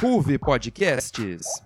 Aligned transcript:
Ruve 0.00 0.38
Podcasts. 0.38 1.60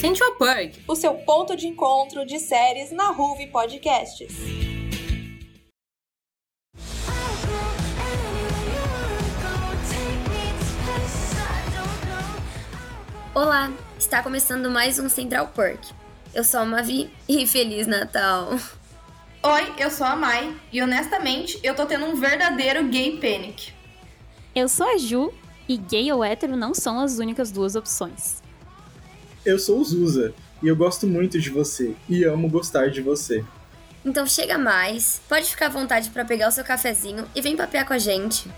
Central 0.00 0.32
Park, 0.36 0.74
o 0.88 0.96
seu 0.96 1.14
ponto 1.14 1.56
de 1.56 1.68
encontro 1.68 2.26
de 2.26 2.40
séries 2.40 2.90
na 2.90 3.12
Ruve 3.12 3.46
Podcasts. 3.46 4.57
Está 14.08 14.22
começando 14.22 14.70
mais 14.70 14.98
um 14.98 15.06
Central 15.06 15.48
Park. 15.48 15.90
Eu 16.34 16.42
sou 16.42 16.60
a 16.60 16.64
Mavi 16.64 17.10
e 17.28 17.46
Feliz 17.46 17.86
Natal. 17.86 18.58
Oi, 19.42 19.72
eu 19.76 19.90
sou 19.90 20.06
a 20.06 20.16
Mai 20.16 20.56
e 20.72 20.80
honestamente 20.82 21.60
eu 21.62 21.74
tô 21.74 21.84
tendo 21.84 22.06
um 22.06 22.16
verdadeiro 22.16 22.88
gay 22.88 23.18
panic. 23.20 23.70
Eu 24.54 24.66
sou 24.66 24.88
a 24.88 24.96
Ju 24.96 25.30
e 25.68 25.76
gay 25.76 26.10
ou 26.10 26.24
hétero 26.24 26.56
não 26.56 26.72
são 26.72 26.98
as 26.98 27.18
únicas 27.18 27.52
duas 27.52 27.76
opções. 27.76 28.42
Eu 29.44 29.58
sou 29.58 29.78
o 29.78 29.84
Zuza 29.84 30.32
e 30.62 30.68
eu 30.68 30.74
gosto 30.74 31.06
muito 31.06 31.38
de 31.38 31.50
você 31.50 31.94
e 32.08 32.24
amo 32.24 32.48
gostar 32.48 32.88
de 32.88 33.02
você. 33.02 33.44
Então 34.02 34.26
chega 34.26 34.56
mais, 34.56 35.20
pode 35.28 35.50
ficar 35.50 35.66
à 35.66 35.68
vontade 35.68 36.08
para 36.08 36.24
pegar 36.24 36.48
o 36.48 36.52
seu 36.52 36.64
cafezinho 36.64 37.26
e 37.34 37.42
vem 37.42 37.58
papear 37.58 37.86
com 37.86 37.92
a 37.92 37.98
gente. 37.98 38.48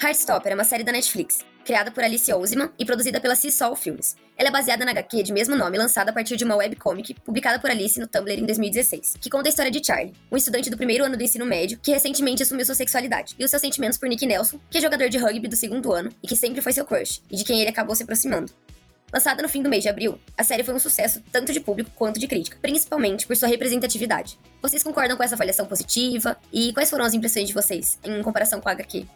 Heartstopper 0.00 0.52
é 0.52 0.54
uma 0.54 0.62
série 0.62 0.84
da 0.84 0.92
Netflix, 0.92 1.44
criada 1.64 1.90
por 1.90 2.04
Alice 2.04 2.32
Oseman 2.32 2.70
e 2.78 2.84
produzida 2.84 3.20
pela 3.20 3.34
Seesaw 3.34 3.74
Films. 3.74 4.14
Ela 4.36 4.48
é 4.48 4.52
baseada 4.52 4.84
na 4.84 4.92
HQ 4.92 5.24
de 5.24 5.32
mesmo 5.32 5.56
nome, 5.56 5.76
lançada 5.76 6.12
a 6.12 6.14
partir 6.14 6.36
de 6.36 6.44
uma 6.44 6.54
webcomic 6.54 7.14
publicada 7.14 7.58
por 7.58 7.68
Alice 7.68 7.98
no 7.98 8.06
Tumblr 8.06 8.38
em 8.38 8.46
2016, 8.46 9.16
que 9.20 9.28
conta 9.28 9.48
a 9.48 9.50
história 9.50 9.72
de 9.72 9.84
Charlie, 9.84 10.14
um 10.30 10.36
estudante 10.36 10.70
do 10.70 10.76
primeiro 10.76 11.04
ano 11.04 11.16
do 11.16 11.22
ensino 11.22 11.44
médio 11.44 11.80
que 11.82 11.90
recentemente 11.90 12.44
assumiu 12.44 12.64
sua 12.64 12.76
sexualidade, 12.76 13.34
e 13.36 13.44
os 13.44 13.50
seus 13.50 13.60
sentimentos 13.60 13.98
por 13.98 14.08
Nick 14.08 14.24
Nelson, 14.24 14.60
que 14.70 14.78
é 14.78 14.80
jogador 14.80 15.08
de 15.08 15.18
rugby 15.18 15.48
do 15.48 15.56
segundo 15.56 15.92
ano 15.92 16.10
e 16.22 16.28
que 16.28 16.36
sempre 16.36 16.60
foi 16.60 16.72
seu 16.72 16.84
crush, 16.84 17.20
e 17.28 17.36
de 17.36 17.42
quem 17.42 17.60
ele 17.60 17.70
acabou 17.70 17.96
se 17.96 18.04
aproximando. 18.04 18.52
Lançada 19.12 19.42
no 19.42 19.48
fim 19.48 19.62
do 19.62 19.68
mês 19.68 19.82
de 19.82 19.88
abril, 19.88 20.20
a 20.36 20.44
série 20.44 20.62
foi 20.62 20.74
um 20.74 20.78
sucesso 20.78 21.20
tanto 21.32 21.52
de 21.52 21.58
público 21.58 21.90
quanto 21.96 22.20
de 22.20 22.28
crítica, 22.28 22.56
principalmente 22.62 23.26
por 23.26 23.34
sua 23.36 23.48
representatividade. 23.48 24.38
Vocês 24.62 24.84
concordam 24.84 25.16
com 25.16 25.24
essa 25.24 25.34
avaliação 25.34 25.66
positiva? 25.66 26.36
E 26.52 26.72
quais 26.72 26.88
foram 26.88 27.04
as 27.04 27.14
impressões 27.14 27.48
de 27.48 27.54
vocês 27.54 27.98
em 28.04 28.22
comparação 28.22 28.60
com 28.60 28.68
a 28.68 28.72
HQ? 28.72 29.08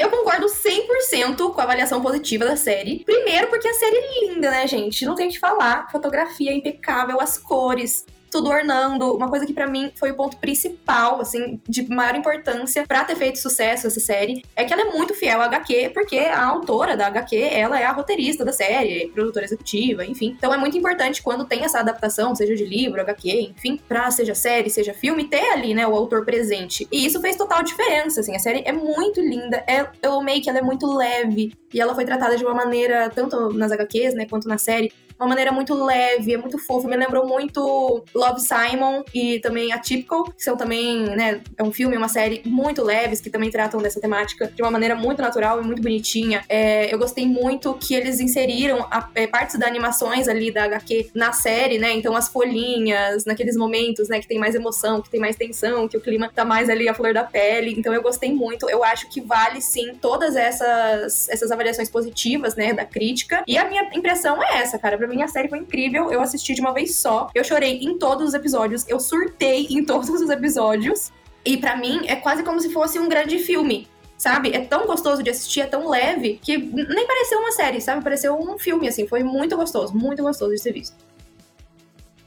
Eu 0.00 0.08
concordo 0.08 0.46
100% 0.46 1.52
com 1.52 1.60
a 1.60 1.64
avaliação 1.64 2.00
positiva 2.00 2.46
da 2.46 2.56
série. 2.56 3.04
Primeiro, 3.04 3.48
porque 3.48 3.68
a 3.68 3.74
série 3.74 3.96
é 3.96 4.24
linda, 4.24 4.50
né, 4.50 4.66
gente? 4.66 5.04
Não 5.04 5.14
tem 5.14 5.28
o 5.28 5.30
que 5.30 5.38
falar. 5.38 5.90
Fotografia 5.92 6.52
é 6.52 6.54
impecável, 6.54 7.20
as 7.20 7.36
cores, 7.36 8.06
tudo 8.30 8.48
ornando. 8.48 9.14
Uma 9.14 9.28
coisa 9.28 9.46
que 9.46 9.52
para 9.52 9.66
mim 9.66 9.90
foi 9.96 10.10
o 10.12 10.14
ponto 10.14 10.36
principal, 10.36 11.20
assim, 11.20 11.60
de 11.68 11.88
maior 11.88 12.14
importância 12.14 12.86
para 12.86 13.04
ter 13.04 13.16
feito 13.16 13.38
sucesso 13.38 13.86
essa 13.86 14.00
série, 14.00 14.44
é 14.54 14.64
que 14.64 14.72
ela 14.72 14.82
é 14.82 14.92
muito 14.92 15.14
fiel 15.14 15.40
à 15.40 15.46
HQ, 15.46 15.90
porque 15.92 16.18
a 16.18 16.44
autora 16.44 16.96
da 16.96 17.06
HQ, 17.06 17.36
ela 17.36 17.80
é 17.80 17.84
a 17.84 17.92
roteirista 17.92 18.44
da 18.44 18.52
série, 18.52 19.08
produtora 19.08 19.44
executiva, 19.44 20.04
enfim. 20.04 20.34
Então 20.36 20.52
é 20.54 20.56
muito 20.56 20.76
importante 20.78 21.22
quando 21.22 21.44
tem 21.44 21.64
essa 21.64 21.80
adaptação, 21.80 22.34
seja 22.34 22.54
de 22.54 22.64
livro, 22.64 23.00
HQ, 23.00 23.52
enfim, 23.56 23.80
pra 23.88 24.10
seja 24.10 24.34
série, 24.34 24.70
seja 24.70 24.94
filme, 24.94 25.24
ter 25.24 25.50
ali, 25.50 25.74
né, 25.74 25.86
o 25.86 25.94
autor 25.94 26.24
presente. 26.24 26.86
E 26.90 27.04
isso 27.04 27.20
fez 27.20 27.36
total 27.36 27.62
diferença, 27.62 28.20
assim. 28.20 28.34
A 28.34 28.38
série 28.38 28.62
é 28.64 28.72
muito 28.72 29.20
linda, 29.20 29.62
é, 29.66 29.86
eu 30.02 30.14
amei 30.14 30.40
que 30.40 30.48
ela 30.48 30.58
é 30.58 30.62
muito 30.62 30.86
leve, 30.86 31.52
e 31.72 31.80
ela 31.80 31.94
foi 31.94 32.04
tratada 32.04 32.36
de 32.36 32.44
uma 32.44 32.54
maneira, 32.54 33.10
tanto 33.10 33.52
nas 33.52 33.72
HQs, 33.72 34.14
né, 34.14 34.26
quanto 34.28 34.48
na 34.48 34.58
série, 34.58 34.92
uma 35.20 35.28
maneira 35.28 35.52
muito 35.52 35.74
leve, 35.74 36.32
é 36.32 36.38
muito 36.38 36.58
fofa. 36.58 36.88
Me 36.88 36.96
lembrou 36.96 37.26
muito 37.26 38.02
Love 38.14 38.40
Simon 38.40 39.04
e 39.14 39.38
também 39.40 39.70
Atypical, 39.70 40.24
que 40.24 40.42
são 40.42 40.56
também, 40.56 41.02
né, 41.14 41.42
é 41.58 41.62
um 41.62 41.70
filme, 41.70 41.94
uma 41.94 42.08
série 42.08 42.40
muito 42.46 42.82
leves, 42.82 43.20
que 43.20 43.28
também 43.28 43.50
tratam 43.50 43.82
dessa 43.82 44.00
temática 44.00 44.46
de 44.46 44.62
uma 44.62 44.70
maneira 44.70 44.94
muito 44.94 45.20
natural 45.20 45.60
e 45.60 45.64
muito 45.64 45.82
bonitinha. 45.82 46.42
É, 46.48 46.92
eu 46.92 46.98
gostei 46.98 47.26
muito 47.26 47.74
que 47.74 47.94
eles 47.94 48.18
inseriram 48.18 48.86
a, 48.90 49.10
é, 49.14 49.26
partes 49.26 49.58
das 49.58 49.68
animações 49.68 50.26
ali 50.26 50.50
da 50.50 50.64
HQ 50.64 51.10
na 51.14 51.32
série, 51.32 51.78
né? 51.78 51.92
Então 51.92 52.16
as 52.16 52.28
folhinhas, 52.28 53.26
naqueles 53.26 53.56
momentos, 53.56 54.08
né, 54.08 54.20
que 54.20 54.26
tem 54.26 54.38
mais 54.38 54.54
emoção, 54.54 55.02
que 55.02 55.10
tem 55.10 55.20
mais 55.20 55.36
tensão, 55.36 55.86
que 55.86 55.98
o 55.98 56.00
clima 56.00 56.30
tá 56.34 56.46
mais 56.46 56.70
ali 56.70 56.88
a 56.88 56.94
flor 56.94 57.12
da 57.12 57.24
pele. 57.24 57.74
Então 57.76 57.92
eu 57.92 58.00
gostei 58.00 58.32
muito. 58.32 58.70
Eu 58.70 58.82
acho 58.82 59.10
que 59.10 59.20
vale 59.20 59.60
sim 59.60 59.94
todas 60.00 60.34
essas, 60.34 61.28
essas 61.28 61.52
avaliações 61.52 61.90
positivas, 61.90 62.56
né, 62.56 62.72
da 62.72 62.86
crítica. 62.86 63.44
E 63.46 63.58
a 63.58 63.68
minha 63.68 63.82
impressão 63.92 64.42
é 64.42 64.62
essa, 64.62 64.78
cara. 64.78 64.96
Pra 64.96 65.09
mim 65.10 65.22
a 65.22 65.28
série 65.28 65.48
foi 65.48 65.58
incrível. 65.58 66.10
Eu 66.10 66.20
assisti 66.20 66.54
de 66.54 66.60
uma 66.60 66.72
vez 66.72 66.94
só. 66.94 67.28
Eu 67.34 67.44
chorei 67.44 67.78
em 67.78 67.98
todos 67.98 68.28
os 68.28 68.34
episódios. 68.34 68.88
Eu 68.88 68.98
surtei 68.98 69.66
em 69.70 69.84
todos 69.84 70.08
os 70.08 70.30
episódios. 70.30 71.12
E 71.44 71.56
para 71.56 71.76
mim 71.76 72.06
é 72.06 72.16
quase 72.16 72.42
como 72.42 72.60
se 72.60 72.70
fosse 72.70 72.98
um 72.98 73.08
grande 73.08 73.38
filme. 73.38 73.88
Sabe? 74.16 74.50
É 74.54 74.60
tão 74.60 74.86
gostoso 74.86 75.22
de 75.22 75.30
assistir, 75.30 75.60
é 75.60 75.66
tão 75.66 75.88
leve, 75.88 76.38
que 76.42 76.58
nem 76.58 77.06
pareceu 77.06 77.38
uma 77.38 77.52
série, 77.52 77.80
sabe? 77.80 78.04
Pareceu 78.04 78.38
um 78.38 78.58
filme, 78.58 78.86
assim. 78.86 79.06
Foi 79.06 79.22
muito 79.22 79.56
gostoso, 79.56 79.96
muito 79.96 80.22
gostoso 80.22 80.52
de 80.52 80.60
ser 80.60 80.72
visto. 80.72 80.94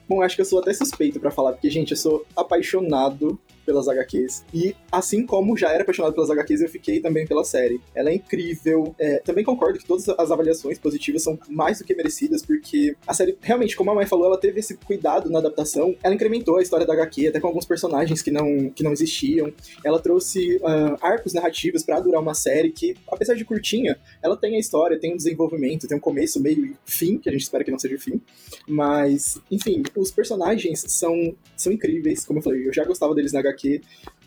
Bom, 0.09 0.21
acho 0.23 0.35
que 0.35 0.41
eu 0.41 0.45
sou 0.45 0.59
até 0.59 0.73
suspeito 0.73 1.19
para 1.19 1.29
falar, 1.29 1.53
porque, 1.53 1.69
gente, 1.69 1.91
eu 1.91 1.97
sou 1.97 2.25
apaixonado 2.35 3.39
pelas 3.65 3.87
HQs. 3.87 4.45
E 4.53 4.75
assim 4.91 5.25
como 5.25 5.57
já 5.57 5.71
era 5.71 5.83
apaixonado 5.83 6.13
pelas 6.13 6.29
HQs, 6.29 6.61
eu 6.61 6.69
fiquei 6.69 6.99
também 6.99 7.25
pela 7.25 7.43
série. 7.43 7.81
Ela 7.95 8.09
é 8.09 8.15
incrível. 8.15 8.93
É, 8.99 9.19
também 9.19 9.43
concordo 9.43 9.79
que 9.79 9.85
todas 9.85 10.07
as 10.09 10.31
avaliações 10.31 10.77
positivas 10.77 11.23
são 11.23 11.37
mais 11.49 11.79
do 11.79 11.85
que 11.85 11.95
merecidas, 11.95 12.41
porque 12.45 12.95
a 13.07 13.13
série, 13.13 13.37
realmente, 13.41 13.75
como 13.75 13.91
a 13.91 13.95
mãe 13.95 14.05
falou, 14.05 14.27
ela 14.27 14.37
teve 14.37 14.59
esse 14.59 14.75
cuidado 14.75 15.29
na 15.29 15.39
adaptação. 15.39 15.95
Ela 16.03 16.15
incrementou 16.15 16.57
a 16.57 16.61
história 16.61 16.85
da 16.85 16.93
HQ, 16.93 17.27
até 17.27 17.39
com 17.39 17.47
alguns 17.47 17.65
personagens 17.65 18.21
que 18.21 18.31
não, 18.31 18.69
que 18.69 18.83
não 18.83 18.91
existiam. 18.91 19.51
Ela 19.83 19.99
trouxe 19.99 20.57
uh, 20.57 20.97
arcos 21.01 21.33
narrativos 21.33 21.83
para 21.83 21.99
durar 21.99 22.21
uma 22.21 22.33
série 22.33 22.71
que, 22.71 22.95
apesar 23.07 23.33
de 23.35 23.45
curtinha, 23.45 23.97
ela 24.21 24.37
tem 24.37 24.55
a 24.55 24.59
história, 24.59 24.99
tem 24.99 25.13
um 25.13 25.17
desenvolvimento, 25.17 25.87
tem 25.87 25.97
um 25.97 26.01
começo, 26.01 26.41
meio 26.41 26.65
e 26.65 26.75
fim, 26.85 27.17
que 27.17 27.29
a 27.29 27.31
gente 27.31 27.41
espera 27.41 27.63
que 27.63 27.71
não 27.71 27.79
seja 27.79 27.95
o 27.95 27.99
fim. 27.99 28.21
Mas, 28.67 29.39
enfim, 29.49 29.83
os 29.95 30.11
personagens 30.11 30.83
são, 30.87 31.35
são 31.55 31.71
incríveis. 31.71 32.25
Como 32.25 32.39
eu 32.39 32.43
falei, 32.43 32.67
eu 32.67 32.73
já 32.73 32.83
gostava 32.83 33.15
deles 33.15 33.33
na 33.33 33.39
HQ 33.39 33.52
HQ. 33.53 33.81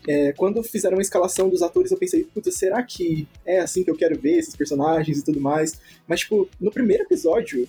É, 0.07 0.31
quando 0.33 0.63
fizeram 0.63 0.97
a 0.97 1.01
escalação 1.01 1.49
dos 1.49 1.61
atores, 1.61 1.91
eu 1.91 1.97
pensei, 1.97 2.23
puta, 2.23 2.49
será 2.51 2.81
que 2.81 3.27
é 3.45 3.59
assim 3.59 3.83
que 3.83 3.91
eu 3.91 3.95
quero 3.95 4.17
ver 4.17 4.37
esses 4.37 4.55
personagens 4.55 5.19
e 5.19 5.23
tudo 5.23 5.41
mais? 5.41 5.79
Mas, 6.07 6.21
tipo, 6.21 6.47
no 6.59 6.71
primeiro 6.71 7.03
episódio, 7.03 7.67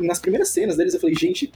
nas 0.00 0.18
primeiras 0.18 0.50
cenas 0.50 0.76
deles, 0.76 0.94
eu 0.94 1.00
falei, 1.00 1.16
gente, 1.16 1.52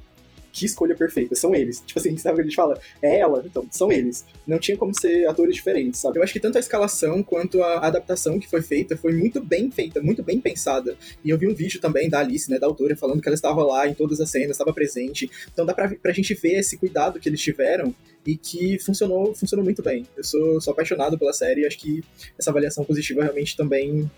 que 0.55 0.65
escolha 0.65 0.95
perfeita, 0.95 1.35
são 1.35 1.53
eles. 1.53 1.83
Tipo 1.85 1.99
assim, 1.99 2.17
sabe 2.17 2.35
o 2.35 2.37
que 2.37 2.41
a 2.43 2.45
gente 2.45 2.55
fala? 2.57 2.81
É 3.03 3.19
ela, 3.19 3.43
então, 3.45 3.67
são 3.71 3.91
eles. 3.91 4.25
Não 4.47 4.59
tinha 4.59 4.77
como 4.77 4.99
ser 4.99 5.27
atores 5.29 5.57
diferentes, 5.57 6.01
sabe? 6.01 6.19
Eu 6.19 6.23
acho 6.23 6.33
que 6.33 6.39
tanto 6.39 6.57
a 6.57 6.61
escalação 6.61 7.23
quanto 7.25 7.61
a 7.61 7.85
adaptação 7.85 8.39
que 8.39 8.49
foi 8.49 8.63
feita 8.63 8.97
foi 8.97 9.13
muito 9.13 9.43
bem 9.43 9.69
feita, 9.71 10.01
muito 10.01 10.23
bem 10.23 10.41
pensada. 10.41 10.97
E 11.25 11.31
eu 11.31 11.37
vi 11.37 11.49
um 11.49 11.55
vídeo 11.55 11.81
também 11.81 12.09
da 12.09 12.21
Alice, 12.21 12.49
né, 12.49 12.59
da 12.59 12.69
autora, 12.69 12.95
falando 12.97 13.21
que 13.21 13.29
ela 13.29 13.35
estava 13.35 13.65
lá 13.65 13.89
em 13.89 13.95
todas 13.95 14.21
as 14.21 14.31
cenas, 14.31 14.53
estava 14.53 14.73
presente. 14.73 15.29
Então 15.53 15.67
dá 15.67 15.75
pra, 15.75 15.89
pra 15.89 16.13
gente 16.13 16.33
ver 16.35 16.61
esse 16.61 16.77
cuidado 16.77 17.19
que 17.19 17.29
eles 17.29 17.41
tiveram 17.41 17.93
e 18.25 18.37
que 18.37 18.79
funcionou, 18.79 19.35
funcionou 19.35 19.65
muito 19.65 19.83
bem. 19.83 20.07
Eu 20.17 20.23
sou, 20.23 20.61
sou 20.61 20.73
apaixonado 20.73 21.19
pela 21.19 21.33
série 21.33 21.63
e 21.63 21.67
acho 21.67 21.79
que 21.79 22.03
essa 22.39 22.51
avaliação 22.51 22.85
positiva 22.85 23.23
realmente 23.23 23.57
também, 23.57 24.09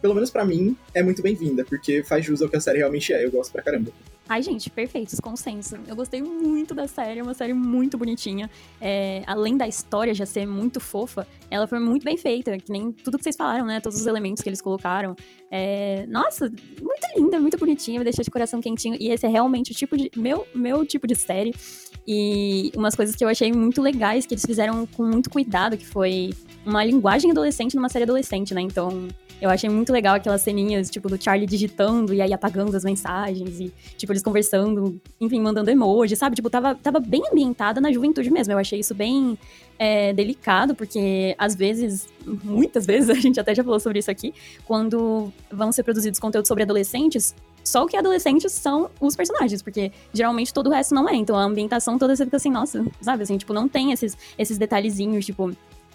pelo 0.00 0.14
menos 0.14 0.30
para 0.30 0.44
mim, 0.44 0.76
é 0.92 1.04
muito 1.04 1.22
bem-vinda, 1.22 1.64
porque 1.64 2.02
faz 2.02 2.24
jus 2.24 2.42
ao 2.42 2.48
que 2.48 2.56
a 2.56 2.60
série 2.60 2.78
realmente 2.78 3.12
é. 3.12 3.24
Eu 3.24 3.30
gosto 3.30 3.52
pra 3.52 3.62
caramba. 3.62 3.92
Ai, 4.32 4.42
gente, 4.42 4.70
perfeitos, 4.70 5.20
consenso. 5.20 5.76
Eu 5.86 5.94
gostei 5.94 6.22
muito 6.22 6.74
da 6.74 6.88
série, 6.88 7.20
é 7.20 7.22
uma 7.22 7.34
série 7.34 7.52
muito 7.52 7.98
bonitinha. 7.98 8.48
É, 8.80 9.22
além 9.26 9.58
da 9.58 9.68
história 9.68 10.14
já 10.14 10.24
ser 10.24 10.46
muito 10.46 10.80
fofa, 10.80 11.28
ela 11.50 11.66
foi 11.66 11.78
muito 11.78 12.02
bem 12.02 12.16
feita, 12.16 12.56
que 12.56 12.72
nem 12.72 12.92
tudo 12.92 13.18
que 13.18 13.24
vocês 13.24 13.36
falaram, 13.36 13.66
né? 13.66 13.78
Todos 13.78 14.00
os 14.00 14.06
elementos 14.06 14.42
que 14.42 14.48
eles 14.48 14.62
colocaram. 14.62 15.14
É, 15.50 16.06
nossa, 16.08 16.48
muito 16.48 17.06
linda, 17.14 17.38
muito 17.38 17.58
bonitinha, 17.58 17.98
me 17.98 18.04
deixou 18.04 18.24
de 18.24 18.30
coração 18.30 18.58
quentinho. 18.58 18.96
E 18.98 19.10
esse 19.10 19.26
é 19.26 19.28
realmente 19.28 19.70
o 19.70 19.74
tipo 19.74 19.98
de. 19.98 20.10
meu, 20.16 20.46
meu 20.54 20.86
tipo 20.86 21.06
de 21.06 21.14
série. 21.14 21.54
E 22.08 22.72
umas 22.74 22.94
coisas 22.94 23.14
que 23.14 23.22
eu 23.22 23.28
achei 23.28 23.52
muito 23.52 23.82
legais, 23.82 24.24
que 24.24 24.32
eles 24.32 24.46
fizeram 24.46 24.86
com 24.86 25.04
muito 25.04 25.28
cuidado, 25.28 25.76
que 25.76 25.86
foi 25.86 26.32
uma 26.64 26.82
linguagem 26.82 27.30
adolescente 27.30 27.76
numa 27.76 27.90
série 27.90 28.04
adolescente, 28.04 28.54
né? 28.54 28.62
Então, 28.62 29.08
eu 29.42 29.50
achei 29.50 29.68
muito 29.68 29.92
legal 29.92 30.14
aquelas 30.14 30.40
ceninhas, 30.40 30.88
tipo, 30.88 31.08
do 31.08 31.20
Charlie 31.20 31.48
digitando 31.48 32.14
e 32.14 32.22
aí 32.22 32.32
apagando 32.32 32.76
as 32.76 32.84
mensagens 32.84 33.58
e, 33.58 33.72
tipo, 33.96 34.12
eles 34.12 34.21
conversando, 34.22 35.00
enfim, 35.20 35.40
mandando 35.40 35.70
emoji, 35.70 36.16
sabe? 36.16 36.36
Tipo, 36.36 36.48
tava, 36.48 36.74
tava 36.74 37.00
bem 37.00 37.22
ambientada 37.30 37.80
na 37.80 37.92
juventude 37.92 38.30
mesmo. 38.30 38.52
Eu 38.52 38.58
achei 38.58 38.80
isso 38.80 38.94
bem 38.94 39.38
é, 39.78 40.12
delicado, 40.12 40.74
porque 40.74 41.34
às 41.38 41.54
vezes, 41.54 42.08
muitas 42.24 42.84
vezes, 42.86 43.10
a 43.10 43.14
gente 43.14 43.38
até 43.38 43.54
já 43.54 43.64
falou 43.64 43.80
sobre 43.80 43.98
isso 43.98 44.10
aqui, 44.10 44.32
quando 44.64 45.32
vão 45.50 45.72
ser 45.72 45.82
produzidos 45.82 46.20
conteúdos 46.20 46.48
sobre 46.48 46.62
adolescentes, 46.62 47.34
só 47.64 47.84
o 47.84 47.86
que 47.86 47.96
é 47.96 47.98
adolescente 47.98 48.48
são 48.48 48.90
os 49.00 49.14
personagens, 49.14 49.62
porque 49.62 49.92
geralmente 50.12 50.52
todo 50.52 50.68
o 50.68 50.70
resto 50.70 50.94
não 50.94 51.08
é. 51.08 51.14
Então 51.14 51.36
a 51.36 51.44
ambientação 51.44 51.98
toda 51.98 52.14
você 52.14 52.24
fica 52.24 52.36
assim, 52.36 52.50
nossa, 52.50 52.84
sabe 53.00 53.22
assim, 53.22 53.36
tipo, 53.38 53.52
não 53.52 53.68
tem 53.68 53.92
esses, 53.92 54.16
esses 54.36 54.58
detalhezinhos, 54.58 55.24
tipo, 55.24 55.52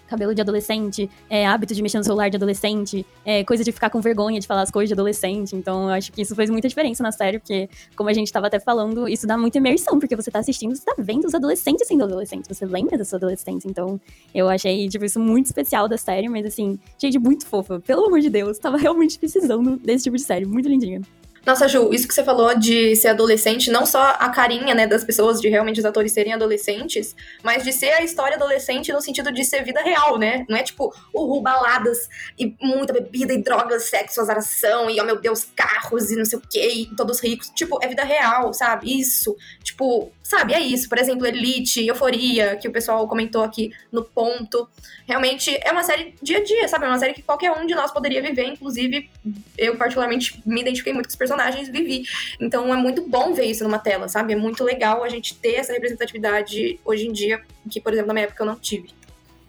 cabelo 0.08 0.34
de 0.34 0.40
adolescente, 0.40 1.08
é, 1.28 1.46
hábito 1.46 1.74
de 1.74 1.82
mexer 1.82 1.98
no 1.98 2.04
celular 2.04 2.28
de 2.28 2.36
adolescente, 2.36 3.06
é, 3.24 3.44
coisa 3.44 3.62
de 3.62 3.70
ficar 3.70 3.90
com 3.90 4.00
vergonha 4.00 4.40
de 4.40 4.46
falar 4.46 4.62
as 4.62 4.70
coisas 4.70 4.88
de 4.88 4.94
adolescente. 4.94 5.54
Então, 5.54 5.84
eu 5.84 5.90
acho 5.90 6.10
que 6.12 6.22
isso 6.22 6.34
fez 6.34 6.50
muita 6.50 6.68
diferença 6.68 7.02
na 7.02 7.12
série, 7.12 7.38
porque, 7.38 7.68
como 7.94 8.08
a 8.08 8.12
gente 8.12 8.32
tava 8.32 8.46
até 8.46 8.58
falando, 8.58 9.08
isso 9.08 9.26
dá 9.26 9.36
muita 9.36 9.58
imersão, 9.58 9.98
porque 9.98 10.16
você 10.16 10.30
tá 10.30 10.38
assistindo, 10.38 10.74
você 10.74 10.84
tá 10.84 10.94
vendo 10.98 11.26
os 11.26 11.34
adolescentes 11.34 11.86
sendo 11.86 12.04
adolescentes, 12.04 12.48
você 12.48 12.64
lembra 12.64 12.96
da 12.96 13.04
sua 13.04 13.18
adolescência. 13.18 13.68
Então, 13.68 14.00
eu 14.34 14.48
achei, 14.48 14.88
tipo, 14.88 15.04
isso 15.04 15.20
muito 15.20 15.46
especial 15.46 15.88
da 15.88 15.98
série, 15.98 16.28
mas 16.28 16.46
assim, 16.46 16.78
gente, 16.98 17.18
muito 17.18 17.46
fofa. 17.46 17.80
Pelo 17.80 18.06
amor 18.06 18.20
de 18.20 18.30
Deus, 18.30 18.58
tava 18.58 18.76
realmente 18.78 19.18
precisando 19.18 19.76
desse 19.76 20.04
tipo 20.04 20.16
de 20.16 20.22
série, 20.22 20.46
muito 20.46 20.68
lindinha. 20.68 21.02
Nossa, 21.48 21.66
Ju, 21.66 21.94
isso 21.94 22.06
que 22.06 22.12
você 22.12 22.22
falou 22.22 22.54
de 22.54 22.94
ser 22.94 23.08
adolescente, 23.08 23.70
não 23.70 23.86
só 23.86 24.02
a 24.18 24.28
carinha, 24.28 24.74
né, 24.74 24.86
das 24.86 25.02
pessoas, 25.02 25.40
de 25.40 25.48
realmente 25.48 25.80
os 25.80 25.86
atores 25.86 26.12
serem 26.12 26.34
adolescentes, 26.34 27.16
mas 27.42 27.64
de 27.64 27.72
ser 27.72 27.90
a 27.92 28.02
história 28.02 28.36
adolescente 28.36 28.92
no 28.92 29.00
sentido 29.00 29.32
de 29.32 29.42
ser 29.42 29.64
vida 29.64 29.80
real, 29.80 30.18
né? 30.18 30.44
Não 30.46 30.58
é 30.58 30.62
tipo, 30.62 30.94
uhul, 31.10 31.40
baladas 31.40 32.06
e 32.38 32.54
muita 32.60 32.92
bebida 32.92 33.32
e 33.32 33.42
drogas, 33.42 33.84
sexo, 33.84 34.20
azaração 34.20 34.90
e, 34.90 35.00
oh 35.00 35.04
meu 35.04 35.18
Deus, 35.18 35.46
carros 35.56 36.10
e 36.10 36.16
não 36.16 36.24
sei 36.26 36.38
o 36.38 36.42
quê, 36.42 36.68
e 36.70 36.94
todos 36.94 37.18
ricos. 37.18 37.48
Tipo, 37.48 37.78
é 37.82 37.88
vida 37.88 38.04
real, 38.04 38.52
sabe? 38.52 39.00
Isso. 39.00 39.34
Tipo, 39.64 40.12
sabe, 40.22 40.52
é 40.52 40.60
isso. 40.60 40.86
Por 40.86 40.98
exemplo, 40.98 41.26
Elite, 41.26 41.82
Euforia, 41.86 42.56
que 42.56 42.68
o 42.68 42.72
pessoal 42.72 43.08
comentou 43.08 43.42
aqui 43.42 43.72
no 43.90 44.04
ponto. 44.04 44.68
Realmente 45.06 45.58
é 45.62 45.72
uma 45.72 45.82
série 45.82 46.14
dia 46.20 46.36
a 46.36 46.44
dia, 46.44 46.68
sabe? 46.68 46.84
É 46.84 46.88
uma 46.88 46.98
série 46.98 47.14
que 47.14 47.22
qualquer 47.22 47.50
um 47.52 47.66
de 47.66 47.74
nós 47.74 47.90
poderia 47.90 48.20
viver, 48.20 48.44
inclusive 48.44 49.08
eu 49.56 49.76
particularmente 49.76 50.42
me 50.44 50.60
identifiquei 50.60 50.92
muito 50.92 51.06
com 51.06 51.10
os 51.10 51.16
personagens, 51.16 51.37
vivi. 51.70 52.04
Então 52.40 52.72
é 52.72 52.76
muito 52.76 53.06
bom 53.08 53.32
ver 53.32 53.44
isso 53.44 53.64
numa 53.64 53.78
tela, 53.78 54.08
sabe? 54.08 54.32
É 54.32 54.36
muito 54.36 54.64
legal 54.64 55.02
a 55.02 55.08
gente 55.08 55.34
ter 55.34 55.54
essa 55.54 55.72
representatividade 55.72 56.78
hoje 56.84 57.06
em 57.06 57.12
dia, 57.12 57.40
que, 57.70 57.80
por 57.80 57.92
exemplo, 57.92 58.08
na 58.08 58.14
minha 58.14 58.26
época 58.26 58.42
eu 58.42 58.46
não 58.46 58.56
tive. 58.56 58.90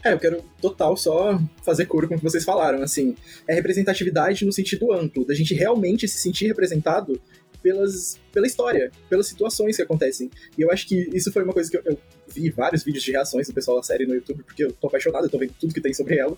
É, 0.04 0.14
eu 0.14 0.20
quero 0.20 0.44
total 0.62 0.96
só 0.96 1.38
fazer 1.62 1.86
coro 1.86 2.08
com 2.08 2.16
o 2.16 2.18
que 2.18 2.24
vocês 2.24 2.46
falaram, 2.46 2.82
assim, 2.82 3.16
é 3.46 3.54
representatividade 3.54 4.46
no 4.46 4.54
sentido 4.54 4.94
amplo, 4.94 5.26
da 5.26 5.34
gente 5.34 5.54
realmente 5.54 6.08
se 6.08 6.20
sentir 6.20 6.48
representado 6.48 7.20
pelas, 7.62 8.18
pela 8.32 8.48
história, 8.48 8.92
pelas 9.10 9.28
situações 9.28 9.76
que 9.76 9.82
acontecem. 9.82 10.30
E 10.58 10.62
eu 10.62 10.72
acho 10.72 10.88
que 10.88 11.10
isso 11.14 11.32
foi 11.34 11.44
uma 11.44 11.54
coisa 11.54 11.70
que 11.70 11.78
eu, 11.78 11.82
eu 11.86 12.00
vi 12.28 12.50
vários 12.50 12.84
vídeos 12.84 13.04
de 13.04 13.12
reações 13.12 13.48
do 13.48 13.54
pessoal 13.54 13.78
da 13.78 13.84
série 13.84 14.06
no 14.06 14.16
YouTube, 14.16 14.44
porque 14.44 14.64
eu 14.64 14.72
tô 14.72 14.88
apaixonado, 14.88 15.26
eu 15.26 15.30
tô 15.30 15.38
vendo 15.38 15.54
tudo 15.60 15.74
que 15.74 15.82
tem 15.82 15.94
sobre 15.94 16.18
ela. 16.18 16.38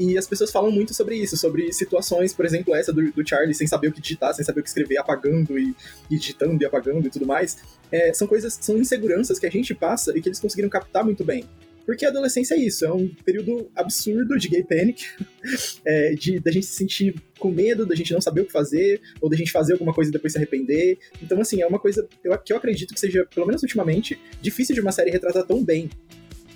E 0.00 0.16
as 0.16 0.26
pessoas 0.26 0.50
falam 0.50 0.72
muito 0.72 0.94
sobre 0.94 1.14
isso, 1.14 1.36
sobre 1.36 1.70
situações, 1.74 2.32
por 2.32 2.46
exemplo, 2.46 2.74
essa 2.74 2.90
do, 2.90 3.12
do 3.12 3.28
Charlie 3.28 3.54
sem 3.54 3.66
saber 3.66 3.88
o 3.88 3.92
que 3.92 4.00
digitar, 4.00 4.32
sem 4.32 4.42
saber 4.42 4.60
o 4.60 4.62
que 4.62 4.68
escrever, 4.70 4.96
apagando 4.96 5.58
e, 5.58 5.76
e 6.10 6.16
digitando 6.16 6.62
e 6.62 6.64
apagando 6.64 7.06
e 7.06 7.10
tudo 7.10 7.26
mais. 7.26 7.58
É, 7.92 8.10
são 8.14 8.26
coisas, 8.26 8.58
são 8.62 8.78
inseguranças 8.78 9.38
que 9.38 9.44
a 9.44 9.50
gente 9.50 9.74
passa 9.74 10.16
e 10.16 10.22
que 10.22 10.30
eles 10.30 10.40
conseguiram 10.40 10.70
captar 10.70 11.04
muito 11.04 11.22
bem. 11.22 11.44
Porque 11.84 12.06
a 12.06 12.08
adolescência 12.08 12.54
é 12.54 12.58
isso, 12.58 12.86
é 12.86 12.90
um 12.90 13.08
período 13.26 13.70
absurdo 13.76 14.38
de 14.38 14.48
gay 14.48 14.64
panic, 14.64 15.04
é, 15.84 16.14
de 16.14 16.40
da 16.40 16.50
gente 16.50 16.64
se 16.64 16.72
sentir 16.72 17.14
com 17.38 17.50
medo, 17.50 17.84
da 17.84 17.94
gente 17.94 18.10
não 18.14 18.22
saber 18.22 18.40
o 18.40 18.46
que 18.46 18.52
fazer, 18.52 19.02
ou 19.20 19.28
da 19.28 19.36
gente 19.36 19.52
fazer 19.52 19.74
alguma 19.74 19.92
coisa 19.92 20.08
e 20.08 20.12
depois 20.12 20.32
se 20.32 20.38
arrepender. 20.38 20.98
Então, 21.22 21.38
assim, 21.42 21.60
é 21.60 21.66
uma 21.66 21.78
coisa 21.78 22.08
eu, 22.24 22.38
que 22.38 22.54
eu 22.54 22.56
acredito 22.56 22.94
que 22.94 23.00
seja, 23.00 23.26
pelo 23.34 23.46
menos 23.46 23.62
ultimamente, 23.62 24.18
difícil 24.40 24.74
de 24.74 24.80
uma 24.80 24.92
série 24.92 25.10
retratar 25.10 25.46
tão 25.46 25.62
bem. 25.62 25.90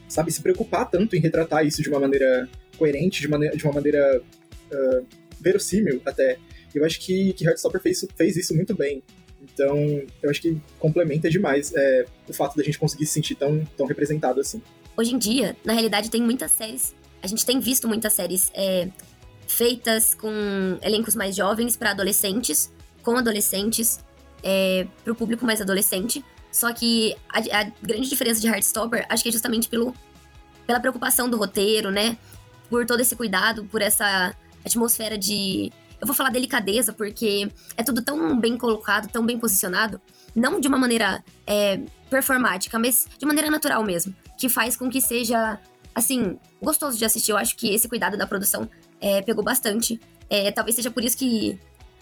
Sabe, 0.08 0.30
se 0.30 0.42
preocupar 0.42 0.90
tanto 0.90 1.16
em 1.16 1.20
retratar 1.20 1.66
isso 1.66 1.82
de 1.82 1.88
uma 1.88 1.98
maneira 1.98 2.48
coerente, 2.76 3.20
de, 3.20 3.28
maneira, 3.28 3.56
de 3.56 3.64
uma 3.64 3.72
maneira 3.72 4.22
uh, 4.72 5.06
verossímil 5.40 6.00
até. 6.04 6.38
Eu 6.74 6.84
acho 6.84 7.00
que, 7.00 7.32
que 7.32 7.46
Heartstopper 7.46 7.80
fez, 7.80 8.06
fez 8.16 8.36
isso 8.36 8.54
muito 8.54 8.74
bem. 8.74 9.02
Então, 9.40 9.76
eu 10.22 10.30
acho 10.30 10.40
que 10.40 10.60
complementa 10.78 11.28
demais 11.28 11.72
é, 11.74 12.06
o 12.28 12.32
fato 12.32 12.56
da 12.56 12.62
gente 12.62 12.78
conseguir 12.78 13.06
se 13.06 13.12
sentir 13.12 13.34
tão, 13.34 13.64
tão 13.76 13.86
representado 13.86 14.40
assim. 14.40 14.60
Hoje 14.96 15.14
em 15.14 15.18
dia, 15.18 15.56
na 15.64 15.72
realidade, 15.72 16.10
tem 16.10 16.22
muitas 16.22 16.50
séries. 16.50 16.94
A 17.22 17.26
gente 17.26 17.44
tem 17.44 17.60
visto 17.60 17.86
muitas 17.86 18.12
séries 18.12 18.50
é, 18.54 18.88
feitas 19.46 20.14
com 20.14 20.30
elencos 20.82 21.14
mais 21.14 21.36
jovens 21.36 21.76
para 21.76 21.90
adolescentes, 21.90 22.72
com 23.02 23.16
adolescentes, 23.16 24.00
é, 24.42 24.86
para 25.02 25.12
o 25.12 25.16
público 25.16 25.44
mais 25.44 25.60
adolescente. 25.60 26.24
Só 26.54 26.72
que 26.72 27.16
a, 27.28 27.40
a, 27.40 27.64
grande 27.82 28.08
diferença 28.08 28.40
de 28.40 28.46
Heartstopper, 28.46 29.04
acho 29.08 29.24
que 29.24 29.28
é 29.28 29.32
justamente 29.32 29.68
pelo, 29.68 29.92
pela 30.64 30.78
preocupação 30.78 31.28
do 31.28 31.36
roteiro, 31.36 31.90
né? 31.90 32.16
Por 32.70 32.86
todo 32.86 33.00
esse 33.00 33.16
cuidado, 33.16 33.64
por 33.64 33.82
essa 33.82 34.32
atmosfera 34.64 35.18
de. 35.18 35.72
Eu 36.00 36.06
vou 36.06 36.14
falar 36.14 36.30
delicadeza, 36.30 36.92
porque 36.92 37.50
é 37.76 37.82
tudo 37.82 38.02
tão 38.02 38.38
bem 38.38 38.56
colocado, 38.56 39.10
tão 39.10 39.26
bem 39.26 39.36
posicionado. 39.36 40.00
Não 40.32 40.60
de 40.60 40.68
uma 40.68 40.78
maneira 40.78 41.24
é, 41.44 41.80
performática, 42.08 42.78
mas 42.78 43.08
de 43.18 43.26
maneira 43.26 43.50
natural 43.50 43.82
mesmo 43.82 44.14
que 44.38 44.48
faz 44.48 44.76
com 44.76 44.88
que 44.88 45.00
seja, 45.00 45.58
assim, 45.92 46.38
gostoso 46.62 46.96
de 46.96 47.04
assistir. 47.04 47.32
Eu 47.32 47.36
acho 47.36 47.56
que 47.56 47.74
esse 47.74 47.88
cuidado 47.88 48.16
da 48.16 48.28
produção 48.28 48.70
é, 49.00 49.22
pegou 49.22 49.42
bastante. 49.42 50.00
É, 50.30 50.52
talvez 50.52 50.76
seja 50.76 50.90
por 50.90 51.02
isso 51.02 51.16
que 51.16 51.58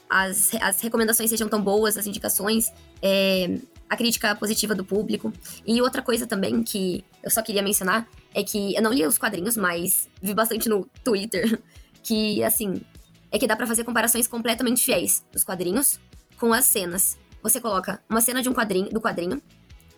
as, 0.08 0.54
as 0.60 0.80
recomendações 0.80 1.30
sejam 1.30 1.48
tão 1.48 1.62
boas, 1.62 1.96
as 1.96 2.06
indicações, 2.06 2.72
é, 3.00 3.58
a 3.88 3.96
crítica 3.96 4.34
positiva 4.34 4.74
do 4.74 4.84
público. 4.84 5.32
E 5.66 5.80
outra 5.80 6.02
coisa 6.02 6.26
também 6.26 6.62
que 6.62 7.04
eu 7.22 7.30
só 7.30 7.42
queria 7.42 7.62
mencionar 7.62 8.08
é 8.34 8.42
que 8.42 8.74
eu 8.74 8.82
não 8.82 8.92
li 8.92 9.06
os 9.06 9.18
quadrinhos, 9.18 9.56
mas 9.56 10.08
vi 10.20 10.34
bastante 10.34 10.68
no 10.68 10.86
Twitter, 11.04 11.60
que, 12.02 12.42
assim, 12.42 12.80
é 13.30 13.38
que 13.38 13.46
dá 13.46 13.56
para 13.56 13.66
fazer 13.66 13.84
comparações 13.84 14.26
completamente 14.26 14.82
fiéis 14.82 15.24
dos 15.32 15.44
quadrinhos 15.44 15.98
com 16.38 16.52
as 16.52 16.66
cenas. 16.66 17.18
Você 17.42 17.60
coloca 17.60 18.00
uma 18.08 18.20
cena 18.20 18.42
de 18.42 18.48
um 18.48 18.54
quadrinho, 18.54 18.90
do 18.90 19.00
quadrinho, 19.00 19.42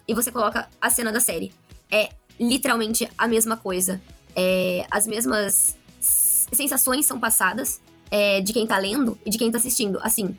e 0.07 0.15
você 0.15 0.31
coloca 0.31 0.69
a 0.81 0.91
cena 0.91 1.13
da 1.13 1.21
série. 1.21 1.53
É 1.91 2.11
literalmente 2.39 3.09
a 3.17 3.27
mesma 3.27 3.57
coisa. 3.57 4.01
É, 4.37 4.87
as 4.91 5.07
mesmas 5.07 5.77
sensações 6.01 7.07
são 7.07 7.19
passadas 7.19 7.81
é, 8.11 8.41
de 8.41 8.53
quem 8.53 8.67
tá 8.67 8.79
lendo 8.79 9.19
e 9.25 9.31
de 9.31 9.39
quem 9.39 9.51
tá 9.51 9.59
assistindo. 9.59 9.99
Assim, 10.03 10.37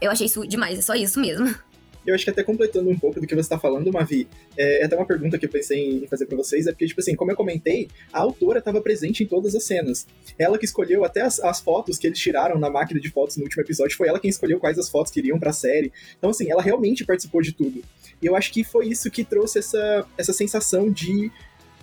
eu 0.00 0.10
achei 0.10 0.26
isso 0.26 0.46
demais, 0.46 0.78
é 0.78 0.82
só 0.82 0.94
isso 0.94 1.20
mesmo. 1.20 1.54
Eu 2.06 2.14
acho 2.14 2.24
que 2.24 2.30
até 2.30 2.42
completando 2.42 2.90
um 2.90 2.98
pouco 2.98 3.18
do 3.18 3.26
que 3.26 3.34
você 3.34 3.40
está 3.40 3.58
falando, 3.58 3.90
Mavi, 3.90 4.28
é, 4.56 4.82
é 4.82 4.84
até 4.84 4.94
uma 4.94 5.06
pergunta 5.06 5.38
que 5.38 5.46
eu 5.46 5.48
pensei 5.48 6.04
em 6.04 6.06
fazer 6.06 6.26
para 6.26 6.36
vocês, 6.36 6.66
é 6.66 6.70
porque, 6.70 6.86
tipo 6.86 7.00
assim, 7.00 7.16
como 7.16 7.30
eu 7.30 7.36
comentei, 7.36 7.88
a 8.12 8.20
autora 8.20 8.58
estava 8.58 8.80
presente 8.80 9.24
em 9.24 9.26
todas 9.26 9.54
as 9.54 9.64
cenas. 9.64 10.06
Ela 10.38 10.58
que 10.58 10.66
escolheu 10.66 11.04
até 11.04 11.22
as, 11.22 11.40
as, 11.40 11.60
fotos 11.60 11.96
que 11.96 12.06
eles 12.06 12.18
tiraram 12.18 12.58
na 12.58 12.68
máquina 12.68 13.00
de 13.00 13.10
fotos 13.10 13.38
no 13.38 13.44
último 13.44 13.62
episódio, 13.62 13.96
foi 13.96 14.08
ela 14.08 14.20
quem 14.20 14.28
escolheu 14.28 14.60
quais 14.60 14.78
as 14.78 14.90
fotos 14.90 15.10
que 15.10 15.18
iriam 15.20 15.38
pra 15.38 15.52
série. 15.52 15.90
Então, 16.18 16.28
assim, 16.28 16.50
ela 16.50 16.60
realmente 16.60 17.06
participou 17.06 17.40
de 17.40 17.52
tudo. 17.52 17.82
E 18.20 18.26
eu 18.26 18.36
acho 18.36 18.52
que 18.52 18.62
foi 18.62 18.88
isso 18.88 19.10
que 19.10 19.24
trouxe 19.24 19.60
essa, 19.60 20.06
essa 20.18 20.32
sensação 20.34 20.90
de, 20.90 21.32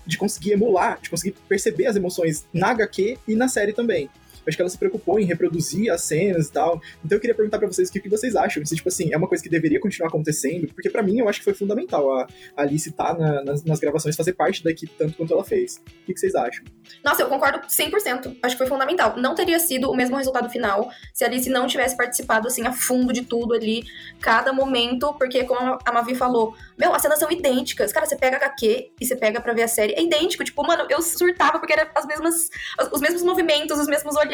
de 0.06 0.18
conseguir 0.20 0.52
emular, 0.52 1.00
de 1.02 1.10
conseguir 1.10 1.36
perceber 1.50 1.88
as 1.88 1.96
emoções 1.96 2.46
na 2.54 2.70
HQ 2.70 3.18
e 3.28 3.34
na 3.34 3.48
série 3.48 3.74
também 3.74 4.08
acho 4.48 4.58
que 4.58 4.62
ela 4.62 4.70
se 4.70 4.78
preocupou 4.78 5.20
em 5.20 5.26
reproduzir 5.26 5.92
as 5.92 6.04
cenas 6.04 6.48
e 6.48 6.52
tal. 6.52 6.82
Então 7.04 7.18
eu 7.18 7.20
queria 7.20 7.36
perguntar 7.36 7.60
para 7.60 7.68
vocês 7.68 7.90
o 7.90 7.92
que, 7.92 8.00
que, 8.00 8.10
vocês 8.10 8.36
acham. 8.36 8.66
Se, 8.66 8.76
tipo 8.76 8.90
assim, 8.90 9.14
é 9.14 9.18
uma 9.18 9.28
coisa 9.28 9.44
que 9.44 9.50
deveria 9.50 9.80
continuar 9.80 10.10
acontecendo, 10.10 10.68
porque 10.74 10.90
para 10.90 11.04
mim 11.04 11.20
eu 11.20 11.30
acho 11.30 11.40
que 11.40 11.46
foi 11.46 11.54
fundamental 11.54 12.12
a, 12.14 12.28
a 12.56 12.62
Alice 12.62 12.90
estar 12.90 13.16
tá 13.16 13.20
na, 13.20 13.44
nas, 13.44 13.64
nas, 13.64 13.80
gravações, 13.80 14.16
fazer 14.16 14.34
parte 14.34 14.64
da 14.64 14.72
equipe 14.72 14.94
tanto 14.98 15.16
quanto 15.16 15.34
ela 15.34 15.44
fez. 15.44 15.78
O 15.78 16.06
que, 16.06 16.14
que 16.14 16.20
vocês 16.20 16.36
acham? 16.36 16.64
Nossa, 17.04 17.22
eu 17.22 17.28
concordo 17.28 17.60
100%. 17.68 18.38
Acho 18.42 18.56
que 18.56 18.58
foi 18.58 18.68
fundamental. 18.68 19.16
Não 19.18 19.36
teria 19.36 19.60
sido 19.60 19.90
o 19.90 19.96
mesmo 19.96 20.18
resultado 20.18 20.50
final 20.50 20.90
se 21.14 21.24
a 21.24 21.28
Alice 21.28 21.50
não 21.50 21.68
tivesse 21.68 21.96
participado, 21.96 22.48
assim, 22.48 22.66
a 22.66 22.74
fundo 22.74 23.14
de 23.14 23.24
tudo 23.24 23.54
ali, 23.54 23.84
cada 24.20 24.52
momento, 24.54 25.14
porque 25.14 25.44
como 25.44 25.78
a 25.86 25.92
Mavi 25.92 26.16
falou, 26.16 26.56
meu, 26.78 26.94
as 26.94 27.02
cenas 27.02 27.20
são 27.20 27.32
idênticas. 27.32 27.92
Cara, 27.92 28.06
você 28.06 28.16
pega 28.16 28.38
HQ 28.38 28.92
e 29.00 29.06
você 29.06 29.16
pega 29.16 29.40
pra 29.40 29.54
ver 29.54 29.64
a 29.64 29.68
série, 29.68 29.94
é 29.94 30.02
idêntico. 30.02 30.44
Tipo, 30.44 30.66
mano, 30.66 30.86
eu 30.90 31.02
surtava 31.02 31.60
porque 31.60 31.74
era 31.74 31.90
as 31.96 32.06
mesmas, 32.06 32.50
os 32.92 33.02
mesmos 33.02 33.24
movimentos, 33.24 33.80
os 33.80 33.88
mesmos 33.88 34.16
olhares. 34.16 34.31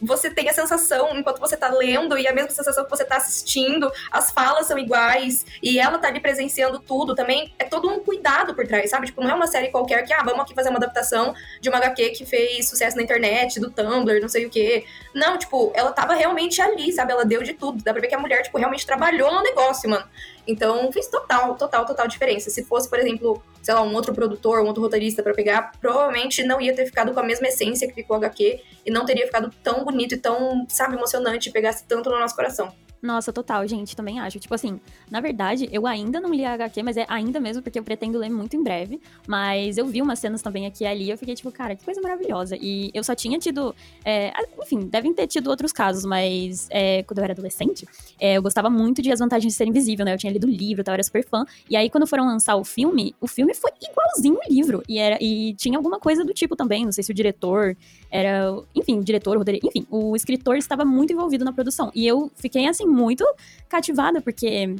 Você 0.00 0.30
tem 0.30 0.48
a 0.48 0.52
sensação, 0.52 1.16
enquanto 1.16 1.38
você 1.38 1.56
tá 1.56 1.68
lendo, 1.68 2.16
e 2.16 2.26
a 2.26 2.32
mesma 2.32 2.50
sensação 2.50 2.84
que 2.84 2.90
você 2.90 3.04
tá 3.04 3.16
assistindo, 3.16 3.90
as 4.10 4.30
falas 4.30 4.66
são 4.66 4.78
iguais, 4.78 5.44
e 5.62 5.78
ela 5.78 5.98
tá 5.98 6.08
ali 6.08 6.20
presenciando 6.20 6.78
tudo 6.78 7.14
também. 7.14 7.52
É 7.58 7.64
todo 7.64 7.88
um 7.88 8.00
cuidado 8.00 8.54
por 8.54 8.66
trás, 8.66 8.90
sabe? 8.90 9.06
Tipo, 9.06 9.22
não 9.22 9.30
é 9.30 9.34
uma 9.34 9.46
série 9.46 9.68
qualquer 9.68 10.04
que, 10.04 10.12
ah, 10.12 10.22
vamos 10.24 10.40
aqui 10.40 10.54
fazer 10.54 10.70
uma 10.70 10.78
adaptação 10.78 11.34
de 11.60 11.68
uma 11.68 11.78
HQ 11.78 12.10
que 12.10 12.26
fez 12.26 12.68
sucesso 12.68 12.96
na 12.96 13.02
internet, 13.02 13.60
do 13.60 13.70
Tumblr, 13.70 14.20
não 14.20 14.28
sei 14.28 14.46
o 14.46 14.50
quê. 14.50 14.84
Não, 15.14 15.36
tipo, 15.38 15.72
ela 15.74 15.92
tava 15.92 16.14
realmente 16.14 16.60
ali, 16.60 16.92
sabe? 16.92 17.12
Ela 17.12 17.24
deu 17.24 17.42
de 17.42 17.54
tudo. 17.54 17.82
Dá 17.82 17.92
pra 17.92 18.00
ver 18.00 18.08
que 18.08 18.14
a 18.14 18.18
mulher, 18.18 18.42
tipo, 18.42 18.58
realmente 18.58 18.86
trabalhou 18.86 19.32
no 19.32 19.42
negócio, 19.42 19.88
mano. 19.88 20.04
Então 20.48 20.90
fez 20.90 21.06
total, 21.08 21.54
total, 21.56 21.84
total 21.84 22.08
diferença. 22.08 22.48
Se 22.48 22.64
fosse, 22.64 22.88
por 22.88 22.98
exemplo, 22.98 23.42
sei 23.62 23.74
lá, 23.74 23.82
um 23.82 23.94
outro 23.94 24.14
produtor, 24.14 24.60
um 24.60 24.66
outro 24.66 24.82
roteirista 24.82 25.22
para 25.22 25.34
pegar, 25.34 25.72
provavelmente 25.78 26.42
não 26.42 26.58
ia 26.58 26.74
ter 26.74 26.86
ficado 26.86 27.12
com 27.12 27.20
a 27.20 27.22
mesma 27.22 27.48
essência 27.48 27.86
que 27.86 27.92
ficou 27.92 28.16
o 28.16 28.18
HQ 28.18 28.60
e 28.86 28.90
não 28.90 29.04
teria 29.04 29.26
ficado 29.26 29.52
tão 29.62 29.84
bonito 29.84 30.14
e 30.14 30.18
tão, 30.18 30.66
sabe, 30.68 30.96
emocionante 30.96 31.50
e 31.50 31.52
pegasse 31.52 31.84
tanto 31.84 32.08
no 32.08 32.18
nosso 32.18 32.34
coração. 32.34 32.72
Nossa, 33.00 33.32
total, 33.32 33.66
gente, 33.66 33.94
também 33.94 34.18
acho. 34.18 34.38
Tipo 34.40 34.54
assim, 34.54 34.80
na 35.10 35.20
verdade, 35.20 35.68
eu 35.70 35.86
ainda 35.86 36.20
não 36.20 36.30
li 36.34 36.44
a 36.44 36.54
HQ, 36.54 36.82
mas 36.82 36.96
é 36.96 37.06
ainda 37.08 37.38
mesmo 37.38 37.62
porque 37.62 37.78
eu 37.78 37.84
pretendo 37.84 38.18
ler 38.18 38.28
muito 38.28 38.56
em 38.56 38.62
breve. 38.62 39.00
Mas 39.26 39.78
eu 39.78 39.86
vi 39.86 40.02
umas 40.02 40.18
cenas 40.18 40.42
também 40.42 40.66
aqui 40.66 40.84
e 40.84 40.86
ali, 40.86 41.10
eu 41.10 41.16
fiquei 41.16 41.34
tipo, 41.34 41.50
cara, 41.52 41.76
que 41.76 41.84
coisa 41.84 42.00
maravilhosa. 42.00 42.56
E 42.60 42.90
eu 42.92 43.04
só 43.04 43.14
tinha 43.14 43.38
tido. 43.38 43.74
É, 44.04 44.32
enfim, 44.60 44.80
devem 44.80 45.14
ter 45.14 45.26
tido 45.26 45.48
outros 45.48 45.72
casos, 45.72 46.04
mas 46.04 46.66
é, 46.70 47.02
quando 47.04 47.18
eu 47.18 47.24
era 47.24 47.32
adolescente, 47.32 47.86
é, 48.20 48.36
eu 48.36 48.42
gostava 48.42 48.68
muito 48.68 49.00
de 49.00 49.12
As 49.12 49.20
Vantagens 49.20 49.52
de 49.52 49.56
Ser 49.56 49.66
Invisível, 49.66 50.04
né? 50.04 50.14
Eu 50.14 50.18
tinha 50.18 50.32
lido 50.32 50.46
o 50.46 50.50
livro, 50.50 50.82
eu 50.86 50.92
era 50.92 51.02
super 51.02 51.24
fã. 51.24 51.44
E 51.70 51.76
aí, 51.76 51.88
quando 51.88 52.06
foram 52.06 52.26
lançar 52.26 52.56
o 52.56 52.64
filme, 52.64 53.14
o 53.20 53.28
filme 53.28 53.54
foi 53.54 53.70
igualzinho 53.80 54.36
o 54.36 54.52
livro. 54.52 54.82
E, 54.88 54.98
era, 54.98 55.18
e 55.20 55.54
tinha 55.54 55.78
alguma 55.78 56.00
coisa 56.00 56.24
do 56.24 56.34
tipo 56.34 56.56
também, 56.56 56.84
não 56.84 56.92
sei 56.92 57.04
se 57.04 57.12
o 57.12 57.14
diretor 57.14 57.76
era. 58.10 58.62
Enfim, 58.74 58.98
o 58.98 59.04
diretor, 59.04 59.36
o 59.36 59.38
roteiro, 59.38 59.60
enfim, 59.66 59.86
o 59.90 60.14
escritor 60.16 60.56
estava 60.56 60.84
muito 60.84 61.12
envolvido 61.12 61.44
na 61.44 61.52
produção. 61.52 61.90
E 61.94 62.06
eu 62.06 62.30
fiquei 62.36 62.66
assim 62.66 62.86
muito 62.86 63.24
cativada, 63.68 64.20
porque 64.20 64.76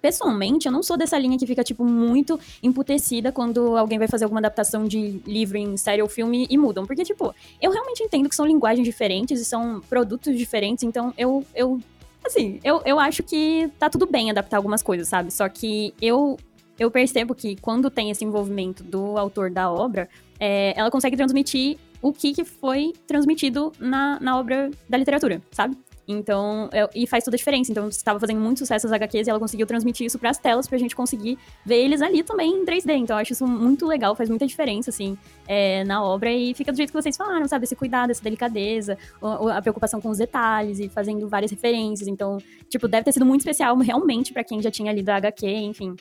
pessoalmente, 0.00 0.66
eu 0.66 0.72
não 0.72 0.82
sou 0.82 0.96
dessa 0.96 1.18
linha 1.18 1.38
que 1.38 1.46
fica, 1.46 1.62
tipo, 1.62 1.84
muito 1.84 2.38
emputecida 2.62 3.30
quando 3.30 3.76
alguém 3.76 3.98
vai 3.98 4.08
fazer 4.08 4.24
alguma 4.24 4.40
adaptação 4.40 4.84
de 4.84 5.20
livro 5.26 5.58
em 5.58 5.76
série 5.76 6.02
ou 6.02 6.08
filme 6.08 6.46
e 6.48 6.56
mudam. 6.56 6.86
Porque, 6.86 7.04
tipo, 7.04 7.34
eu 7.60 7.70
realmente 7.70 8.02
entendo 8.02 8.28
que 8.28 8.34
são 8.34 8.46
linguagens 8.46 8.84
diferentes 8.84 9.40
e 9.40 9.44
são 9.44 9.80
produtos 9.88 10.36
diferentes, 10.36 10.84
então 10.84 11.12
eu. 11.16 11.44
eu 11.54 11.80
assim, 12.24 12.60
eu, 12.64 12.82
eu 12.84 12.98
acho 12.98 13.22
que 13.22 13.70
tá 13.78 13.88
tudo 13.88 14.06
bem 14.06 14.30
adaptar 14.30 14.56
algumas 14.56 14.82
coisas, 14.82 15.08
sabe? 15.08 15.32
Só 15.32 15.48
que 15.48 15.94
eu. 16.00 16.38
Eu 16.78 16.90
percebo 16.90 17.34
que 17.34 17.56
quando 17.56 17.90
tem 17.90 18.10
esse 18.10 18.24
envolvimento 18.24 18.82
do 18.82 19.18
autor 19.18 19.50
da 19.50 19.70
obra, 19.70 20.08
é, 20.38 20.72
ela 20.74 20.90
consegue 20.90 21.14
transmitir 21.14 21.78
o 22.02 22.12
que, 22.12 22.32
que 22.32 22.44
foi 22.44 22.92
transmitido 23.06 23.72
na, 23.78 24.18
na 24.20 24.38
obra 24.38 24.70
da 24.88 24.96
literatura, 24.96 25.42
sabe? 25.50 25.76
Então, 26.12 26.68
eu, 26.72 26.88
e 26.94 27.06
faz 27.06 27.24
toda 27.24 27.36
a 27.36 27.38
diferença. 27.38 27.70
Então, 27.70 27.88
estava 27.88 28.18
fazendo 28.18 28.40
muito 28.40 28.58
sucesso 28.58 28.86
as 28.86 28.92
HQs 28.92 29.26
e 29.26 29.30
ela 29.30 29.38
conseguiu 29.38 29.66
transmitir 29.66 30.06
isso 30.06 30.18
para 30.18 30.30
as 30.30 30.38
telas 30.38 30.66
pra 30.66 30.76
gente 30.76 30.96
conseguir 30.96 31.38
ver 31.64 31.84
eles 31.84 32.02
ali 32.02 32.22
também 32.22 32.50
em 32.52 32.64
3D. 32.64 32.96
Então, 32.96 33.16
eu 33.16 33.22
acho 33.22 33.32
isso 33.32 33.46
muito 33.46 33.86
legal, 33.86 34.16
faz 34.16 34.28
muita 34.28 34.46
diferença, 34.46 34.90
assim, 34.90 35.16
é, 35.46 35.84
na 35.84 36.02
obra 36.02 36.32
e 36.32 36.52
fica 36.54 36.72
do 36.72 36.76
jeito 36.76 36.90
que 36.90 37.00
vocês 37.00 37.16
falaram, 37.16 37.46
sabe? 37.46 37.64
Esse 37.64 37.76
cuidado, 37.76 38.10
essa 38.10 38.22
delicadeza, 38.22 38.98
a, 39.22 39.58
a 39.58 39.62
preocupação 39.62 40.00
com 40.00 40.08
os 40.08 40.18
detalhes 40.18 40.80
e 40.80 40.88
fazendo 40.88 41.28
várias 41.28 41.50
referências. 41.50 42.08
Então, 42.08 42.38
tipo, 42.68 42.88
deve 42.88 43.04
ter 43.04 43.12
sido 43.12 43.24
muito 43.24 43.42
especial 43.42 43.76
realmente 43.78 44.32
para 44.32 44.42
quem 44.42 44.60
já 44.60 44.70
tinha 44.70 44.92
lido 44.92 45.08
a 45.10 45.16
HQ, 45.16 45.46
enfim. 45.46 45.94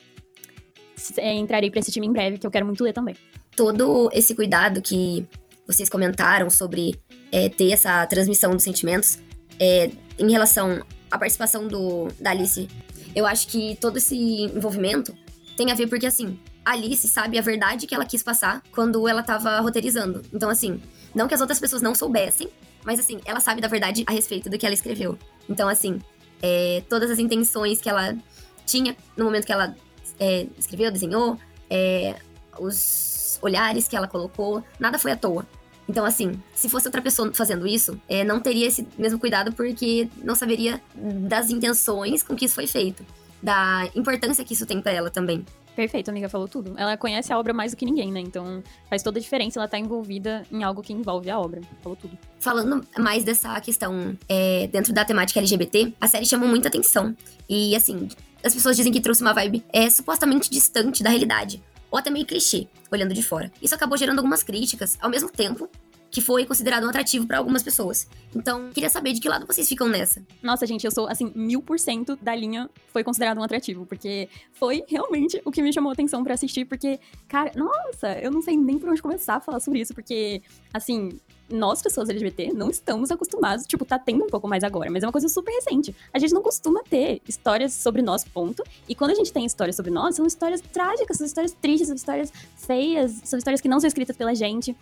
É, 1.17 1.33
entrarei 1.35 1.69
pra 1.69 1.79
esse 1.79 1.91
time 1.91 2.07
em 2.07 2.11
breve, 2.11 2.37
que 2.39 2.47
eu 2.47 2.51
quero 2.51 2.65
muito 2.65 2.83
ler 2.83 2.93
também. 2.93 3.15
Todo 3.55 4.09
esse 4.11 4.35
cuidado 4.35 4.81
que 4.81 5.25
vocês 5.69 5.87
comentaram 5.87 6.49
sobre 6.49 6.99
é, 7.31 7.47
ter 7.47 7.71
essa 7.71 8.03
transmissão 8.07 8.51
dos 8.53 8.63
sentimentos 8.63 9.19
é, 9.59 9.91
em 10.17 10.31
relação 10.31 10.83
à 11.11 11.17
participação 11.17 11.67
do, 11.67 12.07
da 12.19 12.31
Alice, 12.31 12.67
eu 13.15 13.25
acho 13.27 13.47
que 13.47 13.77
todo 13.79 13.97
esse 13.97 14.15
envolvimento 14.15 15.15
tem 15.55 15.71
a 15.71 15.75
ver 15.75 15.87
porque, 15.87 16.07
assim, 16.07 16.39
a 16.65 16.71
Alice 16.71 17.07
sabe 17.07 17.37
a 17.37 17.41
verdade 17.41 17.85
que 17.85 17.93
ela 17.93 18.05
quis 18.05 18.23
passar 18.23 18.63
quando 18.71 19.07
ela 19.07 19.21
tava 19.21 19.59
roteirizando. 19.59 20.23
Então, 20.33 20.49
assim, 20.49 20.81
não 21.13 21.27
que 21.27 21.35
as 21.35 21.41
outras 21.41 21.59
pessoas 21.59 21.83
não 21.83 21.93
soubessem, 21.93 22.49
mas, 22.83 22.99
assim, 22.99 23.19
ela 23.23 23.39
sabe 23.39 23.61
da 23.61 23.67
verdade 23.67 24.03
a 24.07 24.11
respeito 24.11 24.49
do 24.49 24.57
que 24.57 24.65
ela 24.65 24.73
escreveu. 24.73 25.19
Então, 25.47 25.69
assim, 25.69 25.99
é, 26.41 26.81
todas 26.89 27.11
as 27.11 27.19
intenções 27.19 27.79
que 27.79 27.89
ela 27.89 28.17
tinha 28.65 28.97
no 29.15 29.25
momento 29.25 29.45
que 29.45 29.51
ela 29.51 29.75
é, 30.19 30.47
escreveu, 30.57 30.91
desenhou, 30.91 31.37
é, 31.69 32.15
os 32.59 33.37
olhares 33.41 33.87
que 33.87 33.95
ela 33.95 34.07
colocou, 34.07 34.63
nada 34.79 34.97
foi 34.97 35.11
à 35.11 35.15
toa. 35.15 35.45
Então, 35.89 36.05
assim, 36.05 36.39
se 36.53 36.69
fosse 36.69 36.87
outra 36.87 37.01
pessoa 37.01 37.33
fazendo 37.33 37.65
isso, 37.65 37.99
é, 38.07 38.23
não 38.23 38.39
teria 38.39 38.67
esse 38.67 38.87
mesmo 38.95 39.17
cuidado 39.17 39.51
porque 39.53 40.07
não 40.23 40.35
saberia 40.35 40.79
das 40.95 41.49
intenções 41.49 42.21
com 42.21 42.35
que 42.35 42.45
isso 42.45 42.53
foi 42.53 42.67
feito, 42.67 43.03
da 43.41 43.89
importância 43.95 44.45
que 44.45 44.53
isso 44.53 44.67
tem 44.67 44.79
para 44.79 44.91
ela 44.91 45.09
também. 45.09 45.43
Perfeito, 45.75 46.09
amiga, 46.09 46.29
falou 46.29 46.47
tudo. 46.47 46.75
Ela 46.77 46.95
conhece 46.95 47.33
a 47.33 47.39
obra 47.39 47.53
mais 47.53 47.71
do 47.71 47.77
que 47.77 47.85
ninguém, 47.85 48.11
né? 48.11 48.19
Então 48.19 48.61
faz 48.87 49.01
toda 49.01 49.17
a 49.17 49.21
diferença 49.21 49.57
ela 49.57 49.65
estar 49.65 49.77
tá 49.77 49.83
envolvida 49.83 50.43
em 50.51 50.63
algo 50.63 50.83
que 50.83 50.93
envolve 50.93 51.29
a 51.31 51.39
obra. 51.39 51.61
Falou 51.81 51.95
tudo. 51.95 52.15
Falando 52.39 52.85
mais 52.99 53.23
dessa 53.23 53.59
questão 53.61 54.15
é, 54.27 54.67
dentro 54.67 54.93
da 54.93 55.03
temática 55.03 55.39
LGBT, 55.39 55.93
a 55.99 56.07
série 56.07 56.25
chamou 56.25 56.47
muita 56.47 56.67
atenção. 56.67 57.15
E, 57.47 57.75
assim, 57.75 58.09
as 58.43 58.53
pessoas 58.53 58.75
dizem 58.75 58.91
que 58.91 59.01
trouxe 59.01 59.21
uma 59.21 59.33
vibe 59.33 59.63
é, 59.73 59.89
supostamente 59.89 60.51
distante 60.51 61.01
da 61.01 61.09
realidade 61.09 61.63
ou 61.91 61.97
até 61.97 62.09
meio 62.09 62.25
clichê, 62.25 62.67
olhando 62.91 63.13
de 63.13 63.23
fora. 63.23 63.51
Isso 63.61 63.75
acabou 63.75 63.97
gerando 63.97 64.19
algumas 64.19 64.43
críticas, 64.43 64.97
ao 65.01 65.09
mesmo 65.09 65.29
tempo 65.29 65.69
que 66.11 66.21
foi 66.21 66.45
considerado 66.45 66.85
um 66.85 66.89
atrativo 66.89 67.27
para 67.27 67.37
algumas 67.37 67.61
pessoas. 67.61 68.07
Então, 68.35 68.71
queria 68.71 68.89
saber 68.89 69.13
de 69.13 69.21
que 69.21 69.29
lado 69.29 69.45
vocês 69.45 69.67
ficam 69.67 69.87
nessa. 69.87 70.23
Nossa, 70.41 70.65
gente, 70.65 70.83
eu 70.83 70.91
sou, 70.91 71.07
assim, 71.07 71.31
mil 71.35 71.61
por 71.61 71.79
cento 71.79 72.15
da 72.15 72.35
linha 72.35 72.69
foi 72.87 73.03
considerado 73.03 73.37
um 73.37 73.43
atrativo, 73.43 73.85
porque 73.85 74.27
foi 74.51 74.83
realmente 74.87 75.41
o 75.45 75.51
que 75.51 75.61
me 75.61 75.71
chamou 75.71 75.91
a 75.91 75.93
atenção 75.93 76.23
para 76.23 76.33
assistir, 76.33 76.65
porque, 76.65 76.99
cara, 77.27 77.51
nossa, 77.55 78.13
eu 78.19 78.31
não 78.31 78.41
sei 78.41 78.57
nem 78.57 78.79
por 78.79 78.89
onde 78.89 79.01
começar 79.01 79.35
a 79.35 79.39
falar 79.39 79.59
sobre 79.59 79.81
isso, 79.81 79.93
porque, 79.93 80.41
assim, 80.73 81.19
nós, 81.49 81.81
pessoas 81.81 82.09
LGBT, 82.09 82.53
não 82.53 82.69
estamos 82.69 83.11
acostumados, 83.11 83.65
tipo, 83.65 83.85
tá 83.85 83.97
tendo 83.97 84.23
um 84.23 84.27
pouco 84.27 84.47
mais 84.47 84.63
agora, 84.63 84.89
mas 84.91 85.03
é 85.03 85.05
uma 85.07 85.11
coisa 85.11 85.27
super 85.27 85.51
recente. 85.51 85.95
A 86.13 86.19
gente 86.19 86.33
não 86.33 86.41
costuma 86.41 86.81
ter 86.83 87.21
histórias 87.27 87.73
sobre 87.73 88.01
nós, 88.01 88.23
ponto. 88.23 88.63
E 88.87 88.95
quando 88.95 89.11
a 89.11 89.15
gente 89.15 89.31
tem 89.31 89.45
histórias 89.45 89.75
sobre 89.75 89.91
nós, 89.91 90.15
são 90.15 90.25
histórias 90.25 90.61
trágicas, 90.61 91.17
são 91.17 91.25
histórias 91.25 91.53
tristes, 91.53 91.87
são 91.87 91.95
histórias 91.95 92.31
feias, 92.55 93.21
são 93.23 93.37
histórias 93.37 93.61
que 93.61 93.67
não 93.67 93.79
são 93.79 93.87
escritas 93.87 94.15
pela 94.15 94.33
gente. 94.35 94.75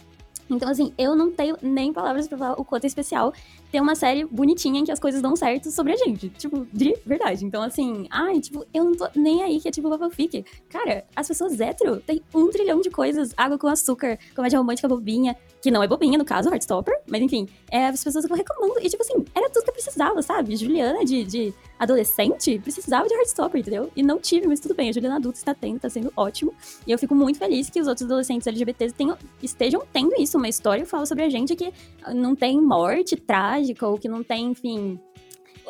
Então, 0.50 0.70
assim, 0.70 0.94
eu 0.98 1.16
não 1.16 1.32
tenho 1.32 1.58
nem 1.62 1.92
palavras 1.92 2.28
para 2.28 2.38
falar 2.38 2.54
o 2.60 2.66
quanto 2.66 2.86
é 2.86 2.88
especial 2.88 3.34
ter 3.72 3.82
uma 3.82 3.96
série 3.96 4.26
bonitinha 4.26 4.80
em 4.80 4.86
que 4.86 4.92
as 4.92 5.00
coisas 5.00 5.22
dão 5.22 5.36
certo 5.36 5.70
sobre 5.72 5.94
a 5.94 5.98
gente. 5.98 6.30
Tipo, 6.30 6.66
de 6.72 6.98
verdade. 7.06 7.46
Então, 7.46 7.62
assim, 7.62 8.08
ai, 8.10 8.40
tipo, 8.40 8.66
eu 8.74 8.86
não 8.86 8.96
tô 8.96 9.08
nem 9.16 9.44
aí 9.44 9.60
que 9.60 9.68
é 9.68 9.72
tipo 9.72 9.96
fanfic. 9.98 10.46
Cara, 10.70 11.06
as 11.16 11.28
pessoas 11.28 11.60
hétero 11.60 11.98
têm 11.98 12.22
um 12.34 12.50
trilhão 12.50 12.80
de 12.82 12.90
coisas. 12.90 13.34
Água 13.36 13.58
com 13.58 13.68
açúcar, 13.68 14.18
comédia 14.36 14.58
romântica 14.58 14.88
bobinha, 14.88 15.36
que 15.62 15.70
não 15.70 15.84
é 15.84 15.88
bobinha, 15.88 16.18
no 16.18 16.26
caso, 16.26 16.50
Heartstopper, 16.50 17.02
mas 17.08 17.22
enfim, 17.22 17.48
é, 17.72 17.88
as 17.88 18.04
pessoas 18.04 18.24
ficam 18.24 18.38
reclamando. 18.38 18.80
E, 18.80 18.90
tipo 18.90 19.04
assim, 19.04 19.26
era 19.36 19.50
tudo 19.50 19.64
que 19.64 19.70
eu 19.70 19.74
precisava, 19.74 20.22
sabe? 20.22 20.56
Juliana, 20.56 21.04
de, 21.04 21.24
de 21.24 21.54
adolescente, 21.78 22.60
precisava 22.60 23.08
de 23.08 23.14
Heartstopper, 23.14 23.62
entendeu? 23.62 23.92
E 23.96 24.04
não 24.04 24.20
tive, 24.20 24.48
mas 24.48 24.60
tudo 24.60 24.74
bem, 24.74 24.90
a 24.90 24.92
Juliana 24.92 25.18
adulta 25.18 25.38
está 25.38 25.54
tendo, 25.54 25.80
tá 25.80 25.90
sendo 25.90 26.12
ótimo. 26.16 26.54
E 26.86 26.92
eu 26.92 26.98
fico 26.98 27.14
muito 27.14 27.40
feliz 27.40 27.70
que 27.70 27.80
os 27.80 27.88
outros 27.88 28.06
adolescentes 28.06 28.48
LGBTs 28.48 28.94
tenham, 28.94 29.18
estejam 29.42 29.84
tendo 29.92 30.16
isso, 30.20 30.38
uma 30.38 30.50
história 30.50 30.84
que 30.84 30.90
fala 30.90 31.06
sobre 31.06 31.24
a 31.24 31.30
gente 31.30 31.56
que 31.56 31.72
não 32.14 32.36
tem 32.36 32.60
morte 32.62 33.16
trágica, 33.16 33.88
ou 33.88 33.98
que 33.98 34.08
não 34.08 34.24
tem, 34.24 34.52
enfim, 34.52 35.00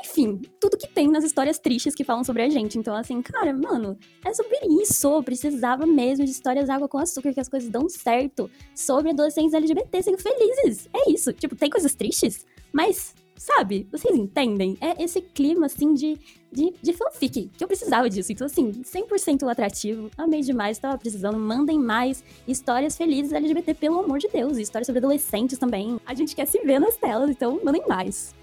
enfim, 0.04 0.42
tudo 0.60 0.78
que 0.78 0.88
tem 0.88 1.08
nas 1.08 1.24
histórias 1.24 1.60
tristes 1.60 1.96
que 1.96 2.04
falam 2.04 2.24
sobre 2.24 2.44
a 2.44 2.50
gente. 2.50 2.78
Então, 2.78 2.96
assim, 2.96 3.22
cara, 3.22 3.54
mano, 3.54 3.98
é 4.24 4.34
sobre 4.34 4.58
isso. 4.82 5.22
Precisava 5.24 5.86
mesmo 5.86 6.26
de 6.26 6.32
histórias 6.32 6.70
água 6.70 6.88
com 6.88 6.98
açúcar, 6.98 7.34
que 7.34 7.40
as 7.40 7.50
coisas 7.50 7.70
dão 7.70 7.90
certo. 7.90 8.50
Sobre 8.76 9.12
adolescentes 9.12 9.54
LGBT 9.54 10.04
sendo 10.04 10.18
felizes. 10.18 10.88
É 10.94 11.12
isso. 11.12 11.34
Tipo, 11.34 11.56
tem 11.56 11.70
coisas 11.70 11.96
tristes, 11.96 12.46
mas, 12.72 13.16
sabe, 13.38 13.88
vocês 13.92 14.16
entendem? 14.16 14.78
É 14.82 15.02
esse 15.04 15.22
clima, 15.22 15.68
assim, 15.68 15.94
de, 15.94 16.18
de, 16.52 16.74
de 16.82 16.94
fanfic, 16.94 17.50
que 17.56 17.64
eu 17.64 17.68
precisava 17.68 18.10
disso. 18.10 18.32
Então, 18.32 18.46
assim, 18.46 18.72
100% 18.72 19.50
atrativo. 19.50 20.10
Amei 20.18 20.42
demais, 20.42 20.78
tava 20.78 20.98
precisando. 20.98 21.38
Mandem 21.38 21.80
mais 21.80 22.24
histórias 22.48 22.98
felizes 22.98 23.32
LGBT, 23.32 23.74
pelo 23.74 24.00
amor 24.00 24.20
de 24.20 24.28
Deus. 24.28 24.58
Histórias 24.58 24.88
sobre 24.88 25.00
adolescentes 25.00 25.58
também. 25.58 26.00
A 26.06 26.14
gente 26.14 26.36
quer 26.36 26.46
se 26.46 26.60
ver 26.60 26.80
nas 26.80 26.98
telas, 26.98 27.30
então 27.30 27.60
mandem 27.64 27.84
mais. 27.88 28.36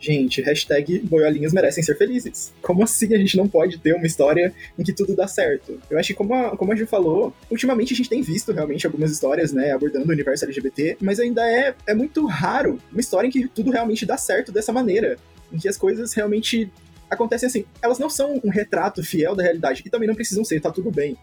Gente, 0.00 0.40
hashtag 0.40 1.00
boiolinhas 1.00 1.52
merecem 1.52 1.82
ser 1.82 1.96
felizes. 1.96 2.52
Como 2.62 2.84
assim 2.84 3.12
a 3.14 3.18
gente 3.18 3.36
não 3.36 3.48
pode 3.48 3.78
ter 3.78 3.94
uma 3.94 4.06
história 4.06 4.54
em 4.78 4.84
que 4.84 4.92
tudo 4.92 5.16
dá 5.16 5.26
certo? 5.26 5.80
Eu 5.90 5.98
acho 5.98 6.08
que, 6.08 6.14
como 6.14 6.34
a, 6.34 6.56
como 6.56 6.72
a 6.72 6.76
Ju 6.76 6.86
falou, 6.86 7.34
ultimamente 7.50 7.94
a 7.94 7.96
gente 7.96 8.08
tem 8.08 8.22
visto 8.22 8.52
realmente 8.52 8.86
algumas 8.86 9.10
histórias, 9.10 9.52
né, 9.52 9.72
abordando 9.72 10.08
o 10.08 10.12
universo 10.12 10.44
LGBT, 10.44 10.98
mas 11.00 11.18
ainda 11.18 11.42
é, 11.50 11.74
é 11.86 11.94
muito 11.94 12.24
raro 12.26 12.78
uma 12.92 13.00
história 13.00 13.26
em 13.26 13.30
que 13.30 13.48
tudo 13.48 13.72
realmente 13.72 14.06
dá 14.06 14.16
certo 14.16 14.52
dessa 14.52 14.72
maneira. 14.72 15.16
Em 15.52 15.58
que 15.58 15.68
as 15.68 15.76
coisas 15.76 16.12
realmente 16.12 16.70
acontecem 17.10 17.46
assim. 17.48 17.64
Elas 17.82 17.98
não 17.98 18.08
são 18.08 18.40
um 18.44 18.50
retrato 18.50 19.02
fiel 19.02 19.34
da 19.34 19.42
realidade, 19.42 19.82
e 19.84 19.90
também 19.90 20.06
não 20.06 20.14
precisam 20.14 20.44
ser, 20.44 20.60
tá 20.60 20.70
tudo 20.70 20.90
bem. 20.90 21.16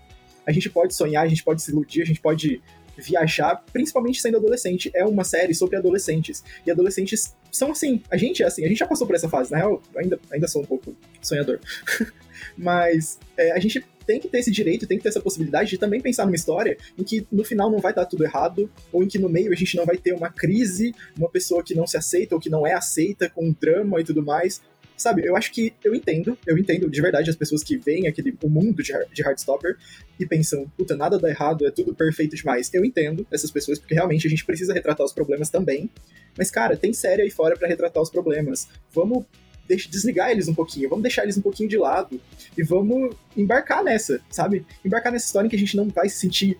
A 0.45 0.51
gente 0.51 0.69
pode 0.69 0.93
sonhar, 0.93 1.23
a 1.23 1.27
gente 1.27 1.43
pode 1.43 1.61
se 1.61 1.71
iludir, 1.71 2.01
a 2.01 2.05
gente 2.05 2.19
pode 2.19 2.61
viajar, 2.97 3.63
principalmente 3.71 4.21
sendo 4.21 4.37
adolescente. 4.37 4.91
É 4.93 5.05
uma 5.05 5.23
série 5.23 5.53
sobre 5.53 5.77
adolescentes. 5.77 6.43
E 6.65 6.71
adolescentes 6.71 7.35
são 7.51 7.71
assim. 7.71 8.01
A 8.09 8.17
gente 8.17 8.43
é 8.43 8.45
assim, 8.45 8.65
a 8.65 8.67
gente 8.67 8.77
já 8.77 8.87
passou 8.87 9.05
por 9.07 9.15
essa 9.15 9.29
fase. 9.29 9.51
Na 9.51 9.57
real, 9.57 9.81
ainda, 9.97 10.19
ainda 10.31 10.47
sou 10.47 10.61
um 10.61 10.65
pouco 10.65 10.95
sonhador. 11.21 11.59
Mas 12.57 13.19
é, 13.37 13.51
a 13.51 13.59
gente 13.59 13.83
tem 14.05 14.19
que 14.19 14.27
ter 14.27 14.39
esse 14.39 14.51
direito, 14.51 14.85
tem 14.85 14.97
que 14.97 15.03
ter 15.03 15.09
essa 15.09 15.19
possibilidade 15.21 15.69
de 15.69 15.77
também 15.77 15.99
pensar 15.99 16.25
numa 16.25 16.35
história 16.35 16.77
em 16.97 17.03
que 17.03 17.25
no 17.31 17.43
final 17.43 17.71
não 17.71 17.79
vai 17.79 17.93
dar 17.93 18.05
tudo 18.05 18.23
errado, 18.23 18.69
ou 18.91 19.03
em 19.03 19.07
que 19.07 19.17
no 19.17 19.27
meio 19.27 19.51
a 19.51 19.55
gente 19.55 19.75
não 19.75 19.85
vai 19.85 19.97
ter 19.97 20.13
uma 20.13 20.29
crise, 20.29 20.93
uma 21.17 21.29
pessoa 21.29 21.63
que 21.63 21.73
não 21.73 21.87
se 21.87 21.97
aceita 21.97 22.35
ou 22.35 22.41
que 22.41 22.49
não 22.49 22.65
é 22.65 22.73
aceita, 22.73 23.29
com 23.29 23.53
drama 23.59 23.99
e 23.99 24.03
tudo 24.03 24.23
mais. 24.23 24.61
Sabe, 24.97 25.25
eu 25.25 25.35
acho 25.35 25.51
que 25.51 25.73
eu 25.83 25.93
entendo, 25.93 26.37
eu 26.47 26.57
entendo 26.57 26.89
de 26.89 27.01
verdade 27.01 27.29
as 27.29 27.35
pessoas 27.35 27.61
que 27.61 27.75
veem 27.75 28.07
aquele, 28.07 28.33
o 28.41 28.49
mundo 28.49 28.81
de, 28.81 28.93
de 29.13 29.21
Heartstopper 29.21 29.77
e 30.17 30.25
pensam, 30.25 30.71
puta, 30.77 30.95
nada 30.95 31.19
dá 31.19 31.29
errado, 31.29 31.67
é 31.67 31.71
tudo 31.71 31.93
perfeito 31.93 32.35
demais. 32.35 32.73
Eu 32.73 32.85
entendo 32.85 33.27
essas 33.29 33.51
pessoas, 33.51 33.77
porque 33.77 33.93
realmente 33.93 34.25
a 34.25 34.29
gente 34.29 34.45
precisa 34.45 34.73
retratar 34.73 35.05
os 35.05 35.11
problemas 35.11 35.49
também. 35.49 35.89
Mas, 36.37 36.49
cara, 36.49 36.77
tem 36.77 36.93
série 36.93 37.23
aí 37.23 37.29
fora 37.29 37.57
para 37.57 37.67
retratar 37.67 38.01
os 38.01 38.09
problemas. 38.09 38.69
Vamos 38.93 39.25
desligar 39.67 40.29
eles 40.29 40.47
um 40.47 40.53
pouquinho, 40.53 40.89
vamos 40.89 41.03
deixar 41.03 41.23
eles 41.23 41.37
um 41.37 41.41
pouquinho 41.41 41.67
de 41.67 41.77
lado 41.77 42.21
e 42.57 42.63
vamos 42.63 43.15
embarcar 43.35 43.83
nessa, 43.83 44.21
sabe? 44.29 44.65
Embarcar 44.83 45.11
nessa 45.11 45.25
história 45.25 45.47
em 45.47 45.49
que 45.49 45.55
a 45.55 45.59
gente 45.59 45.75
não 45.75 45.89
vai 45.89 46.07
se 46.07 46.17
sentir 46.17 46.57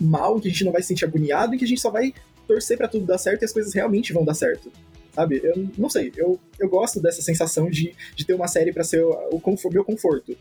mal, 0.00 0.36
em 0.36 0.40
que 0.40 0.48
a 0.48 0.50
gente 0.50 0.64
não 0.64 0.72
vai 0.72 0.82
se 0.82 0.88
sentir 0.88 1.04
agoniado, 1.04 1.54
em 1.54 1.58
que 1.58 1.64
a 1.64 1.68
gente 1.68 1.80
só 1.80 1.90
vai 1.90 2.12
torcer 2.46 2.76
para 2.76 2.88
tudo 2.88 3.06
dar 3.06 3.18
certo 3.18 3.42
e 3.42 3.44
as 3.44 3.52
coisas 3.52 3.72
realmente 3.72 4.12
vão 4.12 4.24
dar 4.24 4.34
certo. 4.34 4.70
Sabe? 5.14 5.40
Eu 5.42 5.68
não 5.78 5.88
sei, 5.88 6.12
eu, 6.16 6.40
eu 6.58 6.68
gosto 6.68 7.00
dessa 7.00 7.22
sensação 7.22 7.70
de, 7.70 7.94
de 8.16 8.26
ter 8.26 8.34
uma 8.34 8.48
série 8.48 8.72
para 8.72 8.82
ser 8.82 9.04
o, 9.04 9.10
o 9.30 9.70
meu 9.70 9.84
conforto. 9.84 10.36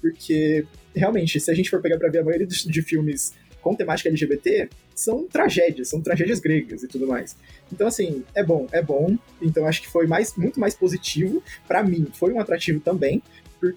Porque, 0.00 0.66
realmente, 0.94 1.38
se 1.40 1.50
a 1.50 1.54
gente 1.54 1.70
for 1.70 1.80
pegar 1.80 1.98
pra 1.98 2.08
ver 2.08 2.18
a 2.18 2.24
maioria 2.24 2.46
de, 2.46 2.68
de 2.68 2.82
filmes 2.82 3.32
com 3.60 3.74
temática 3.74 4.08
LGBT, 4.08 4.68
são 4.94 5.26
tragédias, 5.26 5.88
são 5.88 6.00
tragédias 6.00 6.40
gregas 6.40 6.82
e 6.82 6.88
tudo 6.88 7.06
mais. 7.06 7.36
Então, 7.72 7.86
assim, 7.86 8.24
é 8.34 8.42
bom, 8.42 8.66
é 8.72 8.82
bom. 8.82 9.16
Então, 9.40 9.66
acho 9.66 9.82
que 9.82 9.88
foi 9.88 10.06
mais, 10.06 10.34
muito 10.36 10.58
mais 10.58 10.74
positivo. 10.74 11.42
para 11.66 11.82
mim, 11.82 12.06
foi 12.12 12.32
um 12.32 12.40
atrativo 12.40 12.80
também. 12.80 13.22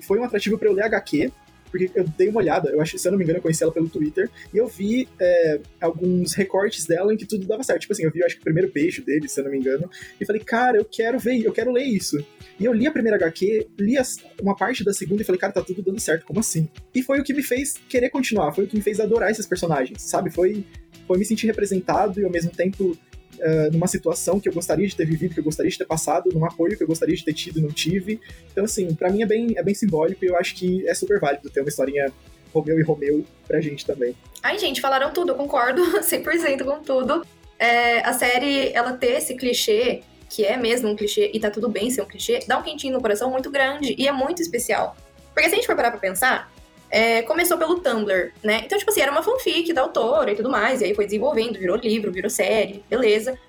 Foi 0.01 0.19
um 0.19 0.23
atrativo 0.23 0.57
para 0.57 0.67
eu 0.67 0.73
ler 0.73 0.83
HQ, 0.83 1.31
porque 1.71 1.89
eu 1.95 2.03
dei 2.17 2.27
uma 2.27 2.39
olhada, 2.39 2.69
eu 2.69 2.81
acho, 2.81 2.97
se 2.97 3.07
eu 3.07 3.11
não 3.11 3.17
me 3.17 3.23
engano, 3.23 3.39
eu 3.39 3.41
conheci 3.41 3.63
ela 3.63 3.71
pelo 3.71 3.89
Twitter, 3.89 4.29
e 4.53 4.57
eu 4.57 4.67
vi 4.67 5.07
é, 5.19 5.59
alguns 5.79 6.33
recortes 6.33 6.85
dela 6.85 7.13
em 7.13 7.17
que 7.17 7.25
tudo 7.25 7.47
dava 7.47 7.63
certo. 7.63 7.81
Tipo 7.81 7.93
assim, 7.93 8.03
eu 8.03 8.11
vi, 8.11 8.19
eu 8.19 8.25
acho 8.25 8.35
que 8.35 8.41
o 8.41 8.43
primeiro 8.43 8.71
beijo 8.71 9.03
dele, 9.03 9.27
se 9.27 9.39
eu 9.39 9.45
não 9.45 9.51
me 9.51 9.57
engano, 9.57 9.89
e 10.19 10.25
falei, 10.25 10.43
cara, 10.43 10.77
eu 10.77 10.85
quero 10.85 11.17
ver, 11.17 11.43
eu 11.43 11.51
quero 11.51 11.71
ler 11.71 11.83
isso. 11.83 12.23
E 12.59 12.65
eu 12.65 12.73
li 12.73 12.85
a 12.85 12.91
primeira 12.91 13.17
HQ, 13.17 13.69
li 13.79 13.97
as, 13.97 14.17
uma 14.41 14.55
parte 14.55 14.83
da 14.83 14.93
segunda 14.93 15.21
e 15.21 15.25
falei, 15.25 15.39
cara, 15.39 15.53
tá 15.53 15.61
tudo 15.61 15.81
dando 15.81 15.99
certo, 15.99 16.25
como 16.25 16.39
assim? 16.39 16.69
E 16.93 17.01
foi 17.01 17.19
o 17.19 17.23
que 17.23 17.33
me 17.33 17.41
fez 17.41 17.73
querer 17.89 18.09
continuar, 18.09 18.51
foi 18.51 18.65
o 18.65 18.67
que 18.67 18.75
me 18.75 18.81
fez 18.81 18.99
adorar 18.99 19.31
esses 19.31 19.45
personagens, 19.45 20.01
sabe? 20.01 20.29
Foi, 20.29 20.65
foi 21.07 21.17
me 21.17 21.25
sentir 21.25 21.47
representado 21.47 22.19
e 22.19 22.25
ao 22.25 22.31
mesmo 22.31 22.51
tempo 22.51 22.97
uh, 23.41 23.71
numa 23.71 23.87
situação 23.87 24.39
que 24.39 24.47
eu 24.47 24.53
gostaria 24.53 24.87
de 24.87 24.95
ter 24.95 25.05
vivido, 25.05 25.33
que 25.33 25.39
eu 25.39 25.43
gostaria 25.43 25.71
de 25.71 25.77
ter 25.77 25.85
passado, 25.85 26.29
num 26.33 26.45
apoio 26.45 26.77
que 26.77 26.83
eu 26.83 26.87
gostaria 26.87 27.15
de 27.15 27.25
ter 27.25 27.33
tido 27.33 27.59
e 27.59 27.61
não 27.61 27.69
tive. 27.69 28.19
Então, 28.51 28.65
assim, 28.65 28.93
para 28.93 29.09
mim 29.09 29.23
é 29.23 29.25
bem, 29.25 29.53
é 29.57 29.63
bem 29.63 29.73
simbólico 29.73 30.23
e 30.23 30.27
eu 30.27 30.37
acho 30.37 30.55
que 30.55 30.87
é 30.87 30.93
super 30.93 31.19
válido 31.19 31.49
ter 31.49 31.61
uma 31.61 31.69
historinha 31.69 32.11
Romeu 32.53 32.79
e 32.79 32.83
Romeu 32.83 33.25
pra 33.47 33.59
gente 33.59 33.85
também. 33.85 34.15
Ai, 34.43 34.57
gente, 34.59 34.81
falaram 34.81 35.11
tudo, 35.11 35.31
eu 35.31 35.35
concordo 35.35 35.81
100% 36.01 36.63
com 36.63 36.79
tudo. 36.81 37.25
É, 37.57 37.99
a 37.99 38.13
série, 38.13 38.71
ela 38.73 38.93
ter 38.93 39.17
esse 39.17 39.35
clichê, 39.35 40.01
que 40.29 40.45
é 40.45 40.57
mesmo 40.57 40.89
um 40.89 40.95
clichê, 40.95 41.29
e 41.33 41.39
tá 41.39 41.51
tudo 41.51 41.69
bem 41.69 41.89
ser 41.89 42.01
um 42.01 42.05
clichê, 42.05 42.39
dá 42.47 42.57
um 42.57 42.63
quentinho 42.63 42.93
no 42.93 43.01
coração 43.01 43.29
muito 43.29 43.51
grande 43.51 43.95
e 43.97 44.07
é 44.07 44.11
muito 44.11 44.41
especial. 44.41 44.95
Porque 45.33 45.47
se 45.47 45.53
a 45.53 45.57
gente 45.57 45.67
for 45.67 45.75
parar 45.75 45.91
pra 45.91 45.99
pensar, 45.99 46.51
é, 46.91 47.21
começou 47.21 47.57
pelo 47.57 47.79
Tumblr, 47.79 48.33
né? 48.43 48.63
Então, 48.65 48.77
tipo 48.77 48.91
assim, 48.91 49.01
era 49.01 49.11
uma 49.11 49.23
fanfic 49.23 49.71
da 49.71 49.81
autora 49.81 50.33
e 50.33 50.35
tudo 50.35 50.49
mais, 50.49 50.81
e 50.81 50.85
aí 50.85 50.93
foi 50.93 51.05
desenvolvendo, 51.05 51.57
virou 51.57 51.77
livro, 51.77 52.11
virou 52.11 52.29
série, 52.29 52.83
beleza. 52.89 53.39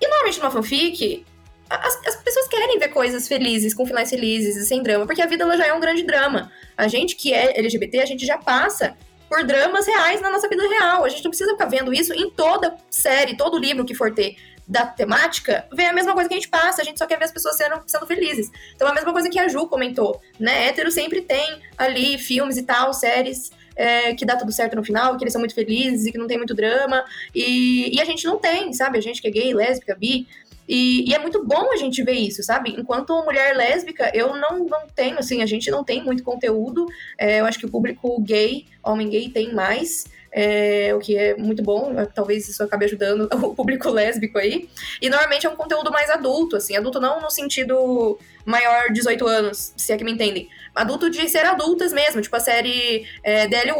E 0.00 0.06
normalmente 0.06 0.38
numa 0.40 0.50
fanfic, 0.50 1.24
as, 1.70 2.06
as, 2.06 2.16
pessoas 2.16 2.48
querem 2.48 2.78
ver 2.78 2.88
coisas 2.88 3.28
felizes, 3.28 3.72
com 3.72 3.86
finais 3.86 4.10
felizes 4.10 4.56
e 4.56 4.66
sem 4.66 4.82
drama, 4.82 5.06
porque 5.06 5.22
a 5.22 5.26
vida 5.26 5.44
ela 5.44 5.56
já 5.56 5.66
é 5.66 5.72
um 5.72 5.80
grande 5.80 6.02
drama. 6.02 6.50
A 6.76 6.88
gente 6.88 7.14
que 7.14 7.32
é 7.32 7.56
LGBT, 7.58 8.00
a 8.00 8.06
gente 8.06 8.26
já 8.26 8.36
passa 8.36 8.96
por 9.28 9.44
dramas 9.44 9.86
reais 9.86 10.20
na 10.20 10.30
nossa 10.30 10.48
vida 10.48 10.68
real. 10.68 11.04
A 11.04 11.08
gente 11.08 11.24
não 11.24 11.30
precisa 11.30 11.52
ficar 11.52 11.66
vendo 11.66 11.92
isso 11.92 12.12
em 12.12 12.30
toda 12.30 12.76
série, 12.90 13.36
todo 13.36 13.58
livro 13.58 13.84
que 13.84 13.94
for 13.94 14.12
ter 14.12 14.36
da 14.66 14.84
temática, 14.84 15.66
vem 15.72 15.86
a 15.86 15.92
mesma 15.92 16.12
coisa 16.12 16.28
que 16.28 16.34
a 16.34 16.38
gente 16.38 16.48
passa, 16.48 16.82
a 16.82 16.84
gente 16.84 16.98
só 16.98 17.06
quer 17.06 17.18
ver 17.18 17.26
as 17.26 17.32
pessoas 17.32 17.56
sendo, 17.56 17.80
sendo 17.86 18.06
felizes. 18.06 18.50
Então, 18.74 18.88
a 18.88 18.94
mesma 18.94 19.12
coisa 19.12 19.30
que 19.30 19.38
a 19.38 19.46
Ju 19.46 19.68
comentou, 19.68 20.20
né? 20.40 20.66
Hétero 20.66 20.90
sempre 20.90 21.20
tem 21.20 21.60
ali 21.78 22.18
filmes 22.18 22.56
e 22.56 22.64
tal, 22.64 22.92
séries 22.92 23.52
é, 23.76 24.14
que 24.14 24.24
dá 24.24 24.36
tudo 24.36 24.50
certo 24.50 24.74
no 24.74 24.82
final, 24.82 25.16
que 25.16 25.22
eles 25.22 25.32
são 25.32 25.40
muito 25.40 25.54
felizes 25.54 26.06
e 26.06 26.12
que 26.12 26.18
não 26.18 26.26
tem 26.26 26.38
muito 26.38 26.54
drama. 26.54 27.04
E, 27.34 27.94
e 27.94 28.00
a 28.00 28.04
gente 28.04 28.24
não 28.24 28.38
tem, 28.38 28.72
sabe? 28.72 28.98
A 28.98 29.00
gente 29.00 29.20
que 29.20 29.28
é 29.28 29.30
gay, 29.30 29.54
lésbica, 29.54 29.94
bi. 29.94 30.26
E, 30.68 31.08
e, 31.08 31.14
é 31.14 31.18
muito 31.20 31.44
bom 31.44 31.70
a 31.72 31.76
gente 31.76 32.02
ver 32.02 32.14
isso, 32.14 32.42
sabe? 32.42 32.74
Enquanto 32.76 33.14
mulher 33.22 33.56
lésbica, 33.56 34.10
eu 34.12 34.34
não, 34.34 34.66
não 34.66 34.88
tenho, 34.92 35.16
assim, 35.16 35.40
a 35.40 35.46
gente 35.46 35.70
não 35.70 35.84
tem 35.84 36.02
muito 36.02 36.24
conteúdo. 36.24 36.86
É, 37.16 37.38
eu 37.40 37.46
acho 37.46 37.58
que 37.58 37.66
o 37.66 37.70
público 37.70 38.20
gay, 38.20 38.66
homem 38.82 39.08
gay, 39.08 39.28
tem 39.28 39.54
mais 39.54 40.06
é, 40.38 40.94
o 40.94 40.98
que 40.98 41.16
é 41.16 41.34
muito 41.34 41.62
bom, 41.62 41.94
né? 41.94 42.06
talvez 42.14 42.46
isso 42.46 42.62
acabe 42.62 42.84
ajudando 42.84 43.26
o 43.32 43.54
público 43.54 43.88
lésbico 43.88 44.36
aí. 44.36 44.68
E 45.00 45.08
normalmente 45.08 45.46
é 45.46 45.50
um 45.50 45.56
conteúdo 45.56 45.90
mais 45.90 46.10
adulto, 46.10 46.56
assim, 46.56 46.76
adulto 46.76 47.00
não 47.00 47.22
no 47.22 47.30
sentido 47.30 48.18
maior 48.44 48.92
18 48.92 49.26
anos, 49.26 49.72
se 49.74 49.92
é 49.92 49.96
que 49.96 50.04
me 50.04 50.12
entendem. 50.12 50.46
Adulto 50.74 51.08
de 51.08 51.26
ser 51.26 51.46
adultas 51.46 51.90
mesmo, 51.90 52.20
tipo 52.20 52.36
a 52.36 52.40
série 52.40 53.06
é, 53.24 53.48
The 53.48 53.68
L 53.68 53.72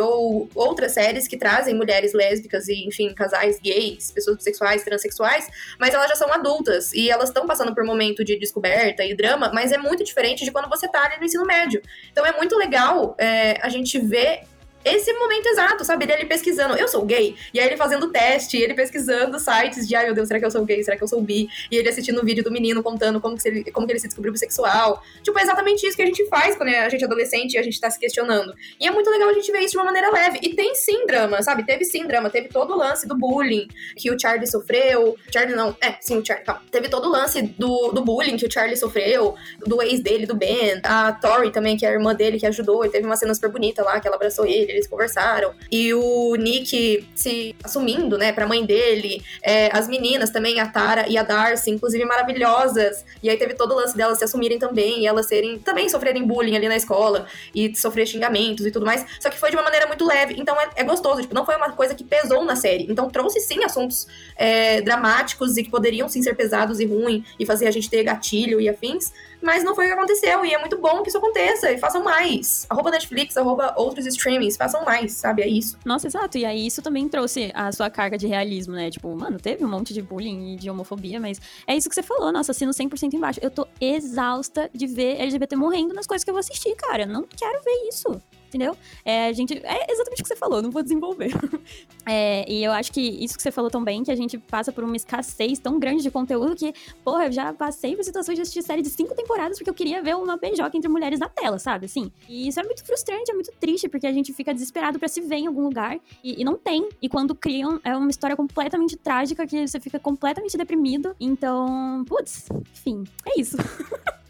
ou 0.00 0.48
outras 0.54 0.92
séries 0.92 1.28
que 1.28 1.36
trazem 1.36 1.74
mulheres 1.74 2.14
lésbicas 2.14 2.68
e, 2.68 2.86
enfim, 2.86 3.12
casais 3.12 3.60
gays, 3.60 4.10
pessoas 4.10 4.38
bissexuais, 4.38 4.82
transexuais, 4.82 5.46
mas 5.78 5.92
elas 5.92 6.08
já 6.08 6.16
são 6.16 6.32
adultas 6.32 6.94
e 6.94 7.10
elas 7.10 7.28
estão 7.28 7.46
passando 7.46 7.74
por 7.74 7.84
um 7.84 7.86
momento 7.86 8.24
de 8.24 8.38
descoberta 8.38 9.04
e 9.04 9.14
drama, 9.14 9.50
mas 9.52 9.72
é 9.72 9.76
muito 9.76 10.02
diferente 10.02 10.42
de 10.42 10.50
quando 10.50 10.70
você 10.70 10.88
tá 10.88 11.04
ali 11.04 11.18
no 11.18 11.24
ensino 11.26 11.44
médio. 11.44 11.82
Então 12.10 12.24
é 12.24 12.32
muito 12.32 12.56
legal 12.56 13.14
é, 13.18 13.58
a 13.60 13.68
gente 13.68 13.98
ver 13.98 14.44
esse 14.84 15.12
momento 15.12 15.46
exato, 15.46 15.84
sabe? 15.84 16.04
Ele 16.04 16.12
ali 16.12 16.26
pesquisando, 16.26 16.76
eu 16.76 16.88
sou 16.88 17.04
gay, 17.04 17.36
e 17.52 17.60
aí 17.60 17.66
ele 17.66 17.76
fazendo 17.76 18.10
teste, 18.10 18.56
ele 18.56 18.74
pesquisando 18.74 19.38
sites 19.38 19.86
de, 19.86 19.94
ai 19.94 20.06
meu 20.06 20.14
Deus, 20.14 20.28
será 20.28 20.40
que 20.40 20.46
eu 20.46 20.50
sou 20.50 20.64
gay? 20.64 20.82
Será 20.82 20.96
que 20.96 21.02
eu 21.02 21.08
sou 21.08 21.20
bi? 21.20 21.48
E 21.70 21.76
ele 21.76 21.88
assistindo 21.88 22.18
o 22.18 22.22
um 22.22 22.24
vídeo 22.24 22.42
do 22.42 22.50
menino 22.50 22.82
contando 22.82 23.20
como 23.20 23.36
que, 23.36 23.48
ele, 23.48 23.70
como 23.70 23.86
que 23.86 23.92
ele 23.92 24.00
se 24.00 24.06
descobriu 24.06 24.32
bissexual. 24.32 25.02
Tipo, 25.22 25.38
é 25.38 25.42
exatamente 25.42 25.86
isso 25.86 25.96
que 25.96 26.02
a 26.02 26.06
gente 26.06 26.26
faz 26.28 26.56
quando 26.56 26.70
a 26.70 26.88
gente 26.88 27.02
é 27.02 27.06
adolescente 27.06 27.54
e 27.54 27.58
a 27.58 27.62
gente 27.62 27.80
tá 27.80 27.90
se 27.90 27.98
questionando. 27.98 28.54
E 28.80 28.86
é 28.86 28.90
muito 28.90 29.08
legal 29.10 29.28
a 29.28 29.32
gente 29.32 29.50
ver 29.50 29.60
isso 29.60 29.72
de 29.72 29.78
uma 29.78 29.84
maneira 29.84 30.10
leve. 30.10 30.38
E 30.42 30.54
tem 30.54 30.74
sim 30.74 31.06
drama, 31.06 31.42
sabe? 31.42 31.64
Teve 31.64 31.84
sim 31.84 32.06
drama, 32.06 32.30
teve 32.30 32.48
todo 32.48 32.74
o 32.74 32.76
lance 32.76 33.06
do 33.06 33.16
bullying 33.16 33.68
que 33.96 34.10
o 34.10 34.18
Charlie 34.18 34.46
sofreu. 34.46 35.16
Charlie 35.32 35.56
não, 35.56 35.76
é, 35.80 35.96
sim, 36.00 36.18
o 36.18 36.24
Charlie, 36.24 36.44
calma. 36.44 36.62
Teve 36.70 36.88
todo 36.88 37.06
o 37.06 37.10
lance 37.10 37.42
do, 37.42 37.92
do 37.92 38.02
bullying 38.04 38.36
que 38.36 38.46
o 38.46 38.52
Charlie 38.52 38.76
sofreu, 38.76 39.34
do 39.58 39.82
ex 39.82 40.00
dele, 40.00 40.26
do 40.26 40.34
Ben, 40.34 40.80
a 40.84 41.12
Tori 41.12 41.50
também, 41.50 41.76
que 41.76 41.86
é 41.86 41.90
a 41.90 41.92
irmã 41.92 42.14
dele, 42.14 42.38
que 42.38 42.46
ajudou, 42.46 42.84
e 42.84 42.88
teve 42.88 43.06
uma 43.06 43.16
cena 43.16 43.34
super 43.34 43.50
bonita 43.50 43.82
lá, 43.82 44.00
que 44.00 44.06
ela 44.06 44.16
abraçou 44.16 44.46
ele, 44.46 44.71
eles 44.72 44.86
conversaram. 44.86 45.52
E 45.70 45.92
o 45.94 46.34
Nick 46.36 47.06
se 47.14 47.54
assumindo, 47.62 48.18
né, 48.18 48.32
pra 48.32 48.46
mãe 48.46 48.64
dele. 48.64 49.22
É, 49.42 49.70
as 49.72 49.88
meninas 49.88 50.30
também, 50.30 50.60
a 50.60 50.66
Tara 50.66 51.08
e 51.08 51.16
a 51.16 51.22
Darcy, 51.22 51.70
inclusive 51.70 52.04
maravilhosas. 52.04 53.04
E 53.22 53.30
aí 53.30 53.36
teve 53.36 53.54
todo 53.54 53.72
o 53.72 53.76
lance 53.76 53.96
delas 53.96 54.18
se 54.18 54.24
assumirem 54.24 54.58
também, 54.58 55.00
e 55.00 55.06
elas 55.06 55.26
serem, 55.26 55.58
também 55.58 55.88
sofrerem 55.88 56.26
bullying 56.26 56.56
ali 56.56 56.68
na 56.68 56.76
escola, 56.76 57.26
e 57.54 57.74
sofrer 57.76 58.06
xingamentos 58.06 58.66
e 58.66 58.70
tudo 58.70 58.86
mais. 58.86 59.04
Só 59.20 59.30
que 59.30 59.38
foi 59.38 59.50
de 59.50 59.56
uma 59.56 59.62
maneira 59.62 59.86
muito 59.86 60.06
leve, 60.06 60.34
então 60.38 60.58
é, 60.60 60.70
é 60.76 60.84
gostoso, 60.84 61.22
tipo, 61.22 61.34
não 61.34 61.44
foi 61.44 61.56
uma 61.56 61.72
coisa 61.72 61.94
que 61.94 62.04
pesou 62.04 62.44
na 62.44 62.56
série. 62.56 62.86
Então 62.88 63.08
trouxe 63.10 63.40
sim 63.40 63.62
assuntos 63.64 64.06
é, 64.36 64.80
dramáticos 64.80 65.56
e 65.56 65.62
que 65.62 65.70
poderiam 65.70 66.08
sim 66.08 66.22
ser 66.22 66.34
pesados 66.34 66.80
e 66.80 66.86
ruins, 66.86 67.24
e 67.38 67.46
fazer 67.46 67.66
a 67.66 67.70
gente 67.70 67.88
ter 67.88 68.02
gatilho 68.02 68.60
e 68.60 68.68
afins, 68.68 69.12
mas 69.42 69.64
não 69.64 69.74
foi 69.74 69.86
o 69.86 69.88
que 69.88 69.94
aconteceu, 69.94 70.44
e 70.44 70.54
é 70.54 70.58
muito 70.58 70.78
bom 70.78 71.02
que 71.02 71.08
isso 71.08 71.18
aconteça, 71.18 71.70
e 71.72 71.78
façam 71.78 72.02
mais. 72.02 72.66
Arroba 72.70 72.90
Netflix, 72.90 73.36
arroba 73.36 73.74
outros 73.76 74.06
streamings, 74.06 74.56
façam 74.56 74.84
mais, 74.84 75.12
sabe? 75.12 75.42
É 75.42 75.48
isso. 75.48 75.76
Nossa, 75.84 76.06
exato. 76.06 76.38
E 76.38 76.44
aí 76.44 76.66
isso 76.66 76.80
também 76.80 77.08
trouxe 77.08 77.50
a 77.54 77.72
sua 77.72 77.90
carga 77.90 78.16
de 78.16 78.26
realismo, 78.26 78.74
né? 78.74 78.90
Tipo, 78.90 79.14
mano, 79.16 79.38
teve 79.38 79.64
um 79.64 79.68
monte 79.68 79.92
de 79.92 80.00
bullying 80.00 80.54
e 80.54 80.56
de 80.56 80.70
homofobia, 80.70 81.20
mas 81.20 81.40
é 81.66 81.76
isso 81.76 81.88
que 81.88 81.94
você 81.94 82.02
falou, 82.02 82.32
nossa, 82.32 82.52
assino 82.52 82.72
100% 82.72 83.14
embaixo. 83.14 83.40
Eu 83.42 83.50
tô 83.50 83.66
exausta 83.80 84.70
de 84.72 84.86
ver 84.86 85.20
LGBT 85.20 85.56
morrendo 85.56 85.94
nas 85.94 86.06
coisas 86.06 86.24
que 86.24 86.30
eu 86.30 86.34
vou 86.34 86.40
assistir, 86.40 86.74
cara. 86.76 87.02
Eu 87.02 87.08
não 87.08 87.24
quero 87.24 87.62
ver 87.62 87.88
isso 87.88 88.20
entendeu? 88.52 88.76
É, 89.04 89.28
a 89.28 89.32
gente, 89.32 89.54
é 89.54 89.92
exatamente 89.92 90.20
o 90.20 90.22
que 90.22 90.28
você 90.28 90.36
falou, 90.36 90.60
não 90.60 90.70
vou 90.70 90.82
desenvolver. 90.82 91.32
é, 92.06 92.50
e 92.50 92.62
eu 92.62 92.72
acho 92.72 92.92
que 92.92 93.00
isso 93.00 93.36
que 93.36 93.42
você 93.42 93.50
falou 93.50 93.70
também, 93.70 94.04
que 94.04 94.10
a 94.10 94.16
gente 94.16 94.36
passa 94.36 94.70
por 94.70 94.84
uma 94.84 94.94
escassez 94.94 95.58
tão 95.58 95.78
grande 95.78 96.02
de 96.02 96.10
conteúdo 96.10 96.54
que, 96.54 96.74
porra, 97.02 97.26
eu 97.26 97.32
já 97.32 97.52
passei 97.52 97.96
por 97.96 98.04
situações 98.04 98.36
de 98.36 98.42
assistir 98.42 98.62
série 98.62 98.82
de 98.82 98.90
cinco 98.90 99.14
temporadas 99.14 99.58
porque 99.58 99.70
eu 99.70 99.74
queria 99.74 100.02
ver 100.02 100.14
uma 100.16 100.36
beijoca 100.36 100.76
entre 100.76 100.88
mulheres 100.88 101.18
na 101.18 101.28
tela, 101.28 101.58
sabe? 101.58 101.86
Assim. 101.86 102.12
E 102.28 102.48
isso 102.48 102.60
é 102.60 102.62
muito 102.62 102.84
frustrante, 102.84 103.30
é 103.30 103.34
muito 103.34 103.50
triste, 103.58 103.88
porque 103.88 104.06
a 104.06 104.12
gente 104.12 104.32
fica 104.32 104.52
desesperado 104.52 104.98
para 104.98 105.08
se 105.08 105.20
ver 105.20 105.36
em 105.36 105.46
algum 105.46 105.62
lugar 105.62 105.98
e, 106.22 106.40
e, 106.40 106.44
não 106.44 106.56
tem. 106.56 106.88
E 107.00 107.08
quando 107.08 107.34
criam, 107.34 107.80
é 107.82 107.96
uma 107.96 108.10
história 108.10 108.36
completamente 108.36 108.96
trágica 108.96 109.46
que 109.46 109.66
você 109.66 109.80
fica 109.80 109.98
completamente 109.98 110.56
deprimido. 110.56 111.14
Então, 111.18 112.04
putz, 112.06 112.48
enfim, 112.72 113.04
é 113.26 113.40
isso. 113.40 113.56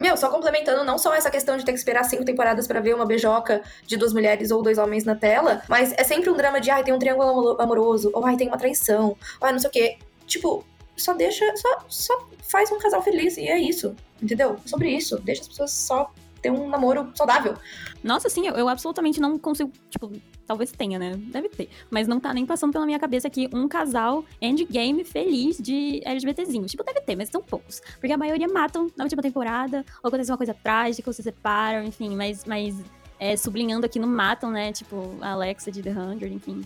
Meu, 0.00 0.16
só 0.16 0.28
complementando 0.28 0.84
não 0.84 0.98
só 0.98 1.14
essa 1.14 1.30
questão 1.30 1.56
de 1.56 1.64
ter 1.64 1.72
que 1.72 1.78
esperar 1.78 2.04
cinco 2.04 2.24
temporadas 2.24 2.66
para 2.66 2.80
ver 2.80 2.94
uma 2.94 3.06
beijoca 3.06 3.62
de 3.86 3.96
duas 3.96 4.12
mulheres 4.12 4.50
ou 4.50 4.62
dois 4.62 4.78
homens 4.78 5.04
na 5.04 5.14
tela, 5.14 5.62
mas 5.68 5.92
é 5.96 6.04
sempre 6.04 6.30
um 6.30 6.36
drama 6.36 6.60
de, 6.60 6.70
ai, 6.70 6.82
tem 6.82 6.92
um 6.92 6.98
triângulo 6.98 7.60
amoroso, 7.60 8.10
ou 8.12 8.24
ai, 8.26 8.36
tem 8.36 8.48
uma 8.48 8.58
traição, 8.58 9.16
ou 9.40 9.46
ai, 9.46 9.52
não 9.52 9.58
sei 9.58 9.70
o 9.70 9.72
quê. 9.72 9.98
Tipo, 10.26 10.64
só 10.96 11.12
deixa, 11.12 11.44
só, 11.56 11.84
só 11.88 12.28
faz 12.42 12.70
um 12.70 12.78
casal 12.78 13.02
feliz 13.02 13.36
e 13.36 13.48
é 13.48 13.58
isso, 13.58 13.94
entendeu? 14.22 14.58
É 14.64 14.68
sobre 14.68 14.90
isso. 14.90 15.18
Deixa 15.18 15.42
as 15.42 15.48
pessoas 15.48 15.70
só 15.72 16.12
ter 16.44 16.50
um 16.50 16.68
namoro 16.68 17.10
saudável. 17.14 17.54
Nossa, 18.02 18.28
sim, 18.28 18.46
eu, 18.46 18.54
eu 18.54 18.68
absolutamente 18.68 19.18
não 19.20 19.38
consigo, 19.38 19.72
tipo, 19.88 20.12
Talvez 20.46 20.70
tenha, 20.72 20.98
né? 20.98 21.14
Deve 21.16 21.48
ter. 21.48 21.70
Mas 21.90 22.06
não 22.06 22.20
tá 22.20 22.32
nem 22.34 22.44
passando 22.44 22.72
pela 22.72 22.84
minha 22.84 22.98
cabeça 22.98 23.28
aqui 23.28 23.48
um 23.52 23.66
casal 23.66 24.24
endgame 24.40 25.02
feliz 25.02 25.56
de 25.58 26.02
LGBTzinhos. 26.04 26.70
Tipo, 26.70 26.84
deve 26.84 27.00
ter, 27.00 27.16
mas 27.16 27.30
são 27.30 27.42
poucos. 27.42 27.80
Porque 27.98 28.12
a 28.12 28.18
maioria 28.18 28.46
matam 28.46 28.88
na 28.96 29.04
última 29.04 29.22
temporada, 29.22 29.84
ou 30.02 30.08
acontece 30.08 30.30
uma 30.30 30.36
coisa 30.36 30.52
trágica, 30.52 31.08
ou 31.08 31.14
se 31.14 31.22
separam, 31.22 31.82
enfim. 31.84 32.14
Mas, 32.14 32.44
mas 32.44 32.76
é, 33.18 33.36
sublinhando 33.36 33.86
aqui, 33.86 33.98
não 33.98 34.08
matam, 34.08 34.50
né? 34.50 34.70
Tipo, 34.72 35.16
a 35.20 35.30
Alexa 35.30 35.72
de 35.72 35.82
The 35.82 35.92
Hundred, 35.92 36.34
enfim. 36.34 36.62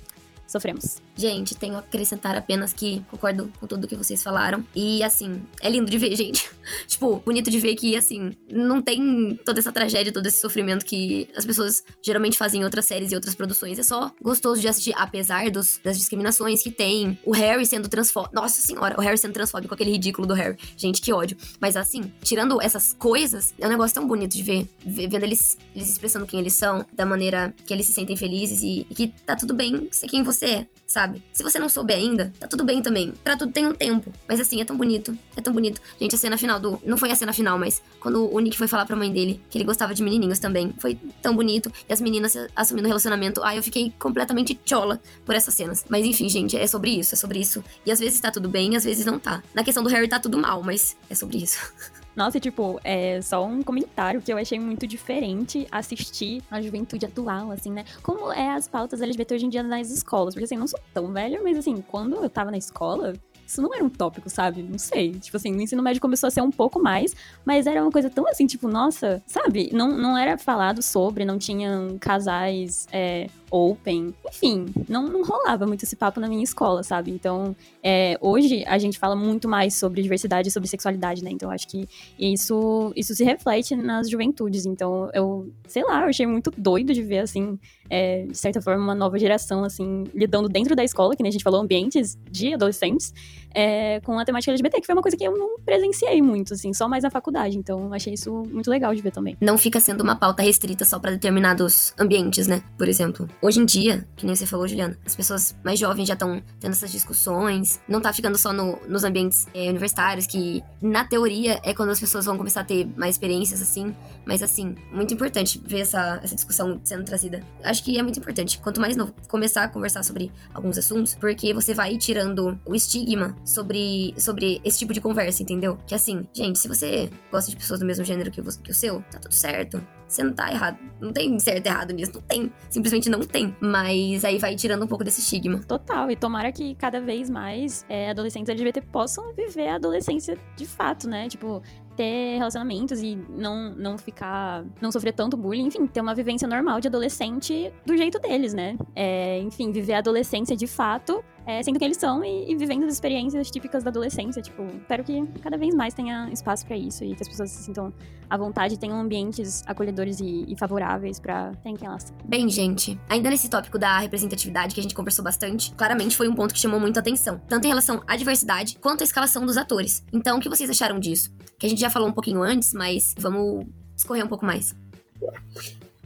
Sofremos. 0.48 1.00
Gente, 1.14 1.54
tenho 1.54 1.76
a 1.76 1.80
acrescentar 1.80 2.36
apenas 2.36 2.72
que 2.72 3.04
concordo 3.10 3.52
com 3.60 3.66
tudo 3.66 3.86
que 3.86 3.94
vocês 3.94 4.22
falaram. 4.22 4.64
E, 4.74 5.02
assim, 5.02 5.42
é 5.60 5.68
lindo 5.68 5.90
de 5.90 5.98
ver, 5.98 6.14
gente. 6.16 6.48
tipo, 6.86 7.22
bonito 7.24 7.50
de 7.50 7.60
ver 7.60 7.74
que, 7.74 7.94
assim, 7.94 8.32
não 8.50 8.80
tem 8.80 9.38
toda 9.44 9.60
essa 9.60 9.70
tragédia, 9.70 10.12
todo 10.12 10.26
esse 10.26 10.40
sofrimento 10.40 10.84
que 10.84 11.28
as 11.36 11.44
pessoas 11.44 11.84
geralmente 12.02 12.38
fazem 12.38 12.62
em 12.62 12.64
outras 12.64 12.86
séries 12.86 13.12
e 13.12 13.14
outras 13.14 13.34
produções. 13.34 13.78
É 13.78 13.82
só 13.82 14.10
gostoso 14.22 14.60
de 14.60 14.68
assistir, 14.68 14.94
apesar 14.96 15.50
dos, 15.50 15.78
das 15.84 15.98
discriminações 15.98 16.62
que 16.62 16.70
tem. 16.70 17.18
O 17.24 17.32
Harry 17.32 17.66
sendo 17.66 17.88
transfóbico. 17.88 18.34
Nossa 18.34 18.60
senhora, 18.60 18.96
o 18.98 19.02
Harry 19.02 19.18
sendo 19.18 19.34
transfóbico, 19.34 19.74
aquele 19.74 19.90
ridículo 19.90 20.26
do 20.26 20.34
Harry. 20.34 20.56
Gente, 20.76 21.02
que 21.02 21.12
ódio. 21.12 21.36
Mas, 21.60 21.76
assim, 21.76 22.12
tirando 22.22 22.60
essas 22.62 22.94
coisas, 22.98 23.52
é 23.58 23.66
um 23.66 23.70
negócio 23.70 23.94
tão 23.94 24.06
bonito 24.06 24.32
de 24.32 24.42
ver. 24.42 24.68
Vendo 24.84 25.24
eles, 25.24 25.58
eles 25.74 25.90
expressando 25.90 26.26
quem 26.26 26.40
eles 26.40 26.54
são, 26.54 26.86
da 26.92 27.04
maneira 27.04 27.54
que 27.66 27.72
eles 27.74 27.86
se 27.86 27.92
sentem 27.92 28.16
felizes 28.16 28.62
e, 28.62 28.86
e 28.88 28.94
que 28.94 29.08
tá 29.26 29.36
tudo 29.36 29.52
bem 29.52 29.88
ser 29.90 30.06
quem 30.06 30.22
você 30.22 30.37
é, 30.42 30.66
sabe? 30.86 31.22
Se 31.32 31.42
você 31.42 31.58
não 31.58 31.68
souber 31.68 31.96
ainda, 31.96 32.32
tá 32.38 32.46
tudo 32.46 32.64
bem 32.64 32.82
também. 32.82 33.12
Pra 33.22 33.36
tudo 33.36 33.52
tem 33.52 33.66
um 33.66 33.74
tempo. 33.74 34.12
Mas 34.26 34.40
assim, 34.40 34.60
é 34.60 34.64
tão 34.64 34.76
bonito. 34.76 35.16
É 35.36 35.40
tão 35.40 35.52
bonito. 35.52 35.80
Gente, 36.00 36.14
a 36.14 36.18
cena 36.18 36.36
final 36.36 36.58
do. 36.58 36.80
Não 36.84 36.96
foi 36.96 37.10
a 37.10 37.14
cena 37.14 37.32
final, 37.32 37.58
mas 37.58 37.82
quando 38.00 38.32
o 38.32 38.38
Nick 38.40 38.56
foi 38.56 38.68
falar 38.68 38.86
pra 38.86 38.96
mãe 38.96 39.12
dele 39.12 39.40
que 39.50 39.58
ele 39.58 39.64
gostava 39.64 39.94
de 39.94 40.02
menininhos 40.02 40.38
também. 40.38 40.74
Foi 40.78 40.98
tão 41.22 41.34
bonito. 41.34 41.72
E 41.88 41.92
as 41.92 42.00
meninas 42.00 42.36
assumindo 42.54 42.86
o 42.86 42.88
relacionamento. 42.88 43.42
Ai, 43.42 43.58
eu 43.58 43.62
fiquei 43.62 43.92
completamente 43.98 44.58
chola 44.64 45.00
por 45.24 45.34
essas 45.34 45.54
cenas. 45.54 45.84
Mas 45.88 46.04
enfim, 46.04 46.28
gente, 46.28 46.56
é 46.56 46.66
sobre 46.66 46.90
isso. 46.90 47.14
É 47.14 47.18
sobre 47.18 47.38
isso. 47.38 47.62
E 47.84 47.90
às 47.90 47.98
vezes 47.98 48.20
tá 48.20 48.30
tudo 48.30 48.48
bem, 48.48 48.76
às 48.76 48.84
vezes 48.84 49.04
não 49.04 49.18
tá. 49.18 49.42
Na 49.54 49.64
questão 49.64 49.82
do 49.82 49.88
Harry 49.88 50.08
tá 50.08 50.18
tudo 50.18 50.38
mal, 50.38 50.62
mas 50.62 50.96
é 51.10 51.14
sobre 51.14 51.38
isso. 51.38 51.58
Nossa, 52.18 52.40
tipo, 52.40 52.80
é 52.82 53.22
só 53.22 53.46
um 53.46 53.62
comentário 53.62 54.20
que 54.20 54.32
eu 54.32 54.36
achei 54.36 54.58
muito 54.58 54.88
diferente 54.88 55.68
assistir 55.70 56.42
a 56.50 56.60
juventude 56.60 57.06
atual, 57.06 57.52
assim, 57.52 57.70
né? 57.70 57.84
Como 58.02 58.32
é 58.32 58.50
as 58.50 58.66
pautas 58.66 59.00
LGBT 59.00 59.36
hoje 59.36 59.46
em 59.46 59.48
dia 59.48 59.62
nas 59.62 59.88
escolas. 59.92 60.34
Porque, 60.34 60.46
assim, 60.46 60.56
não 60.56 60.66
sou 60.66 60.80
tão 60.92 61.12
velha, 61.12 61.40
mas, 61.40 61.56
assim, 61.56 61.80
quando 61.80 62.16
eu 62.16 62.28
tava 62.28 62.50
na 62.50 62.58
escola, 62.58 63.12
isso 63.46 63.62
não 63.62 63.72
era 63.72 63.84
um 63.84 63.88
tópico, 63.88 64.28
sabe? 64.28 64.64
Não 64.64 64.80
sei. 64.80 65.12
Tipo 65.12 65.36
assim, 65.36 65.52
no 65.52 65.62
ensino 65.62 65.80
médio 65.80 66.02
começou 66.02 66.26
a 66.26 66.30
ser 66.32 66.42
um 66.42 66.50
pouco 66.50 66.82
mais, 66.82 67.14
mas 67.44 67.68
era 67.68 67.80
uma 67.80 67.92
coisa 67.92 68.10
tão 68.10 68.26
assim, 68.28 68.46
tipo, 68.46 68.66
nossa, 68.66 69.22
sabe? 69.24 69.70
Não, 69.72 69.96
não 69.96 70.18
era 70.18 70.36
falado 70.36 70.82
sobre, 70.82 71.24
não 71.24 71.38
tinham 71.38 71.96
casais 72.00 72.88
é, 72.90 73.28
open. 73.50 74.14
Enfim, 74.26 74.66
não, 74.88 75.08
não 75.08 75.22
rolava 75.22 75.66
muito 75.66 75.84
esse 75.84 75.96
papo 75.96 76.20
na 76.20 76.28
minha 76.28 76.42
escola, 76.42 76.82
sabe? 76.82 77.10
Então, 77.10 77.54
é, 77.82 78.18
hoje 78.20 78.64
a 78.66 78.78
gente 78.78 78.98
fala 78.98 79.16
muito 79.16 79.48
mais 79.48 79.74
sobre 79.74 80.02
diversidade 80.02 80.48
e 80.48 80.50
sobre 80.50 80.68
sexualidade, 80.68 81.22
né? 81.22 81.30
Então, 81.30 81.50
acho 81.50 81.66
que 81.68 81.88
isso, 82.18 82.92
isso 82.96 83.14
se 83.14 83.24
reflete 83.24 83.74
nas 83.76 84.08
juventudes. 84.08 84.66
Então, 84.66 85.10
eu, 85.12 85.50
sei 85.66 85.84
lá, 85.84 86.02
eu 86.02 86.08
achei 86.08 86.26
muito 86.26 86.52
doido 86.56 86.92
de 86.92 87.02
ver, 87.02 87.20
assim, 87.20 87.58
é, 87.90 88.26
de 88.26 88.36
certa 88.36 88.60
forma, 88.60 88.82
uma 88.82 88.94
nova 88.94 89.18
geração, 89.18 89.64
assim, 89.64 90.04
lidando 90.14 90.48
dentro 90.48 90.76
da 90.76 90.84
escola, 90.84 91.16
que 91.16 91.22
nem 91.22 91.30
a 91.30 91.32
gente 91.32 91.44
falou, 91.44 91.60
ambientes 91.60 92.18
de 92.30 92.54
adolescentes, 92.54 93.12
é, 93.54 94.00
com 94.00 94.18
a 94.18 94.24
temática 94.24 94.52
LGBT, 94.52 94.80
que 94.80 94.86
foi 94.86 94.94
uma 94.94 95.02
coisa 95.02 95.16
que 95.16 95.24
eu 95.24 95.36
não 95.36 95.58
presenciei 95.60 96.20
muito, 96.20 96.54
assim, 96.54 96.72
só 96.72 96.88
mais 96.88 97.02
na 97.02 97.10
faculdade. 97.10 97.56
Então, 97.56 97.92
achei 97.92 98.14
isso 98.14 98.42
muito 98.50 98.70
legal 98.70 98.94
de 98.94 99.02
ver 99.02 99.10
também. 99.10 99.36
Não 99.40 99.56
fica 99.56 99.80
sendo 99.80 100.02
uma 100.02 100.16
pauta 100.16 100.42
restrita 100.42 100.84
só 100.84 100.98
para 100.98 101.12
determinados 101.12 101.94
ambientes, 101.98 102.46
né? 102.46 102.62
Por 102.76 102.88
exemplo. 102.88 103.28
Hoje 103.40 103.60
em 103.60 103.64
dia, 103.64 104.04
que 104.16 104.26
nem 104.26 104.34
você 104.34 104.46
falou, 104.46 104.66
Juliana, 104.66 104.98
as 105.06 105.14
pessoas 105.14 105.54
mais 105.64 105.78
jovens 105.78 106.08
já 106.08 106.14
estão 106.14 106.42
tendo 106.58 106.72
essas 106.72 106.90
discussões. 106.90 107.80
Não 107.88 108.00
tá 108.00 108.12
ficando 108.12 108.36
só 108.36 108.52
no, 108.52 108.76
nos 108.88 109.04
ambientes 109.04 109.46
é, 109.54 109.70
universitários, 109.70 110.26
que 110.26 110.60
na 110.82 111.04
teoria 111.04 111.60
é 111.62 111.72
quando 111.72 111.90
as 111.90 112.00
pessoas 112.00 112.24
vão 112.24 112.36
começar 112.36 112.62
a 112.62 112.64
ter 112.64 112.88
mais 112.96 113.14
experiências, 113.14 113.62
assim. 113.62 113.94
Mas, 114.26 114.42
assim, 114.42 114.74
muito 114.92 115.14
importante 115.14 115.62
ver 115.64 115.80
essa, 115.80 116.18
essa 116.20 116.34
discussão 116.34 116.80
sendo 116.82 117.04
trazida. 117.04 117.40
Acho 117.62 117.84
que 117.84 117.96
é 117.96 118.02
muito 118.02 118.18
importante. 118.18 118.58
Quanto 118.58 118.80
mais 118.80 118.96
novo, 118.96 119.14
começar 119.28 119.62
a 119.62 119.68
conversar 119.68 120.02
sobre 120.02 120.32
alguns 120.52 120.76
assuntos, 120.76 121.14
porque 121.14 121.54
você 121.54 121.72
vai 121.72 121.96
tirando 121.96 122.58
o 122.66 122.74
estigma 122.74 123.36
sobre, 123.44 124.14
sobre 124.18 124.60
esse 124.64 124.80
tipo 124.80 124.92
de 124.92 125.00
conversa, 125.00 125.44
entendeu? 125.44 125.78
Que 125.86 125.94
assim, 125.94 126.26
gente, 126.32 126.58
se 126.58 126.66
você 126.66 127.08
gosta 127.30 127.52
de 127.52 127.56
pessoas 127.56 127.78
do 127.78 127.86
mesmo 127.86 128.04
gênero 128.04 128.32
que, 128.32 128.42
você, 128.42 128.60
que 128.60 128.72
o 128.72 128.74
seu, 128.74 129.00
tá 129.12 129.20
tudo 129.20 129.32
certo. 129.34 129.80
Você 130.08 130.22
não 130.22 130.32
tá 130.32 130.50
errado. 130.50 130.78
Não 131.00 131.12
tem 131.12 131.38
certo 131.38 131.66
e 131.66 131.68
errado 131.68 131.92
nisso. 131.92 132.12
Não 132.14 132.22
tem. 132.22 132.52
Simplesmente 132.70 133.10
não 133.10 133.20
tem. 133.20 133.54
Mas 133.60 134.24
aí 134.24 134.38
vai 134.38 134.56
tirando 134.56 134.84
um 134.84 134.86
pouco 134.88 135.04
desse 135.04 135.20
estigma. 135.20 135.60
Total. 135.60 136.10
E 136.10 136.16
tomara 136.16 136.50
que 136.50 136.74
cada 136.74 137.00
vez 137.00 137.28
mais 137.28 137.84
é, 137.88 138.10
adolescentes 138.10 138.48
LGBT 138.48 138.80
possam 138.80 139.34
viver 139.34 139.68
a 139.68 139.74
adolescência 139.74 140.38
de 140.56 140.66
fato, 140.66 141.08
né? 141.08 141.28
Tipo, 141.28 141.62
ter 141.98 142.36
relacionamentos 142.36 143.02
e 143.02 143.18
não, 143.28 143.74
não 143.74 143.98
ficar. 143.98 144.64
não 144.80 144.92
sofrer 144.92 145.12
tanto 145.12 145.36
bullying, 145.36 145.66
enfim, 145.66 145.84
ter 145.84 146.00
uma 146.00 146.14
vivência 146.14 146.46
normal 146.46 146.80
de 146.80 146.86
adolescente 146.86 147.72
do 147.84 147.96
jeito 147.96 148.20
deles, 148.20 148.54
né? 148.54 148.78
É, 148.94 149.40
enfim, 149.40 149.72
viver 149.72 149.94
a 149.94 149.98
adolescência 149.98 150.56
de 150.56 150.68
fato, 150.68 151.24
é, 151.44 151.60
sendo 151.60 151.76
quem 151.76 151.86
eles 151.86 151.96
são 151.96 152.24
e, 152.24 152.52
e, 152.52 152.54
vivendo 152.54 152.84
as 152.84 152.92
experiências 152.92 153.50
típicas 153.50 153.82
da 153.82 153.90
adolescência. 153.90 154.40
Tipo, 154.40 154.64
espero 154.80 155.02
que 155.02 155.26
cada 155.42 155.58
vez 155.58 155.74
mais 155.74 155.92
tenha 155.92 156.30
espaço 156.30 156.64
para 156.64 156.76
isso 156.76 157.02
e 157.02 157.16
que 157.16 157.22
as 157.22 157.28
pessoas 157.28 157.50
se 157.50 157.64
sintam 157.64 157.92
à 158.30 158.36
vontade, 158.36 158.78
tenham 158.78 159.00
ambientes 159.00 159.64
acolhedores 159.66 160.20
e, 160.20 160.44
e 160.46 160.56
favoráveis 160.56 161.18
para 161.18 161.52
quem 161.62 161.76
elas 161.82 162.04
são. 162.04 162.16
Bem, 162.24 162.48
gente, 162.48 163.00
ainda 163.08 163.28
nesse 163.28 163.48
tópico 163.48 163.78
da 163.78 163.98
representatividade 163.98 164.74
que 164.74 164.80
a 164.80 164.82
gente 164.82 164.94
conversou 164.94 165.24
bastante, 165.24 165.74
claramente 165.74 166.16
foi 166.16 166.28
um 166.28 166.34
ponto 166.34 166.54
que 166.54 166.60
chamou 166.60 166.78
muita 166.78 167.00
atenção, 167.00 167.40
tanto 167.48 167.64
em 167.64 167.68
relação 167.68 168.02
à 168.06 168.14
diversidade 168.14 168.78
quanto 168.80 169.00
à 169.00 169.04
escalação 169.04 169.44
dos 169.44 169.56
atores. 169.56 170.04
Então, 170.12 170.38
o 170.38 170.40
que 170.40 170.48
vocês 170.48 170.68
acharam 170.70 171.00
disso? 171.00 171.32
Que 171.58 171.66
a 171.66 171.68
gente 171.68 171.80
já 171.80 171.87
falou 171.90 172.08
um 172.08 172.12
pouquinho 172.12 172.42
antes, 172.42 172.72
mas 172.72 173.14
vamos 173.18 173.66
escorrer 173.96 174.24
um 174.24 174.28
pouco 174.28 174.44
mais. 174.44 174.74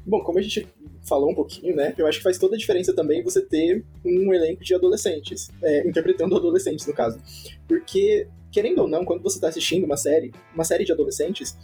Bom, 0.05 0.21
como 0.23 0.39
a 0.39 0.43
gente 0.43 0.67
falou 1.05 1.31
um 1.31 1.35
pouquinho, 1.35 1.75
né? 1.75 1.95
Eu 1.97 2.07
acho 2.07 2.19
que 2.19 2.25
faz 2.25 2.39
toda 2.39 2.55
a 2.55 2.59
diferença 2.59 2.93
também 2.95 3.23
você 3.23 3.41
ter 3.41 3.85
um 4.05 4.33
elenco 4.33 4.65
de 4.65 4.75
adolescentes, 4.75 5.51
é, 5.63 5.87
interpretando 5.87 6.37
adolescentes, 6.37 6.87
no 6.87 6.95
caso. 6.95 7.21
Porque, 7.67 8.27
querendo 8.51 8.83
ou 8.83 8.89
não, 8.89 9.05
quando 9.05 9.23
você 9.23 9.37
está 9.37 9.49
assistindo 9.49 9.85
uma 9.85 9.97
série, 9.97 10.33
uma 10.55 10.65
série 10.65 10.85
de 10.85 10.93
adolescentes, 10.93 11.57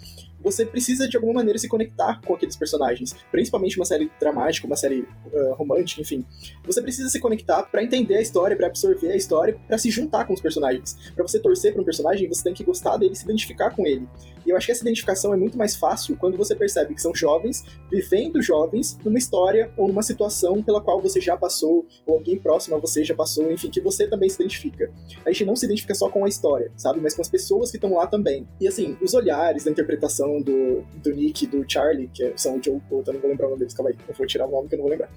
você 0.43 0.65
precisa 0.65 1.09
de 1.09 1.17
alguma 1.17 1.35
maneira 1.35 1.59
se 1.59 1.69
conectar 1.69 2.21
com 2.25 2.35
aqueles 2.35 2.57
personagens, 2.57 3.15
principalmente 3.31 3.79
uma 3.79 3.85
série 3.85 4.11
dramática, 4.21 4.67
uma 4.67 4.77
série 4.77 5.01
uh, 5.33 5.55
romântica, 5.55 6.01
enfim. 6.01 6.25
Você 6.65 6.81
precisa 6.81 7.09
se 7.09 7.21
conectar 7.21 7.63
para 7.65 7.83
entender 7.83 8.17
a 8.17 8.21
história, 8.21 8.57
para 8.57 8.67
absorver 8.67 9.11
a 9.11 9.17
história, 9.17 9.59
para 9.67 9.79
se 9.79 9.91
juntar 9.91 10.27
com 10.27 10.35
os 10.35 10.41
personagens. 10.41 10.97
Para 11.15 11.27
você 11.27 11.39
torcer 11.39 11.73
para 11.73 11.83
um 11.83 11.85
personagem, 11.85 12.29
você 12.29 12.43
tem 12.45 12.55
que 12.55 12.65
gostar 12.65 12.97
dele, 12.97 13.15
se 13.15 13.25
identificar 13.25 13.71
com 13.71 13.87
ele. 13.87 14.07
E 14.49 14.51
eu 14.51 14.57
acho 14.57 14.65
que 14.65 14.73
essa 14.73 14.81
identificação 14.81 15.35
é 15.35 15.37
muito 15.37 15.59
mais 15.59 15.77
fácil 15.77 16.17
quando 16.17 16.39
você 16.39 16.57
percebe 16.57 16.95
que 16.95 17.03
são 17.03 17.15
jovens 17.15 17.67
vivendo 17.91 18.41
jovens 18.41 18.99
numa 19.05 19.19
história 19.19 19.71
ou 19.77 19.87
numa 19.89 20.03
situação 20.03 20.63
pela 20.63 20.81
qual 20.81 21.03
você 21.03 21.21
já 21.21 21.37
passou, 21.37 21.87
ou 22.07 22.15
alguém 22.15 22.39
próximo 22.39 22.75
a 22.75 22.79
você 22.79 23.05
já 23.05 23.15
passou, 23.15 23.53
enfim, 23.53 23.69
que 23.69 23.79
você 23.79 24.07
também 24.07 24.27
se 24.27 24.37
identifica. 24.37 24.91
A 25.27 25.31
gente 25.31 25.45
não 25.45 25.55
se 25.55 25.67
identifica 25.67 25.95
só 25.95 26.09
com 26.09 26.25
a 26.25 26.29
história, 26.29 26.73
sabe, 26.79 26.99
mas 26.99 27.15
com 27.15 27.21
as 27.21 27.29
pessoas 27.29 27.71
que 27.71 27.77
estão 27.77 27.93
lá 27.93 28.07
também. 28.07 28.49
E 28.59 28.67
assim, 28.67 28.97
os 29.03 29.13
olhares 29.13 29.65
da 29.65 29.71
interpretação 29.71 30.41
do, 30.41 30.83
do 30.97 31.11
Nick 31.15 31.47
do 31.47 31.63
Charlie, 31.71 32.09
que 32.09 32.33
são 32.37 32.57
o 32.57 32.63
Joe 32.63 32.81
eu 32.91 33.13
não 33.13 33.21
vou 33.21 33.29
lembrar 33.29 33.49
o 33.49 33.51
nome 33.51 33.59
deles, 33.59 33.75
calma 33.75 33.91
aí, 33.91 33.97
eu 34.09 34.15
vou 34.15 34.27
tirar 34.27 34.47
o 34.47 34.51
nome 34.51 34.67
que 34.67 34.77
eu 34.77 34.79
não 34.79 34.85
vou 34.85 34.91
lembrar. 34.91 35.11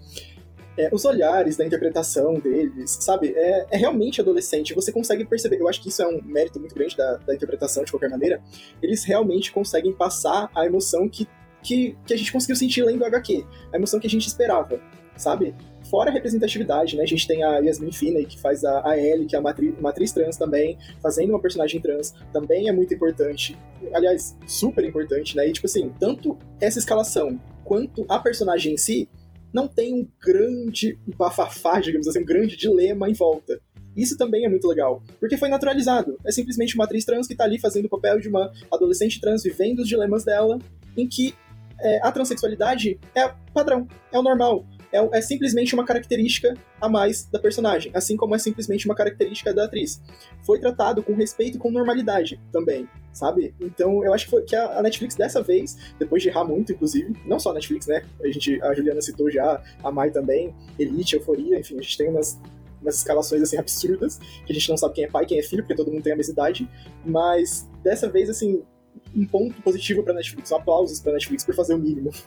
É, 0.78 0.90
os 0.94 1.04
olhares 1.04 1.58
da 1.58 1.66
interpretação 1.66 2.36
deles, 2.36 2.98
sabe? 3.02 3.34
É, 3.36 3.68
é, 3.72 3.78
realmente 3.78 4.22
adolescente. 4.22 4.74
Você 4.74 4.92
consegue 4.92 5.26
perceber. 5.26 5.60
Eu 5.60 5.68
acho 5.68 5.82
que 5.82 5.90
isso 5.90 6.02
é 6.02 6.08
um 6.08 6.22
mérito 6.24 6.60
muito 6.60 6.74
grande 6.74 6.96
da, 6.96 7.18
da 7.18 7.36
interpretação, 7.36 7.84
de 7.84 7.92
qualquer 7.92 8.10
maneira. 8.10 8.42
Eles 8.82 9.04
realmente 9.04 9.52
conseguem 9.52 9.92
passar 9.92 10.50
a 10.56 10.66
emoção 10.66 11.10
que, 11.10 11.28
que, 11.62 11.98
que 12.06 12.14
a 12.14 12.18
gente 12.18 12.32
conseguiu 12.32 12.56
sentir 12.56 12.84
lendo 12.84 13.04
HQ. 13.04 13.46
A 13.74 13.78
emoção 13.78 14.00
que 14.00 14.08
a 14.08 14.10
gente 14.10 14.28
esperava, 14.28 14.80
sabe? 15.18 15.54
Fora 15.90 16.10
a 16.10 16.14
representatividade, 16.14 16.96
né? 16.96 17.04
A 17.04 17.08
gente 17.08 17.28
tem 17.28 17.44
a 17.44 17.58
Yasmin 17.58 17.92
Finney, 17.92 18.26
que 18.26 18.40
faz 18.40 18.64
a, 18.64 18.88
a 18.88 18.98
Ellie, 18.98 19.26
que 19.26 19.36
é 19.36 19.40
a 19.40 19.42
matriz 19.42 20.14
trans 20.14 20.38
também, 20.38 20.78
fazendo 21.02 21.32
uma 21.32 21.40
personagem 21.40 21.82
trans, 21.82 22.14
também 22.32 22.70
é 22.70 22.72
muito 22.72 22.94
importante. 22.94 23.58
Aliás, 23.94 24.38
super 24.48 24.86
importante, 24.86 25.36
né? 25.36 25.50
E, 25.50 25.52
tipo 25.52 25.68
assim, 25.68 25.92
tanto 26.00 26.38
essa 26.62 26.80
escalação 26.80 27.38
quanto 27.66 28.06
a 28.08 28.20
personagem 28.20 28.74
em 28.74 28.78
si 28.78 29.10
não 29.54 29.68
tem 29.68 29.94
um 29.94 30.08
grande 30.20 30.98
bafafá, 31.18 31.80
digamos 31.80 32.08
assim, 32.08 32.20
um 32.20 32.26
grande 32.26 32.56
dilema 32.56 33.10
em 33.10 33.14
volta. 33.14 33.60
Isso 33.96 34.18
também 34.18 34.46
é 34.46 34.50
muito 34.50 34.68
legal, 34.68 35.04
porque 35.20 35.38
foi 35.38 35.50
naturalizado. 35.50 36.18
É 36.26 36.32
simplesmente 36.32 36.76
uma 36.76 36.86
atriz 36.86 37.04
trans 37.04 37.28
que 37.28 37.36
tá 37.36 37.44
ali 37.44 37.60
fazendo 37.60 37.86
o 37.86 37.90
papel 37.90 38.20
de 38.20 38.30
uma 38.30 38.52
adolescente 38.72 39.20
trans 39.20 39.44
vivendo 39.44 39.80
os 39.80 39.88
dilemas 39.88 40.24
dela, 40.24 40.58
em 40.96 41.08
que 41.08 41.36
é, 41.80 42.00
a 42.02 42.12
transexualidade 42.12 43.00
é 43.14 43.34
padrão, 43.54 43.88
é 44.12 44.18
o 44.18 44.24
normal 44.24 44.66
é, 44.92 45.18
é, 45.18 45.22
simplesmente 45.22 45.74
uma 45.74 45.86
característica 45.86 46.54
a 46.80 46.90
mais 46.90 47.26
da 47.26 47.40
personagem, 47.40 47.92
assim 47.94 48.18
como 48.18 48.36
é 48.36 48.38
simplesmente 48.38 48.86
uma 48.86 48.96
característica 48.96 49.54
da 49.54 49.66
atriz. 49.66 50.02
Foi 50.44 50.60
tratado 50.60 51.02
com 51.02 51.14
respeito 51.14 51.58
e 51.58 51.60
com 51.60 51.72
normalidade 51.72 52.40
também, 52.52 52.88
sabe? 53.14 53.54
Então 53.60 54.04
eu 54.04 54.14
acho 54.14 54.26
que, 54.26 54.32
foi, 54.32 54.44
que 54.44 54.56
a, 54.56 54.82
Netflix 54.82 55.16
dessa 55.16 55.42
vez, 55.42 55.78
depois 55.98 56.22
de 56.22 56.30
errar 56.30 56.44
muito, 56.44 56.72
inclusive, 56.72 57.16
não 57.26 57.40
só 57.40 57.52
a 57.52 57.54
Netflix, 57.54 57.88
né? 57.88 58.04
A, 58.22 58.28
gente, 58.28 58.62
a 58.62 58.74
Juliana 58.74 59.02
citou 59.02 59.30
já, 59.30 59.62
a 59.84 59.92
Mai 59.92 60.12
também, 60.12 60.54
Elite, 60.78 61.16
Euforia, 61.16 61.60
enfim, 61.60 61.78
a 61.78 61.82
gente 61.82 61.98
tem 61.98 62.10
umas 62.10 62.40
umas 62.82 62.98
escalações 62.98 63.44
assim 63.44 63.58
absurdas, 63.58 64.18
que 64.18 64.52
a 64.52 64.56
gente 64.56 64.68
não 64.68 64.76
sabe 64.76 64.96
quem 64.96 65.04
é 65.04 65.08
pai, 65.08 65.24
quem 65.26 65.38
é 65.38 65.44
filho, 65.44 65.62
porque 65.62 65.76
todo 65.76 65.92
mundo 65.92 66.02
tem 66.02 66.14
a 66.14 66.16
mesma 66.16 66.34
idade, 66.34 66.68
mas 67.06 67.70
dessa 67.84 68.10
vez 68.10 68.28
assim, 68.28 68.64
um 69.16 69.26
ponto 69.26 69.62
positivo 69.62 70.04
pra 70.04 70.14
Netflix, 70.14 70.52
um 70.52 70.56
aplausos 70.56 71.00
pra 71.00 71.14
Netflix 71.14 71.46
por 71.46 71.56
fazer 71.56 71.74
o 71.74 71.78
mínimo. 71.78 72.12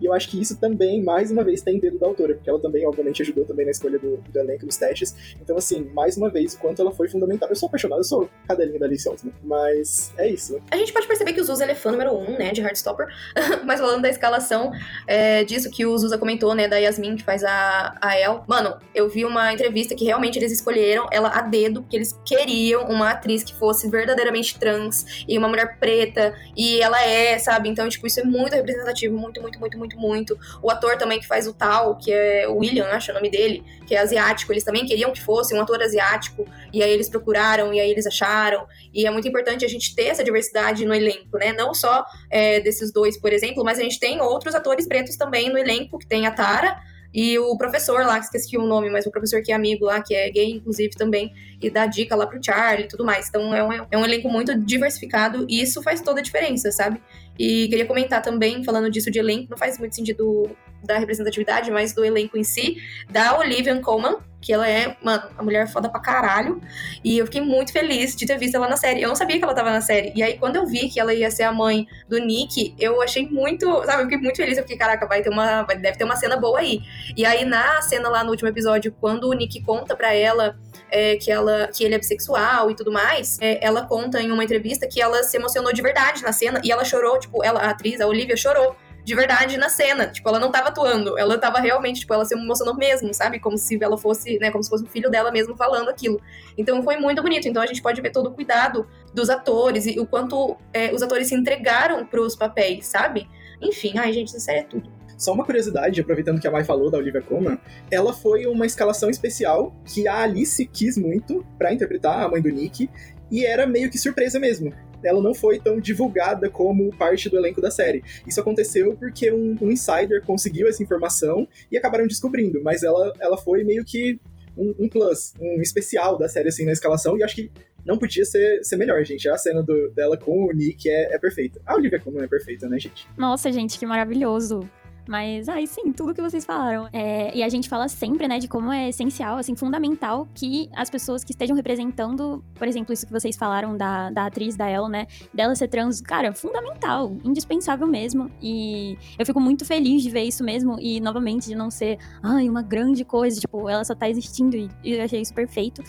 E 0.00 0.04
eu 0.04 0.12
acho 0.12 0.28
que 0.28 0.40
isso 0.40 0.56
também, 0.60 1.02
mais 1.02 1.30
uma 1.30 1.42
vez, 1.42 1.60
tem 1.60 1.80
dedo 1.80 1.98
da 1.98 2.06
autora, 2.06 2.34
porque 2.34 2.48
ela 2.48 2.60
também, 2.60 2.86
obviamente, 2.86 3.22
ajudou 3.22 3.44
também 3.44 3.64
na 3.64 3.72
escolha 3.72 3.98
do, 3.98 4.18
do 4.18 4.38
elenco, 4.38 4.64
dos 4.64 4.76
testes. 4.76 5.36
Então, 5.40 5.56
assim, 5.56 5.90
mais 5.92 6.16
uma 6.16 6.30
vez, 6.30 6.54
o 6.54 6.58
quanto 6.58 6.80
ela 6.80 6.92
foi 6.92 7.08
fundamental. 7.08 7.48
Eu 7.48 7.56
sou 7.56 7.66
apaixonado, 7.66 7.98
eu 7.98 8.04
sou 8.04 8.28
cadelinha 8.46 8.78
da 8.78 8.86
Alice 8.86 9.08
Osman, 9.08 9.32
mas 9.42 10.12
é 10.16 10.28
isso. 10.28 10.60
A 10.70 10.76
gente 10.76 10.92
pode 10.92 11.06
perceber 11.06 11.32
que 11.32 11.40
o 11.40 11.44
Zusa 11.44 11.64
ele 11.64 11.72
é 11.72 11.74
fã 11.74 11.90
número 11.90 12.12
um, 12.16 12.38
né, 12.38 12.52
de 12.52 12.60
Heartstopper. 12.60 13.08
Mas 13.64 13.80
falando 13.80 14.02
da 14.02 14.08
escalação, 14.08 14.72
é, 15.06 15.44
disso 15.44 15.70
que 15.70 15.84
o 15.86 15.96
Zusa 15.96 16.18
comentou, 16.18 16.54
né, 16.54 16.68
da 16.68 16.76
Yasmin, 16.76 17.16
que 17.16 17.24
faz 17.24 17.42
a, 17.42 17.96
a 18.00 18.18
El. 18.18 18.44
Mano, 18.46 18.76
eu 18.94 19.08
vi 19.08 19.24
uma 19.24 19.52
entrevista 19.52 19.94
que 19.94 20.04
realmente 20.04 20.38
eles 20.38 20.52
escolheram 20.52 21.06
ela 21.10 21.28
a 21.28 21.42
dedo, 21.42 21.82
porque 21.82 21.96
eles 21.96 22.18
queriam 22.24 22.84
uma 22.84 23.10
atriz 23.10 23.42
que 23.42 23.54
fosse 23.54 23.88
verdadeiramente 23.88 24.58
trans 24.58 25.24
e 25.26 25.36
uma 25.38 25.48
mulher 25.48 25.78
preta, 25.78 26.25
e 26.56 26.80
ela 26.80 27.02
é, 27.02 27.38
sabe? 27.38 27.68
Então, 27.68 27.88
tipo, 27.88 28.06
isso 28.06 28.20
é 28.20 28.24
muito 28.24 28.54
representativo, 28.54 29.16
muito, 29.16 29.40
muito, 29.40 29.58
muito, 29.58 29.78
muito, 29.78 29.98
muito. 29.98 30.38
O 30.62 30.70
ator 30.70 30.96
também 30.96 31.18
que 31.18 31.26
faz 31.26 31.46
o 31.46 31.52
tal, 31.52 31.96
que 31.96 32.12
é 32.12 32.48
o 32.48 32.56
William, 32.56 32.86
acho 32.86 33.10
o 33.10 33.14
nome 33.14 33.30
dele, 33.30 33.64
que 33.86 33.94
é 33.94 33.98
asiático, 33.98 34.52
eles 34.52 34.64
também 34.64 34.86
queriam 34.86 35.12
que 35.12 35.22
fosse 35.22 35.54
um 35.54 35.60
ator 35.60 35.82
asiático, 35.82 36.46
e 36.72 36.82
aí 36.82 36.90
eles 36.90 37.08
procuraram, 37.08 37.72
e 37.72 37.80
aí 37.80 37.90
eles 37.90 38.06
acharam. 38.06 38.66
E 38.92 39.06
é 39.06 39.10
muito 39.10 39.28
importante 39.28 39.64
a 39.64 39.68
gente 39.68 39.94
ter 39.94 40.06
essa 40.06 40.24
diversidade 40.24 40.84
no 40.84 40.94
elenco, 40.94 41.38
né? 41.38 41.52
Não 41.52 41.74
só 41.74 42.04
é, 42.30 42.60
desses 42.60 42.92
dois, 42.92 43.18
por 43.18 43.32
exemplo, 43.32 43.64
mas 43.64 43.78
a 43.78 43.82
gente 43.82 43.98
tem 43.98 44.20
outros 44.20 44.54
atores 44.54 44.86
pretos 44.86 45.16
também 45.16 45.50
no 45.50 45.58
elenco, 45.58 45.98
que 45.98 46.06
tem 46.06 46.26
a 46.26 46.30
Tara, 46.30 46.76
e 47.16 47.38
o 47.38 47.56
professor 47.56 48.04
lá, 48.04 48.18
que 48.18 48.26
esqueci 48.26 48.58
o 48.58 48.66
nome, 48.66 48.90
mas 48.90 49.06
o 49.06 49.10
professor 49.10 49.40
que 49.40 49.50
é 49.50 49.54
amigo 49.54 49.86
lá, 49.86 50.02
que 50.02 50.14
é 50.14 50.28
gay, 50.28 50.50
inclusive, 50.50 50.90
também, 50.90 51.32
e 51.62 51.70
dá 51.70 51.86
dica 51.86 52.14
lá 52.14 52.26
pro 52.26 52.38
Charlie 52.44 52.84
e 52.84 52.88
tudo 52.88 53.06
mais. 53.06 53.30
Então 53.30 53.54
é 53.54 53.64
um, 53.64 53.72
é 53.72 53.96
um 53.96 54.04
elenco 54.04 54.28
muito 54.28 54.54
diversificado 54.54 55.46
e 55.48 55.62
isso 55.62 55.82
faz 55.82 56.02
toda 56.02 56.20
a 56.20 56.22
diferença, 56.22 56.70
sabe? 56.70 57.00
E 57.38 57.68
queria 57.68 57.86
comentar 57.86 58.20
também, 58.20 58.62
falando 58.62 58.90
disso 58.90 59.10
de 59.10 59.18
elenco, 59.18 59.46
não 59.48 59.56
faz 59.56 59.78
muito 59.78 59.96
sentido 59.96 60.54
da 60.86 60.98
representatividade, 60.98 61.70
mas 61.70 61.92
do 61.92 62.04
elenco 62.04 62.38
em 62.38 62.44
si, 62.44 62.76
da 63.10 63.38
Olivia 63.38 63.78
Colman, 63.80 64.16
que 64.40 64.52
ela 64.52 64.68
é, 64.68 64.96
mano, 65.02 65.24
a 65.36 65.42
mulher 65.42 65.66
foda 65.66 65.88
pra 65.88 65.98
caralho. 65.98 66.60
E 67.02 67.18
eu 67.18 67.26
fiquei 67.26 67.40
muito 67.40 67.72
feliz 67.72 68.14
de 68.14 68.24
ter 68.24 68.38
visto 68.38 68.54
ela 68.54 68.68
na 68.68 68.76
série. 68.76 69.02
Eu 69.02 69.08
não 69.08 69.16
sabia 69.16 69.38
que 69.38 69.44
ela 69.44 69.52
tava 69.52 69.70
na 69.70 69.80
série. 69.80 70.12
E 70.14 70.22
aí, 70.22 70.38
quando 70.38 70.54
eu 70.54 70.64
vi 70.64 70.88
que 70.88 71.00
ela 71.00 71.12
ia 71.12 71.28
ser 71.32 71.42
a 71.42 71.52
mãe 71.52 71.86
do 72.08 72.18
Nick, 72.18 72.72
eu 72.78 73.02
achei 73.02 73.28
muito, 73.28 73.66
sabe, 73.84 74.02
eu 74.02 74.04
fiquei 74.04 74.18
muito 74.18 74.36
feliz. 74.36 74.56
Eu 74.56 74.62
fiquei, 74.62 74.76
caraca, 74.76 75.04
vai 75.04 75.20
ter 75.20 75.30
uma, 75.30 75.64
deve 75.64 75.98
ter 75.98 76.04
uma 76.04 76.14
cena 76.14 76.36
boa 76.36 76.60
aí. 76.60 76.80
E 77.16 77.24
aí, 77.24 77.44
na 77.44 77.82
cena 77.82 78.08
lá 78.08 78.22
no 78.22 78.30
último 78.30 78.48
episódio, 78.48 78.94
quando 79.00 79.28
o 79.28 79.32
Nick 79.32 79.60
conta 79.62 79.96
pra 79.96 80.14
ela 80.14 80.56
é, 80.90 81.16
que, 81.16 81.30
ela, 81.30 81.68
que 81.68 81.82
ele 81.82 81.96
é 81.96 81.98
bissexual 81.98 82.70
e 82.70 82.76
tudo 82.76 82.92
mais, 82.92 83.38
é, 83.40 83.58
ela 83.64 83.84
conta 83.84 84.20
em 84.20 84.30
uma 84.30 84.44
entrevista 84.44 84.86
que 84.86 85.00
ela 85.00 85.24
se 85.24 85.36
emocionou 85.36 85.72
de 85.72 85.82
verdade 85.82 86.22
na 86.22 86.32
cena 86.32 86.60
e 86.62 86.70
ela 86.70 86.84
chorou, 86.84 87.18
tipo, 87.18 87.42
ela, 87.42 87.60
a 87.60 87.70
atriz, 87.70 88.00
a 88.00 88.06
Olivia, 88.06 88.36
chorou 88.36 88.76
de 89.06 89.14
verdade 89.14 89.56
na 89.56 89.68
cena. 89.68 90.08
Tipo, 90.08 90.28
ela 90.28 90.40
não 90.40 90.50
tava 90.50 90.66
atuando, 90.66 91.16
ela 91.16 91.38
tava 91.38 91.60
realmente, 91.60 92.00
tipo, 92.00 92.12
ela 92.12 92.24
se 92.24 92.34
emocionou 92.34 92.74
mesmo, 92.76 93.14
sabe? 93.14 93.38
Como 93.38 93.56
se 93.56 93.78
ela 93.80 93.96
fosse, 93.96 94.36
né, 94.40 94.50
como 94.50 94.64
se 94.64 94.68
fosse 94.68 94.82
o 94.82 94.88
filho 94.88 95.08
dela 95.08 95.30
mesmo 95.30 95.56
falando 95.56 95.88
aquilo. 95.88 96.20
Então 96.58 96.82
foi 96.82 96.96
muito 96.96 97.22
bonito. 97.22 97.46
Então 97.46 97.62
a 97.62 97.66
gente 97.66 97.80
pode 97.80 98.00
ver 98.00 98.10
todo 98.10 98.30
o 98.30 98.32
cuidado 98.32 98.84
dos 99.14 99.30
atores 99.30 99.86
e 99.86 100.00
o 100.00 100.06
quanto 100.06 100.56
é, 100.72 100.92
os 100.92 101.02
atores 101.02 101.28
se 101.28 101.36
entregaram 101.36 102.04
pros 102.04 102.34
papéis, 102.34 102.88
sabe? 102.88 103.28
Enfim, 103.62 103.96
ai, 103.96 104.12
gente, 104.12 104.32
série 104.40 104.58
é 104.58 104.64
tudo. 104.64 104.90
Só 105.16 105.32
uma 105.32 105.44
curiosidade, 105.44 106.00
aproveitando 106.00 106.40
que 106.40 106.46
a 106.46 106.50
Mai 106.50 106.64
falou 106.64 106.90
da 106.90 106.98
Olivia 106.98 107.22
Colman, 107.22 107.58
ela 107.90 108.12
foi 108.12 108.44
uma 108.46 108.66
escalação 108.66 109.08
especial 109.08 109.74
que 109.84 110.06
a 110.06 110.22
Alice 110.22 110.66
quis 110.66 110.98
muito 110.98 111.46
para 111.56 111.72
interpretar 111.72 112.22
a 112.22 112.28
mãe 112.28 112.42
do 112.42 112.50
Nick, 112.50 112.90
e 113.30 113.44
era 113.44 113.66
meio 113.66 113.90
que 113.90 113.98
surpresa 113.98 114.38
mesmo 114.38 114.72
ela 115.04 115.22
não 115.22 115.34
foi 115.34 115.58
tão 115.58 115.80
divulgada 115.80 116.50
como 116.50 116.90
parte 116.96 117.28
do 117.28 117.36
elenco 117.36 117.60
da 117.60 117.70
série. 117.70 118.02
Isso 118.26 118.40
aconteceu 118.40 118.96
porque 118.96 119.30
um, 119.30 119.56
um 119.60 119.70
insider 119.70 120.22
conseguiu 120.24 120.68
essa 120.68 120.82
informação 120.82 121.46
e 121.70 121.76
acabaram 121.76 122.06
descobrindo, 122.06 122.62
mas 122.62 122.82
ela, 122.82 123.12
ela 123.20 123.36
foi 123.36 123.62
meio 123.62 123.84
que 123.84 124.18
um, 124.56 124.74
um, 124.78 124.88
plus, 124.88 125.34
um 125.40 125.60
especial 125.60 126.18
da 126.18 126.28
série 126.28 126.48
assim 126.48 126.64
na 126.64 126.72
escalação, 126.72 127.16
e 127.18 127.22
acho 127.22 127.34
que 127.34 127.50
não 127.84 127.98
podia 127.98 128.24
ser, 128.24 128.64
ser 128.64 128.76
melhor, 128.76 129.04
gente. 129.04 129.28
A 129.28 129.36
cena 129.36 129.62
do, 129.62 129.90
dela 129.90 130.16
com 130.16 130.46
o 130.46 130.52
Nick 130.52 130.88
é, 130.88 131.14
é 131.14 131.18
perfeita. 131.18 131.60
A 131.64 131.74
Olivia 131.74 132.00
Colman 132.00 132.24
é 132.24 132.26
perfeita, 132.26 132.68
né, 132.68 132.78
gente? 132.78 133.06
Nossa, 133.16 133.52
gente, 133.52 133.78
que 133.78 133.86
maravilhoso. 133.86 134.68
Mas, 135.08 135.48
aí 135.48 135.66
sim, 135.66 135.92
tudo 135.92 136.14
que 136.14 136.20
vocês 136.20 136.44
falaram. 136.44 136.88
É, 136.92 137.36
e 137.36 137.42
a 137.42 137.48
gente 137.48 137.68
fala 137.68 137.88
sempre, 137.88 138.26
né, 138.26 138.38
de 138.38 138.48
como 138.48 138.72
é 138.72 138.88
essencial, 138.88 139.36
assim, 139.38 139.54
fundamental 139.54 140.26
que 140.34 140.68
as 140.74 140.90
pessoas 140.90 141.22
que 141.22 141.32
estejam 141.32 141.56
representando, 141.56 142.44
por 142.54 142.66
exemplo, 142.66 142.92
isso 142.92 143.06
que 143.06 143.12
vocês 143.12 143.36
falaram 143.36 143.76
da, 143.76 144.10
da 144.10 144.26
atriz, 144.26 144.56
da 144.56 144.68
El, 144.68 144.88
né, 144.88 145.06
dela 145.32 145.54
ser 145.54 145.68
trans, 145.68 146.00
cara, 146.00 146.32
fundamental, 146.32 147.16
indispensável 147.24 147.86
mesmo. 147.86 148.30
E 148.42 148.98
eu 149.18 149.24
fico 149.24 149.40
muito 149.40 149.64
feliz 149.64 150.02
de 150.02 150.10
ver 150.10 150.24
isso 150.24 150.42
mesmo, 150.42 150.78
e 150.80 151.00
novamente 151.00 151.46
de 151.46 151.54
não 151.54 151.70
ser, 151.70 151.98
ai, 152.22 152.48
uma 152.48 152.62
grande 152.62 153.04
coisa, 153.04 153.40
tipo, 153.40 153.68
ela 153.68 153.84
só 153.84 153.94
tá 153.94 154.08
existindo, 154.08 154.56
e 154.56 154.70
eu 154.84 155.02
achei 155.02 155.20
isso 155.20 155.34
perfeito. 155.34 155.82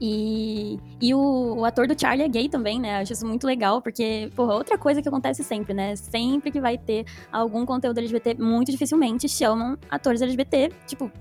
E, 0.00 0.78
e 0.98 1.14
o, 1.14 1.56
o, 1.58 1.64
ator 1.64 1.86
do 1.86 2.00
Charlie 2.00 2.24
é 2.24 2.28
gay 2.28 2.48
também, 2.48 2.80
né? 2.80 3.00
Acho 3.00 3.12
isso 3.12 3.26
muito 3.26 3.46
legal, 3.46 3.82
porque, 3.82 4.30
porra, 4.34 4.54
outra 4.54 4.78
coisa 4.78 5.02
que 5.02 5.08
acontece 5.08 5.44
sempre, 5.44 5.74
né? 5.74 5.94
Sempre 5.94 6.50
que 6.50 6.58
vai 6.58 6.78
ter 6.78 7.04
algum 7.30 7.66
conteúdo 7.66 7.98
LGBT, 7.98 8.42
muito 8.42 8.72
dificilmente 8.72 9.28
chamam 9.28 9.76
atores 9.90 10.22
LGBT, 10.22 10.70
tipo, 10.86 11.12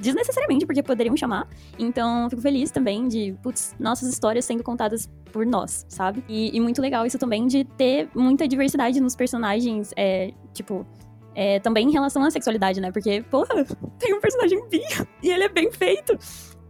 desnecessariamente, 0.00 0.64
porque 0.64 0.84
poderiam 0.84 1.16
chamar. 1.16 1.48
Então, 1.76 2.30
fico 2.30 2.40
feliz 2.40 2.70
também 2.70 3.08
de, 3.08 3.34
putz, 3.42 3.74
nossas 3.76 4.08
histórias 4.08 4.44
sendo 4.44 4.62
contadas 4.62 5.10
por 5.32 5.44
nós, 5.44 5.84
sabe? 5.88 6.22
E, 6.28 6.56
e 6.56 6.60
muito 6.60 6.80
legal 6.80 7.04
isso 7.04 7.18
também 7.18 7.44
de 7.48 7.64
ter 7.64 8.08
muita 8.14 8.46
diversidade 8.46 9.00
nos 9.00 9.16
personagens, 9.16 9.92
é, 9.96 10.32
tipo. 10.52 10.86
É, 11.34 11.60
também 11.60 11.86
em 11.86 11.92
relação 11.92 12.24
à 12.24 12.30
sexualidade, 12.32 12.80
né? 12.80 12.90
Porque, 12.90 13.22
porra, 13.30 13.64
tem 13.96 14.12
um 14.12 14.20
personagem 14.20 14.60
bi 14.68 14.80
e 15.22 15.30
ele 15.30 15.44
é 15.44 15.48
bem 15.48 15.70
feito 15.70 16.18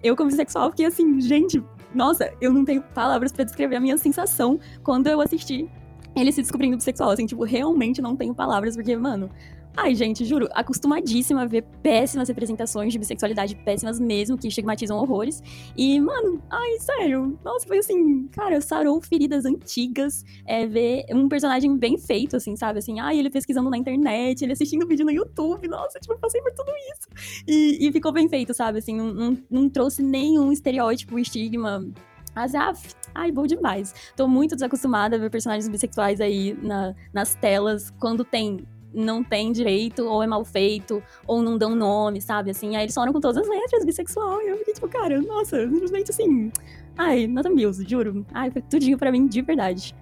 eu, 0.02 0.16
como 0.16 0.30
bissexual, 0.30 0.70
fiquei 0.70 0.86
assim, 0.86 1.20
gente, 1.20 1.62
nossa, 1.94 2.32
eu 2.40 2.52
não 2.52 2.64
tenho 2.64 2.82
palavras 2.82 3.32
para 3.32 3.44
descrever 3.44 3.76
a 3.76 3.80
minha 3.80 3.98
sensação 3.98 4.58
quando 4.82 5.06
eu 5.06 5.20
assisti 5.20 5.68
ele 6.16 6.32
se 6.32 6.42
descobrindo 6.42 6.76
bissexual. 6.76 7.10
Assim, 7.10 7.26
tipo, 7.26 7.44
realmente 7.44 8.02
não 8.02 8.16
tenho 8.16 8.34
palavras, 8.34 8.76
porque, 8.76 8.96
mano, 8.96 9.30
Ai, 9.76 9.94
gente, 9.94 10.24
juro, 10.24 10.48
acostumadíssima 10.52 11.42
a 11.42 11.46
ver 11.46 11.62
péssimas 11.82 12.28
representações 12.28 12.92
de 12.92 12.98
bissexualidade, 12.98 13.54
péssimas 13.54 14.00
mesmo, 14.00 14.36
que 14.36 14.48
estigmatizam 14.48 14.98
horrores. 14.98 15.40
E, 15.76 16.00
mano, 16.00 16.42
ai, 16.50 16.78
sério, 16.80 17.38
nossa, 17.44 17.66
foi 17.66 17.78
assim, 17.78 18.26
cara, 18.28 18.60
sarou 18.60 19.00
feridas 19.00 19.44
antigas, 19.44 20.24
é, 20.44 20.66
ver 20.66 21.04
um 21.12 21.28
personagem 21.28 21.76
bem 21.76 21.96
feito, 21.96 22.36
assim, 22.36 22.56
sabe? 22.56 22.80
Assim, 22.80 22.98
ai, 22.98 23.18
ele 23.18 23.30
pesquisando 23.30 23.70
na 23.70 23.78
internet, 23.78 24.42
ele 24.42 24.52
assistindo 24.52 24.86
vídeo 24.88 25.04
no 25.04 25.12
YouTube, 25.12 25.68
nossa, 25.68 26.00
tipo, 26.00 26.18
passei 26.18 26.42
por 26.42 26.52
tudo 26.52 26.72
isso. 26.92 27.44
E, 27.46 27.86
e 27.86 27.92
ficou 27.92 28.12
bem 28.12 28.28
feito, 28.28 28.52
sabe? 28.52 28.78
Assim, 28.78 28.96
não, 28.96 29.14
não, 29.14 29.38
não 29.48 29.68
trouxe 29.68 30.02
nenhum 30.02 30.50
estereótipo, 30.50 31.18
estigma 31.18 31.86
mas, 32.34 32.54
ah, 32.54 32.72
ai, 33.16 33.32
bom 33.32 33.46
demais. 33.48 33.92
Tô 34.16 34.28
muito 34.28 34.54
desacostumada 34.54 35.16
a 35.16 35.18
ver 35.18 35.28
personagens 35.28 35.68
bissexuais 35.68 36.20
aí 36.20 36.56
na, 36.62 36.94
nas 37.12 37.34
telas, 37.34 37.90
quando 37.98 38.24
tem 38.24 38.64
não 38.92 39.22
tem 39.22 39.52
direito, 39.52 40.04
ou 40.04 40.22
é 40.22 40.26
mal 40.26 40.44
feito, 40.44 41.02
ou 41.26 41.42
não 41.42 41.58
dão 41.58 41.74
nome, 41.74 42.20
sabe? 42.20 42.50
Assim, 42.50 42.76
aí 42.76 42.84
eles 42.84 42.94
falam 42.94 43.12
com 43.12 43.20
todas 43.20 43.36
as 43.36 43.48
letras, 43.48 43.84
bissexual. 43.84 44.40
E 44.42 44.48
eu 44.48 44.56
fiquei 44.58 44.74
tipo, 44.74 44.88
cara, 44.88 45.20
nossa, 45.20 45.68
simplesmente 45.68 46.10
assim. 46.10 46.50
Ai, 46.96 47.26
nota 47.26 47.48
mil, 47.48 47.72
juro. 47.72 48.26
Ai, 48.32 48.50
foi 48.50 48.62
tudinho 48.62 48.98
pra 48.98 49.12
mim 49.12 49.26
de 49.26 49.42
verdade. 49.42 49.94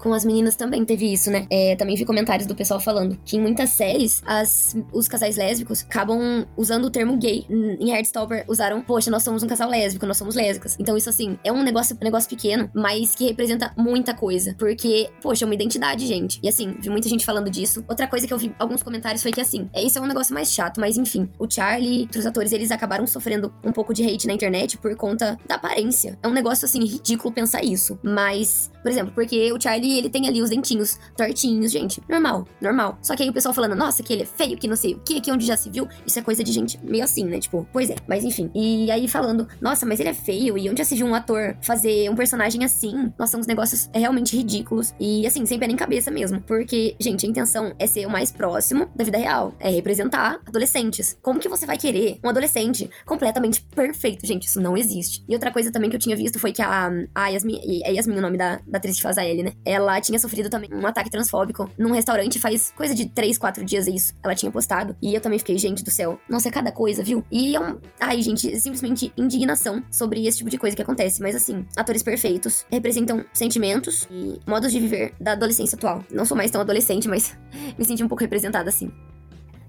Com 0.00 0.14
as 0.14 0.24
meninas 0.24 0.56
também 0.56 0.82
teve 0.84 1.12
isso, 1.12 1.30
né? 1.30 1.46
É, 1.50 1.76
também 1.76 1.94
vi 1.94 2.06
comentários 2.06 2.46
do 2.46 2.54
pessoal 2.54 2.80
falando 2.80 3.18
que 3.24 3.36
em 3.36 3.40
muitas 3.40 3.70
séries 3.70 4.22
as, 4.24 4.74
os 4.92 5.06
casais 5.06 5.36
lésbicos 5.36 5.82
acabam 5.82 6.46
usando 6.56 6.86
o 6.86 6.90
termo 6.90 7.18
gay. 7.18 7.46
Em 7.50 7.90
Heartstopper 7.90 8.44
usaram, 8.48 8.80
poxa, 8.80 9.10
nós 9.10 9.22
somos 9.22 9.42
um 9.42 9.46
casal 9.46 9.68
lésbico, 9.68 10.06
nós 10.06 10.16
somos 10.16 10.34
lésbicas. 10.34 10.74
Então 10.80 10.96
isso 10.96 11.10
assim, 11.10 11.38
é 11.44 11.52
um 11.52 11.62
negócio, 11.62 11.96
um 12.00 12.04
negócio 12.04 12.30
pequeno, 12.30 12.70
mas 12.74 13.14
que 13.14 13.26
representa 13.26 13.74
muita 13.76 14.14
coisa. 14.14 14.54
Porque, 14.58 15.10
poxa, 15.20 15.44
é 15.44 15.46
uma 15.46 15.54
identidade, 15.54 16.06
gente. 16.06 16.40
E 16.42 16.48
assim, 16.48 16.74
vi 16.80 16.88
muita 16.88 17.08
gente 17.08 17.24
falando 17.24 17.50
disso. 17.50 17.84
Outra 17.86 18.06
coisa 18.06 18.26
que 18.26 18.32
eu 18.32 18.38
vi 18.38 18.54
alguns 18.58 18.82
comentários 18.82 19.22
foi 19.22 19.32
que 19.32 19.40
assim, 19.40 19.68
é 19.74 19.82
isso 19.82 19.98
é 19.98 20.00
um 20.00 20.06
negócio 20.06 20.32
mais 20.32 20.50
chato, 20.50 20.80
mas 20.80 20.96
enfim, 20.96 21.28
o 21.38 21.50
Charlie, 21.50 22.02
outros 22.02 22.24
atores, 22.24 22.52
eles 22.52 22.70
acabaram 22.70 23.06
sofrendo 23.06 23.52
um 23.62 23.70
pouco 23.72 23.92
de 23.92 24.02
hate 24.02 24.26
na 24.26 24.32
internet 24.32 24.78
por 24.78 24.94
conta 24.96 25.38
da 25.46 25.56
aparência. 25.56 26.18
É 26.22 26.28
um 26.28 26.32
negócio 26.32 26.64
assim 26.64 26.82
ridículo 26.84 27.34
pensar 27.34 27.62
isso. 27.62 27.98
Mas, 28.02 28.70
por 28.82 28.90
exemplo, 28.90 29.12
porque 29.14 29.52
o 29.52 29.60
Charlie 29.60 29.89
ele 29.98 30.10
tem 30.10 30.28
ali 30.28 30.42
os 30.42 30.50
dentinhos 30.50 30.98
tortinhos, 31.16 31.72
gente. 31.72 32.02
Normal, 32.08 32.46
normal. 32.60 32.98
Só 33.02 33.16
que 33.16 33.22
aí 33.22 33.30
o 33.30 33.32
pessoal 33.32 33.54
falando, 33.54 33.74
nossa, 33.74 34.02
que 34.02 34.12
ele 34.12 34.22
é 34.22 34.26
feio, 34.26 34.56
que 34.56 34.68
não 34.68 34.76
sei 34.76 34.94
o 34.94 35.00
que, 35.00 35.18
aqui 35.18 35.30
onde 35.30 35.46
já 35.46 35.56
se 35.56 35.70
viu. 35.70 35.88
Isso 36.06 36.18
é 36.18 36.22
coisa 36.22 36.42
de 36.42 36.52
gente 36.52 36.78
meio 36.82 37.04
assim, 37.04 37.24
né? 37.24 37.38
Tipo, 37.38 37.66
pois 37.72 37.90
é, 37.90 37.96
mas 38.06 38.24
enfim. 38.24 38.50
E 38.54 38.90
aí 38.90 39.08
falando, 39.08 39.46
nossa, 39.60 39.86
mas 39.86 40.00
ele 40.00 40.08
é 40.08 40.14
feio, 40.14 40.56
e 40.58 40.68
onde 40.68 40.78
já 40.78 40.84
se 40.84 40.94
viu 40.94 41.06
um 41.06 41.14
ator 41.14 41.56
fazer 41.62 42.10
um 42.10 42.16
personagem 42.16 42.64
assim? 42.64 43.12
Nossa, 43.18 43.32
são 43.32 43.40
uns 43.40 43.46
negócios 43.46 43.88
realmente 43.94 44.36
ridículos. 44.36 44.94
E 44.98 45.26
assim, 45.26 45.46
sem 45.46 45.58
pé 45.58 45.66
nem 45.66 45.76
cabeça 45.76 46.10
mesmo. 46.10 46.40
Porque, 46.40 46.96
gente, 46.98 47.26
a 47.26 47.28
intenção 47.28 47.74
é 47.78 47.86
ser 47.86 48.06
o 48.06 48.10
mais 48.10 48.32
próximo 48.32 48.88
da 48.94 49.04
vida 49.04 49.18
real. 49.18 49.54
É 49.60 49.70
representar 49.70 50.40
adolescentes. 50.46 51.16
Como 51.22 51.40
que 51.40 51.48
você 51.48 51.66
vai 51.66 51.78
querer 51.78 52.18
um 52.24 52.28
adolescente 52.28 52.90
completamente 53.06 53.62
perfeito? 53.62 54.26
Gente, 54.26 54.46
isso 54.46 54.60
não 54.60 54.76
existe. 54.76 55.24
E 55.28 55.34
outra 55.34 55.50
coisa 55.50 55.70
também 55.70 55.88
que 55.90 55.96
eu 55.96 56.00
tinha 56.00 56.16
visto 56.16 56.38
foi 56.38 56.52
que 56.52 56.62
a, 56.62 56.90
a 57.14 57.28
Yasmin, 57.28 57.60
é 57.84 57.92
Yasmin 57.92 58.18
o 58.18 58.20
nome 58.20 58.36
da, 58.36 58.60
da 58.66 58.78
atriz 58.78 58.96
que 58.96 59.02
faz 59.02 59.18
a 59.18 59.24
Ellie, 59.24 59.44
né? 59.44 59.52
Ela 59.64 59.79
ela 59.80 60.00
tinha 60.00 60.18
sofrido 60.18 60.48
também 60.48 60.70
um 60.72 60.86
ataque 60.86 61.10
transfóbico 61.10 61.70
num 61.78 61.92
restaurante 61.92 62.38
faz 62.38 62.72
coisa 62.76 62.94
de 62.94 63.06
3, 63.06 63.38
4 63.38 63.64
dias 63.64 63.86
isso. 63.86 64.14
Ela 64.22 64.34
tinha 64.34 64.50
postado. 64.50 64.96
E 65.00 65.14
eu 65.14 65.20
também 65.20 65.38
fiquei, 65.38 65.58
gente 65.58 65.82
do 65.82 65.90
céu. 65.90 66.18
Nossa, 66.28 66.48
é 66.48 66.50
cada 66.50 66.72
coisa, 66.72 67.02
viu? 67.02 67.24
E 67.30 67.56
é 67.56 67.60
um. 67.60 67.78
Ai, 67.98 68.22
gente, 68.22 68.60
simplesmente 68.60 69.12
indignação 69.16 69.82
sobre 69.90 70.26
esse 70.26 70.38
tipo 70.38 70.50
de 70.50 70.58
coisa 70.58 70.76
que 70.76 70.82
acontece. 70.82 71.20
Mas 71.20 71.34
assim, 71.34 71.66
atores 71.76 72.02
perfeitos 72.02 72.64
representam 72.70 73.24
sentimentos 73.32 74.06
e 74.10 74.40
modos 74.46 74.72
de 74.72 74.80
viver 74.80 75.14
da 75.20 75.32
adolescência 75.32 75.76
atual. 75.76 76.04
Não 76.10 76.24
sou 76.24 76.36
mais 76.36 76.50
tão 76.50 76.60
adolescente, 76.60 77.08
mas 77.08 77.36
me 77.78 77.84
senti 77.84 78.02
um 78.02 78.08
pouco 78.08 78.22
representada 78.22 78.68
assim. 78.68 78.90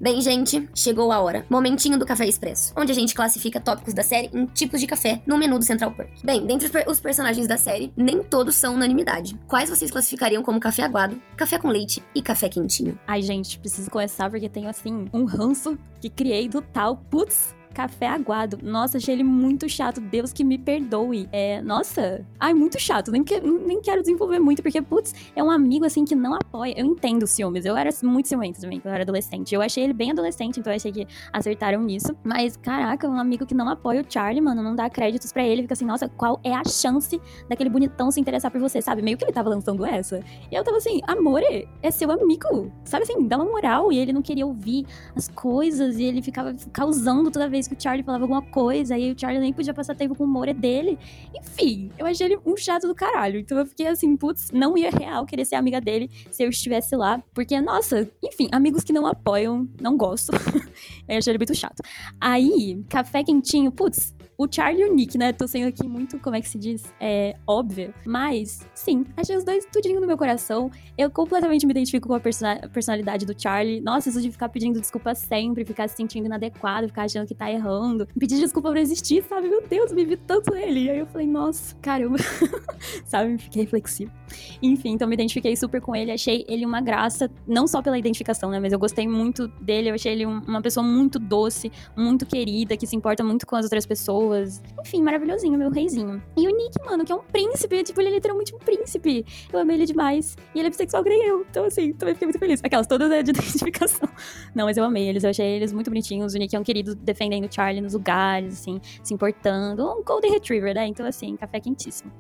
Bem, 0.02 0.20
gente, 0.20 0.68
chegou 0.74 1.12
a 1.12 1.20
hora. 1.20 1.46
Momentinho 1.48 1.96
do 1.96 2.08
Café 2.08 2.26
Expresso, 2.26 2.74
onde 2.76 2.92
a 2.92 2.96
gente 2.96 3.14
classifica 3.14 3.62
tópicos 3.62 3.94
da 3.94 4.02
série 4.02 4.32
em 4.34 4.48
tipos 4.48 4.80
de 4.80 4.88
café 4.88 5.22
no 5.28 5.38
menu 5.38 5.60
do 5.60 5.64
Central 5.64 5.92
Perk. 5.92 6.26
Bem, 6.26 6.44
dentre 6.44 6.66
os, 6.66 6.72
per 6.72 6.90
os 6.90 7.00
personagens 7.00 7.46
da 7.46 7.56
série, 7.56 7.94
nem 7.96 8.24
todos 8.24 8.56
são 8.56 8.74
unanimidade. 8.74 9.40
Quais 9.48 9.70
vocês 9.70 9.92
classificariam 9.92 10.42
como 10.42 10.60
café 10.60 10.82
aguado, 10.82 11.22
café 11.38 11.60
com 11.60 11.68
leite 11.68 12.02
e 12.16 12.22
café 12.24 12.50
quentinho? 12.50 12.98
Ai, 13.06 13.22
gente, 13.22 13.60
preciso 13.60 13.92
começar 13.92 14.28
porque 14.28 14.50
tenho, 14.50 14.70
assim, 14.70 15.06
um 15.14 15.24
ranço 15.24 15.78
que 16.00 16.10
criei 16.10 16.50
do 16.50 16.64
tal. 16.64 16.98
Putz, 16.98 17.54
café 17.74 18.08
aguado. 18.08 18.60
Nossa, 18.62 18.98
achei 18.98 19.16
ele 19.16 19.24
muito 19.24 19.68
chato. 19.68 20.00
Deus 20.00 20.32
que 20.32 20.44
me 20.44 20.58
perdoe. 20.58 21.28
É, 21.32 21.62
nossa, 21.62 22.26
ai, 22.40 22.54
muito 22.54 22.80
chato. 22.80 23.12
Nem, 23.12 23.24
que, 23.24 23.40
nem 23.40 23.82
quero 23.82 24.02
desenvolver 24.02 24.40
muito, 24.40 24.62
porque, 24.62 24.82
putz, 24.82 25.14
é 25.36 25.44
um 25.44 25.50
amigo 25.50 25.86
assim 25.86 26.06
que 26.06 26.16
não 26.16 26.34
apoia. 26.36 26.74
Eu 26.78 26.86
entendo 26.86 27.26
ciúmes. 27.26 27.66
Eu 27.66 27.76
era 27.76 27.90
muito 28.04 28.28
ciumenta 28.28 28.62
também 28.62 28.80
quando 28.80 28.92
eu 28.92 28.96
era 28.96 29.04
adolescente. 29.04 29.54
Eu 29.54 29.62
achei 29.62 29.84
ele 29.84 29.94
bem 29.94 30.12
adolescente, 30.12 30.60
então 30.60 30.72
eu 30.72 30.76
achei 30.76 30.92
que 30.92 31.08
acertaram 31.32 31.82
nisso. 31.82 32.16
Mas, 32.24 32.58
caraca, 32.58 33.08
um 33.08 33.20
amigo 33.20 33.46
que 33.46 33.54
não 33.54 33.68
apoia 33.70 34.02
o 34.02 34.06
Charlie, 34.08 34.42
mano, 34.42 34.62
não 34.62 34.76
dá 34.76 34.90
créditos 34.90 35.32
para 35.32 35.44
ele. 35.44 35.64
Fica 35.64 35.74
assim, 35.74 35.86
nossa, 35.86 36.08
qual 36.10 36.40
é 36.44 36.54
a 36.54 36.64
chance 36.64 37.20
daquele 37.50 37.70
bonitão 37.70 38.12
se 38.12 38.20
interessar 38.20 38.52
por 38.52 38.60
você, 38.60 38.82
sabe? 38.82 39.02
Meio 39.02 39.18
que 39.18 39.24
ele 39.24 39.32
tava 39.32 39.50
lançando 39.50 39.86
essa. 39.86 40.24
E 40.52 40.56
eu 40.56 40.64
tava 40.64 40.78
assim, 40.78 41.02
amor, 41.08 41.42
é 41.82 41.92
seu 41.92 42.12
amigo. 42.12 42.72
Sabe 42.84 43.04
assim, 43.04 43.28
dá 43.28 43.38
uma 43.38 43.46
moral. 43.46 43.92
E 43.92 43.98
ele 43.98 44.14
não 44.14 44.22
queria 44.22 44.46
ouvir 44.46 44.86
as 45.16 45.28
coisas. 45.28 45.98
E 45.98 46.04
ele 46.04 46.22
ficava 46.22 46.56
causando 46.72 47.32
toda 47.32 47.48
vez 47.48 47.61
vez 47.62 47.67
que 47.67 47.76
o 47.76 47.82
Charlie 47.82 48.04
falava 48.04 48.24
alguma 48.24 48.41
coisa, 48.41 48.95
aí 48.95 49.12
o 49.12 49.19
Charlie 49.19 49.39
nem 49.39 49.54
podia 49.54 49.74
passar 49.74 49.95
tempo 49.95 50.15
com 50.15 50.24
o 50.24 50.28
Moore 50.28 50.54
dele. 50.54 50.97
Enfim, 51.36 51.91
eu 51.97 52.06
achei 52.06 52.28
ele 52.28 52.39
um 52.45 52.58
chato 52.58 52.88
do 52.88 52.95
caralho. 52.95 53.39
Então 53.39 53.58
eu 53.58 53.65
fiquei 53.65 53.88
assim, 53.88 54.17
putz, 54.17 54.52
não 54.52 54.78
ia 54.78 54.89
real 54.89 55.26
querer 55.26 55.45
ser 55.45 55.56
amiga 55.56 55.80
dele 55.80 56.10
se 56.32 56.43
eu 56.43 56.50
estivesse 56.50 56.95
lá. 56.95 57.24
Porque, 57.34 57.60
nossa, 57.62 58.10
enfim, 58.24 58.50
amigos 58.52 58.84
que 58.84 58.91
não 58.91 59.06
apoiam, 59.06 59.67
não 59.80 59.95
gosto. 59.95 60.32
eu 61.08 61.17
achei 61.17 61.32
ele 61.32 61.38
muito 61.38 61.56
chato. 61.56 61.82
Aí, 62.19 62.84
café 62.89 63.24
quentinho, 63.24 63.71
putz, 63.71 64.13
o 64.43 64.47
Charlie 64.51 64.84
e 64.84 64.89
o 64.89 64.93
Nick, 64.93 65.17
né? 65.17 65.32
Tô 65.32 65.47
sendo 65.47 65.67
aqui 65.67 65.88
muito, 65.88 66.17
como 66.19 66.36
é 66.36 66.41
que 66.41 66.49
se 66.49 66.58
diz? 66.58 66.91
É 66.99 67.36
óbvia. 67.45 67.93
Mas, 68.06 68.67
sim, 68.73 69.06
achei 69.15 69.36
os 69.36 69.43
dois 69.43 69.65
tudinho 69.71 70.01
no 70.01 70.08
meu 70.08 70.17
coração. 70.17 70.71
Eu 70.97 71.12
completamente 71.12 71.65
me 71.65 71.71
identifico 71.71 72.08
com 72.08 72.15
a 72.15 72.19
personalidade 72.19 73.25
do 73.25 73.39
Charlie. 73.39 73.82
Nossa, 73.82 74.10
isso 74.10 74.19
de 74.19 74.32
ficar 74.32 74.49
pedindo 74.49 74.80
desculpa 74.80 75.13
sempre, 75.13 75.63
ficar 75.63 75.88
se 75.88 75.95
sentindo 75.95 76.25
inadequado, 76.25 76.88
ficar 76.88 77.04
achando 77.04 77.27
que 77.27 77.36
tá 77.36 77.51
errando. 77.51 78.08
Pedir 78.17 78.39
desculpa 78.39 78.71
pra 78.71 78.82
existir, 78.82 79.23
sabe? 79.23 79.47
Meu 79.47 79.62
Deus, 79.67 79.91
me 79.91 80.06
vi 80.06 80.17
tanto 80.17 80.56
ele. 80.56 80.86
E 80.86 80.89
aí 80.89 80.99
eu 80.99 81.06
falei, 81.06 81.27
nossa, 81.27 81.75
caramba. 81.75 82.17
sabe? 83.06 83.38
Fiquei 83.38 83.63
reflexivo. 83.63 84.12
Enfim, 84.62 84.93
então 84.93 85.08
me 85.08 85.13
identifiquei 85.13 85.56
super 85.56 85.82
com 85.82 85.95
ele. 85.95 86.12
Achei 86.12 86.45
ele 86.47 86.65
uma 86.65 86.82
graça, 86.82 87.30
não 87.47 87.67
só 87.67 87.82
pela 87.82 87.97
identificação, 87.97 88.49
né? 88.49 88.60
Mas 88.60 88.73
eu 88.73 88.80
gostei 88.80 89.08
muito 89.08 89.47
dele. 89.62 89.89
Eu 89.89 89.95
achei 89.95 90.13
ele 90.13 90.25
uma 90.25 90.62
pessoa 90.62 90.84
muito 90.84 91.19
doce, 91.19 91.71
muito 91.95 92.25
querida, 92.25 92.75
que 92.75 92.88
se 92.88 92.95
importa 92.95 93.23
muito 93.23 93.45
com 93.45 93.56
as 93.56 93.65
outras 93.65 93.86
pessoas 93.86 94.31
pessoas. 94.32 94.62
Enfim, 94.80 95.02
maravilhosinho, 95.04 95.58
meu 95.58 95.70
reizinho. 95.70 96.22
E 96.38 96.48
o 96.48 96.56
Nick, 96.56 96.84
mano, 96.86 97.06
que 97.06 97.12
é 97.12 97.15
um 97.15 97.24
príncipe, 97.24 97.84
tipo, 97.84 98.00
ele 98.02 98.10
é 98.10 98.13
literalmente 98.13 98.56
um 98.56 98.58
príncipe. 98.58 99.26
Eu 99.52 99.60
amei 99.60 99.78
ele 99.78 99.86
demais. 99.86 100.38
E 100.56 100.60
ele 100.60 100.67
é 100.67 100.70
bissexual, 100.70 101.04
que 101.04 101.10
eu. 101.10 101.46
Então, 101.50 101.65
assim, 101.65 101.94
também 101.94 102.15
fiquei 102.15 102.28
muito 102.28 102.39
feliz. 102.39 102.62
Aquelas 102.63 102.88
todas 102.88 103.10
né, 103.10 103.22
de 103.22 103.32
identificação. 103.32 104.10
Não, 104.56 104.65
mas 104.65 104.78
eu 104.78 104.84
amei 104.84 105.08
eles, 105.08 105.24
eu 105.24 105.30
achei 105.30 105.46
eles 105.46 105.72
muito 105.74 105.89
bonitinhos. 105.89 106.34
O 106.34 106.38
Nick 106.38 106.56
é 106.56 106.60
um 106.60 106.63
querido 106.63 106.96
defendendo 106.96 107.46
o 107.46 107.54
Charlie 107.54 107.82
nos 107.82 107.94
lugares, 107.94 108.60
assim, 108.60 108.80
se 109.04 109.13
importando. 109.13 109.86
Um 109.86 110.04
Golden 110.04 110.32
Retriever, 110.32 110.74
né? 110.74 110.88
Então, 110.88 111.06
assim, 111.06 111.36
café 111.36 111.60
quentíssimo. 111.60 112.12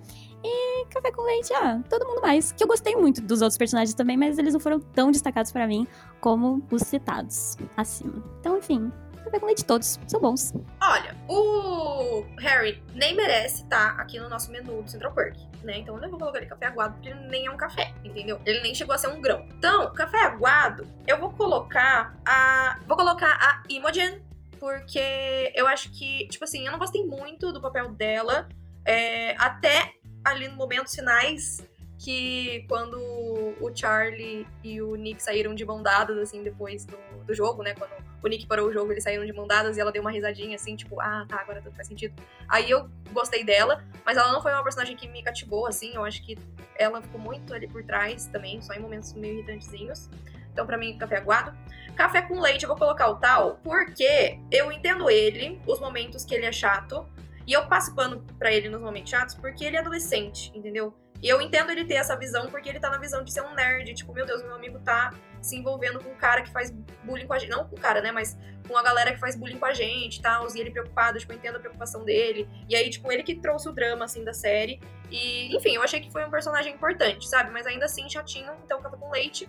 E 0.43 0.85
café 0.87 1.11
com 1.11 1.21
leite, 1.21 1.53
ah, 1.53 1.81
todo 1.89 2.05
mundo 2.05 2.21
mais. 2.21 2.51
Que 2.51 2.63
eu 2.63 2.67
gostei 2.67 2.95
muito 2.95 3.21
dos 3.21 3.41
outros 3.41 3.57
personagens 3.57 3.93
também, 3.93 4.17
mas 4.17 4.37
eles 4.37 4.53
não 4.53 4.59
foram 4.59 4.79
tão 4.79 5.11
destacados 5.11 5.51
para 5.51 5.67
mim 5.67 5.87
como 6.19 6.63
os 6.71 6.81
citados 6.81 7.57
acima. 7.77 8.23
Então, 8.39 8.57
enfim, 8.57 8.91
café 9.31 9.39
com 9.39 9.45
leite 9.45 9.63
todos, 9.63 9.97
são 10.07 10.19
bons. 10.19 10.53
Olha, 10.81 11.15
o 11.29 12.25
Harry 12.39 12.83
nem 12.93 13.15
merece 13.15 13.63
estar 13.63 13.95
tá 13.95 14.01
aqui 14.01 14.19
no 14.19 14.27
nosso 14.27 14.51
menu 14.51 14.83
do 14.83 14.89
Central 14.89 15.13
Perk, 15.13 15.37
né? 15.63 15.79
Então 15.79 15.95
eu 15.95 16.01
não 16.01 16.09
vou 16.09 16.19
colocar 16.19 16.39
ele 16.39 16.47
café 16.47 16.65
aguado 16.65 16.95
porque 16.95 17.09
ele 17.09 17.27
nem 17.27 17.45
é 17.45 17.51
um 17.51 17.57
café, 17.57 17.93
entendeu? 18.03 18.41
Ele 18.45 18.59
nem 18.61 18.75
chegou 18.75 18.93
a 18.93 18.97
ser 18.97 19.07
um 19.07 19.21
grão. 19.21 19.47
Então, 19.57 19.93
café 19.93 20.17
aguado, 20.25 20.85
eu 21.07 21.17
vou 21.17 21.31
colocar 21.31 22.13
a. 22.25 22.79
Vou 22.85 22.97
colocar 22.97 23.31
a 23.39 23.63
Imogen, 23.69 24.21
porque 24.59 25.51
eu 25.55 25.65
acho 25.67 25.89
que, 25.91 26.27
tipo 26.27 26.43
assim, 26.43 26.65
eu 26.65 26.71
não 26.71 26.79
gostei 26.79 27.05
muito 27.05 27.53
do 27.53 27.61
papel 27.61 27.89
dela. 27.93 28.49
É, 28.85 29.35
até 29.37 29.93
ali 30.25 30.47
no 30.47 30.55
momentos 30.55 30.93
finais 30.93 31.63
que 32.01 32.65
quando 32.67 32.97
o 32.97 33.71
Charlie 33.75 34.47
e 34.63 34.81
o 34.81 34.95
Nick 34.95 35.21
saíram 35.21 35.53
de 35.53 35.63
mão 35.63 35.83
dadas, 35.83 36.17
assim, 36.17 36.41
depois 36.41 36.83
do, 36.83 36.97
do 37.27 37.33
jogo, 37.33 37.61
né? 37.61 37.75
Quando 37.75 37.91
o 38.23 38.27
Nick 38.27 38.47
parou 38.47 38.69
o 38.69 38.73
jogo, 38.73 38.91
eles 38.91 39.03
saíram 39.03 39.23
de 39.23 39.31
mão 39.31 39.45
dadas 39.45 39.77
e 39.77 39.79
ela 39.79 39.91
deu 39.91 40.01
uma 40.01 40.11
risadinha, 40.11 40.55
assim, 40.55 40.75
tipo, 40.75 40.99
ah, 40.99 41.27
tá, 41.29 41.39
agora 41.39 41.61
tudo 41.61 41.75
faz 41.75 41.87
sentido. 41.87 42.19
Aí 42.49 42.71
eu 42.71 42.89
gostei 43.13 43.43
dela, 43.43 43.85
mas 44.03 44.17
ela 44.17 44.31
não 44.31 44.41
foi 44.41 44.51
uma 44.51 44.63
personagem 44.63 44.97
que 44.97 45.07
me 45.07 45.21
cativou, 45.21 45.67
assim, 45.67 45.93
eu 45.93 46.03
acho 46.03 46.23
que 46.23 46.35
ela 46.75 47.03
ficou 47.03 47.21
muito 47.21 47.53
ali 47.53 47.67
por 47.67 47.83
trás 47.83 48.25
também, 48.25 48.59
só 48.63 48.73
em 48.73 48.79
momentos 48.79 49.13
meio 49.13 49.35
irritantezinhos. 49.35 50.09
Então, 50.51 50.65
para 50.65 50.79
mim, 50.79 50.97
café 50.97 51.17
aguado. 51.17 51.55
Café 51.95 52.23
com 52.23 52.39
leite, 52.39 52.63
eu 52.63 52.69
vou 52.69 52.77
colocar 52.77 53.09
o 53.09 53.17
tal, 53.17 53.59
porque 53.63 54.39
eu 54.49 54.71
entendo 54.71 55.07
ele, 55.07 55.61
os 55.67 55.79
momentos 55.79 56.25
que 56.25 56.33
ele 56.33 56.47
é 56.47 56.51
chato, 56.51 57.07
e 57.45 57.53
eu 57.53 57.67
passo 57.67 57.93
pano 57.93 58.25
pra 58.39 58.51
ele 58.51 58.69
nos 58.69 58.81
momentos 58.81 59.11
chatos, 59.11 59.35
porque 59.35 59.63
ele 59.63 59.75
é 59.75 59.79
adolescente, 59.79 60.51
entendeu? 60.55 60.95
E 61.21 61.29
eu 61.29 61.39
entendo 61.39 61.71
ele 61.71 61.85
ter 61.85 61.95
essa 61.95 62.15
visão 62.15 62.47
porque 62.47 62.67
ele 62.67 62.79
tá 62.79 62.89
na 62.89 62.97
visão 62.97 63.23
de 63.23 63.31
ser 63.31 63.41
um 63.41 63.53
nerd. 63.53 63.93
Tipo, 63.93 64.11
meu 64.11 64.25
Deus, 64.25 64.41
meu 64.41 64.55
amigo 64.55 64.79
tá 64.79 65.13
se 65.41 65.55
envolvendo 65.55 66.03
com 66.03 66.09
um 66.09 66.15
cara 66.15 66.41
que 66.41 66.51
faz 66.51 66.71
bullying 67.03 67.27
com 67.27 67.33
a 67.33 67.39
gente. 67.39 67.49
Não 67.49 67.67
com 67.67 67.75
o 67.75 67.79
cara, 67.79 68.01
né? 68.01 68.11
Mas 68.11 68.37
com 68.67 68.75
a 68.75 68.81
galera 68.81 69.13
que 69.13 69.19
faz 69.19 69.35
bullying 69.35 69.57
com 69.57 69.65
a 69.65 69.73
gente 69.73 70.17
e 70.17 70.21
tal. 70.21 70.47
E 70.55 70.59
ele 70.59 70.71
preocupado, 70.71 71.19
tipo, 71.19 71.31
eu 71.31 71.37
entendo 71.37 71.57
a 71.57 71.59
preocupação 71.59 72.03
dele. 72.03 72.49
E 72.67 72.75
aí, 72.75 72.89
tipo, 72.89 73.11
ele 73.11 73.21
que 73.21 73.35
trouxe 73.35 73.69
o 73.69 73.71
drama, 73.71 74.05
assim, 74.05 74.23
da 74.23 74.33
série. 74.33 74.79
E, 75.11 75.55
enfim, 75.55 75.75
eu 75.75 75.83
achei 75.83 75.99
que 75.99 76.11
foi 76.11 76.25
um 76.25 76.31
personagem 76.31 76.73
importante, 76.73 77.27
sabe? 77.27 77.51
Mas 77.51 77.67
ainda 77.67 77.85
assim, 77.85 78.09
chatinho. 78.09 78.51
Então, 78.65 78.81
café 78.81 78.97
com 78.97 79.11
leite. 79.11 79.47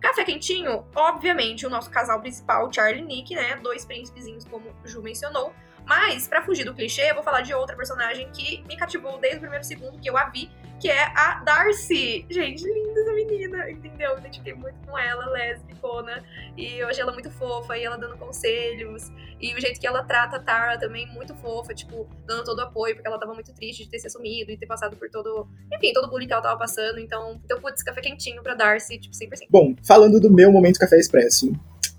Café 0.00 0.24
quentinho, 0.24 0.84
obviamente, 0.94 1.66
o 1.66 1.70
nosso 1.70 1.90
casal 1.90 2.20
principal, 2.20 2.70
Charlie 2.70 3.02
e 3.02 3.06
Nick, 3.06 3.34
né? 3.34 3.56
Dois 3.62 3.84
príncipezinhos, 3.86 4.44
como 4.44 4.74
o 4.84 4.88
Ju 4.88 5.00
mencionou. 5.00 5.54
Mas, 5.86 6.26
para 6.26 6.42
fugir 6.42 6.64
do 6.64 6.74
clichê, 6.74 7.10
eu 7.10 7.14
vou 7.14 7.22
falar 7.22 7.42
de 7.42 7.54
outra 7.54 7.76
personagem 7.76 8.30
que 8.32 8.62
me 8.66 8.76
cativou 8.76 9.18
desde 9.18 9.38
o 9.38 9.40
primeiro 9.40 9.64
segundo 9.64 9.98
que 9.98 10.08
eu 10.08 10.16
a 10.16 10.28
vi 10.28 10.50
que 10.84 10.90
é 10.90 11.02
a 11.16 11.42
Darcy. 11.42 12.26
Gente, 12.28 12.62
linda 12.62 13.00
essa 13.00 13.12
menina, 13.14 13.70
entendeu? 13.70 14.10
Eu 14.10 14.18
identifiquei 14.18 14.52
muito 14.52 14.76
com 14.86 14.98
ela, 14.98 15.24
lésbicona, 15.30 16.22
e 16.58 16.82
achei 16.82 17.00
ela 17.00 17.10
muito 17.10 17.30
fofa, 17.30 17.74
e 17.78 17.84
ela 17.84 17.96
dando 17.96 18.18
conselhos, 18.18 19.10
e 19.40 19.54
o 19.54 19.60
jeito 19.62 19.80
que 19.80 19.86
ela 19.86 20.04
trata 20.04 20.36
a 20.36 20.40
Tara 20.40 20.78
também 20.78 21.10
muito 21.14 21.34
fofa, 21.36 21.72
tipo, 21.72 22.06
dando 22.26 22.44
todo 22.44 22.58
o 22.58 22.60
apoio, 22.60 22.94
porque 22.94 23.08
ela 23.08 23.18
tava 23.18 23.32
muito 23.32 23.50
triste 23.54 23.84
de 23.84 23.88
ter 23.88 23.98
se 23.98 24.08
assumido 24.08 24.50
e 24.50 24.58
ter 24.58 24.66
passado 24.66 24.94
por 24.94 25.08
todo, 25.08 25.48
enfim, 25.72 25.90
todo 25.94 26.04
o 26.04 26.10
bullying 26.10 26.26
que 26.26 26.34
ela 26.34 26.42
tava 26.42 26.58
passando, 26.58 26.98
então, 26.98 27.40
então 27.42 27.58
putz, 27.62 27.82
café 27.82 28.02
quentinho 28.02 28.42
pra 28.42 28.54
Darcy, 28.54 28.98
tipo, 28.98 29.14
100%. 29.14 29.46
Bom, 29.48 29.74
falando 29.82 30.20
do 30.20 30.30
meu 30.30 30.52
momento 30.52 30.78
café 30.78 30.98
expresso, 30.98 31.50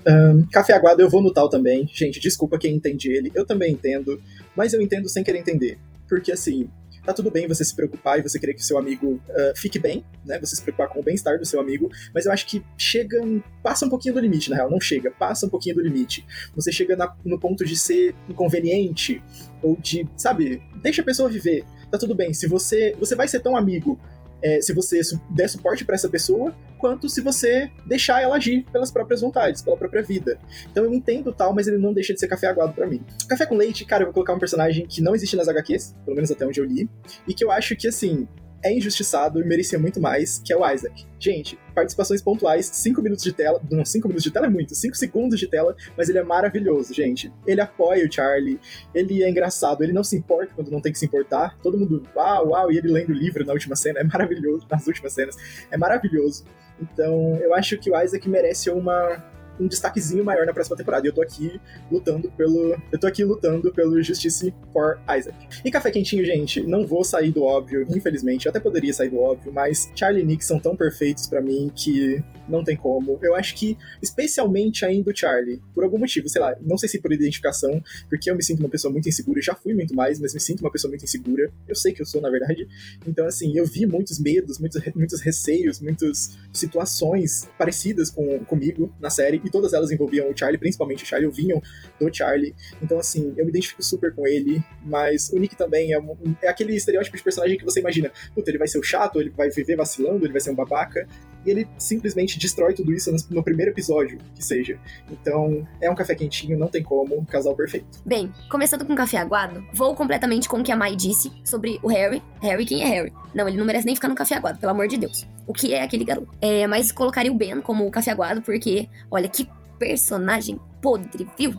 um, 0.07 0.45
café 0.51 0.73
aguado 0.73 1.01
eu 1.01 1.09
vou 1.09 1.23
no 1.23 1.33
tal 1.33 1.49
também. 1.49 1.89
Gente, 1.91 2.19
desculpa 2.19 2.59
quem 2.59 2.75
entende 2.75 3.11
ele. 3.11 3.31
Eu 3.33 3.43
também 3.43 3.73
entendo, 3.73 4.21
mas 4.55 4.71
eu 4.71 4.79
entendo 4.79 5.09
sem 5.09 5.23
querer 5.23 5.39
entender. 5.39 5.79
Porque 6.07 6.31
assim, 6.31 6.69
tá 7.05 7.13
tudo 7.13 7.29
bem 7.29 7.47
você 7.47 7.63
se 7.63 7.75
preocupar 7.75 8.19
e 8.19 8.23
você 8.23 8.39
querer 8.39 8.53
que 8.53 8.63
seu 8.63 8.77
amigo 8.77 9.21
uh, 9.29 9.55
fique 9.55 9.77
bem, 9.77 10.03
né? 10.25 10.39
Você 10.39 10.55
se 10.55 10.61
preocupar 10.61 10.89
com 10.89 10.99
o 10.99 11.03
bem-estar 11.03 11.37
do 11.37 11.45
seu 11.45 11.59
amigo, 11.59 11.89
mas 12.13 12.25
eu 12.25 12.31
acho 12.31 12.45
que 12.47 12.63
chega, 12.77 13.21
passa 13.61 13.85
um 13.85 13.89
pouquinho 13.89 14.15
do 14.15 14.19
limite, 14.19 14.49
na 14.49 14.55
real, 14.55 14.69
não 14.69 14.81
chega, 14.81 15.11
passa 15.11 15.45
um 15.45 15.49
pouquinho 15.49 15.75
do 15.75 15.81
limite. 15.81 16.25
Você 16.55 16.71
chega 16.71 16.95
na, 16.95 17.15
no 17.23 17.39
ponto 17.39 17.63
de 17.63 17.75
ser 17.77 18.15
inconveniente 18.27 19.21
ou 19.61 19.77
de, 19.77 20.07
sabe, 20.17 20.61
deixa 20.81 21.01
a 21.01 21.05
pessoa 21.05 21.29
viver. 21.29 21.63
Tá 21.91 21.97
tudo 21.97 22.15
bem, 22.15 22.33
se 22.33 22.47
você, 22.47 22.95
você 22.99 23.15
vai 23.15 23.27
ser 23.27 23.39
tão 23.39 23.55
amigo 23.55 23.99
é, 24.45 24.61
se 24.61 24.73
você 24.73 25.01
der 25.31 25.49
suporte 25.49 25.83
para 25.83 25.95
essa 25.95 26.07
pessoa, 26.07 26.53
quanto 26.77 27.09
se 27.09 27.19
você 27.19 27.71
deixar 27.83 28.21
ela 28.21 28.35
agir 28.35 28.63
pelas 28.71 28.91
próprias 28.91 29.21
vontades, 29.21 29.63
pela 29.63 29.75
própria 29.75 30.03
vida. 30.03 30.37
Então 30.69 30.85
eu 30.85 30.93
entendo 30.93 31.33
tal, 31.33 31.51
mas 31.51 31.67
ele 31.67 31.79
não 31.79 31.91
deixa 31.91 32.13
de 32.13 32.19
ser 32.19 32.27
café 32.27 32.45
aguado 32.45 32.73
para 32.73 32.85
mim. 32.85 33.01
Café 33.27 33.47
com 33.47 33.55
leite, 33.55 33.83
cara, 33.85 34.03
eu 34.03 34.05
vou 34.05 34.13
colocar 34.13 34.35
um 34.35 34.39
personagem 34.39 34.85
que 34.85 35.01
não 35.01 35.15
existe 35.15 35.35
nas 35.35 35.47
HQs, 35.47 35.95
pelo 36.05 36.15
menos 36.15 36.29
até 36.29 36.45
onde 36.45 36.59
eu 36.59 36.65
li, 36.65 36.87
e 37.27 37.33
que 37.33 37.43
eu 37.43 37.49
acho 37.49 37.75
que, 37.75 37.87
assim, 37.87 38.27
é 38.65 38.73
injustiçado 38.73 39.39
e 39.39 39.45
merecia 39.45 39.77
muito 39.77 40.01
mais, 40.01 40.41
que 40.43 40.51
é 40.51 40.57
o 40.57 40.67
Isaac. 40.67 41.05
Gente, 41.19 41.57
participações 41.75 42.19
pontuais, 42.19 42.65
5 42.65 42.99
minutos 42.99 43.23
de 43.23 43.31
tela. 43.31 43.61
Não, 43.69 43.85
5 43.85 44.07
minutos 44.07 44.23
de 44.23 44.31
tela 44.31 44.47
é 44.47 44.49
muito, 44.49 44.73
5 44.73 44.95
segundos 44.95 45.39
de 45.39 45.47
tela, 45.47 45.75
mas 45.95 46.09
ele 46.09 46.17
é 46.17 46.23
maravilhoso, 46.23 46.91
gente. 46.91 47.31
Ele 47.45 47.61
apoia 47.61 48.03
o 48.03 48.11
Charlie, 48.11 48.59
ele 48.93 49.23
é 49.23 49.29
engraçado, 49.29 49.83
ele 49.83 49.93
não 49.93 50.03
se 50.03 50.17
importa 50.17 50.51
quando 50.55 50.71
não 50.71 50.81
tem 50.81 50.91
que 50.91 50.97
se 50.97 51.05
importar. 51.05 51.55
Todo 51.61 51.77
mundo, 51.77 52.01
uau, 52.15 52.49
uau, 52.49 52.71
e 52.71 52.77
ele 52.77 52.91
lendo 52.91 53.09
o 53.09 53.13
livro 53.13 53.45
na 53.45 53.53
última 53.53 53.75
cena, 53.75 53.99
é 53.99 54.03
maravilhoso, 54.03 54.65
nas 54.69 54.87
últimas 54.87 55.13
cenas, 55.13 55.37
é 55.69 55.77
maravilhoso. 55.77 56.43
Então, 56.81 57.35
eu 57.35 57.53
acho 57.53 57.77
que 57.77 57.91
o 57.91 58.01
Isaac 58.01 58.27
merece 58.27 58.71
uma, 58.71 59.23
um 59.59 59.67
destaquezinho 59.67 60.23
maior 60.23 60.45
na 60.45 60.53
próxima 60.53 60.75
temporada. 60.75 61.05
E 61.05 61.09
eu 61.09 61.13
tô 61.13 61.21
aqui 61.21 61.59
lutando 61.91 62.31
pelo. 62.31 62.77
Eu 62.91 62.99
tô 62.99 63.07
aqui 63.07 63.23
lutando 63.23 63.71
pelo 63.73 64.01
Justice 64.01 64.53
for 64.71 64.99
Isaac. 65.17 65.35
E 65.63 65.71
café 65.71 65.91
quentinho, 65.91 66.25
gente, 66.25 66.61
não 66.61 66.85
vou 66.85 67.03
sair 67.03 67.31
do 67.31 67.43
óbvio, 67.43 67.85
infelizmente. 67.89 68.45
Eu 68.45 68.49
até 68.49 68.59
poderia 68.59 68.93
sair 68.93 69.09
do 69.09 69.19
óbvio, 69.19 69.51
mas 69.53 69.91
Charlie 69.95 70.23
e 70.23 70.25
Nick 70.25 70.43
são 70.43 70.59
tão 70.59 70.75
perfeitos 70.75 71.27
para 71.27 71.41
mim 71.41 71.71
que 71.73 72.23
não 72.47 72.63
tem 72.63 72.75
como. 72.75 73.19
Eu 73.21 73.35
acho 73.35 73.55
que, 73.55 73.77
especialmente 74.01 74.85
ainda 74.85 75.11
o 75.11 75.15
Charlie, 75.15 75.61
por 75.73 75.83
algum 75.83 75.97
motivo, 75.97 76.29
sei 76.29 76.41
lá, 76.41 76.55
não 76.61 76.77
sei 76.77 76.89
se 76.89 76.99
por 76.99 77.11
identificação, 77.11 77.81
porque 78.09 78.29
eu 78.29 78.35
me 78.35 78.43
sinto 78.43 78.59
uma 78.59 78.69
pessoa 78.69 78.91
muito 78.91 79.09
insegura, 79.09 79.41
já 79.41 79.55
fui 79.55 79.73
muito 79.73 79.95
mais, 79.95 80.19
mas 80.19 80.33
me 80.33 80.39
sinto 80.39 80.61
uma 80.61 80.71
pessoa 80.71 80.89
muito 80.89 81.03
insegura. 81.03 81.51
Eu 81.67 81.75
sei 81.75 81.93
que 81.93 82.01
eu 82.01 82.05
sou, 82.05 82.21
na 82.21 82.29
verdade. 82.29 82.67
Então, 83.07 83.25
assim, 83.25 83.57
eu 83.57 83.65
vi 83.65 83.85
muitos 83.85 84.19
medos, 84.19 84.59
muitos, 84.59 84.81
muitos 84.95 85.21
receios, 85.21 85.79
muitas 85.79 86.37
situações 86.53 87.47
parecidas 87.57 88.09
com, 88.09 88.39
comigo 88.45 88.93
na 88.99 89.09
série, 89.09 89.41
e 89.45 89.49
todas 89.49 89.73
elas 89.73 89.91
envolviam 89.91 90.29
o 90.29 90.37
Charlie, 90.37 90.57
principalmente 90.57 91.03
o 91.03 91.07
Charlie, 91.07 91.29
vinham 91.29 91.61
do 91.99 92.13
Charlie. 92.13 92.55
Então, 92.81 92.99
assim, 92.99 93.33
eu 93.37 93.45
me 93.45 93.51
identifico 93.51 93.83
super 93.83 94.13
com 94.13 94.27
ele, 94.27 94.63
mas 94.83 95.29
o 95.29 95.39
Nick 95.39 95.55
também 95.55 95.93
é, 95.93 95.99
um, 95.99 96.15
é 96.41 96.47
aquele 96.47 96.75
estereótipo 96.75 97.15
de 97.15 97.23
personagem 97.23 97.57
que 97.57 97.65
você 97.65 97.79
imagina, 97.79 98.11
puta, 98.33 98.49
ele 98.49 98.57
vai 98.57 98.67
ser 98.67 98.79
o 98.79 98.83
chato, 98.83 99.19
ele 99.19 99.29
vai 99.29 99.49
viver 99.49 99.75
vacilando, 99.75 100.25
ele 100.25 100.33
vai 100.33 100.41
ser 100.41 100.51
um 100.51 100.55
babaca, 100.55 101.07
e 101.45 101.51
ele 101.51 101.67
simplesmente 101.77 102.39
destrói 102.39 102.73
tudo 102.73 102.93
isso 102.93 103.13
no, 103.29 103.43
primeiro 103.43 103.71
episódio, 103.71 104.17
que 104.33 104.43
seja. 104.43 104.79
Então, 105.11 105.65
é 105.79 105.89
um 105.89 105.95
café 105.95 106.15
quentinho, 106.15 106.57
não 106.57 106.67
tem 106.67 106.83
como, 106.83 107.25
casal 107.25 107.55
perfeito. 107.55 107.99
Bem, 108.05 108.31
começando 108.49 108.85
com 108.85 108.95
café 108.95 109.17
aguado, 109.17 109.65
vou 109.73 109.95
completamente 109.95 110.49
com 110.49 110.59
o 110.59 110.63
que 110.63 110.71
a 110.71 110.75
Mai 110.75 110.95
disse 110.95 111.31
sobre 111.43 111.79
o 111.83 111.87
Harry. 111.87 112.21
Harry, 112.41 112.65
quem 112.65 112.83
é 112.83 112.87
Harry? 112.87 113.13
Não, 113.33 113.47
ele 113.47 113.57
não 113.57 113.65
merece 113.65 113.85
nem 113.85 113.95
ficar 113.95 114.07
no 114.07 114.15
café 114.15 114.35
aguado, 114.35 114.59
pelo 114.59 114.71
amor 114.71 114.87
de 114.87 114.97
Deus. 114.97 115.27
O 115.45 115.53
que 115.53 115.73
é 115.73 115.83
aquele 115.83 116.03
garoto? 116.03 116.29
É, 116.41 116.65
mas 116.67 116.91
colocaria 116.91 117.31
o 117.31 117.35
Ben 117.35 117.61
como 117.61 117.85
o 117.85 117.91
café 117.91 118.11
aguado, 118.11 118.41
porque, 118.41 118.89
olha, 119.11 119.27
que 119.27 119.47
personagem 119.77 120.59
podre, 120.81 121.27
viu? 121.37 121.53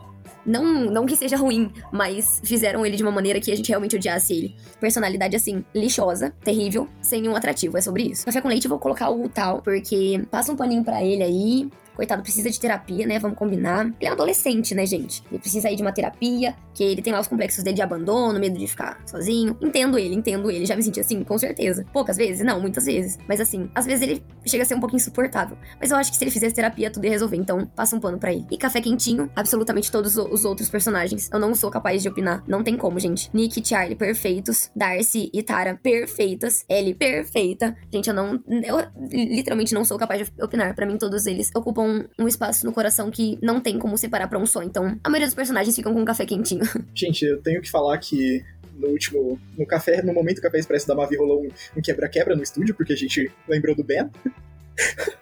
Não, 0.46 0.84
não 0.84 1.06
que 1.06 1.16
seja 1.16 1.36
ruim, 1.36 1.70
mas 1.92 2.40
fizeram 2.44 2.86
ele 2.86 2.96
de 2.96 3.02
uma 3.02 3.10
maneira 3.10 3.40
que 3.40 3.50
a 3.50 3.56
gente 3.56 3.68
realmente 3.68 3.96
odiasse 3.96 4.32
ele. 4.32 4.56
Personalidade, 4.80 5.34
assim, 5.34 5.64
lixosa, 5.74 6.32
terrível, 6.44 6.88
sem 7.00 7.20
nenhum 7.20 7.34
atrativo. 7.34 7.76
É 7.76 7.80
sobre 7.80 8.04
isso. 8.04 8.24
Café 8.24 8.40
com 8.40 8.48
leite 8.48 8.68
vou 8.68 8.78
colocar 8.78 9.10
o 9.10 9.28
tal, 9.28 9.60
porque 9.60 10.24
passa 10.30 10.52
um 10.52 10.56
paninho 10.56 10.84
pra 10.84 11.02
ele 11.02 11.22
aí. 11.22 11.68
Coitado, 11.96 12.22
precisa 12.22 12.50
de 12.50 12.60
terapia, 12.60 13.06
né? 13.06 13.18
Vamos 13.18 13.38
combinar. 13.38 13.86
Ele 13.86 13.94
é 14.02 14.10
um 14.10 14.12
adolescente, 14.12 14.74
né, 14.74 14.84
gente? 14.84 15.24
Ele 15.30 15.40
precisa 15.40 15.70
ir 15.70 15.76
de 15.76 15.82
uma 15.82 15.92
terapia, 15.92 16.54
que 16.74 16.84
ele 16.84 17.00
tem 17.00 17.10
lá 17.10 17.20
os 17.20 17.26
complexos 17.26 17.64
dele 17.64 17.76
de 17.76 17.80
abandono, 17.82 18.38
medo 18.38 18.58
de 18.58 18.66
ficar 18.66 19.00
sozinho. 19.06 19.56
Entendo 19.62 19.98
ele, 19.98 20.14
entendo 20.14 20.50
ele. 20.50 20.66
Já 20.66 20.76
me 20.76 20.82
senti 20.82 21.00
assim, 21.00 21.24
com 21.24 21.38
certeza. 21.38 21.86
Poucas 21.92 22.18
vezes? 22.18 22.44
Não, 22.44 22.60
muitas 22.60 22.84
vezes. 22.84 23.18
Mas 23.26 23.40
assim, 23.40 23.70
às 23.74 23.86
vezes 23.86 24.02
ele 24.02 24.22
chega 24.44 24.62
a 24.62 24.66
ser 24.66 24.74
um 24.74 24.80
pouquinho 24.80 24.98
insuportável. 24.98 25.56
Mas 25.80 25.90
eu 25.90 25.96
acho 25.96 26.10
que 26.10 26.18
se 26.18 26.24
ele 26.24 26.30
fizesse 26.30 26.54
terapia, 26.54 26.90
tudo 26.90 27.06
ia 27.06 27.10
resolver. 27.10 27.36
Então, 27.36 27.66
passa 27.74 27.96
um 27.96 28.00
pano 28.00 28.18
pra 28.18 28.30
ele. 28.30 28.46
E 28.50 28.58
café 28.58 28.80
quentinho, 28.82 29.30
absolutamente 29.34 29.90
todos 29.90 30.18
os 30.18 30.44
outros 30.44 30.68
personagens. 30.68 31.30
Eu 31.32 31.38
não 31.38 31.54
sou 31.54 31.70
capaz 31.70 32.02
de 32.02 32.08
opinar. 32.10 32.44
Não 32.46 32.62
tem 32.62 32.76
como, 32.76 33.00
gente. 33.00 33.30
Nick 33.32 33.58
e 33.60 33.66
Charlie, 33.66 33.96
perfeitos. 33.96 34.70
Darcy 34.76 35.30
e 35.32 35.42
Tara, 35.42 35.78
perfeitas. 35.82 36.64
Ellie, 36.68 36.94
perfeita. 36.94 37.74
Gente, 37.90 38.08
eu 38.08 38.14
não. 38.14 38.38
Eu 38.48 38.86
literalmente 39.10 39.72
não 39.72 39.84
sou 39.84 39.96
capaz 39.96 40.26
de 40.26 40.42
opinar. 40.42 40.74
Pra 40.74 40.84
mim, 40.84 40.98
todos 40.98 41.26
eles 41.26 41.50
ocupam 41.54 41.85
um 42.18 42.28
espaço 42.28 42.64
no 42.66 42.72
coração 42.72 43.10
que 43.10 43.38
não 43.42 43.60
tem 43.60 43.78
como 43.78 43.96
separar 43.96 44.28
pra 44.28 44.38
um 44.38 44.46
só. 44.46 44.62
Então, 44.62 44.98
a 45.02 45.08
maioria 45.08 45.26
dos 45.26 45.34
personagens 45.34 45.74
ficam 45.74 45.92
com 45.92 46.00
um 46.00 46.04
café 46.04 46.24
quentinho. 46.24 46.64
Gente, 46.94 47.24
eu 47.24 47.40
tenho 47.42 47.60
que 47.60 47.70
falar 47.70 47.98
que 47.98 48.44
no 48.78 48.88
último. 48.88 49.40
No 49.56 49.66
café, 49.66 50.02
no 50.02 50.12
momento 50.12 50.36
do 50.36 50.42
Café 50.42 50.58
Expresso 50.58 50.86
da 50.86 50.94
Mavi 50.94 51.16
rolou 51.16 51.46
um, 51.76 51.80
quebra-quebra 51.80 52.36
no 52.36 52.42
estúdio, 52.42 52.74
porque 52.74 52.92
a 52.92 52.96
gente 52.96 53.30
lembrou 53.48 53.74
do 53.74 53.82
Ben. 53.82 54.10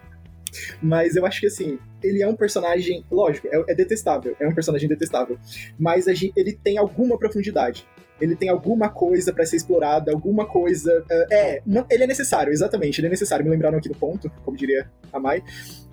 Mas 0.81 1.17
eu 1.17 1.27
acho 1.27 1.41
que 1.41 1.47
assim, 1.47 1.79
ele 2.03 2.23
é 2.23 2.29
um 2.29 2.37
personagem, 2.37 3.05
lógico, 3.11 3.49
é, 3.51 3.73
é 3.73 3.75
detestável, 3.75 4.37
é 4.39 4.47
um 4.47 4.55
personagem 4.55 4.89
detestável. 4.89 5.39
Mas 5.79 6.05
gente, 6.05 6.33
ele 6.37 6.53
tem 6.53 6.79
alguma 6.79 7.19
profundidade. 7.19 7.87
Ele 8.21 8.37
tem 8.37 8.49
alguma 8.49 8.89
coisa 8.89 9.33
para 9.33 9.45
ser 9.45 9.57
explorada, 9.57 10.13
alguma 10.13 10.47
coisa. 10.47 11.05
Uh, 11.11 11.35
é, 11.35 11.63
não, 11.67 11.85
ele 11.91 12.05
é 12.05 12.07
necessário, 12.07 12.53
exatamente, 12.53 13.01
ele 13.01 13.09
é 13.09 13.11
necessário. 13.11 13.45
Me 13.45 13.51
lembraram 13.51 13.77
aqui 13.77 13.89
do 13.89 13.95
ponto, 13.97 14.31
como 14.45 14.57
diria 14.57 14.89
a 15.13 15.19
Mai 15.19 15.43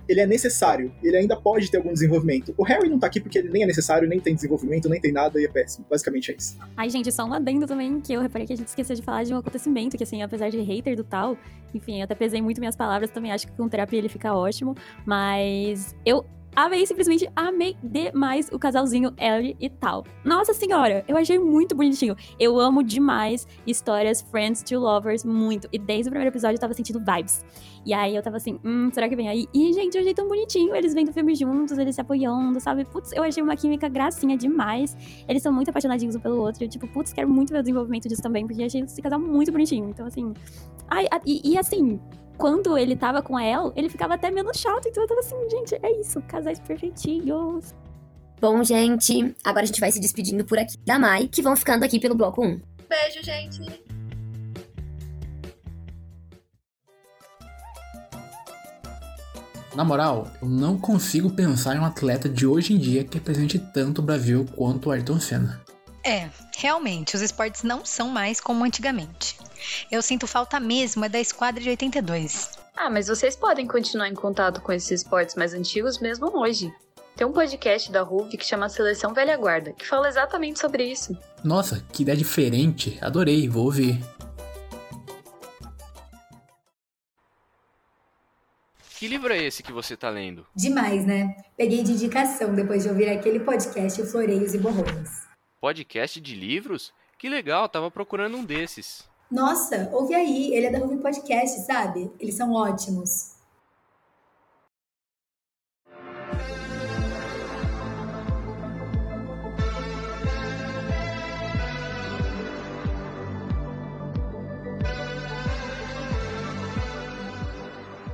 ele 0.07 0.21
é 0.21 0.25
necessário. 0.25 0.93
Ele 1.01 1.17
ainda 1.17 1.35
pode 1.35 1.69
ter 1.69 1.77
algum 1.77 1.93
desenvolvimento. 1.93 2.53
O 2.57 2.63
Harry 2.63 2.89
não 2.89 2.99
tá 2.99 3.07
aqui 3.07 3.19
porque 3.19 3.37
ele 3.37 3.49
nem 3.49 3.63
é 3.63 3.65
necessário, 3.65 4.07
nem 4.07 4.19
tem 4.19 4.35
desenvolvimento, 4.35 4.89
nem 4.89 4.99
tem 4.99 5.11
nada 5.11 5.39
e 5.39 5.45
é 5.45 5.47
péssimo. 5.47 5.85
Basicamente 5.89 6.31
é 6.31 6.35
isso. 6.35 6.57
Ai, 6.75 6.89
gente, 6.89 7.11
só 7.11 7.25
um 7.25 7.33
adendo 7.33 7.65
também 7.67 7.99
que 7.99 8.13
eu 8.13 8.21
reparei 8.21 8.47
que 8.47 8.53
a 8.53 8.57
gente 8.57 8.67
esqueceu 8.67 8.95
de 8.95 9.01
falar 9.01 9.23
de 9.23 9.33
um 9.33 9.37
acontecimento 9.37 9.97
que, 9.97 10.03
assim, 10.03 10.21
apesar 10.21 10.49
de 10.49 10.59
hater 10.61 10.95
do 10.95 11.03
tal, 11.03 11.37
enfim, 11.73 11.99
eu 11.99 12.03
até 12.03 12.15
pesei 12.15 12.41
muito 12.41 12.59
minhas 12.59 12.75
palavras, 12.75 13.09
também 13.09 13.31
acho 13.31 13.47
que 13.47 13.53
com 13.53 13.67
terapia 13.67 13.99
ele 13.99 14.09
fica 14.09 14.33
ótimo, 14.33 14.75
mas 15.05 15.95
eu 16.05 16.25
amei, 16.55 16.85
simplesmente 16.85 17.29
amei 17.35 17.75
demais 17.83 18.49
o 18.51 18.59
casalzinho 18.59 19.13
Ellie 19.17 19.55
e 19.59 19.69
tal. 19.69 20.05
Nossa 20.23 20.53
senhora, 20.53 21.03
eu 21.07 21.17
achei 21.17 21.39
muito 21.39 21.75
bonitinho. 21.75 22.15
Eu 22.39 22.59
amo 22.59 22.83
demais 22.83 23.47
histórias 23.65 24.21
Friends 24.21 24.63
to 24.63 24.79
Lovers, 24.79 25.23
muito. 25.23 25.67
E 25.71 25.79
desde 25.79 26.09
o 26.09 26.11
primeiro 26.11 26.31
episódio 26.31 26.55
eu 26.55 26.59
tava 26.59 26.73
sentindo 26.73 26.99
vibes. 26.99 27.45
E 27.85 27.93
aí 27.93 28.15
eu 28.15 28.21
tava 28.21 28.37
assim, 28.37 28.59
hum, 28.63 28.89
será 28.93 29.09
que 29.09 29.15
vem 29.15 29.27
aí? 29.27 29.47
E, 29.53 29.73
gente, 29.73 29.95
eu 29.95 30.01
achei 30.01 30.13
tão 30.13 30.27
bonitinho. 30.27 30.75
Eles 30.75 30.93
vendo 30.93 31.11
filme 31.11 31.33
juntos, 31.33 31.77
eles 31.77 31.95
se 31.95 32.01
apoiando, 32.01 32.59
sabe? 32.59 32.85
Putz, 32.85 33.11
eu 33.11 33.23
achei 33.23 33.41
uma 33.41 33.55
química 33.55 33.89
gracinha 33.89 34.37
demais. 34.37 34.95
Eles 35.27 35.41
são 35.41 35.51
muito 35.51 35.69
apaixonadinhos 35.69 36.15
um 36.15 36.19
pelo 36.19 36.39
outro. 36.39 36.63
Eu, 36.63 36.69
tipo, 36.69 36.87
putz, 36.87 37.11
quero 37.11 37.27
muito 37.27 37.51
ver 37.51 37.59
o 37.59 37.61
desenvolvimento 37.63 38.07
disso 38.07 38.21
também, 38.21 38.45
porque 38.45 38.63
achei 38.63 38.81
esse 38.81 39.01
casal 39.01 39.19
muito 39.19 39.51
bonitinho. 39.51 39.89
Então, 39.89 40.05
assim. 40.05 40.33
Ai, 40.87 41.07
e, 41.25 41.53
e 41.53 41.57
assim, 41.57 41.99
quando 42.41 42.75
ele 42.75 42.95
tava 42.95 43.21
com 43.21 43.37
a 43.37 43.43
El, 43.45 43.71
ele 43.75 43.87
ficava 43.87 44.15
até 44.15 44.31
menos 44.31 44.57
chato. 44.57 44.87
Então 44.87 45.03
eu 45.03 45.07
tava 45.07 45.19
assim, 45.19 45.35
gente, 45.47 45.75
é 45.75 45.99
isso, 45.99 46.19
casais 46.23 46.59
perfeitinhos. 46.59 47.75
Bom, 48.41 48.63
gente, 48.63 49.35
agora 49.43 49.61
a 49.61 49.67
gente 49.67 49.79
vai 49.79 49.91
se 49.91 49.99
despedindo 49.99 50.43
por 50.43 50.57
aqui 50.57 50.75
da 50.79 50.97
Mai, 50.97 51.27
que 51.27 51.43
vão 51.43 51.55
ficando 51.55 51.85
aqui 51.85 51.99
pelo 51.99 52.15
bloco 52.15 52.43
1. 52.43 52.59
Beijo, 52.89 53.23
gente! 53.23 53.61
Na 59.75 59.85
moral, 59.85 60.27
eu 60.41 60.49
não 60.49 60.79
consigo 60.79 61.29
pensar 61.29 61.75
em 61.75 61.79
um 61.79 61.85
atleta 61.85 62.27
de 62.27 62.47
hoje 62.47 62.73
em 62.73 62.79
dia 62.79 63.03
que 63.03 63.19
represente 63.19 63.59
tanto 63.59 63.99
o 63.99 64.03
Brasil 64.03 64.47
quanto 64.55 64.89
o 64.89 64.91
Ayrton 64.91 65.19
Senna. 65.19 65.61
É, 66.03 66.29
realmente, 66.57 67.15
os 67.15 67.21
esportes 67.21 67.61
não 67.61 67.85
são 67.85 68.09
mais 68.09 68.41
como 68.41 68.63
antigamente. 68.63 69.37
Eu 69.91 70.01
sinto 70.01 70.25
falta 70.25 70.59
mesmo 70.59 71.05
é 71.05 71.09
da 71.09 71.19
esquadra 71.19 71.61
de 71.61 71.69
82. 71.69 72.57
Ah, 72.75 72.89
mas 72.89 73.07
vocês 73.07 73.35
podem 73.35 73.67
continuar 73.67 74.07
em 74.07 74.15
contato 74.15 74.61
com 74.61 74.71
esses 74.71 74.89
esportes 74.89 75.35
mais 75.35 75.53
antigos 75.53 75.99
mesmo 75.99 76.35
hoje. 76.35 76.73
Tem 77.15 77.27
um 77.27 77.31
podcast 77.31 77.91
da 77.91 78.01
RUV 78.01 78.35
que 78.35 78.45
chama 78.45 78.69
Seleção 78.69 79.13
Velha 79.13 79.37
Guarda, 79.37 79.73
que 79.73 79.85
fala 79.85 80.07
exatamente 80.07 80.59
sobre 80.59 80.85
isso. 80.85 81.15
Nossa, 81.43 81.85
que 81.91 82.01
ideia 82.01 82.17
diferente. 82.17 82.97
Adorei, 82.99 83.47
vou 83.47 83.65
ouvir. 83.65 83.99
Que 88.97 89.07
livro 89.07 89.33
é 89.33 89.43
esse 89.43 89.61
que 89.61 89.71
você 89.71 89.95
tá 89.95 90.09
lendo? 90.09 90.47
Demais, 90.55 91.05
né? 91.05 91.35
Peguei 91.55 91.83
de 91.83 91.91
indicação 91.91 92.55
depois 92.55 92.83
de 92.83 92.89
ouvir 92.89 93.09
aquele 93.09 93.39
podcast 93.39 94.03
Floreios 94.05 94.55
e 94.55 94.57
Borrões. 94.57 95.30
Podcast 95.61 96.19
de 96.19 96.33
livros? 96.33 96.91
Que 97.19 97.29
legal, 97.29 97.69
tava 97.69 97.91
procurando 97.91 98.35
um 98.35 98.43
desses. 98.43 99.07
Nossa, 99.29 99.91
ouve 99.93 100.15
aí, 100.15 100.51
ele 100.55 100.65
é 100.65 100.71
da 100.71 100.79
Ruby 100.79 100.97
Podcast, 100.97 101.59
sabe? 101.67 102.11
Eles 102.19 102.33
são 102.33 102.51
ótimos. 102.51 103.35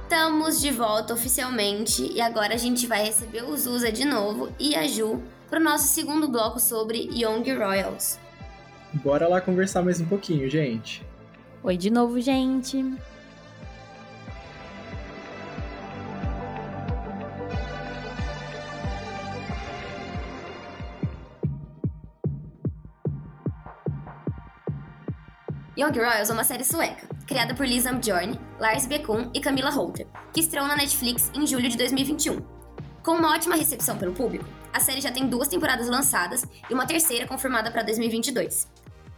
Estamos 0.04 0.60
de 0.60 0.72
volta 0.72 1.14
oficialmente 1.14 2.12
e 2.12 2.20
agora 2.20 2.56
a 2.56 2.58
gente 2.58 2.86
vai 2.86 3.06
receber 3.06 3.43
o 3.43 3.56
Zuza 3.56 3.89
de 3.89 4.04
novo 4.04 4.54
e 4.60 4.76
a 4.76 4.86
Ju 4.86 5.24
para 5.50 5.60
o 5.60 5.64
nosso 5.64 5.88
segundo 5.88 6.28
bloco 6.28 6.60
sobre 6.60 7.10
Young 7.14 7.43
Royals. 7.58 8.20
Bora 8.93 9.28
lá 9.28 9.41
conversar 9.41 9.82
mais 9.82 10.00
um 10.00 10.06
pouquinho, 10.06 10.50
gente. 10.50 11.06
Oi 11.64 11.78
de 11.78 11.89
novo, 11.89 12.20
gente. 12.20 12.78
Young 25.78 25.91
Royals 25.95 26.30
é 26.30 26.34
uma 26.34 26.43
série 26.43 26.64
sueca. 26.64 27.08
criada 27.28 27.54
por 27.54 27.68
Lisa 27.68 27.91
Bjorn, 27.91 28.39
Lars 28.58 28.88
Bekun 28.88 29.30
e 29.34 29.39
Camila 29.41 29.70
Holter, 29.70 30.08
que 30.34 30.39
estreou 30.39 30.66
na 30.66 30.76
Netflix 30.76 31.30
em 31.36 31.45
julho 31.45 31.70
de 31.70 31.78
2021. 31.78 32.39
Com 33.04 33.12
uma 33.12 33.34
ótima 33.34 33.56
recepção 33.56 33.98
pelo 33.98 34.14
público, 34.14 34.45
a 34.74 34.80
série 34.80 35.01
já 35.01 35.11
tem 35.11 35.28
duas 35.28 35.47
temporadas 35.47 35.88
lançadas 35.88 36.45
e 36.70 36.74
uma 36.74 36.86
terceira 36.86 37.28
confirmada 37.28 37.72
para 37.72 37.84
2022. 37.84 38.68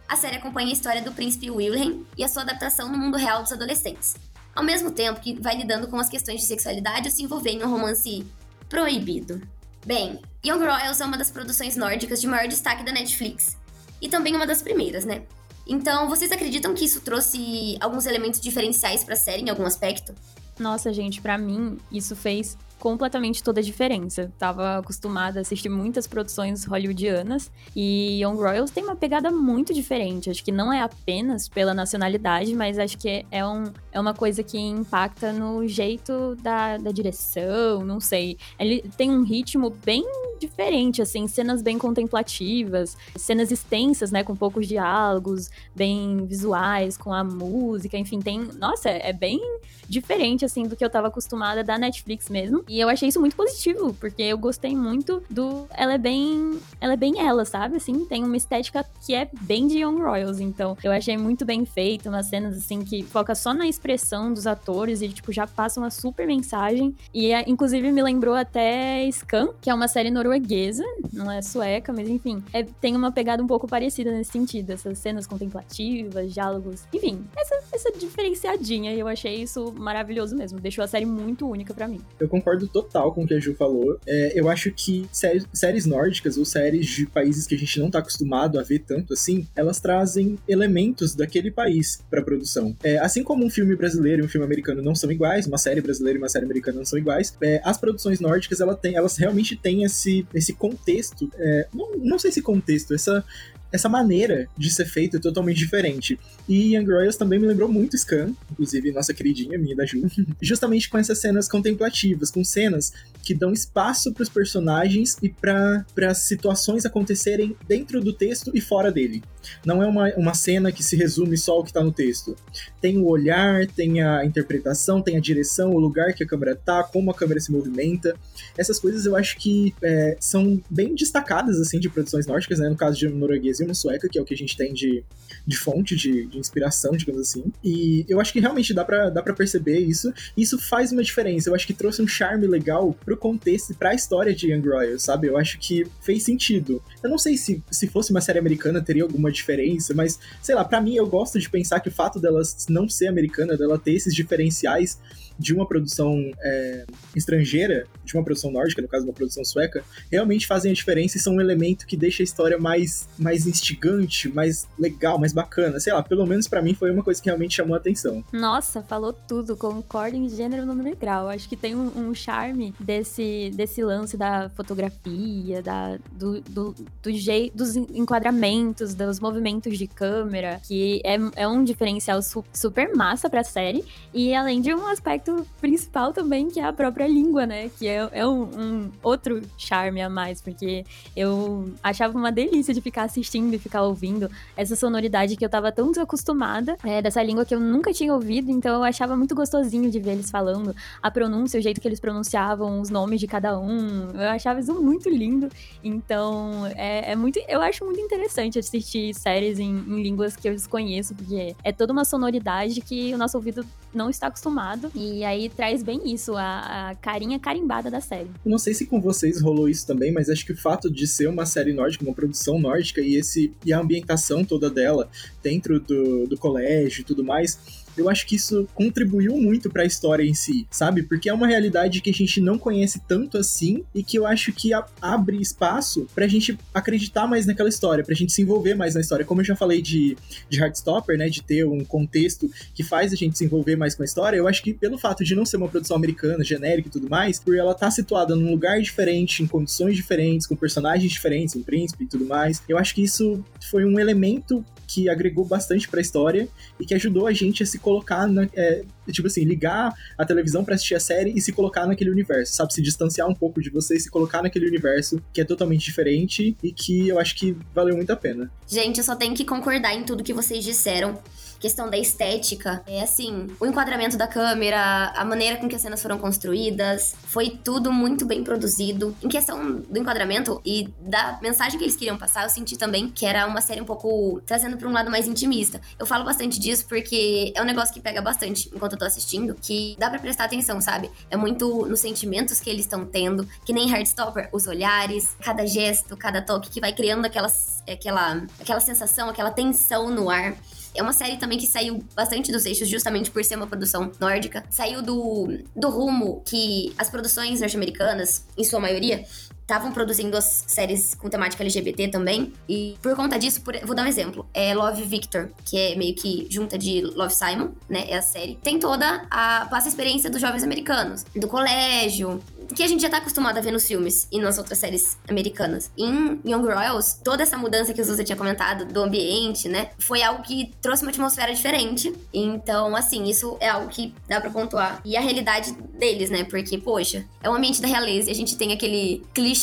A 0.08 0.16
série 0.16 0.36
acompanha 0.36 0.70
a 0.70 0.72
história 0.72 1.02
do 1.02 1.12
príncipe 1.12 1.50
Wilhelm 1.50 2.04
e 2.16 2.24
a 2.24 2.28
sua 2.28 2.42
adaptação 2.42 2.90
no 2.90 2.98
mundo 2.98 3.16
real 3.16 3.42
dos 3.42 3.52
adolescentes, 3.52 4.16
ao 4.54 4.64
mesmo 4.64 4.90
tempo 4.90 5.20
que 5.20 5.40
vai 5.40 5.56
lidando 5.56 5.88
com 5.88 5.98
as 5.98 6.08
questões 6.08 6.40
de 6.40 6.46
sexualidade 6.46 7.08
e 7.08 7.10
se 7.10 7.22
envolver 7.22 7.50
em 7.50 7.62
um 7.62 7.70
romance 7.70 8.26
proibido. 8.68 9.40
Bem, 9.86 10.20
Young 10.44 10.58
Royals 10.58 11.00
é 11.00 11.04
uma 11.04 11.16
das 11.16 11.30
produções 11.30 11.76
nórdicas 11.76 12.20
de 12.20 12.26
maior 12.26 12.48
destaque 12.48 12.84
da 12.84 12.92
Netflix, 12.92 13.56
e 14.00 14.08
também 14.08 14.34
uma 14.34 14.46
das 14.46 14.62
primeiras, 14.62 15.04
né? 15.04 15.22
Então, 15.66 16.08
vocês 16.08 16.32
acreditam 16.32 16.74
que 16.74 16.84
isso 16.84 17.00
trouxe 17.00 17.76
alguns 17.80 18.06
elementos 18.06 18.40
diferenciais 18.40 19.04
para 19.04 19.14
a 19.14 19.16
série 19.16 19.42
em 19.42 19.50
algum 19.50 19.64
aspecto? 19.64 20.14
Nossa, 20.58 20.92
gente, 20.92 21.20
para 21.20 21.38
mim 21.38 21.78
isso 21.92 22.16
fez 22.16 22.56
completamente 22.80 23.42
toda 23.42 23.60
a 23.60 23.62
diferença. 23.62 24.32
Tava 24.38 24.78
acostumada 24.78 25.38
a 25.38 25.42
assistir 25.42 25.68
muitas 25.68 26.06
produções 26.06 26.64
hollywoodianas 26.64 27.50
e 27.76 28.20
Young 28.22 28.36
Royals 28.36 28.70
tem 28.70 28.82
uma 28.82 28.96
pegada 28.96 29.30
muito 29.30 29.72
diferente. 29.72 30.30
Acho 30.30 30.42
que 30.42 30.50
não 30.50 30.72
é 30.72 30.80
apenas 30.80 31.48
pela 31.48 31.74
nacionalidade, 31.74 32.54
mas 32.54 32.78
acho 32.78 32.98
que 32.98 33.24
é, 33.30 33.46
um, 33.46 33.64
é 33.92 34.00
uma 34.00 34.14
coisa 34.14 34.42
que 34.42 34.58
impacta 34.58 35.32
no 35.32 35.68
jeito 35.68 36.34
da, 36.36 36.78
da 36.78 36.90
direção, 36.90 37.84
não 37.84 38.00
sei. 38.00 38.38
Ele 38.58 38.82
tem 38.96 39.10
um 39.10 39.22
ritmo 39.22 39.70
bem 39.84 40.04
diferente, 40.40 41.02
assim, 41.02 41.28
cenas 41.28 41.60
bem 41.60 41.78
contemplativas, 41.78 42.96
cenas 43.14 43.52
extensas, 43.52 44.10
né, 44.10 44.24
com 44.24 44.34
poucos 44.34 44.66
diálogos, 44.66 45.50
bem 45.76 46.24
visuais, 46.26 46.96
com 46.96 47.12
a 47.12 47.22
música, 47.22 47.98
enfim, 47.98 48.20
tem. 48.20 48.40
Nossa, 48.58 48.88
é 48.88 49.12
bem 49.12 49.38
diferente, 49.86 50.44
assim, 50.44 50.62
do 50.62 50.76
que 50.76 50.84
eu 50.84 50.88
tava 50.88 51.08
acostumada 51.08 51.62
da 51.62 51.76
Netflix 51.76 52.30
mesmo. 52.30 52.64
E 52.70 52.78
eu 52.78 52.88
achei 52.88 53.08
isso 53.08 53.18
muito 53.18 53.34
positivo, 53.34 53.92
porque 53.94 54.22
eu 54.22 54.38
gostei 54.38 54.76
muito 54.76 55.20
do. 55.28 55.66
Ela 55.76 55.94
é 55.94 55.98
bem. 55.98 56.56
Ela 56.80 56.92
é 56.92 56.96
bem 56.96 57.20
ela, 57.20 57.44
sabe? 57.44 57.78
Assim, 57.78 58.04
tem 58.04 58.22
uma 58.22 58.36
estética 58.36 58.86
que 59.04 59.12
é 59.12 59.28
bem 59.40 59.66
de 59.66 59.78
Young 59.78 60.00
Royals. 60.00 60.38
Então, 60.38 60.78
eu 60.84 60.92
achei 60.92 61.18
muito 61.18 61.44
bem 61.44 61.64
feito, 61.64 62.08
umas 62.08 62.26
cenas, 62.26 62.56
assim, 62.56 62.84
que 62.84 63.02
foca 63.02 63.34
só 63.34 63.52
na 63.52 63.66
expressão 63.66 64.32
dos 64.32 64.46
atores 64.46 65.02
e, 65.02 65.08
tipo, 65.08 65.32
já 65.32 65.48
passa 65.48 65.80
uma 65.80 65.90
super 65.90 66.28
mensagem. 66.28 66.94
E, 67.12 67.32
é, 67.32 67.42
inclusive, 67.50 67.90
me 67.90 68.00
lembrou 68.04 68.36
até 68.36 69.04
Scam, 69.10 69.52
que 69.60 69.68
é 69.68 69.74
uma 69.74 69.88
série 69.88 70.12
norueguesa, 70.12 70.84
não 71.12 71.28
é 71.28 71.42
sueca, 71.42 71.92
mas 71.92 72.08
enfim, 72.08 72.40
é, 72.52 72.62
tem 72.62 72.94
uma 72.94 73.10
pegada 73.10 73.42
um 73.42 73.48
pouco 73.48 73.66
parecida 73.66 74.12
nesse 74.12 74.30
sentido. 74.30 74.70
Essas 74.70 74.96
cenas 74.98 75.26
contemplativas, 75.26 76.32
diálogos. 76.32 76.84
Enfim, 76.94 77.24
essa, 77.36 77.60
essa 77.72 77.98
diferenciadinha. 77.98 78.94
E 78.94 79.00
eu 79.00 79.08
achei 79.08 79.42
isso 79.42 79.74
maravilhoso 79.76 80.36
mesmo. 80.36 80.60
Deixou 80.60 80.84
a 80.84 80.86
série 80.86 81.04
muito 81.04 81.48
única 81.48 81.74
para 81.74 81.88
mim. 81.88 82.00
Eu 82.20 82.28
concordo 82.28 82.59
total 82.68 83.12
com 83.12 83.24
o 83.24 83.26
que 83.26 83.34
a 83.34 83.40
Ju 83.40 83.54
falou. 83.54 83.98
É, 84.06 84.38
eu 84.38 84.48
acho 84.48 84.70
que 84.72 85.06
séries, 85.12 85.46
séries 85.52 85.86
nórdicas 85.86 86.36
ou 86.36 86.44
séries 86.44 86.86
de 86.86 87.06
países 87.06 87.46
que 87.46 87.54
a 87.54 87.58
gente 87.58 87.78
não 87.78 87.90
tá 87.90 87.98
acostumado 87.98 88.58
a 88.58 88.62
ver 88.62 88.80
tanto 88.80 89.12
assim, 89.12 89.46
elas 89.54 89.80
trazem 89.80 90.38
elementos 90.48 91.14
daquele 91.14 91.50
país 91.50 92.00
pra 92.10 92.22
produção. 92.22 92.76
É, 92.82 92.98
assim 92.98 93.22
como 93.22 93.44
um 93.44 93.50
filme 93.50 93.74
brasileiro 93.76 94.22
e 94.22 94.24
um 94.24 94.28
filme 94.28 94.44
americano 94.44 94.82
não 94.82 94.94
são 94.94 95.10
iguais, 95.10 95.46
uma 95.46 95.58
série 95.58 95.80
brasileira 95.80 96.18
e 96.18 96.22
uma 96.22 96.28
série 96.28 96.44
americana 96.44 96.78
não 96.78 96.84
são 96.84 96.98
iguais, 96.98 97.36
é, 97.40 97.60
as 97.64 97.78
produções 97.78 98.20
nórdicas 98.20 98.60
ela 98.60 98.74
tem, 98.74 98.94
elas 98.94 99.16
realmente 99.16 99.56
têm 99.56 99.84
esse, 99.84 100.26
esse 100.34 100.52
contexto, 100.52 101.30
é, 101.36 101.68
não, 101.72 101.96
não 101.98 102.18
sei 102.18 102.32
se 102.32 102.42
contexto, 102.42 102.94
essa 102.94 103.24
essa 103.72 103.88
maneira 103.88 104.48
de 104.56 104.70
ser 104.70 104.86
feito 104.86 105.16
é 105.16 105.20
totalmente 105.20 105.58
diferente. 105.58 106.18
E 106.48 106.74
Young 106.74 106.86
Royals 106.86 107.16
também 107.16 107.38
me 107.38 107.46
lembrou 107.46 107.68
muito 107.68 107.96
Scan, 107.96 108.32
inclusive 108.50 108.92
nossa 108.92 109.14
queridinha 109.14 109.58
minha 109.58 109.76
da 109.76 109.86
Ju, 109.86 110.02
justamente 110.40 110.88
com 110.88 110.98
essas 110.98 111.18
cenas 111.18 111.48
contemplativas, 111.48 112.30
com 112.30 112.44
cenas 112.44 112.92
que 113.22 113.34
dão 113.34 113.52
espaço 113.52 114.12
para 114.12 114.22
os 114.22 114.28
personagens 114.28 115.16
e 115.22 115.28
para 115.28 115.84
as 116.08 116.18
situações 116.18 116.84
acontecerem 116.84 117.56
dentro 117.66 118.00
do 118.00 118.12
texto 118.12 118.50
e 118.54 118.60
fora 118.60 118.90
dele. 118.92 119.22
Não 119.64 119.82
é 119.82 119.86
uma, 119.86 120.08
uma 120.16 120.34
cena 120.34 120.70
que 120.70 120.82
se 120.82 120.96
resume 120.96 121.36
só 121.36 121.52
ao 121.52 121.62
que 121.62 121.70
está 121.70 121.82
no 121.82 121.92
texto. 121.92 122.36
Tem 122.80 122.98
o 122.98 123.06
olhar, 123.06 123.66
tem 123.66 124.02
a 124.02 124.24
interpretação, 124.24 125.00
tem 125.00 125.16
a 125.16 125.20
direção, 125.20 125.70
o 125.70 125.78
lugar 125.78 126.12
que 126.12 126.22
a 126.22 126.26
câmera 126.26 126.54
tá, 126.54 126.82
como 126.84 127.10
a 127.10 127.14
câmera 127.14 127.40
se 127.40 127.50
movimenta. 127.50 128.14
Essas 128.56 128.78
coisas 128.78 129.06
eu 129.06 129.16
acho 129.16 129.38
que 129.38 129.74
é, 129.82 130.16
são 130.20 130.62
bem 130.68 130.94
destacadas 130.94 131.60
assim 131.60 131.80
de 131.80 131.88
produções 131.88 132.26
nórdicas, 132.26 132.58
né? 132.58 132.68
No 132.68 132.76
caso 132.76 132.98
de 132.98 133.08
norueguês 133.08 133.60
e 133.60 133.64
uma 133.64 133.74
sueca, 133.74 134.08
que 134.08 134.18
é 134.18 134.22
o 134.22 134.24
que 134.24 134.34
a 134.34 134.36
gente 134.36 134.56
tem 134.56 134.74
de, 134.74 135.02
de 135.46 135.56
fonte, 135.56 135.96
de, 135.96 136.26
de 136.26 136.38
inspiração, 136.38 136.92
digamos 136.92 137.22
assim. 137.22 137.44
E 137.64 138.04
eu 138.08 138.20
acho 138.20 138.32
que 138.32 138.40
realmente 138.40 138.74
dá 138.74 138.84
pra, 138.84 139.08
dá 139.08 139.22
perceber 139.40 139.78
isso. 139.78 140.12
Isso 140.36 140.58
faz 140.58 140.92
uma 140.92 141.02
diferença. 141.02 141.48
Eu 141.48 141.54
acho 141.54 141.66
que 141.66 141.72
trouxe 141.72 142.02
um 142.02 142.06
charme 142.06 142.46
legal 142.46 142.94
pro 143.10 143.16
contexto 143.16 143.70
e 143.72 143.74
pra 143.74 143.92
história 143.92 144.32
de 144.32 144.52
Young 144.52 144.68
Royals, 144.68 145.02
sabe? 145.02 145.26
Eu 145.26 145.36
acho 145.36 145.58
que 145.58 145.84
fez 146.00 146.22
sentido. 146.22 146.80
Eu 147.02 147.10
não 147.10 147.18
sei 147.18 147.36
se, 147.36 147.60
se 147.68 147.88
fosse 147.88 148.12
uma 148.12 148.20
série 148.20 148.38
americana 148.38 148.80
teria 148.80 149.02
alguma 149.02 149.32
diferença, 149.32 149.92
mas 149.94 150.20
sei 150.40 150.54
lá, 150.54 150.64
para 150.64 150.80
mim 150.80 150.94
eu 150.94 151.06
gosto 151.08 151.38
de 151.40 151.50
pensar 151.50 151.80
que 151.80 151.88
o 151.88 151.92
fato 151.92 152.20
dela 152.20 152.40
não 152.68 152.88
ser 152.88 153.08
americana, 153.08 153.56
dela 153.56 153.78
ter 153.78 153.94
esses 153.94 154.14
diferenciais 154.14 155.00
de 155.40 155.54
uma 155.54 155.66
produção 155.66 156.30
é, 156.38 156.84
estrangeira, 157.16 157.86
de 158.04 158.14
uma 158.14 158.22
produção 158.22 158.52
nórdica, 158.52 158.82
no 158.82 158.88
caso 158.88 159.06
uma 159.06 159.14
produção 159.14 159.42
sueca, 159.42 159.82
realmente 160.12 160.46
fazem 160.46 160.70
a 160.70 160.74
diferença 160.74 161.16
e 161.16 161.20
são 161.20 161.36
um 161.36 161.40
elemento 161.40 161.86
que 161.86 161.96
deixa 161.96 162.22
a 162.22 162.24
história 162.24 162.58
mais, 162.58 163.08
mais 163.18 163.46
instigante, 163.46 164.28
mais 164.28 164.68
legal, 164.78 165.18
mais 165.18 165.32
bacana. 165.32 165.80
Sei 165.80 165.92
lá, 165.92 166.02
pelo 166.02 166.26
menos 166.26 166.46
para 166.46 166.60
mim 166.60 166.74
foi 166.74 166.90
uma 166.90 167.02
coisa 167.02 167.22
que 167.22 167.28
realmente 167.28 167.56
chamou 167.56 167.74
a 167.74 167.78
atenção. 167.78 168.22
Nossa, 168.30 168.82
falou 168.82 169.14
tudo, 169.14 169.56
concordo 169.56 170.14
em 170.14 170.28
gênero, 170.28 170.66
número 170.66 170.90
e 170.90 170.94
grau. 170.94 171.30
Acho 171.30 171.48
que 171.48 171.56
tem 171.56 171.74
um, 171.74 171.90
um 171.96 172.14
charme 172.14 172.74
desse, 172.78 173.50
desse 173.54 173.82
lance 173.82 174.18
da 174.18 174.50
fotografia, 174.50 175.62
da, 175.62 175.98
do, 176.12 176.42
do, 176.42 176.74
do 177.02 177.12
jeito, 177.12 177.56
dos 177.56 177.76
enquadramentos, 177.76 178.94
dos 178.94 179.18
movimentos 179.18 179.78
de 179.78 179.86
câmera, 179.86 180.60
que 180.68 181.00
é, 181.02 181.16
é 181.36 181.48
um 181.48 181.64
diferencial 181.64 182.20
su 182.20 182.44
super 182.52 182.94
massa 182.94 183.30
pra 183.30 183.42
série. 183.42 183.82
E 184.12 184.34
além 184.34 184.60
de 184.60 184.74
um 184.74 184.86
aspecto 184.86 185.29
aspecto 185.30 185.46
principal 185.60 186.12
também, 186.12 186.48
que 186.48 186.58
é 186.58 186.64
a 186.64 186.72
própria 186.72 187.06
língua, 187.06 187.46
né? 187.46 187.70
Que 187.78 187.86
é, 187.86 188.08
é 188.12 188.26
um, 188.26 188.42
um, 188.42 188.90
outro 189.02 189.42
charme 189.56 190.00
a 190.00 190.08
mais, 190.08 190.40
porque 190.40 190.84
eu 191.14 191.72
achava 191.82 192.16
uma 192.16 192.32
delícia 192.32 192.74
de 192.74 192.80
ficar 192.80 193.04
assistindo 193.04 193.54
e 193.54 193.58
ficar 193.58 193.82
ouvindo 193.82 194.30
essa 194.56 194.74
sonoridade 194.74 195.36
que 195.36 195.44
eu 195.44 195.48
tava 195.48 195.70
tão 195.70 195.90
desacostumada 195.90 196.76
é, 196.84 197.00
dessa 197.00 197.22
língua 197.22 197.44
que 197.44 197.54
eu 197.54 197.60
nunca 197.60 197.92
tinha 197.92 198.12
ouvido, 198.12 198.50
então 198.50 198.76
eu 198.76 198.84
achava 198.84 199.16
muito 199.16 199.34
gostosinho 199.34 199.90
de 199.90 200.00
ver 200.00 200.12
eles 200.12 200.30
falando, 200.30 200.74
a 201.02 201.10
pronúncia, 201.10 201.58
o 201.58 201.62
jeito 201.62 201.80
que 201.80 201.86
eles 201.86 202.00
pronunciavam 202.00 202.80
os 202.80 202.90
nomes 202.90 203.20
de 203.20 203.26
cada 203.26 203.58
um, 203.58 204.10
eu 204.12 204.28
achava 204.30 204.60
isso 204.60 204.74
muito 204.80 205.08
lindo, 205.08 205.48
então 205.84 206.66
é, 206.74 207.12
é 207.12 207.16
muito, 207.16 207.38
eu 207.48 207.60
acho 207.60 207.84
muito 207.84 208.00
interessante 208.00 208.58
assistir 208.58 209.14
séries 209.14 209.58
em, 209.58 209.70
em 209.70 210.02
línguas 210.02 210.36
que 210.36 210.48
eu 210.48 210.52
desconheço, 210.52 211.14
porque 211.14 211.54
é 211.62 211.72
toda 211.72 211.92
uma 211.92 212.04
sonoridade 212.04 212.80
que 212.80 213.12
o 213.14 213.18
nosso 213.18 213.36
ouvido 213.36 213.64
não 213.92 214.08
está 214.08 214.28
acostumado, 214.28 214.90
e 214.94 215.09
e 215.10 215.24
aí 215.24 215.48
traz 215.48 215.82
bem 215.82 216.12
isso, 216.12 216.36
a, 216.36 216.90
a 216.90 216.94
carinha 216.94 217.38
carimbada 217.38 217.90
da 217.90 218.00
série. 218.00 218.30
Não 218.44 218.58
sei 218.58 218.74
se 218.74 218.86
com 218.86 219.00
vocês 219.00 219.40
rolou 219.40 219.68
isso 219.68 219.86
também, 219.86 220.12
mas 220.12 220.28
acho 220.28 220.44
que 220.44 220.52
o 220.52 220.56
fato 220.56 220.90
de 220.90 221.06
ser 221.06 221.28
uma 221.28 221.46
série 221.46 221.72
nórdica, 221.72 222.04
uma 222.04 222.14
produção 222.14 222.58
nórdica 222.58 223.00
e, 223.00 223.16
esse, 223.16 223.52
e 223.64 223.72
a 223.72 223.80
ambientação 223.80 224.44
toda 224.44 224.70
dela 224.70 225.08
dentro 225.42 225.80
do, 225.80 226.26
do 226.26 226.36
colégio 226.36 227.00
e 227.02 227.04
tudo 227.04 227.24
mais 227.24 227.58
eu 228.00 228.08
acho 228.08 228.26
que 228.26 228.36
isso 228.36 228.66
contribuiu 228.74 229.36
muito 229.36 229.70
para 229.70 229.82
a 229.82 229.86
história 229.86 230.24
em 230.24 230.34
si, 230.34 230.66
sabe? 230.70 231.02
Porque 231.02 231.28
é 231.28 231.32
uma 231.32 231.46
realidade 231.46 232.00
que 232.00 232.10
a 232.10 232.14
gente 232.14 232.40
não 232.40 232.58
conhece 232.58 233.00
tanto 233.06 233.36
assim 233.36 233.84
e 233.94 234.02
que 234.02 234.18
eu 234.18 234.26
acho 234.26 234.52
que 234.52 234.70
abre 235.00 235.36
espaço 235.40 236.06
pra 236.14 236.26
gente 236.26 236.58
acreditar 236.72 237.26
mais 237.26 237.46
naquela 237.46 237.68
história, 237.68 238.02
pra 238.02 238.14
gente 238.14 238.32
se 238.32 238.42
envolver 238.42 238.74
mais 238.74 238.94
na 238.94 239.00
história. 239.00 239.24
Como 239.24 239.40
eu 239.40 239.44
já 239.44 239.54
falei 239.54 239.82
de, 239.82 240.16
de 240.48 240.60
Heartstopper, 240.60 241.18
né, 241.18 241.28
de 241.28 241.42
ter 241.42 241.66
um 241.66 241.84
contexto 241.84 242.50
que 242.74 242.82
faz 242.82 243.12
a 243.12 243.16
gente 243.16 243.36
se 243.36 243.44
envolver 243.44 243.76
mais 243.76 243.94
com 243.94 244.02
a 244.02 244.06
história, 244.06 244.36
eu 244.36 244.48
acho 244.48 244.62
que 244.62 244.72
pelo 244.72 244.98
fato 244.98 245.22
de 245.22 245.34
não 245.34 245.44
ser 245.44 245.58
uma 245.58 245.68
produção 245.68 245.96
americana, 245.96 246.42
genérica 246.42 246.88
e 246.88 246.90
tudo 246.90 247.08
mais, 247.08 247.38
por 247.38 247.54
ela 247.54 247.72
estar 247.72 247.86
tá 247.86 247.90
situada 247.90 248.34
num 248.34 248.50
lugar 248.50 248.80
diferente, 248.80 249.42
em 249.42 249.46
condições 249.46 249.94
diferentes, 249.94 250.46
com 250.46 250.56
personagens 250.56 251.12
diferentes, 251.12 251.54
um 251.54 251.62
príncipe 251.62 252.04
e 252.04 252.06
tudo 252.06 252.24
mais, 252.24 252.62
eu 252.68 252.78
acho 252.78 252.94
que 252.94 253.02
isso 253.02 253.44
foi 253.70 253.84
um 253.84 253.98
elemento 253.98 254.64
que 254.90 255.08
agregou 255.08 255.44
bastante 255.44 255.88
para 255.88 256.00
a 256.00 256.02
história 256.02 256.48
e 256.78 256.84
que 256.84 256.94
ajudou 256.94 257.28
a 257.28 257.32
gente 257.32 257.62
a 257.62 257.66
se 257.66 257.78
colocar 257.90 258.28
na, 258.28 258.48
é, 258.54 258.84
tipo 259.12 259.26
assim, 259.26 259.44
ligar 259.44 259.92
a 260.16 260.24
televisão 260.24 260.64
pra 260.64 260.74
assistir 260.74 260.94
a 260.94 261.00
série 261.00 261.32
e 261.34 261.40
se 261.40 261.52
colocar 261.52 261.86
naquele 261.86 262.10
universo, 262.10 262.54
sabe? 262.54 262.72
Se 262.72 262.82
distanciar 262.82 263.28
um 263.28 263.34
pouco 263.34 263.60
de 263.60 263.70
você 263.70 263.96
e 263.96 264.00
se 264.00 264.10
colocar 264.10 264.42
naquele 264.42 264.66
universo 264.66 265.20
que 265.32 265.40
é 265.40 265.44
totalmente 265.44 265.84
diferente 265.84 266.56
e 266.62 266.72
que 266.72 267.08
eu 267.08 267.18
acho 267.18 267.34
que 267.36 267.56
valeu 267.74 267.96
muito 267.96 268.12
a 268.12 268.16
pena. 268.16 268.50
Gente, 268.66 268.98
eu 268.98 269.04
só 269.04 269.16
tenho 269.16 269.34
que 269.34 269.44
concordar 269.44 269.94
em 269.94 270.04
tudo 270.04 270.22
que 270.22 270.32
vocês 270.32 270.64
disseram 270.64 271.18
questão 271.60 271.90
da 271.90 271.98
estética, 271.98 272.82
é 272.86 273.02
assim, 273.02 273.46
o 273.60 273.66
enquadramento 273.66 274.16
da 274.16 274.26
câmera, 274.26 275.12
a 275.14 275.24
maneira 275.26 275.58
com 275.58 275.68
que 275.68 275.76
as 275.76 275.82
cenas 275.82 276.00
foram 276.00 276.18
construídas, 276.18 277.14
foi 277.24 277.50
tudo 277.50 277.92
muito 277.92 278.24
bem 278.24 278.42
produzido. 278.42 279.14
Em 279.22 279.28
questão 279.28 279.76
do 279.76 279.98
enquadramento 279.98 280.60
e 280.64 280.88
da 281.00 281.38
mensagem 281.42 281.78
que 281.78 281.84
eles 281.84 281.94
queriam 281.94 282.16
passar, 282.16 282.44
eu 282.44 282.48
senti 282.48 282.78
também 282.78 283.10
que 283.10 283.26
era 283.26 283.46
uma 283.46 283.60
série 283.60 283.80
um 283.82 283.84
pouco 283.84 284.40
trazendo 284.46 284.78
para 284.78 284.88
um 284.88 284.92
lado 284.92 285.10
mais 285.10 285.28
intimista. 285.28 285.80
Eu 285.98 286.06
falo 286.06 286.24
bastante 286.24 286.58
disso 286.58 286.86
porque 286.88 287.52
é 287.54 287.60
um 287.60 287.66
negócio 287.66 287.92
que 287.92 288.00
pega 288.00 288.22
bastante 288.22 288.70
enquanto 288.74 288.94
tô 289.00 289.04
assistindo, 289.06 289.54
que 289.54 289.96
dá 289.98 290.08
para 290.08 290.18
prestar 290.18 290.44
atenção, 290.44 290.80
sabe? 290.80 291.10
É 291.30 291.36
muito 291.36 291.86
nos 291.86 292.00
sentimentos 292.00 292.60
que 292.60 292.70
eles 292.70 292.84
estão 292.84 293.04
tendo, 293.04 293.48
que 293.64 293.72
nem 293.72 293.90
Heartstopper, 293.90 294.48
os 294.52 294.66
olhares, 294.66 295.36
cada 295.40 295.66
gesto, 295.66 296.16
cada 296.16 296.40
toque 296.42 296.70
que 296.70 296.80
vai 296.80 296.92
criando 296.92 297.24
aquela, 297.24 297.50
aquela, 297.90 298.46
aquela 298.60 298.80
sensação, 298.80 299.28
aquela 299.28 299.50
tensão 299.50 300.10
no 300.10 300.30
ar. 300.30 300.54
É 300.94 301.02
uma 301.02 301.12
série 301.12 301.36
também 301.36 301.56
que 301.56 301.66
saiu 301.66 302.04
bastante 302.14 302.50
dos 302.52 302.66
eixos, 302.66 302.88
justamente 302.88 303.30
por 303.30 303.44
ser 303.44 303.56
uma 303.56 303.66
produção 303.66 304.10
nórdica. 304.20 304.64
Saiu 304.68 305.00
do, 305.02 305.58
do 305.74 305.88
rumo 305.88 306.42
que 306.44 306.92
as 306.98 307.08
produções 307.08 307.60
norte-americanas, 307.60 308.44
em 308.58 308.64
sua 308.64 308.80
maioria, 308.80 309.24
estavam 309.70 309.92
produzindo 309.92 310.36
as 310.36 310.64
séries 310.66 311.14
com 311.14 311.28
temática 311.28 311.62
LGBT 311.62 312.08
também. 312.08 312.52
E 312.68 312.96
por 313.00 313.14
conta 313.14 313.38
disso, 313.38 313.62
por, 313.62 313.78
vou 313.84 313.94
dar 313.94 314.02
um 314.02 314.06
exemplo. 314.06 314.48
É 314.52 314.74
Love 314.74 315.04
Victor, 315.04 315.48
que 315.64 315.78
é 315.78 315.96
meio 315.96 316.14
que 316.14 316.48
junta 316.50 316.76
de 316.76 317.00
Love 317.02 317.32
Simon, 317.32 317.70
né? 317.88 318.04
É 318.08 318.16
a 318.16 318.22
série. 318.22 318.56
Tem 318.56 318.78
toda 318.78 319.26
a. 319.30 319.66
passa 319.70 319.86
a 319.86 319.90
experiência 319.90 320.28
dos 320.28 320.40
jovens 320.40 320.64
americanos, 320.64 321.24
do 321.36 321.46
colégio, 321.46 322.42
que 322.74 322.82
a 322.82 322.86
gente 322.86 323.00
já 323.00 323.08
tá 323.08 323.18
acostumado 323.18 323.58
a 323.58 323.60
ver 323.60 323.70
nos 323.70 323.86
filmes 323.86 324.26
e 324.30 324.40
nas 324.40 324.58
outras 324.58 324.78
séries 324.78 325.16
americanas. 325.28 325.90
Em 325.96 326.40
Young 326.44 326.66
Royals, 326.66 327.20
toda 327.22 327.42
essa 327.42 327.56
mudança 327.56 327.92
que 327.94 328.00
o 328.00 328.04
Zuza 328.04 328.24
tinha 328.24 328.36
comentado 328.36 328.86
do 328.86 329.02
ambiente, 329.02 329.68
né, 329.68 329.90
foi 329.98 330.22
algo 330.22 330.42
que 330.42 330.72
trouxe 330.80 331.02
uma 331.02 331.10
atmosfera 331.10 331.52
diferente. 331.52 332.12
Então, 332.32 332.94
assim, 332.96 333.24
isso 333.24 333.56
é 333.60 333.68
algo 333.68 333.88
que 333.88 334.14
dá 334.28 334.40
para 334.40 334.50
pontuar. 334.50 335.00
E 335.04 335.16
a 335.16 335.20
realidade 335.20 335.72
deles, 335.98 336.30
né, 336.30 336.44
porque, 336.44 336.78
poxa, 336.78 337.24
é 337.42 337.50
um 337.50 337.54
ambiente 337.54 337.80
da 337.80 337.88
realeza 337.88 338.28
e 338.28 338.32
a 338.32 338.36
gente 338.36 338.56
tem 338.56 338.72
aquele 338.72 339.22
clichê 339.34 339.59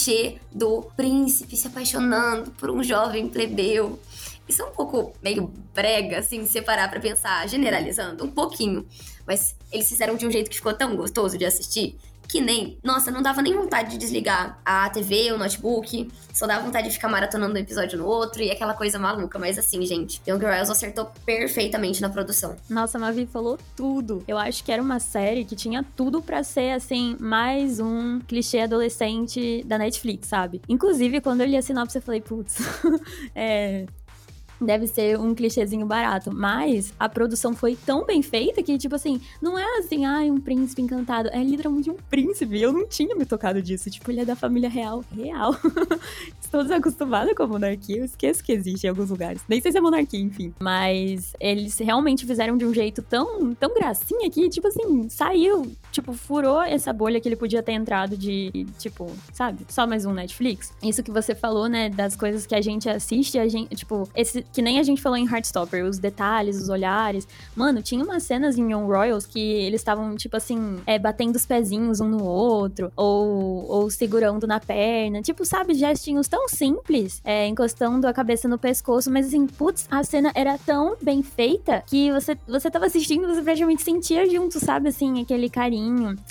do 0.51 0.83
príncipe 0.95 1.55
se 1.55 1.67
apaixonando 1.67 2.51
por 2.51 2.69
um 2.69 2.83
jovem 2.83 3.27
plebeu. 3.27 3.99
Isso 4.47 4.61
é 4.61 4.65
um 4.65 4.71
pouco 4.71 5.13
meio 5.21 5.51
brega, 5.73 6.19
assim, 6.19 6.45
se 6.45 6.53
separar 6.53 6.89
pra 6.89 6.99
pensar, 6.99 7.47
generalizando, 7.49 8.23
um 8.23 8.31
pouquinho. 8.31 8.85
Mas 9.25 9.55
eles 9.71 9.89
fizeram 9.89 10.15
de 10.15 10.25
um 10.25 10.31
jeito 10.31 10.49
que 10.49 10.55
ficou 10.55 10.73
tão 10.73 10.95
gostoso 10.95 11.37
de 11.37 11.45
assistir 11.45 11.97
que 12.27 12.41
nem, 12.41 12.77
nossa, 12.83 13.09
não 13.09 13.21
dava 13.21 13.41
nem 13.41 13.53
vontade 13.53 13.91
de 13.91 13.97
desligar 13.97 14.59
a 14.65 14.89
TV, 14.89 15.31
o 15.31 15.37
notebook, 15.37 16.09
só 16.33 16.45
dava 16.45 16.63
vontade 16.63 16.87
de 16.87 16.93
ficar 16.93 17.07
maratonando 17.07 17.55
um 17.55 17.57
episódio 17.57 17.97
no 17.97 18.05
outro 18.05 18.41
e 18.41 18.51
aquela 18.51 18.73
coisa 18.73 18.99
maluca. 18.99 19.39
Mas 19.39 19.57
assim, 19.57 19.83
gente, 19.85 20.21
Young 20.27 20.39
Girls 20.39 20.71
acertou 20.71 21.09
perfeitamente 21.25 22.01
na 22.01 22.09
produção. 22.09 22.55
Nossa, 22.69 22.97
a 22.97 23.01
Mavi 23.01 23.25
falou 23.25 23.57
tudo. 23.75 24.23
Eu 24.27 24.37
acho 24.37 24.63
que 24.63 24.71
era 24.71 24.81
uma 24.81 24.99
série 24.99 25.45
que 25.45 25.55
tinha 25.55 25.83
tudo 25.95 26.21
para 26.21 26.43
ser, 26.43 26.71
assim, 26.71 27.15
mais 27.19 27.79
um 27.79 28.19
clichê 28.19 28.59
adolescente 28.59 29.63
da 29.65 29.77
Netflix, 29.77 30.27
sabe? 30.27 30.61
Inclusive, 30.67 31.21
quando 31.21 31.41
eu 31.41 31.47
li 31.47 31.57
a 31.57 31.61
sinopse, 31.61 31.97
eu 31.97 32.01
falei, 32.01 32.21
putz, 32.21 32.57
é, 33.33 33.85
deve 34.59 34.87
ser 34.87 35.19
um 35.19 35.33
clichêzinho 35.33 35.85
barato. 35.85 36.31
Mas 36.33 36.93
a 36.99 37.07
produção 37.07 37.53
foi 37.53 37.75
tão 37.75 38.05
bem 38.05 38.21
feita 38.21 38.61
que, 38.63 38.77
tipo 38.77 38.95
assim, 38.95 39.21
não 39.41 39.57
é 39.57 39.79
assim, 39.79 40.05
ah, 40.05 40.19
um 40.21 40.39
príncipe 40.39 40.81
encantado. 40.81 41.29
É 41.31 41.43
literalmente 41.43 41.89
um 41.89 41.95
príncipe. 42.09 42.61
Eu 42.61 42.71
não 42.71 42.87
tinha 42.87 43.15
me 43.15 43.25
tocado 43.25 43.61
disso. 43.61 43.89
Tipo, 43.89 44.11
ele 44.11 44.21
é 44.21 44.25
da 44.25 44.35
família 44.35 44.69
real. 44.69 45.03
Real. 45.15 45.55
Estou 46.41 46.63
desacostumada 46.63 47.33
com 47.35 47.43
a 47.43 47.47
monarquia. 47.47 47.97
Eu 47.97 48.05
esqueço 48.05 48.43
que 48.43 48.51
existe 48.51 48.85
em 48.85 48.89
alguns 48.89 49.09
lugares. 49.09 49.41
Nem 49.47 49.61
sei 49.61 49.71
se 49.71 49.77
é 49.77 49.81
monarquia, 49.81 50.19
enfim. 50.19 50.53
Mas 50.59 51.33
eles 51.39 51.77
realmente 51.77 52.25
fizeram 52.25 52.57
de 52.57 52.65
um 52.65 52.73
jeito 52.73 53.01
tão, 53.01 53.53
tão 53.55 53.73
gracinha 53.73 54.29
que, 54.29 54.49
tipo 54.49 54.67
assim, 54.67 55.09
saiu. 55.09 55.71
Tipo, 55.91 56.13
furou 56.13 56.61
essa 56.61 56.93
bolha 56.93 57.19
que 57.19 57.27
ele 57.27 57.35
podia 57.35 57.63
ter 57.63 57.73
entrado 57.73 58.15
de, 58.15 58.67
tipo, 58.77 59.11
sabe? 59.33 59.65
Só 59.69 59.87
mais 59.87 60.05
um 60.05 60.13
Netflix. 60.13 60.73
Isso 60.81 61.01
que 61.01 61.11
você 61.11 61.33
falou, 61.33 61.67
né? 61.67 61.89
Das 61.89 62.15
coisas 62.15 62.45
que 62.45 62.55
a 62.55 62.61
gente 62.61 62.89
assiste, 62.89 63.39
a 63.39 63.47
gente, 63.47 63.75
tipo, 63.75 64.07
esse 64.15 64.43
que 64.53 64.61
nem 64.61 64.79
a 64.79 64.83
gente 64.83 65.01
falou 65.01 65.17
em 65.17 65.25
Heartstopper, 65.25 65.85
os 65.85 65.97
detalhes, 65.97 66.61
os 66.61 66.69
olhares. 66.69 67.27
Mano, 67.55 67.81
tinha 67.81 68.03
umas 68.03 68.23
cenas 68.23 68.57
em 68.57 68.71
Young 68.71 68.85
Royals 68.85 69.25
que 69.25 69.39
eles 69.39 69.81
estavam, 69.81 70.15
tipo 70.15 70.37
assim, 70.37 70.79
é, 70.85 70.99
batendo 70.99 71.35
os 71.35 71.45
pezinhos 71.45 71.99
um 71.99 72.07
no 72.07 72.23
outro, 72.23 72.91
ou, 72.95 73.65
ou 73.69 73.89
segurando 73.89 74.45
na 74.45 74.59
perna. 74.59 75.21
Tipo, 75.21 75.45
sabe, 75.45 75.73
gestinhos 75.73 76.27
tão 76.27 76.47
simples, 76.47 77.21
é, 77.23 77.47
encostando 77.47 78.07
a 78.07 78.13
cabeça 78.13 78.47
no 78.47 78.57
pescoço, 78.57 79.09
mas 79.11 79.27
assim, 79.27 79.47
putz, 79.47 79.87
a 79.89 80.03
cena 80.03 80.31
era 80.35 80.57
tão 80.57 80.95
bem 81.01 81.23
feita 81.23 81.83
que 81.87 82.11
você, 82.11 82.37
você 82.47 82.69
tava 82.69 82.85
assistindo, 82.85 83.27
você 83.27 83.41
praticamente 83.41 83.81
sentia 83.81 84.29
junto, 84.29 84.59
sabe, 84.59 84.89
assim, 84.89 85.21
aquele 85.21 85.49
carinho, 85.49 85.76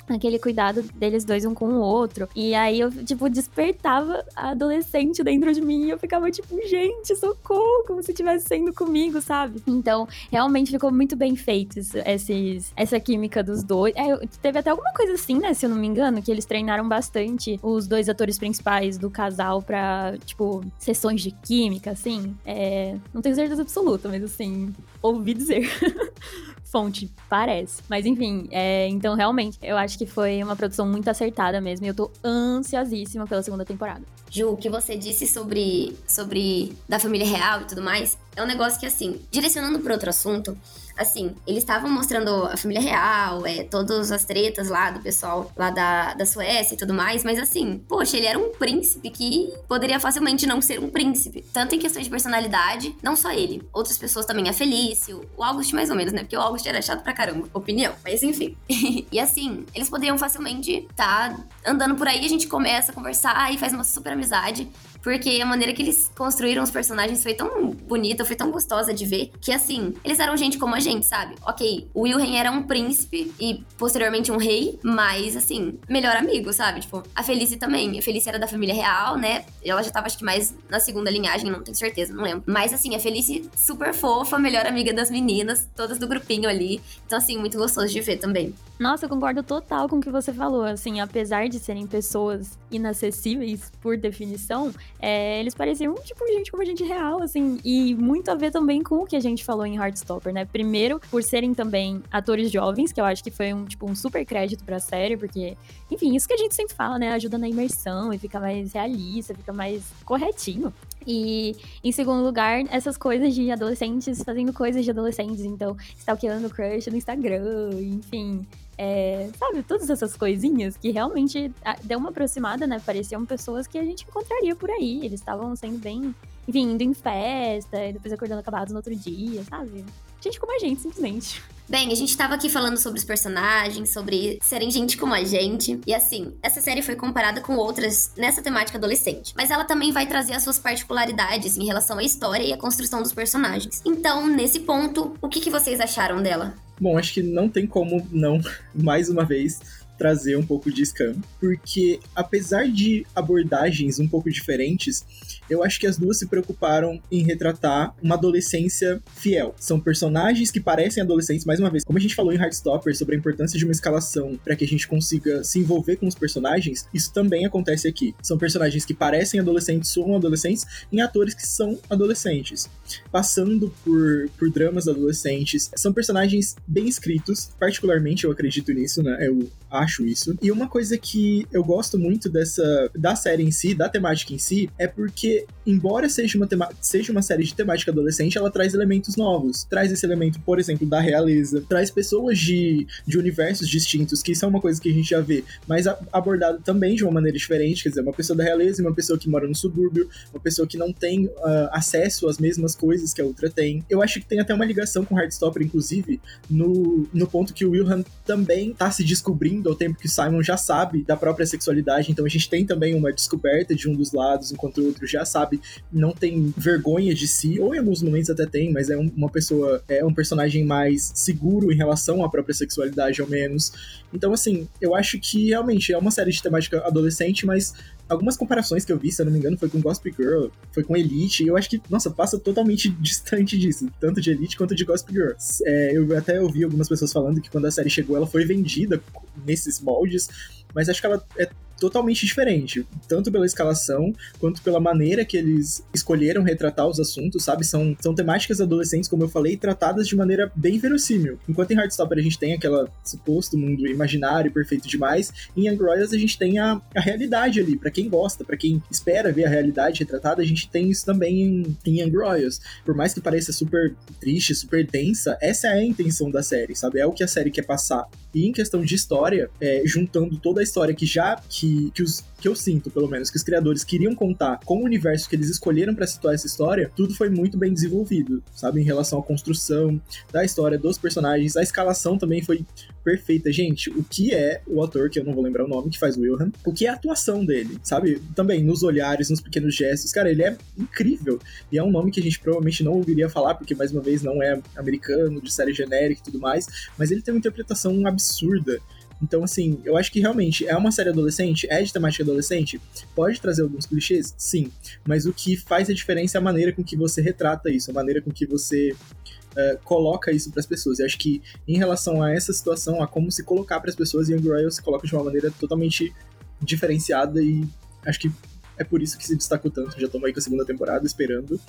aquele 0.07 0.39
cuidado 0.39 0.81
deles 0.95 1.25
dois 1.25 1.45
um 1.45 1.53
com 1.53 1.67
o 1.69 1.79
outro. 1.79 2.27
E 2.35 2.53
aí 2.53 2.79
eu, 2.79 2.91
tipo, 2.91 3.29
despertava 3.29 4.23
a 4.35 4.51
adolescente 4.51 5.23
dentro 5.23 5.53
de 5.53 5.61
mim 5.61 5.85
e 5.85 5.89
eu 5.89 5.97
ficava, 5.97 6.29
tipo, 6.31 6.55
gente, 6.67 7.15
socorro, 7.15 7.83
como 7.85 8.01
se 8.03 8.11
estivesse 8.11 8.47
sendo 8.47 8.73
comigo, 8.73 9.21
sabe? 9.21 9.61
Então, 9.67 10.07
realmente 10.31 10.71
ficou 10.71 10.91
muito 10.91 11.15
bem 11.15 11.35
feito 11.35 11.79
esses, 11.79 12.71
essa 12.75 12.99
química 12.99 13.43
dos 13.43 13.63
dois. 13.63 13.93
É, 13.95 14.17
teve 14.41 14.59
até 14.59 14.69
alguma 14.69 14.91
coisa 14.93 15.13
assim, 15.13 15.39
né? 15.39 15.53
Se 15.53 15.65
eu 15.65 15.69
não 15.69 15.77
me 15.77 15.87
engano, 15.87 16.21
que 16.21 16.31
eles 16.31 16.45
treinaram 16.45 16.87
bastante 16.87 17.59
os 17.61 17.87
dois 17.87 18.09
atores 18.09 18.37
principais 18.37 18.97
do 18.97 19.09
casal 19.09 19.61
pra, 19.61 20.15
tipo, 20.25 20.63
sessões 20.77 21.21
de 21.21 21.31
química, 21.31 21.91
assim. 21.91 22.35
É, 22.45 22.95
não 23.13 23.21
tenho 23.21 23.35
certeza 23.35 23.61
absoluta, 23.61 24.09
mas 24.09 24.23
assim, 24.23 24.73
ouvi 25.01 25.33
dizer. 25.33 25.69
fonte, 26.71 27.11
parece. 27.29 27.81
Mas 27.89 28.05
enfim, 28.05 28.47
é, 28.51 28.87
então 28.87 29.15
realmente, 29.15 29.57
eu 29.61 29.77
acho 29.77 29.97
que 29.97 30.05
foi 30.05 30.43
uma 30.43 30.55
produção 30.55 30.87
muito 30.87 31.09
acertada 31.09 31.59
mesmo. 31.61 31.85
E 31.85 31.89
eu 31.89 31.95
tô 31.95 32.11
ansiosíssima 32.23 33.25
pela 33.25 33.41
segunda 33.41 33.65
temporada. 33.65 34.01
Ju, 34.29 34.51
o 34.51 34.57
que 34.57 34.69
você 34.69 34.97
disse 34.97 35.25
sobre, 35.25 35.97
sobre 36.07 36.73
da 36.87 36.99
família 36.99 37.25
real 37.25 37.61
e 37.61 37.65
tudo 37.65 37.81
mais, 37.81 38.17
é 38.37 38.43
um 38.43 38.45
negócio 38.45 38.79
que, 38.79 38.85
assim, 38.85 39.19
direcionando 39.31 39.79
para 39.79 39.93
outro 39.93 40.09
assunto, 40.09 40.55
assim, 40.97 41.35
eles 41.45 41.63
estavam 41.63 41.89
mostrando 41.89 42.45
a 42.45 42.55
família 42.55 42.81
real, 42.81 43.45
é, 43.45 43.63
todas 43.63 44.11
as 44.11 44.25
tretas 44.25 44.69
lá 44.69 44.91
do 44.91 44.99
pessoal 44.99 45.51
lá 45.55 45.69
da, 45.69 46.13
da 46.13 46.25
Suécia 46.25 46.75
e 46.75 46.77
tudo 46.77 46.93
mais, 46.93 47.23
mas 47.23 47.39
assim, 47.39 47.83
poxa, 47.87 48.17
ele 48.17 48.25
era 48.25 48.37
um 48.37 48.51
príncipe 48.51 49.09
que 49.09 49.53
poderia 49.67 49.99
facilmente 49.99 50.45
não 50.45 50.61
ser 50.61 50.79
um 50.79 50.89
príncipe. 50.89 51.43
Tanto 51.53 51.75
em 51.75 51.79
questões 51.79 52.05
de 52.05 52.11
personalidade, 52.11 52.95
não 53.01 53.15
só 53.15 53.31
ele. 53.31 53.67
Outras 53.73 53.97
pessoas 53.97 54.25
também, 54.25 54.49
a 54.49 54.53
Felício, 54.53 55.27
o 55.35 55.43
August 55.43 55.73
mais 55.73 55.89
ou 55.89 55.95
menos, 55.95 56.13
né? 56.13 56.21
Porque 56.21 56.37
o 56.37 56.41
August 56.41 56.65
era 56.65 56.81
chato 56.81 57.03
pra 57.03 57.13
caramba, 57.13 57.47
opinião. 57.53 57.93
Mas 58.03 58.21
enfim. 58.23 58.55
e 59.11 59.19
assim, 59.19 59.65
eles 59.73 59.89
poderiam 59.89 60.17
facilmente 60.17 60.87
tá 60.95 61.37
andando 61.65 61.95
por 61.95 62.07
aí, 62.07 62.25
a 62.25 62.29
gente 62.29 62.47
começa 62.47 62.91
a 62.91 62.95
conversar 62.95 63.53
e 63.53 63.57
faz 63.57 63.73
uma 63.73 63.83
super 63.83 64.13
amizade. 64.13 64.69
Porque 65.07 65.39
a 65.41 65.45
maneira 65.45 65.71
que 65.71 65.81
eles 65.81 66.11
construíram 66.17 66.61
os 66.61 66.69
personagens 66.69 67.23
foi 67.23 67.33
tão 67.33 67.69
bonita, 67.71 68.25
foi 68.25 68.35
tão 68.35 68.51
gostosa 68.51 68.93
de 68.93 69.05
ver, 69.05 69.31
que 69.39 69.53
assim, 69.53 69.93
eles 70.03 70.19
eram 70.19 70.35
gente 70.35 70.57
como 70.57 70.75
a 70.75 70.81
gente, 70.81 71.05
sabe? 71.05 71.35
Ok, 71.45 71.87
o 71.93 72.01
Wilhelm 72.01 72.35
era 72.35 72.51
um 72.51 72.63
príncipe 72.63 73.33
e 73.39 73.63
posteriormente 73.77 74.33
um 74.33 74.35
rei, 74.35 74.77
mas 74.83 75.37
assim, 75.37 75.79
melhor 75.87 76.17
amigo, 76.17 76.51
sabe? 76.51 76.81
Tipo, 76.81 77.03
a 77.15 77.23
Felice 77.23 77.55
também. 77.55 77.97
A 77.97 78.01
Felice 78.01 78.27
era 78.27 78.37
da 78.37 78.49
família 78.49 78.75
real, 78.75 79.17
né? 79.17 79.45
Ela 79.63 79.81
já 79.81 79.91
tava, 79.91 80.07
acho 80.07 80.17
que 80.17 80.25
mais 80.25 80.53
na 80.69 80.81
segunda 80.81 81.09
linhagem, 81.09 81.49
não 81.49 81.63
tenho 81.63 81.77
certeza, 81.77 82.13
não 82.13 82.25
lembro. 82.25 82.43
Mas 82.45 82.73
assim, 82.73 82.93
a 82.93 82.99
Felice 82.99 83.49
super 83.55 83.93
fofa, 83.93 84.37
melhor 84.37 84.65
amiga 84.65 84.93
das 84.93 85.09
meninas, 85.09 85.69
todas 85.73 85.97
do 85.97 86.05
grupinho 86.09 86.49
ali. 86.49 86.81
Então, 87.05 87.17
assim, 87.17 87.37
muito 87.37 87.57
gostoso 87.57 87.87
de 87.87 88.01
ver 88.01 88.17
também. 88.17 88.53
Nossa, 88.79 89.05
eu 89.05 89.09
concordo 89.09 89.41
total 89.41 89.89
com 89.89 89.97
o 89.97 90.01
que 90.01 90.09
você 90.09 90.31
falou. 90.31 90.63
Assim, 90.63 90.99
apesar 90.99 91.49
de 91.49 91.57
serem 91.59 91.87
pessoas 91.87 92.59
inacessíveis 92.69 93.71
por 93.81 93.97
definição, 93.97 94.71
é, 94.99 95.39
eles 95.39 95.55
pareciam, 95.55 95.95
tipo, 95.95 96.25
gente 96.27 96.51
como 96.51 96.61
a 96.61 96.65
gente 96.65 96.83
real, 96.83 97.21
assim. 97.23 97.59
E 97.65 97.95
muito 97.95 98.29
a 98.29 98.35
ver 98.35 98.51
também 98.51 98.83
com 98.83 98.97
o 98.99 99.05
que 99.05 99.15
a 99.15 99.19
gente 99.19 99.43
falou 99.43 99.65
em 99.65 99.77
Heartstopper, 99.77 100.31
né? 100.31 100.45
Primeiro, 100.45 101.01
por 101.09 101.23
serem 101.23 101.53
também 101.55 102.03
atores 102.11 102.51
jovens, 102.51 102.91
que 102.91 103.01
eu 103.01 103.05
acho 103.05 103.23
que 103.23 103.31
foi 103.31 103.51
um, 103.51 103.65
tipo, 103.65 103.89
um 103.89 103.95
super 103.95 104.23
crédito 104.23 104.63
pra 104.63 104.79
série, 104.79 105.17
porque, 105.17 105.57
enfim, 105.89 106.15
isso 106.15 106.27
que 106.27 106.33
a 106.33 106.37
gente 106.37 106.53
sempre 106.53 106.75
fala, 106.75 106.99
né? 106.99 107.11
Ajuda 107.13 107.37
na 107.37 107.49
imersão 107.49 108.13
e 108.13 108.19
fica 108.19 108.39
mais 108.39 108.73
realista, 108.73 109.33
fica 109.33 109.51
mais 109.51 109.83
corretinho. 110.05 110.71
E, 111.07 111.55
em 111.81 111.91
segundo 111.93 112.21
lugar, 112.21 112.63
essas 112.69 112.97
coisas 112.97 113.33
de 113.33 113.49
adolescentes 113.49 114.21
fazendo 114.21 114.51
coisas 114.51 114.83
de 114.83 114.91
adolescentes. 114.91 115.45
Então, 115.45 115.77
stalkeando 115.97 116.49
crush 116.49 116.87
no 116.87 116.97
Instagram, 116.97 117.71
enfim. 117.79 118.45
É, 118.77 119.29
sabe, 119.39 119.63
todas 119.63 119.89
essas 119.89 120.15
coisinhas 120.15 120.75
que 120.75 120.91
realmente 120.91 121.51
deu 121.83 121.97
uma 121.97 122.09
aproximada, 122.09 122.67
né? 122.67 122.79
Pareciam 122.85 123.25
pessoas 123.25 123.65
que 123.65 123.77
a 123.77 123.83
gente 123.83 124.03
encontraria 124.03 124.55
por 124.55 124.69
aí. 124.69 124.99
Eles 125.03 125.21
estavam 125.21 125.55
sendo 125.55 125.79
bem, 125.79 126.13
enfim, 126.47 126.73
indo 126.73 126.83
em 126.83 126.93
festa, 126.93 127.85
e 127.85 127.93
depois 127.93 128.13
acordando 128.13 128.41
acabados 128.41 128.73
no 128.73 128.77
outro 128.77 128.95
dia, 128.95 129.43
sabe? 129.45 129.85
Gente 130.27 130.41
como 130.41 130.53
a 130.53 130.59
gente, 130.59 130.81
simplesmente. 130.81 131.41
Bem, 131.69 131.89
a 131.89 131.95
gente 131.95 132.15
tava 132.17 132.35
aqui 132.35 132.49
falando 132.49 132.75
sobre 132.77 132.99
os 132.99 133.05
personagens, 133.05 133.93
sobre 133.93 134.37
serem 134.41 134.69
gente 134.69 134.97
como 134.97 135.13
a 135.13 135.23
gente. 135.23 135.79
E 135.87 135.93
assim, 135.93 136.33
essa 136.43 136.59
série 136.59 136.81
foi 136.81 136.97
comparada 136.97 137.39
com 137.39 137.55
outras 137.55 138.11
nessa 138.17 138.41
temática 138.41 138.77
adolescente. 138.77 139.33
Mas 139.37 139.51
ela 139.51 139.63
também 139.63 139.93
vai 139.93 140.05
trazer 140.05 140.33
as 140.33 140.43
suas 140.43 140.59
particularidades 140.59 141.55
em 141.55 141.65
relação 141.65 141.97
à 141.97 142.03
história 142.03 142.43
e 142.43 142.51
à 142.51 142.57
construção 142.57 143.01
dos 143.01 143.13
personagens. 143.13 143.81
Então, 143.85 144.27
nesse 144.27 144.59
ponto, 144.59 145.15
o 145.21 145.29
que, 145.29 145.39
que 145.39 145.49
vocês 145.49 145.79
acharam 145.79 146.21
dela? 146.21 146.53
Bom, 146.79 146.97
acho 146.97 147.13
que 147.13 147.23
não 147.23 147.47
tem 147.47 147.65
como 147.65 148.05
não, 148.11 148.41
mais 148.75 149.07
uma 149.07 149.23
vez, 149.23 149.61
trazer 149.97 150.35
um 150.35 150.45
pouco 150.45 150.69
de 150.69 150.85
Scam, 150.85 151.15
porque 151.39 152.01
apesar 152.13 152.67
de 152.67 153.05
abordagens 153.15 153.97
um 153.97 154.07
pouco 154.07 154.29
diferentes, 154.29 155.05
eu 155.49 155.63
acho 155.63 155.79
que 155.79 155.87
as 155.87 155.97
duas 155.97 156.17
se 156.17 156.27
preocuparam 156.27 157.01
em 157.11 157.23
retratar 157.23 157.95
uma 158.01 158.15
adolescência 158.15 159.01
fiel. 159.15 159.55
São 159.59 159.79
personagens 159.79 160.51
que 160.51 160.59
parecem 160.59 161.01
adolescentes, 161.01 161.45
mais 161.45 161.59
uma 161.59 161.69
vez, 161.69 161.83
como 161.83 161.97
a 161.97 162.01
gente 162.01 162.15
falou 162.15 162.33
em 162.33 162.37
Heartstopper 162.37 162.95
sobre 162.95 163.15
a 163.15 163.17
importância 163.17 163.57
de 163.57 163.65
uma 163.65 163.71
escalação 163.71 164.39
para 164.43 164.55
que 164.55 164.63
a 164.63 164.67
gente 164.67 164.87
consiga 164.87 165.43
se 165.43 165.59
envolver 165.59 165.97
com 165.97 166.07
os 166.07 166.15
personagens, 166.15 166.87
isso 166.93 167.11
também 167.13 167.45
acontece 167.45 167.87
aqui. 167.87 168.15
São 168.21 168.37
personagens 168.37 168.85
que 168.85 168.93
parecem 168.93 169.39
adolescentes, 169.39 169.89
são 169.91 170.15
adolescentes, 170.15 170.65
em 170.91 171.01
atores 171.01 171.33
que 171.33 171.45
são 171.45 171.79
adolescentes, 171.89 172.69
passando 173.11 173.73
por, 173.83 174.29
por 174.37 174.49
dramas 174.49 174.87
adolescentes. 174.87 175.69
São 175.75 175.93
personagens 175.93 176.55
bem 176.67 176.87
escritos, 176.87 177.49
particularmente 177.59 178.25
eu 178.25 178.31
acredito 178.31 178.71
nisso, 178.73 179.03
né? 179.03 179.17
Eu 179.21 179.49
acho 179.69 180.05
isso. 180.05 180.37
E 180.41 180.51
uma 180.51 180.67
coisa 180.67 180.97
que 180.97 181.45
eu 181.51 181.63
gosto 181.63 181.97
muito 181.97 182.29
dessa 182.29 182.89
da 182.95 183.15
série 183.15 183.43
em 183.43 183.51
si, 183.51 183.73
da 183.73 183.89
temática 183.89 184.33
em 184.33 184.37
si, 184.37 184.69
é 184.77 184.87
porque 184.87 185.36
embora 185.65 186.09
seja 186.09 186.37
uma 186.37 186.47
seja 186.81 187.11
uma 187.11 187.21
série 187.21 187.43
de 187.43 187.53
temática 187.53 187.91
adolescente, 187.91 188.37
ela 188.37 188.49
traz 188.49 188.73
elementos 188.73 189.15
novos. 189.15 189.63
Traz 189.65 189.91
esse 189.91 190.05
elemento, 190.05 190.39
por 190.41 190.59
exemplo, 190.59 190.87
da 190.87 190.99
realeza, 190.99 191.63
traz 191.67 191.91
pessoas 191.91 192.39
de, 192.39 192.87
de 193.05 193.17
universos 193.17 193.67
distintos, 193.67 194.21
que 194.21 194.31
isso 194.31 194.45
é 194.45 194.47
uma 194.47 194.61
coisa 194.61 194.81
que 194.81 194.89
a 194.89 194.93
gente 194.93 195.09
já 195.09 195.19
vê, 195.19 195.43
mas 195.67 195.85
abordado 196.11 196.61
também 196.63 196.95
de 196.95 197.03
uma 197.03 197.11
maneira 197.11 197.37
diferente, 197.37 197.83
quer 197.83 197.89
dizer, 197.89 198.01
uma 198.01 198.13
pessoa 198.13 198.37
da 198.37 198.43
realeza 198.43 198.81
e 198.81 198.85
uma 198.85 198.93
pessoa 198.93 199.17
que 199.19 199.29
mora 199.29 199.47
no 199.47 199.55
subúrbio, 199.55 200.09
uma 200.33 200.39
pessoa 200.39 200.67
que 200.67 200.77
não 200.77 200.91
tem 200.93 201.25
uh, 201.25 201.69
acesso 201.71 202.27
às 202.27 202.37
mesmas 202.37 202.75
coisas 202.75 203.13
que 203.13 203.21
a 203.21 203.25
outra 203.25 203.49
tem. 203.49 203.83
Eu 203.89 204.01
acho 204.01 204.19
que 204.19 204.25
tem 204.25 204.39
até 204.39 204.53
uma 204.53 204.65
ligação 204.65 205.03
com 205.03 205.19
Heartstopper, 205.19 205.63
inclusive, 205.63 206.19
no, 206.49 207.07
no 207.13 207.27
ponto 207.27 207.53
que 207.53 207.65
o 207.65 207.71
Wilhelm 207.71 208.03
também 208.25 208.73
tá 208.73 208.89
se 208.91 209.03
descobrindo 209.03 209.69
ao 209.69 209.75
tempo 209.75 209.97
que 209.97 210.05
o 210.05 210.09
Simon 210.09 210.41
já 210.41 210.57
sabe 210.57 211.03
da 211.03 211.15
própria 211.15 211.45
sexualidade, 211.45 212.11
então 212.11 212.25
a 212.25 212.29
gente 212.29 212.49
tem 212.49 212.65
também 212.65 212.95
uma 212.95 213.11
descoberta 213.11 213.75
de 213.75 213.89
um 213.89 213.95
dos 213.95 214.11
lados, 214.11 214.51
enquanto 214.51 214.79
o 214.79 214.85
outro 214.85 215.05
já 215.05 215.25
sabe, 215.27 215.61
não 215.91 216.11
tem 216.11 216.53
vergonha 216.57 217.13
de 217.13 217.27
si, 217.27 217.59
ou 217.59 217.75
em 217.75 217.79
alguns 217.79 218.01
momentos 218.01 218.29
até 218.29 218.45
tem, 218.45 218.71
mas 218.71 218.89
é 218.89 218.97
uma 218.97 219.29
pessoa, 219.29 219.83
é 219.87 220.03
um 220.03 220.13
personagem 220.13 220.65
mais 220.65 221.11
seguro 221.13 221.71
em 221.71 221.75
relação 221.75 222.23
à 222.23 222.29
própria 222.29 222.55
sexualidade, 222.55 223.21
ao 223.21 223.27
menos. 223.27 223.71
Então, 224.13 224.33
assim, 224.33 224.67
eu 224.81 224.95
acho 224.95 225.19
que 225.19 225.47
realmente 225.47 225.93
é 225.93 225.97
uma 225.97 226.11
série 226.11 226.31
de 226.31 226.41
temática 226.41 226.79
adolescente, 226.85 227.45
mas 227.45 227.73
algumas 228.09 228.37
comparações 228.37 228.85
que 228.85 228.91
eu 228.91 228.97
vi, 228.97 229.11
se 229.11 229.21
eu 229.21 229.25
não 229.25 229.33
me 229.33 229.39
engano, 229.39 229.57
foi 229.57 229.69
com 229.69 229.81
Gossip 229.81 230.13
Girl, 230.17 230.47
foi 230.71 230.83
com 230.83 230.95
Elite, 230.95 231.45
eu 231.45 231.57
acho 231.57 231.69
que, 231.69 231.81
nossa, 231.89 232.09
passa 232.09 232.39
totalmente 232.39 232.89
distante 232.99 233.57
disso, 233.57 233.89
tanto 233.99 234.21
de 234.21 234.31
Elite 234.31 234.57
quanto 234.57 234.75
de 234.75 234.85
Gossip 234.85 235.11
Girl. 235.11 235.31
É, 235.65 235.97
eu 235.97 236.17
até 236.17 236.41
ouvi 236.41 236.63
algumas 236.63 236.87
pessoas 236.87 237.11
falando 237.11 237.41
que 237.41 237.49
quando 237.49 237.65
a 237.65 237.71
série 237.71 237.89
chegou, 237.89 238.15
ela 238.15 238.27
foi 238.27 238.45
vendida 238.45 239.01
nesses 239.45 239.81
moldes, 239.81 240.29
mas 240.73 240.89
acho 240.89 241.01
que 241.01 241.07
ela 241.07 241.23
é 241.37 241.49
totalmente 241.79 242.25
diferente, 242.25 242.85
tanto 243.07 243.31
pela 243.31 243.45
escalação 243.45 244.13
quanto 244.39 244.61
pela 244.61 244.79
maneira 244.79 245.25
que 245.25 245.37
eles 245.37 245.83
escolheram 245.93 246.43
retratar 246.43 246.87
os 246.87 246.99
assuntos, 246.99 247.43
sabe? 247.43 247.65
São, 247.65 247.95
são 247.99 248.13
temáticas 248.13 248.59
adolescentes, 248.61 249.09
como 249.09 249.23
eu 249.23 249.29
falei, 249.29 249.57
tratadas 249.57 250.07
de 250.07 250.15
maneira 250.15 250.51
bem 250.55 250.77
verossímil. 250.79 251.39
Enquanto 251.47 251.71
em 251.71 251.77
Heartstopper 251.77 252.17
a 252.17 252.21
gente 252.21 252.39
tem 252.39 252.53
aquela 252.53 252.89
suposto 253.03 253.57
mundo 253.57 253.87
imaginário 253.87 254.51
perfeito 254.51 254.87
demais, 254.87 255.31
em 255.55 255.67
Young 255.67 255.77
Royals 255.77 256.13
a 256.13 256.17
gente 256.17 256.37
tem 256.37 256.57
a, 256.59 256.81
a 256.95 256.99
realidade 256.99 257.59
ali, 257.59 257.77
para 257.77 257.91
quem 257.91 258.09
gosta, 258.09 258.43
para 258.43 258.57
quem 258.57 258.81
espera 258.89 259.31
ver 259.31 259.45
a 259.45 259.49
realidade 259.49 259.99
retratada, 259.99 260.41
a 260.41 260.45
gente 260.45 260.69
tem 260.69 260.89
isso 260.89 261.05
também 261.05 261.41
em, 261.41 261.77
em 261.85 262.01
Young 262.01 262.15
Royals. 262.15 262.59
Por 262.85 262.95
mais 262.95 263.13
que 263.13 263.21
pareça 263.21 263.51
super 263.51 263.95
triste, 264.19 264.55
super 264.55 264.85
densa, 264.85 265.37
essa 265.41 265.67
é 265.67 265.71
a 265.71 265.83
intenção 265.85 266.29
da 266.31 266.41
série, 266.41 266.75
sabe? 266.75 266.99
É 266.99 267.05
o 267.05 267.11
que 267.11 267.23
a 267.23 267.27
série 267.27 267.51
quer 267.51 267.63
passar. 267.63 268.07
E 268.33 268.45
em 268.47 268.51
questão 268.51 268.83
de 268.83 268.93
história, 268.93 269.49
é, 269.59 269.81
juntando 269.85 270.37
toda 270.37 270.61
a 270.61 270.63
história 270.63 270.93
que 270.93 271.05
já 271.05 271.41
que, 271.49 271.66
que 271.93 272.03
os 272.03 272.23
que 272.39 272.47
eu 272.47 272.55
sinto, 272.55 272.91
pelo 272.91 273.07
menos, 273.07 273.31
que 273.31 273.37
os 273.37 273.43
criadores 273.43 273.83
queriam 273.83 274.13
contar 274.13 274.59
com 274.63 274.77
o 274.77 274.85
universo 274.85 275.27
que 275.27 275.35
eles 275.35 275.49
escolheram 275.49 275.95
para 275.95 276.05
situar 276.05 276.35
essa 276.35 276.45
história, 276.45 276.91
tudo 276.95 277.15
foi 277.15 277.29
muito 277.29 277.57
bem 277.57 277.73
desenvolvido, 277.73 278.43
sabe? 278.55 278.79
Em 278.79 278.83
relação 278.83 279.19
à 279.19 279.23
construção 279.23 279.99
da 280.31 280.45
história, 280.45 280.77
dos 280.77 280.97
personagens, 280.97 281.57
a 281.57 281.63
escalação 281.63 282.17
também 282.17 282.43
foi 282.43 282.63
perfeita. 283.03 283.51
Gente, 283.51 283.89
o 283.89 284.03
que 284.03 284.33
é 284.33 284.61
o 284.67 284.83
ator, 284.83 285.09
que 285.09 285.19
eu 285.19 285.23
não 285.23 285.33
vou 285.33 285.43
lembrar 285.43 285.65
o 285.65 285.67
nome, 285.67 285.89
que 285.89 285.97
faz 285.97 286.15
o 286.15 286.21
Wilhelm, 286.21 286.51
o 286.65 286.73
que 286.73 286.85
é 286.85 286.89
a 286.89 286.93
atuação 286.93 287.43
dele, 287.43 287.79
sabe? 287.81 288.21
Também 288.35 288.63
nos 288.63 288.83
olhares, 288.83 289.29
nos 289.29 289.41
pequenos 289.41 289.73
gestos. 289.73 290.11
Cara, 290.11 290.29
ele 290.29 290.43
é 290.43 290.55
incrível. 290.77 291.39
E 291.71 291.77
é 291.77 291.83
um 291.83 291.89
nome 291.89 292.11
que 292.11 292.19
a 292.19 292.23
gente 292.23 292.39
provavelmente 292.39 292.83
não 292.83 292.93
ouviria 292.93 293.29
falar, 293.29 293.55
porque, 293.55 293.73
mais 293.73 293.91
uma 293.91 294.01
vez, 294.01 294.21
não 294.21 294.43
é 294.43 294.61
americano, 294.75 295.41
de 295.41 295.51
série 295.51 295.73
genérica 295.73 296.21
e 296.21 296.23
tudo 296.23 296.39
mais, 296.39 296.89
mas 296.97 297.09
ele 297.09 297.21
tem 297.21 297.33
uma 297.33 297.39
interpretação 297.39 298.05
absurda. 298.05 298.79
Então, 299.21 299.43
assim, 299.43 299.81
eu 299.83 299.97
acho 299.97 300.11
que 300.11 300.19
realmente 300.19 300.67
é 300.67 300.75
uma 300.75 300.91
série 300.91 301.09
adolescente, 301.09 301.67
é 301.69 301.81
de 301.81 301.91
temática 301.91 302.23
adolescente, 302.23 302.79
pode 303.15 303.41
trazer 303.41 303.63
alguns 303.63 303.85
clichês, 303.85 304.33
sim, 304.37 304.71
mas 305.05 305.25
o 305.25 305.33
que 305.33 305.57
faz 305.57 305.89
a 305.89 305.93
diferença 305.93 306.37
é 306.37 306.39
a 306.39 306.43
maneira 306.43 306.71
com 306.71 306.83
que 306.83 306.95
você 306.95 307.21
retrata 307.21 307.69
isso, 307.69 307.89
a 307.89 307.93
maneira 307.93 308.21
com 308.21 308.31
que 308.31 308.45
você 308.45 308.91
uh, 308.91 309.79
coloca 309.83 310.31
isso 310.31 310.51
para 310.51 310.59
as 310.59 310.65
pessoas. 310.65 310.99
Eu 310.99 311.05
acho 311.05 311.17
que 311.17 311.41
em 311.67 311.77
relação 311.77 312.21
a 312.21 312.31
essa 312.31 312.53
situação, 312.53 313.01
a 313.01 313.07
como 313.07 313.31
se 313.31 313.43
colocar 313.43 313.79
para 313.79 313.89
as 313.89 313.95
pessoas, 313.95 314.29
Young 314.29 314.47
Royal 314.47 314.71
se 314.71 314.81
coloca 314.81 315.07
de 315.07 315.15
uma 315.15 315.23
maneira 315.23 315.51
totalmente 315.51 316.13
diferenciada 316.61 317.41
e 317.41 317.63
acho 318.05 318.19
que 318.19 318.31
é 318.77 318.83
por 318.83 319.01
isso 319.01 319.17
que 319.17 319.25
se 319.25 319.35
destacou 319.35 319.71
tanto. 319.71 319.99
Já 319.99 320.05
estamos 320.05 320.25
aí 320.25 320.33
com 320.33 320.39
a 320.39 320.41
segunda 320.41 320.65
temporada 320.65 321.05
esperando. 321.05 321.59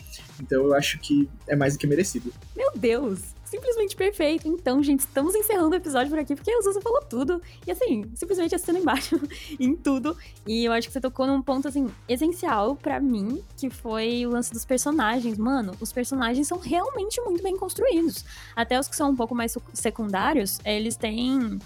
Então 0.41 0.65
eu 0.65 0.75
acho 0.75 0.99
que 0.99 1.29
é 1.47 1.57
mais 1.57 1.73
do 1.73 1.79
que 1.79 1.87
merecido. 1.87 2.33
Meu 2.55 2.71
Deus! 2.77 3.38
Simplesmente 3.49 3.97
perfeito. 3.97 4.47
Então, 4.47 4.83
gente, 4.83 5.01
estamos 5.01 5.35
encerrando 5.35 5.71
o 5.71 5.75
episódio 5.75 6.11
por 6.11 6.19
aqui 6.19 6.35
porque 6.35 6.51
a 6.51 6.61
Zuza 6.61 6.83
falou 6.83 7.01
tudo. 7.01 7.41
E 7.67 7.71
assim, 7.71 8.05
simplesmente 8.15 8.55
assina 8.55 8.79
embaixo 8.79 9.19
em 9.59 9.75
tudo. 9.75 10.15
E 10.47 10.67
eu 10.67 10.73
acho 10.73 10.87
que 10.87 10.93
você 10.93 11.01
tocou 11.01 11.27
num 11.27 11.41
ponto, 11.41 11.67
assim, 11.67 11.89
essencial 12.07 12.77
para 12.77 13.01
mim, 13.01 13.43
que 13.57 13.71
foi 13.71 14.27
o 14.27 14.31
lance 14.31 14.53
dos 14.53 14.67
personagens. 14.67 15.39
Mano, 15.39 15.73
os 15.81 15.91
personagens 15.91 16.47
são 16.47 16.59
realmente 16.59 17.19
muito 17.23 17.43
bem 17.43 17.57
construídos. 17.57 18.23
Até 18.55 18.79
os 18.79 18.87
que 18.87 18.95
são 18.95 19.13
um 19.13 19.17
pouco 19.17 19.35
mais 19.35 19.57
secundários, 19.73 20.59
eles 20.63 20.95
têm 20.95 21.59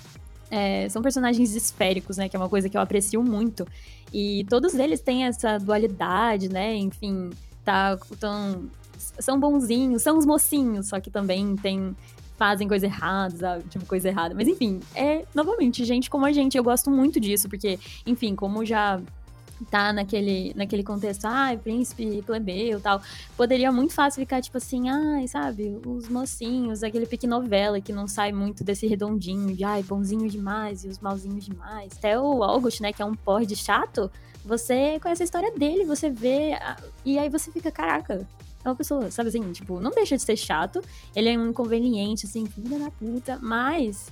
é, 0.52 0.88
são 0.88 1.02
personagens 1.02 1.56
esféricos, 1.56 2.16
né? 2.16 2.28
Que 2.28 2.36
é 2.36 2.38
uma 2.38 2.48
coisa 2.48 2.68
que 2.68 2.76
eu 2.76 2.80
aprecio 2.80 3.20
muito. 3.24 3.66
E 4.12 4.46
todos 4.48 4.74
eles 4.74 5.00
têm 5.00 5.24
essa 5.24 5.58
dualidade, 5.58 6.48
né? 6.48 6.76
Enfim, 6.76 7.30
tá 7.64 7.98
tão, 8.20 8.70
são 9.18 9.38
bonzinhos, 9.38 10.02
são 10.02 10.18
os 10.18 10.26
mocinhos, 10.26 10.88
só 10.88 11.00
que 11.00 11.10
também 11.10 11.56
tem 11.56 11.94
fazem 12.36 12.66
coisa 12.66 12.86
errada, 12.86 13.36
sabe? 13.36 13.64
Tipo, 13.68 13.86
coisa 13.86 14.08
errada. 14.08 14.34
Mas 14.34 14.48
enfim, 14.48 14.80
é, 14.94 15.24
novamente, 15.32 15.84
gente 15.84 16.10
como 16.10 16.26
a 16.26 16.32
gente. 16.32 16.56
Eu 16.56 16.64
gosto 16.64 16.90
muito 16.90 17.20
disso, 17.20 17.48
porque, 17.48 17.78
enfim, 18.04 18.34
como 18.34 18.64
já 18.64 19.00
tá 19.70 19.92
naquele, 19.92 20.52
naquele 20.56 20.82
contexto, 20.82 21.24
ai, 21.26 21.56
príncipe 21.56 22.22
plebeu 22.22 22.80
tal, 22.80 23.00
poderia 23.36 23.70
muito 23.70 23.92
fácil 23.92 24.20
ficar 24.20 24.42
tipo 24.42 24.56
assim, 24.56 24.88
ai, 24.88 25.28
sabe, 25.28 25.80
os 25.86 26.08
mocinhos, 26.08 26.82
aquele 26.82 27.06
pique 27.06 27.26
novela 27.26 27.80
que 27.80 27.92
não 27.92 28.08
sai 28.08 28.32
muito 28.32 28.64
desse 28.64 28.86
redondinho 28.86 29.54
de, 29.54 29.64
ai, 29.64 29.82
bonzinho 29.82 30.28
demais 30.28 30.84
e 30.84 30.88
os 30.88 30.98
malzinhos 30.98 31.44
demais. 31.44 31.92
Até 31.96 32.18
o 32.18 32.42
August, 32.42 32.80
né, 32.80 32.92
que 32.92 33.02
é 33.02 33.04
um 33.04 33.14
porre 33.14 33.46
de 33.46 33.56
chato, 33.56 34.10
você 34.44 34.98
conhece 35.00 35.22
a 35.22 35.24
história 35.24 35.52
dele, 35.52 35.84
você 35.84 36.10
vê, 36.10 36.58
e 37.04 37.18
aí 37.18 37.28
você 37.28 37.52
fica, 37.52 37.70
caraca, 37.70 38.26
é 38.64 38.68
uma 38.68 38.76
pessoa, 38.76 39.10
sabe 39.10 39.28
assim, 39.28 39.52
tipo, 39.52 39.80
não 39.80 39.90
deixa 39.90 40.16
de 40.16 40.22
ser 40.22 40.36
chato, 40.36 40.82
ele 41.14 41.28
é 41.28 41.38
um 41.38 41.50
inconveniente, 41.50 42.26
assim, 42.26 42.46
filha 42.46 42.78
da 42.78 42.90
puta, 42.90 43.38
mas 43.42 44.08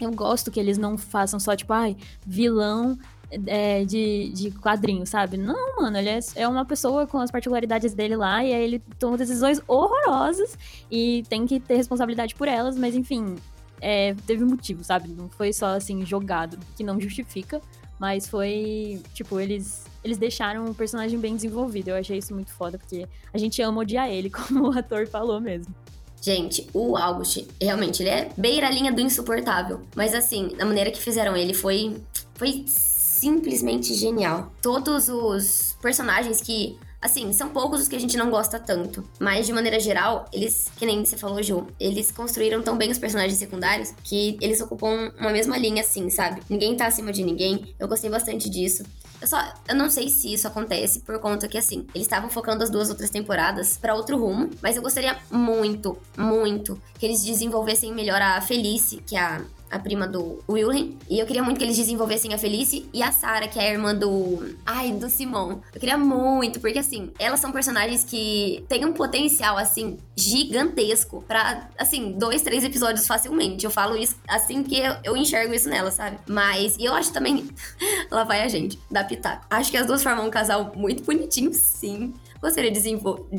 eu 0.00 0.10
gosto 0.12 0.50
que 0.50 0.60
eles 0.60 0.78
não 0.78 0.98
façam 0.98 1.38
só, 1.40 1.54
tipo, 1.54 1.72
ai, 1.72 1.96
vilão 2.26 2.98
é, 3.46 3.84
de, 3.84 4.30
de 4.32 4.50
quadrinho, 4.50 5.06
sabe? 5.06 5.36
Não, 5.36 5.76
mano, 5.80 5.96
ele 5.98 6.08
é, 6.08 6.18
é, 6.34 6.48
uma 6.48 6.64
pessoa 6.64 7.06
com 7.06 7.18
as 7.18 7.30
particularidades 7.30 7.94
dele 7.94 8.16
lá 8.16 8.44
e 8.44 8.52
aí 8.52 8.62
ele 8.62 8.78
toma 8.98 9.16
decisões 9.16 9.60
horrorosas 9.66 10.56
e 10.90 11.24
tem 11.28 11.46
que 11.46 11.58
ter 11.58 11.76
responsabilidade 11.76 12.34
por 12.34 12.48
elas, 12.48 12.76
mas 12.76 12.94
enfim, 12.94 13.36
é, 13.80 14.14
teve 14.26 14.44
motivo, 14.44 14.84
sabe? 14.84 15.08
Não 15.08 15.28
foi 15.28 15.52
só 15.52 15.76
assim 15.76 16.04
jogado, 16.04 16.58
que 16.76 16.84
não 16.84 17.00
justifica, 17.00 17.60
mas 17.98 18.28
foi, 18.28 19.00
tipo, 19.14 19.40
eles 19.40 19.84
eles 20.06 20.18
deixaram 20.18 20.64
o 20.66 20.74
personagem 20.74 21.18
bem 21.18 21.34
desenvolvido. 21.34 21.88
Eu 21.88 21.96
achei 21.96 22.18
isso 22.18 22.32
muito 22.32 22.52
foda, 22.52 22.78
porque 22.78 23.06
a 23.32 23.38
gente 23.38 23.60
ama 23.60 23.80
odiar 23.80 24.08
ele, 24.08 24.30
como 24.30 24.68
o 24.68 24.78
ator 24.78 25.06
falou 25.06 25.40
mesmo. 25.40 25.74
Gente, 26.22 26.66
o 26.72 26.96
August, 26.96 27.44
realmente, 27.60 28.02
ele 28.02 28.10
é 28.10 28.30
beira 28.36 28.68
a 28.68 28.70
linha 28.70 28.92
do 28.92 29.00
insuportável. 29.00 29.82
Mas 29.94 30.14
assim, 30.14 30.56
a 30.58 30.64
maneira 30.64 30.90
que 30.90 31.00
fizeram 31.00 31.36
ele 31.36 31.52
foi. 31.52 31.96
Foi 32.34 32.64
simplesmente 32.66 33.94
genial. 33.94 34.52
Todos 34.60 35.08
os 35.08 35.76
personagens 35.80 36.40
que 36.40 36.78
Assim, 37.00 37.32
são 37.32 37.50
poucos 37.50 37.82
os 37.82 37.88
que 37.88 37.94
a 37.94 38.00
gente 38.00 38.16
não 38.16 38.30
gosta 38.30 38.58
tanto. 38.58 39.04
Mas, 39.20 39.46
de 39.46 39.52
maneira 39.52 39.78
geral, 39.78 40.28
eles, 40.32 40.72
que 40.76 40.84
nem 40.84 41.04
você 41.04 41.16
falou, 41.16 41.40
Ju, 41.40 41.66
eles 41.78 42.10
construíram 42.10 42.62
tão 42.62 42.76
bem 42.76 42.90
os 42.90 42.98
personagens 42.98 43.38
secundários 43.38 43.92
que 44.02 44.36
eles 44.40 44.60
ocupam 44.60 45.12
uma 45.16 45.30
mesma 45.30 45.56
linha, 45.56 45.82
assim, 45.82 46.10
sabe? 46.10 46.42
Ninguém 46.48 46.76
tá 46.76 46.86
acima 46.86 47.12
de 47.12 47.22
ninguém. 47.22 47.74
Eu 47.78 47.86
gostei 47.86 48.10
bastante 48.10 48.50
disso. 48.50 48.82
Eu 49.20 49.26
só. 49.26 49.38
Eu 49.68 49.74
não 49.74 49.88
sei 49.90 50.08
se 50.08 50.32
isso 50.32 50.46
acontece 50.46 51.00
por 51.00 51.18
conta 51.18 51.48
que, 51.48 51.58
assim, 51.58 51.86
eles 51.94 52.06
estavam 52.06 52.28
focando 52.28 52.62
as 52.62 52.70
duas 52.70 52.90
outras 52.90 53.10
temporadas 53.10 53.76
para 53.78 53.94
outro 53.94 54.18
rumo. 54.18 54.50
Mas 54.62 54.76
eu 54.76 54.82
gostaria 54.82 55.16
muito, 55.30 55.96
muito 56.16 56.80
que 56.98 57.06
eles 57.06 57.24
desenvolvessem 57.24 57.92
melhor 57.94 58.20
a 58.20 58.40
Felice, 58.40 58.98
que 58.98 59.16
é 59.16 59.20
a 59.20 59.42
a 59.76 59.78
prima 59.78 60.06
do 60.06 60.42
Wilhelm. 60.48 60.92
E 61.08 61.18
eu 61.18 61.26
queria 61.26 61.42
muito 61.42 61.58
que 61.58 61.64
eles 61.64 61.76
desenvolvessem 61.76 62.34
a 62.34 62.38
Felice 62.38 62.88
e 62.92 63.02
a 63.02 63.12
Sarah, 63.12 63.48
que 63.48 63.58
é 63.58 63.68
a 63.68 63.72
irmã 63.72 63.94
do. 63.94 64.56
Ai, 64.64 64.92
do 64.92 65.08
Simon. 65.08 65.60
Eu 65.72 65.80
queria 65.80 65.96
muito, 65.96 66.60
porque 66.60 66.78
assim, 66.78 67.10
elas 67.18 67.40
são 67.40 67.52
personagens 67.52 68.04
que 68.04 68.64
têm 68.68 68.84
um 68.84 68.92
potencial, 68.92 69.56
assim, 69.56 69.98
gigantesco 70.16 71.22
para 71.26 71.68
assim, 71.78 72.12
dois, 72.12 72.42
três 72.42 72.64
episódios 72.64 73.06
facilmente. 73.06 73.64
Eu 73.64 73.70
falo 73.70 73.96
isso 73.96 74.16
assim 74.28 74.62
que 74.62 74.78
eu, 74.78 74.96
eu 75.04 75.16
enxergo 75.16 75.54
isso 75.54 75.68
nela, 75.68 75.90
sabe? 75.90 76.18
Mas, 76.26 76.76
e 76.78 76.84
eu 76.84 76.94
acho 76.94 77.12
também. 77.12 77.48
Lá 78.10 78.24
vai 78.24 78.42
a 78.42 78.48
gente, 78.48 78.78
da 78.90 79.04
Pitaco. 79.04 79.46
Acho 79.50 79.70
que 79.70 79.76
as 79.76 79.86
duas 79.86 80.02
formam 80.02 80.26
um 80.26 80.30
casal 80.30 80.72
muito 80.74 81.02
bonitinho, 81.04 81.52
sim. 81.52 82.14
Gostaria 82.40 82.70
de, 82.70 82.80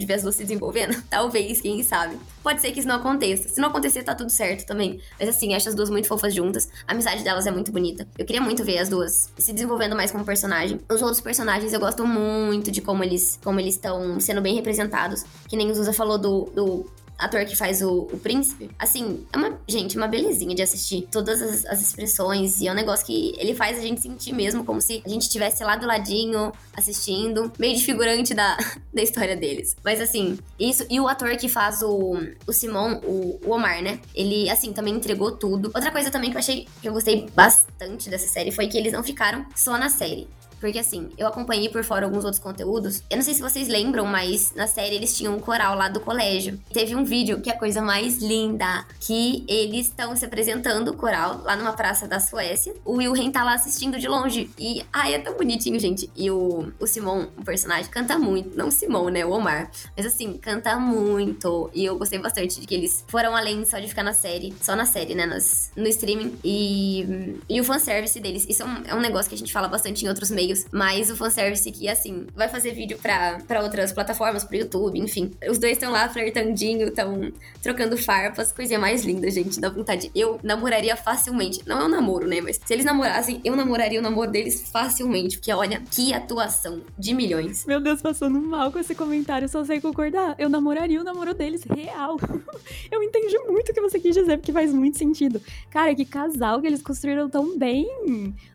ver 0.06 0.14
as 0.14 0.24
duas 0.24 0.36
se 0.36 0.44
desenvolvendo? 0.44 1.02
Talvez, 1.10 1.62
quem 1.62 1.84
sabe. 1.84 2.18
Pode 2.44 2.62
ser 2.62 2.72
que 2.72 2.80
isso 2.80 2.88
não 2.88 2.96
aconteça. 2.96 3.50
Se 3.50 3.60
não 3.60 3.70
acontecer, 3.70 4.04
tá 4.04 4.16
tudo 4.16 4.30
certo 4.30 4.66
também. 4.66 5.00
Mas 5.20 5.30
assim, 5.30 5.54
acho 5.54 5.70
as 5.70 5.76
duas 5.76 5.90
muito 5.90 6.08
fofas 6.08 6.34
juntas. 6.34 6.70
A 6.88 6.94
amizade 6.94 7.24
delas 7.24 7.46
é 7.48 7.52
muito 7.52 7.72
bonita. 7.72 8.08
Eu 8.18 8.26
queria 8.26 8.42
muito 8.42 8.64
ver 8.64 8.80
as 8.80 8.90
duas 8.90 9.32
se 9.38 9.54
desenvolvendo 9.54 9.96
mais 9.96 10.12
como 10.12 10.26
personagem. 10.26 10.80
Os 10.90 11.02
outros 11.02 11.22
personagens 11.22 11.74
eu 11.74 11.80
gosto 11.80 12.06
muito 12.06 12.72
de 12.72 12.82
como 12.82 13.04
eles 13.04 13.40
como 13.44 13.60
eles 13.60 13.76
estão 13.76 14.20
sendo 14.20 14.42
bem 14.42 14.56
representados. 14.56 15.24
Que 15.48 15.56
nem 15.56 15.70
o 15.70 15.76
Zusa 15.76 15.94
falou 15.94 16.18
do, 16.18 16.46
do 16.54 16.86
ator 17.18 17.46
que 17.46 17.56
faz 17.56 17.82
o, 17.82 18.02
o 18.12 18.18
príncipe, 18.18 18.70
assim, 18.78 19.26
é 19.34 19.38
uma, 19.38 19.60
gente, 19.68 19.98
uma 19.98 20.08
belezinha 20.08 20.56
de 20.56 20.62
assistir. 20.62 21.08
Todas 21.12 21.42
as, 21.42 21.66
as, 21.66 21.82
expressões, 21.82 22.62
e 22.62 22.68
é 22.68 22.72
um 22.72 22.76
negócio 22.76 23.06
que 23.06 23.34
ele 23.38 23.56
faz 23.56 23.78
a 23.78 23.82
gente 23.82 24.02
sentir 24.02 24.34
mesmo 24.34 24.64
como 24.64 24.80
se 24.82 25.02
a 25.06 25.10
gente 25.10 25.24
estivesse 25.24 25.64
lá 25.64 25.76
do 25.76 25.86
ladinho, 25.86 26.52
assistindo, 26.76 27.52
meio 27.58 27.76
de 27.76 27.84
figurante 27.84 28.34
da, 28.34 28.58
da 28.94 29.02
história 29.02 29.36
deles. 29.36 29.76
Mas 29.84 30.00
assim, 30.00 30.38
isso, 30.60 30.86
e 30.90 31.00
o 31.00 31.08
ator 31.08 31.36
que 31.38 31.50
faz 31.50 31.82
o, 31.82 32.18
o 32.46 32.54
Simon, 32.54 33.00
o, 33.04 33.40
o 33.46 33.52
Omar, 33.52 33.82
né? 33.82 34.00
Ele, 34.14 34.50
assim, 34.50 34.72
também 34.74 34.94
entregou 34.94 35.32
tudo. 35.32 35.72
Outra 35.74 35.92
coisa 35.92 36.12
também 36.12 36.30
que 36.30 36.36
eu 36.36 36.40
achei, 36.40 36.68
que 36.82 36.88
eu 36.88 36.94
gostei 36.94 37.28
bastante 37.34 38.10
dessa 38.10 38.28
série 38.28 38.52
foi 38.52 38.68
que 38.68 38.78
eles 38.78 38.94
não 38.94 39.04
ficaram 39.04 39.46
só 39.56 39.78
na 39.78 39.90
série. 39.90 40.28
Porque 40.60 40.80
assim, 40.80 41.10
eu 41.18 41.28
acompanhei 41.28 41.70
por 41.70 41.84
fora 41.84 42.06
alguns 42.06 42.24
outros 42.24 42.42
conteúdos. 42.42 43.04
Eu 43.10 43.18
não 43.18 43.24
sei 43.24 43.34
se 43.34 43.42
vocês 43.42 43.68
lembram, 43.68 44.06
mas 44.06 44.54
na 44.56 44.68
série 44.68 44.96
eles 44.96 45.16
tinham 45.16 45.36
um 45.36 45.40
coral 45.40 45.76
lá 45.76 45.88
do 45.88 46.00
colégio. 46.00 46.60
Teve 46.72 46.96
um 46.96 47.04
vídeo 47.04 47.42
que 47.42 47.50
é 47.50 47.54
a 47.54 47.58
coisa 47.58 47.82
mais 47.82 48.18
linda, 48.18 48.86
que 49.00 49.44
eles 49.48 49.88
estão 49.88 50.16
se 50.16 50.26
apresentando 50.26 50.90
o 50.90 50.94
coral 50.94 51.42
lá 51.44 51.56
numa 51.56 51.74
praça 51.74 52.08
da 52.08 52.20
Suécia. 52.20 52.74
O 52.84 52.94
Wilhelm 52.94 53.32
tá 53.32 53.44
lá 53.44 53.54
assistindo 53.54 54.00
de 54.00 54.08
longe. 54.08 54.50
E, 54.58 54.84
ai, 54.92 55.14
é 55.14 55.20
tão 55.20 55.36
bonitinho, 55.36 55.80
gente. 55.80 56.10
E 56.16 56.30
o, 56.32 56.72
o 56.80 56.88
Simon, 56.88 57.28
o 57.38 57.44
personagem, 57.44 57.90
canta 57.92 58.18
muito. 58.18 58.58
Não 58.58 58.70
o 58.70 58.72
Simon, 58.72 59.10
né? 59.10 59.26
O 59.26 59.32
Omar. 59.32 59.70
Mas 59.96 60.06
assim, 60.06 60.34
canta 60.38 60.78
muito. 60.80 61.70
E 61.74 61.86
eu 61.86 61.98
gostei 61.98 62.20
bastante 62.20 62.60
de 62.60 62.68
que 62.68 62.74
eles 62.74 63.06
foram 63.08 63.36
além 63.36 63.64
só 63.66 63.80
de 63.80 63.88
ficar 63.88 64.04
na 64.04 64.14
série. 64.14 64.54
Só 64.62 64.76
na 64.76 64.86
série, 64.86 65.14
né? 65.14 65.26
Nas, 65.26 65.72
no 65.76 65.88
streaming. 65.88 66.38
E, 66.44 67.38
e 67.48 67.62
o 67.62 67.64
fanservice 67.64 68.20
deles. 68.20 68.46
Isso 68.50 68.64
é 68.64 68.66
um, 68.66 68.84
é 68.88 68.96
um 68.96 69.00
negócio 69.00 69.30
que 69.30 69.36
a 69.36 69.38
gente 69.38 69.54
fala 69.54 69.68
bastante 69.68 70.06
em 70.06 70.10
outros 70.10 70.32
meios 70.32 70.47
mas 70.72 71.10
o 71.10 71.16
fanservice 71.16 71.72
que, 71.72 71.88
assim, 71.88 72.28
vai 72.36 72.48
fazer 72.48 72.72
vídeo 72.72 72.98
pra, 73.02 73.40
pra 73.48 73.62
outras 73.62 73.92
plataformas, 73.92 74.44
pro 74.44 74.58
YouTube, 74.58 75.00
enfim. 75.00 75.32
Os 75.50 75.58
dois 75.58 75.74
estão 75.74 75.92
lá 75.92 76.08
flertandinho, 76.10 76.88
estão 76.88 77.32
trocando 77.62 77.98
farpas, 77.98 78.52
coisinha 78.52 78.80
mais 78.80 79.04
linda, 79.04 79.30
gente, 79.30 79.60
dá 79.60 79.70
vontade. 79.70 80.12
Eu 80.16 80.40
namoraria 80.44 80.96
facilmente. 80.96 81.62
Não 81.66 81.80
é 81.80 81.86
um 81.86 81.90
namoro, 81.90 82.28
né? 82.28 82.42
Mas 82.42 82.60
se 82.64 82.74
eles 82.74 82.86
namorassem, 82.86 83.42
eu 83.44 83.56
namoraria 83.56 84.00
o 84.00 84.04
namoro 84.04 84.32
deles 84.32 84.70
facilmente, 84.72 85.38
porque 85.38 85.52
olha, 85.52 85.82
que 85.92 86.14
atuação 86.14 86.82
de 86.98 87.14
milhões. 87.14 87.66
Meu 87.66 87.80
Deus, 87.80 88.02
passando 88.02 88.40
mal 88.42 88.72
com 88.72 88.80
esse 88.80 88.96
comentário, 88.96 89.48
só 89.50 89.64
sei 89.64 89.82
concordar. 89.82 90.36
Eu 90.38 90.50
namoraria 90.50 91.02
o 91.02 91.04
namoro 91.04 91.34
deles 91.34 91.64
real. 91.64 92.18
eu 92.92 93.04
entendi 93.04 93.38
muito 93.48 93.70
o 93.70 93.74
que 93.74 93.82
você 93.82 94.00
quis 94.00 94.16
dizer, 94.16 94.38
porque 94.38 94.52
faz 94.52 94.74
muito 94.74 94.98
sentido. 94.98 95.42
Cara, 95.70 95.94
que 95.96 96.06
casal 96.06 96.62
que 96.62 96.68
eles 96.68 96.82
construíram 96.82 97.30
tão 97.30 97.58
bem. 97.58 97.88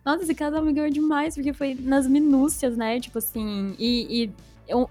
Nossa, 0.05 0.24
esse 0.24 0.34
casal 0.34 0.62
me 0.64 0.72
ganhou 0.72 0.90
demais, 0.90 1.34
porque 1.34 1.53
foi 1.53 1.74
nas 1.83 2.07
minúcias, 2.07 2.76
né? 2.76 3.01
Tipo 3.01 3.18
assim, 3.18 3.74
e, 3.78 4.24
e 4.24 4.30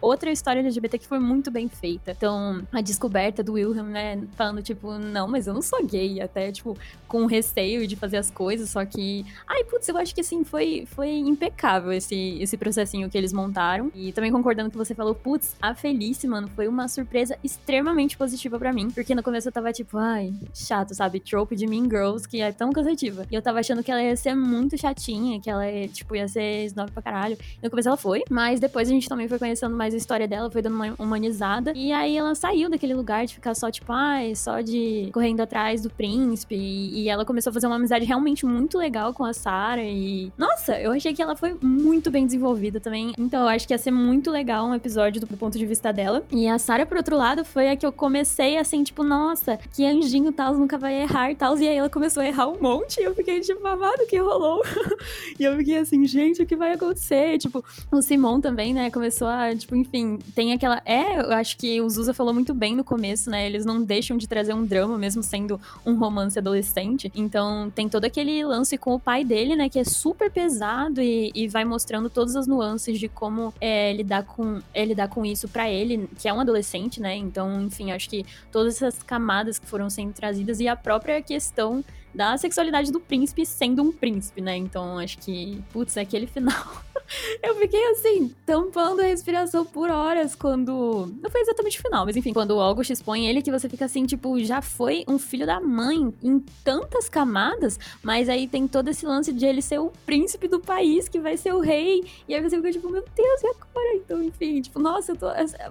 outra 0.01 0.31
história 0.31 0.59
LGBT 0.59 0.97
que 0.97 1.07
foi 1.07 1.19
muito 1.19 1.49
bem 1.49 1.67
feita. 1.67 2.11
Então, 2.11 2.61
a 2.71 2.81
descoberta 2.81 3.43
do 3.43 3.53
Wilhelm, 3.53 3.87
né, 3.87 4.21
falando, 4.35 4.61
tipo, 4.61 4.97
não, 4.97 5.27
mas 5.27 5.47
eu 5.47 5.53
não 5.53 5.61
sou 5.61 5.83
gay, 5.85 6.21
até, 6.21 6.51
tipo, 6.51 6.77
com 7.07 7.25
receio 7.25 7.87
de 7.87 7.95
fazer 7.95 8.17
as 8.17 8.29
coisas, 8.29 8.69
só 8.69 8.85
que. 8.85 9.25
Ai, 9.47 9.63
putz, 9.63 9.87
eu 9.87 9.97
acho 9.97 10.13
que 10.13 10.21
assim, 10.21 10.43
foi, 10.43 10.85
foi 10.85 11.09
impecável 11.09 11.91
esse, 11.91 12.37
esse 12.39 12.57
processinho 12.57 13.09
que 13.09 13.17
eles 13.17 13.33
montaram. 13.33 13.91
E 13.95 14.11
também 14.11 14.31
concordando 14.31 14.69
que 14.69 14.77
você 14.77 14.93
falou, 14.93 15.15
putz, 15.15 15.55
a 15.61 15.73
Felice, 15.73 16.27
mano, 16.27 16.47
foi 16.55 16.67
uma 16.67 16.87
surpresa 16.87 17.37
extremamente 17.43 18.17
positiva 18.17 18.59
para 18.59 18.73
mim. 18.73 18.89
Porque 18.91 19.15
no 19.15 19.23
começo 19.23 19.47
eu 19.47 19.51
tava, 19.51 19.71
tipo, 19.71 19.97
ai, 19.97 20.33
chato, 20.53 20.93
sabe? 20.93 21.19
Trope 21.19 21.55
de 21.55 21.67
Mean 21.67 21.85
Girls, 21.85 22.27
que 22.27 22.41
é 22.41 22.51
tão 22.51 22.71
cansativa. 22.71 23.25
E 23.31 23.35
eu 23.35 23.41
tava 23.41 23.59
achando 23.59 23.83
que 23.83 23.91
ela 23.91 24.01
ia 24.01 24.15
ser 24.15 24.35
muito 24.35 24.77
chatinha, 24.77 25.39
que 25.39 25.49
ela, 25.49 25.65
tipo, 25.87 26.15
ia 26.15 26.27
ser 26.27 26.65
snob 26.65 26.91
pra 26.91 27.01
caralho. 27.01 27.37
No 27.61 27.69
começo 27.69 27.87
ela 27.87 27.97
foi, 27.97 28.23
mas 28.29 28.59
depois 28.59 28.87
a 28.87 28.91
gente 28.91 29.07
também 29.07 29.27
foi 29.27 29.39
conhecendo 29.39 29.60
conhecendo 29.61 29.75
mais 29.75 29.93
a 29.93 29.97
história 29.97 30.27
dela, 30.27 30.49
foi 30.49 30.61
dando 30.61 30.75
uma 30.75 30.93
humanizada. 30.97 31.73
E 31.75 31.91
aí 31.91 32.17
ela 32.17 32.33
saiu 32.33 32.69
daquele 32.69 32.93
lugar 32.93 33.25
de 33.25 33.35
ficar 33.35 33.53
só, 33.53 33.69
tipo, 33.69 33.91
ai, 33.91 34.35
só 34.35 34.61
de 34.61 35.09
correndo 35.13 35.41
atrás 35.41 35.81
do 35.81 35.89
príncipe. 35.89 36.55
E, 36.55 37.03
e 37.03 37.09
ela 37.09 37.25
começou 37.25 37.51
a 37.51 37.53
fazer 37.53 37.67
uma 37.67 37.75
amizade 37.75 38.05
realmente 38.05 38.45
muito 38.45 38.77
legal 38.77 39.13
com 39.13 39.23
a 39.23 39.33
Sarah. 39.33 39.83
E. 39.83 40.31
Nossa, 40.37 40.79
eu 40.79 40.91
achei 40.91 41.13
que 41.13 41.21
ela 41.21 41.35
foi 41.35 41.55
muito 41.61 42.09
bem 42.09 42.25
desenvolvida 42.25 42.79
também. 42.79 43.13
Então 43.17 43.41
eu 43.41 43.47
acho 43.47 43.67
que 43.67 43.73
ia 43.73 43.77
ser 43.77 43.91
muito 43.91 44.31
legal 44.31 44.65
um 44.65 44.73
episódio 44.73 45.21
do, 45.21 45.27
do 45.27 45.37
ponto 45.37 45.57
de 45.57 45.65
vista 45.65 45.91
dela. 45.91 46.23
E 46.31 46.47
a 46.47 46.57
Sarah, 46.57 46.85
por 46.85 46.97
outro 46.97 47.15
lado, 47.15 47.45
foi 47.45 47.69
a 47.69 47.75
que 47.75 47.85
eu 47.85 47.91
comecei 47.91 48.57
assim, 48.57 48.83
tipo, 48.83 49.03
nossa, 49.03 49.57
que 49.73 49.85
anjinho 49.85 50.31
tal, 50.31 50.55
nunca 50.55 50.77
vai 50.77 51.01
errar 51.01 51.35
tal. 51.35 51.57
E 51.57 51.67
aí 51.67 51.75
ela 51.75 51.89
começou 51.89 52.23
a 52.23 52.27
errar 52.27 52.47
um 52.47 52.59
monte. 52.59 52.99
E 52.99 53.03
eu 53.03 53.13
fiquei, 53.13 53.39
tipo, 53.41 53.65
amado, 53.67 54.01
o 54.01 54.07
que 54.07 54.17
rolou? 54.17 54.63
e 55.39 55.43
eu 55.43 55.55
fiquei 55.57 55.77
assim, 55.77 56.05
gente, 56.05 56.41
o 56.41 56.45
que 56.45 56.55
vai 56.55 56.73
acontecer? 56.73 57.37
Tipo, 57.37 57.63
o 57.91 58.01
Simon 58.01 58.41
também, 58.41 58.73
né, 58.73 58.89
começou 58.89 59.27
a 59.27 59.50
tipo, 59.55 59.75
enfim, 59.75 60.19
tem 60.35 60.53
aquela. 60.53 60.81
É, 60.85 61.19
eu 61.19 61.33
acho 61.33 61.57
que 61.57 61.81
o 61.81 61.89
Zusa 61.89 62.13
falou 62.13 62.33
muito 62.33 62.53
bem 62.53 62.75
no 62.75 62.83
começo, 62.83 63.29
né? 63.29 63.45
Eles 63.45 63.65
não 63.65 63.81
deixam 63.83 64.17
de 64.17 64.27
trazer 64.27 64.53
um 64.53 64.65
drama, 64.65 64.97
mesmo 64.97 65.21
sendo 65.23 65.59
um 65.85 65.95
romance 65.95 66.37
adolescente. 66.37 67.11
Então, 67.15 67.71
tem 67.73 67.87
todo 67.89 68.05
aquele 68.05 68.43
lance 68.43 68.77
com 68.77 68.93
o 68.93 68.99
pai 68.99 69.23
dele, 69.23 69.55
né? 69.55 69.69
Que 69.69 69.79
é 69.79 69.83
super 69.83 70.31
pesado 70.31 71.01
e, 71.01 71.31
e 71.33 71.47
vai 71.47 71.65
mostrando 71.65 72.09
todas 72.09 72.35
as 72.35 72.47
nuances 72.47 72.99
de 72.99 73.07
como 73.07 73.53
é, 73.59 73.93
lidar 73.93 74.23
com 74.23 74.61
é, 74.73 74.85
lidar 74.85 75.07
com 75.07 75.25
isso 75.25 75.47
para 75.47 75.69
ele, 75.69 76.09
que 76.19 76.27
é 76.27 76.33
um 76.33 76.39
adolescente, 76.39 77.01
né? 77.01 77.15
Então, 77.15 77.61
enfim, 77.61 77.91
acho 77.91 78.09
que 78.09 78.25
todas 78.51 78.75
essas 78.75 79.01
camadas 79.03 79.59
que 79.59 79.65
foram 79.65 79.89
sendo 79.89 80.13
trazidas 80.13 80.59
e 80.59 80.67
a 80.67 80.75
própria 80.75 81.21
questão 81.21 81.83
da 82.13 82.37
sexualidade 82.37 82.91
do 82.91 82.99
príncipe 82.99 83.45
sendo 83.45 83.81
um 83.81 83.91
príncipe, 83.91 84.41
né? 84.41 84.55
Então 84.57 84.99
acho 84.99 85.17
que, 85.17 85.61
putz, 85.71 85.97
é 85.97 86.01
aquele 86.01 86.27
final. 86.27 86.83
eu 87.43 87.55
fiquei 87.55 87.83
assim, 87.91 88.33
tampando 88.45 89.01
a 89.01 89.03
respiração 89.03 89.65
por 89.65 89.89
horas 89.89 90.35
quando. 90.35 91.11
Não 91.21 91.29
foi 91.29 91.41
exatamente 91.41 91.79
o 91.79 91.81
final, 91.81 92.05
mas 92.05 92.15
enfim, 92.15 92.33
quando 92.33 92.51
o 92.51 92.59
August 92.59 92.91
expõe 92.91 93.27
ele, 93.27 93.41
que 93.41 93.51
você 93.51 93.67
fica 93.67 93.85
assim, 93.85 94.05
tipo, 94.05 94.39
já 94.43 94.61
foi 94.61 95.03
um 95.07 95.17
filho 95.17 95.45
da 95.45 95.59
mãe 95.59 96.13
em 96.23 96.39
tantas 96.63 97.09
camadas, 97.09 97.79
mas 98.03 98.29
aí 98.29 98.47
tem 98.47 98.67
todo 98.67 98.89
esse 98.89 99.05
lance 99.05 99.31
de 99.33 99.45
ele 99.45 99.61
ser 99.61 99.79
o 99.79 99.91
príncipe 100.05 100.47
do 100.47 100.59
país, 100.59 101.07
que 101.07 101.19
vai 101.19 101.37
ser 101.37 101.53
o 101.53 101.59
rei. 101.59 102.03
E 102.27 102.33
aí 102.33 102.41
você 102.41 102.57
fica 102.57 102.71
tipo, 102.71 102.89
meu 102.89 103.03
Deus, 103.15 103.43
e 103.43 103.47
agora? 103.47 103.95
Então, 103.95 104.23
enfim, 104.23 104.61
tipo, 104.61 104.79
nossa, 104.79 105.11
eu 105.11 105.17
tô. 105.17 105.27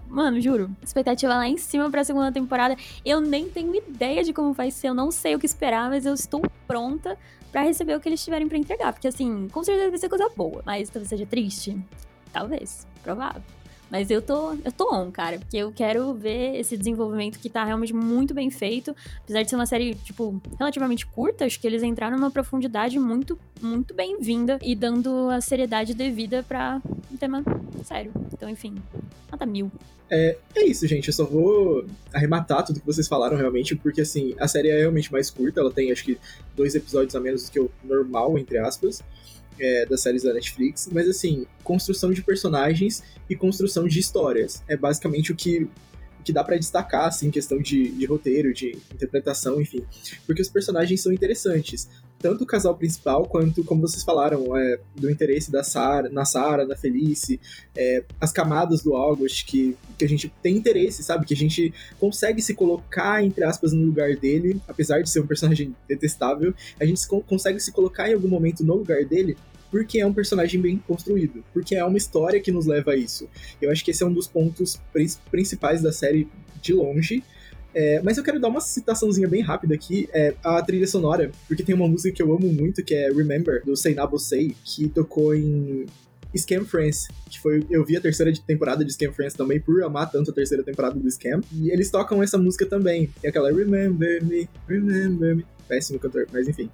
Mano, 0.08 0.40
juro, 0.40 0.70
expectativa 0.82 1.34
lá 1.34 1.48
em 1.48 1.56
cima 1.56 1.90
pra 1.90 2.04
segunda 2.04 2.32
temporada. 2.32 2.76
Eu 3.04 3.20
nem 3.20 3.48
tenho 3.48 3.74
ideia 3.74 4.22
de 4.22 4.32
como 4.32 4.52
vai 4.52 4.70
ser, 4.70 4.88
eu 4.88 4.94
não 4.94 5.10
sei 5.10 5.34
o 5.34 5.38
que 5.38 5.46
esperar, 5.46 5.88
mas 5.88 6.06
eu 6.06 6.14
estou 6.36 6.42
pronta 6.66 7.18
para 7.50 7.62
receber 7.62 7.96
o 7.96 8.00
que 8.00 8.08
eles 8.08 8.22
tiverem 8.24 8.48
para 8.48 8.58
entregar. 8.58 8.92
Porque, 8.92 9.08
assim, 9.08 9.48
com 9.48 9.62
certeza 9.62 9.90
vai 9.90 9.98
ser 9.98 10.08
coisa 10.08 10.28
boa, 10.36 10.62
mas 10.64 10.88
talvez 10.88 11.08
seja 11.08 11.26
triste. 11.26 11.76
Talvez, 12.32 12.86
provável. 13.02 13.42
Mas 13.90 14.10
eu 14.10 14.22
tô, 14.22 14.52
eu 14.64 14.70
tô 14.70 14.94
on, 14.94 15.10
cara, 15.10 15.38
porque 15.38 15.56
eu 15.56 15.72
quero 15.72 16.14
ver 16.14 16.56
esse 16.56 16.76
desenvolvimento 16.76 17.38
que 17.38 17.50
tá 17.50 17.64
realmente 17.64 17.92
muito 17.92 18.32
bem 18.32 18.50
feito. 18.50 18.94
Apesar 19.24 19.42
de 19.42 19.50
ser 19.50 19.56
uma 19.56 19.66
série, 19.66 19.94
tipo, 19.96 20.40
relativamente 20.58 21.04
curta, 21.06 21.44
acho 21.44 21.60
que 21.60 21.66
eles 21.66 21.82
entraram 21.82 22.16
numa 22.16 22.30
profundidade 22.30 22.98
muito, 22.98 23.38
muito 23.60 23.92
bem-vinda 23.92 24.58
e 24.62 24.76
dando 24.76 25.28
a 25.30 25.40
seriedade 25.40 25.92
devida 25.92 26.44
para 26.46 26.80
um 27.10 27.16
tema 27.16 27.42
sério. 27.84 28.12
Então, 28.32 28.48
enfim, 28.48 28.76
nota 29.30 29.44
mil. 29.44 29.70
É, 30.10 30.36
é 30.56 30.64
isso, 30.66 30.86
gente. 30.86 31.08
Eu 31.08 31.14
só 31.14 31.24
vou 31.24 31.84
arrematar 32.12 32.64
tudo 32.64 32.80
que 32.80 32.86
vocês 32.86 33.06
falaram 33.06 33.36
realmente, 33.36 33.76
porque 33.76 34.00
assim, 34.00 34.34
a 34.38 34.48
série 34.48 34.68
é 34.68 34.78
realmente 34.80 35.10
mais 35.12 35.30
curta, 35.30 35.60
ela 35.60 35.70
tem 35.70 35.92
acho 35.92 36.04
que 36.04 36.18
dois 36.56 36.74
episódios 36.74 37.14
a 37.14 37.20
menos 37.20 37.44
do 37.44 37.52
que 37.52 37.60
o 37.60 37.70
normal, 37.84 38.36
entre 38.36 38.58
aspas. 38.58 39.02
É, 39.60 39.86
das 39.86 40.00
séries 40.00 40.22
da 40.22 40.32
Netflix, 40.32 40.88
mas 40.90 41.08
assim, 41.08 41.46
construção 41.62 42.10
de 42.10 42.22
personagens 42.22 43.02
e 43.28 43.36
construção 43.36 43.86
de 43.86 43.98
histórias. 43.98 44.62
É 44.66 44.76
basicamente 44.76 45.32
o 45.32 45.36
que 45.36 45.68
o 46.18 46.22
que 46.22 46.34
dá 46.34 46.44
para 46.44 46.58
destacar, 46.58 47.06
assim, 47.06 47.30
questão 47.30 47.62
de, 47.62 47.88
de 47.92 48.04
roteiro, 48.04 48.52
de 48.52 48.76
interpretação, 48.92 49.58
enfim. 49.58 49.82
Porque 50.26 50.42
os 50.42 50.50
personagens 50.50 51.00
são 51.00 51.10
interessantes 51.10 51.88
tanto 52.20 52.44
o 52.44 52.46
casal 52.46 52.76
principal 52.76 53.24
quanto, 53.24 53.64
como 53.64 53.80
vocês 53.80 54.04
falaram, 54.04 54.56
é, 54.56 54.78
do 54.94 55.10
interesse 55.10 55.50
da 55.50 55.64
Sarah, 55.64 56.08
na 56.10 56.24
Sarah, 56.24 56.66
na 56.66 56.76
Felice, 56.76 57.40
é, 57.74 58.04
as 58.20 58.30
camadas 58.30 58.82
do 58.82 58.94
August 58.94 59.46
que, 59.46 59.76
que 59.98 60.04
a 60.04 60.08
gente 60.08 60.32
tem 60.42 60.56
interesse, 60.56 61.02
sabe? 61.02 61.24
Que 61.24 61.34
a 61.34 61.36
gente 61.36 61.72
consegue 61.98 62.42
se 62.42 62.54
colocar, 62.54 63.24
entre 63.24 63.42
aspas, 63.42 63.72
no 63.72 63.84
lugar 63.86 64.14
dele, 64.16 64.60
apesar 64.68 65.00
de 65.00 65.08
ser 65.08 65.20
um 65.20 65.26
personagem 65.26 65.74
detestável, 65.88 66.54
a 66.78 66.84
gente 66.84 67.00
consegue 67.26 67.58
se 67.58 67.72
colocar 67.72 68.08
em 68.08 68.14
algum 68.14 68.28
momento 68.28 68.62
no 68.62 68.74
lugar 68.74 69.04
dele 69.04 69.36
porque 69.70 70.00
é 70.00 70.06
um 70.06 70.12
personagem 70.12 70.60
bem 70.60 70.76
construído, 70.78 71.44
porque 71.52 71.76
é 71.76 71.84
uma 71.84 71.96
história 71.96 72.40
que 72.40 72.50
nos 72.50 72.66
leva 72.66 72.90
a 72.90 72.96
isso. 72.96 73.28
Eu 73.62 73.70
acho 73.70 73.84
que 73.84 73.92
esse 73.92 74.02
é 74.02 74.06
um 74.06 74.12
dos 74.12 74.26
pontos 74.26 74.80
principais 75.30 75.80
da 75.80 75.92
série 75.92 76.26
de 76.60 76.72
longe, 76.72 77.22
é, 77.74 78.00
mas 78.02 78.16
eu 78.16 78.24
quero 78.24 78.40
dar 78.40 78.48
uma 78.48 78.60
citaçãozinha 78.60 79.28
bem 79.28 79.42
rápida 79.42 79.74
aqui, 79.74 80.08
é, 80.12 80.34
a 80.42 80.62
trilha 80.62 80.86
sonora, 80.86 81.30
porque 81.46 81.62
tem 81.62 81.74
uma 81.74 81.88
música 81.88 82.14
que 82.14 82.22
eu 82.22 82.32
amo 82.32 82.52
muito, 82.52 82.82
que 82.84 82.94
é 82.94 83.08
Remember, 83.10 83.64
do 83.64 83.76
Sei 83.76 83.94
Nabo 83.94 84.18
Sei, 84.18 84.54
que 84.64 84.88
tocou 84.88 85.34
em 85.34 85.86
Scam 86.36 86.64
Friends, 86.64 87.08
que 87.28 87.40
foi. 87.40 87.64
Eu 87.70 87.84
vi 87.84 87.96
a 87.96 88.00
terceira 88.00 88.32
temporada 88.46 88.84
de 88.84 88.92
Scam 88.92 89.12
Friends 89.12 89.34
também, 89.34 89.60
por 89.60 89.82
amar 89.82 90.10
tanto 90.10 90.30
a 90.30 90.34
terceira 90.34 90.62
temporada 90.62 90.98
do 90.98 91.10
Scam. 91.10 91.40
E 91.52 91.70
eles 91.70 91.90
tocam 91.90 92.22
essa 92.22 92.38
música 92.38 92.64
também. 92.66 93.10
É 93.22 93.28
aquela 93.28 93.50
Remember 93.52 94.24
Me, 94.24 94.48
Remember 94.68 95.36
Me 95.36 95.44
péssimo 95.70 96.00
cantor, 96.00 96.26
mas 96.32 96.48
enfim. 96.48 96.68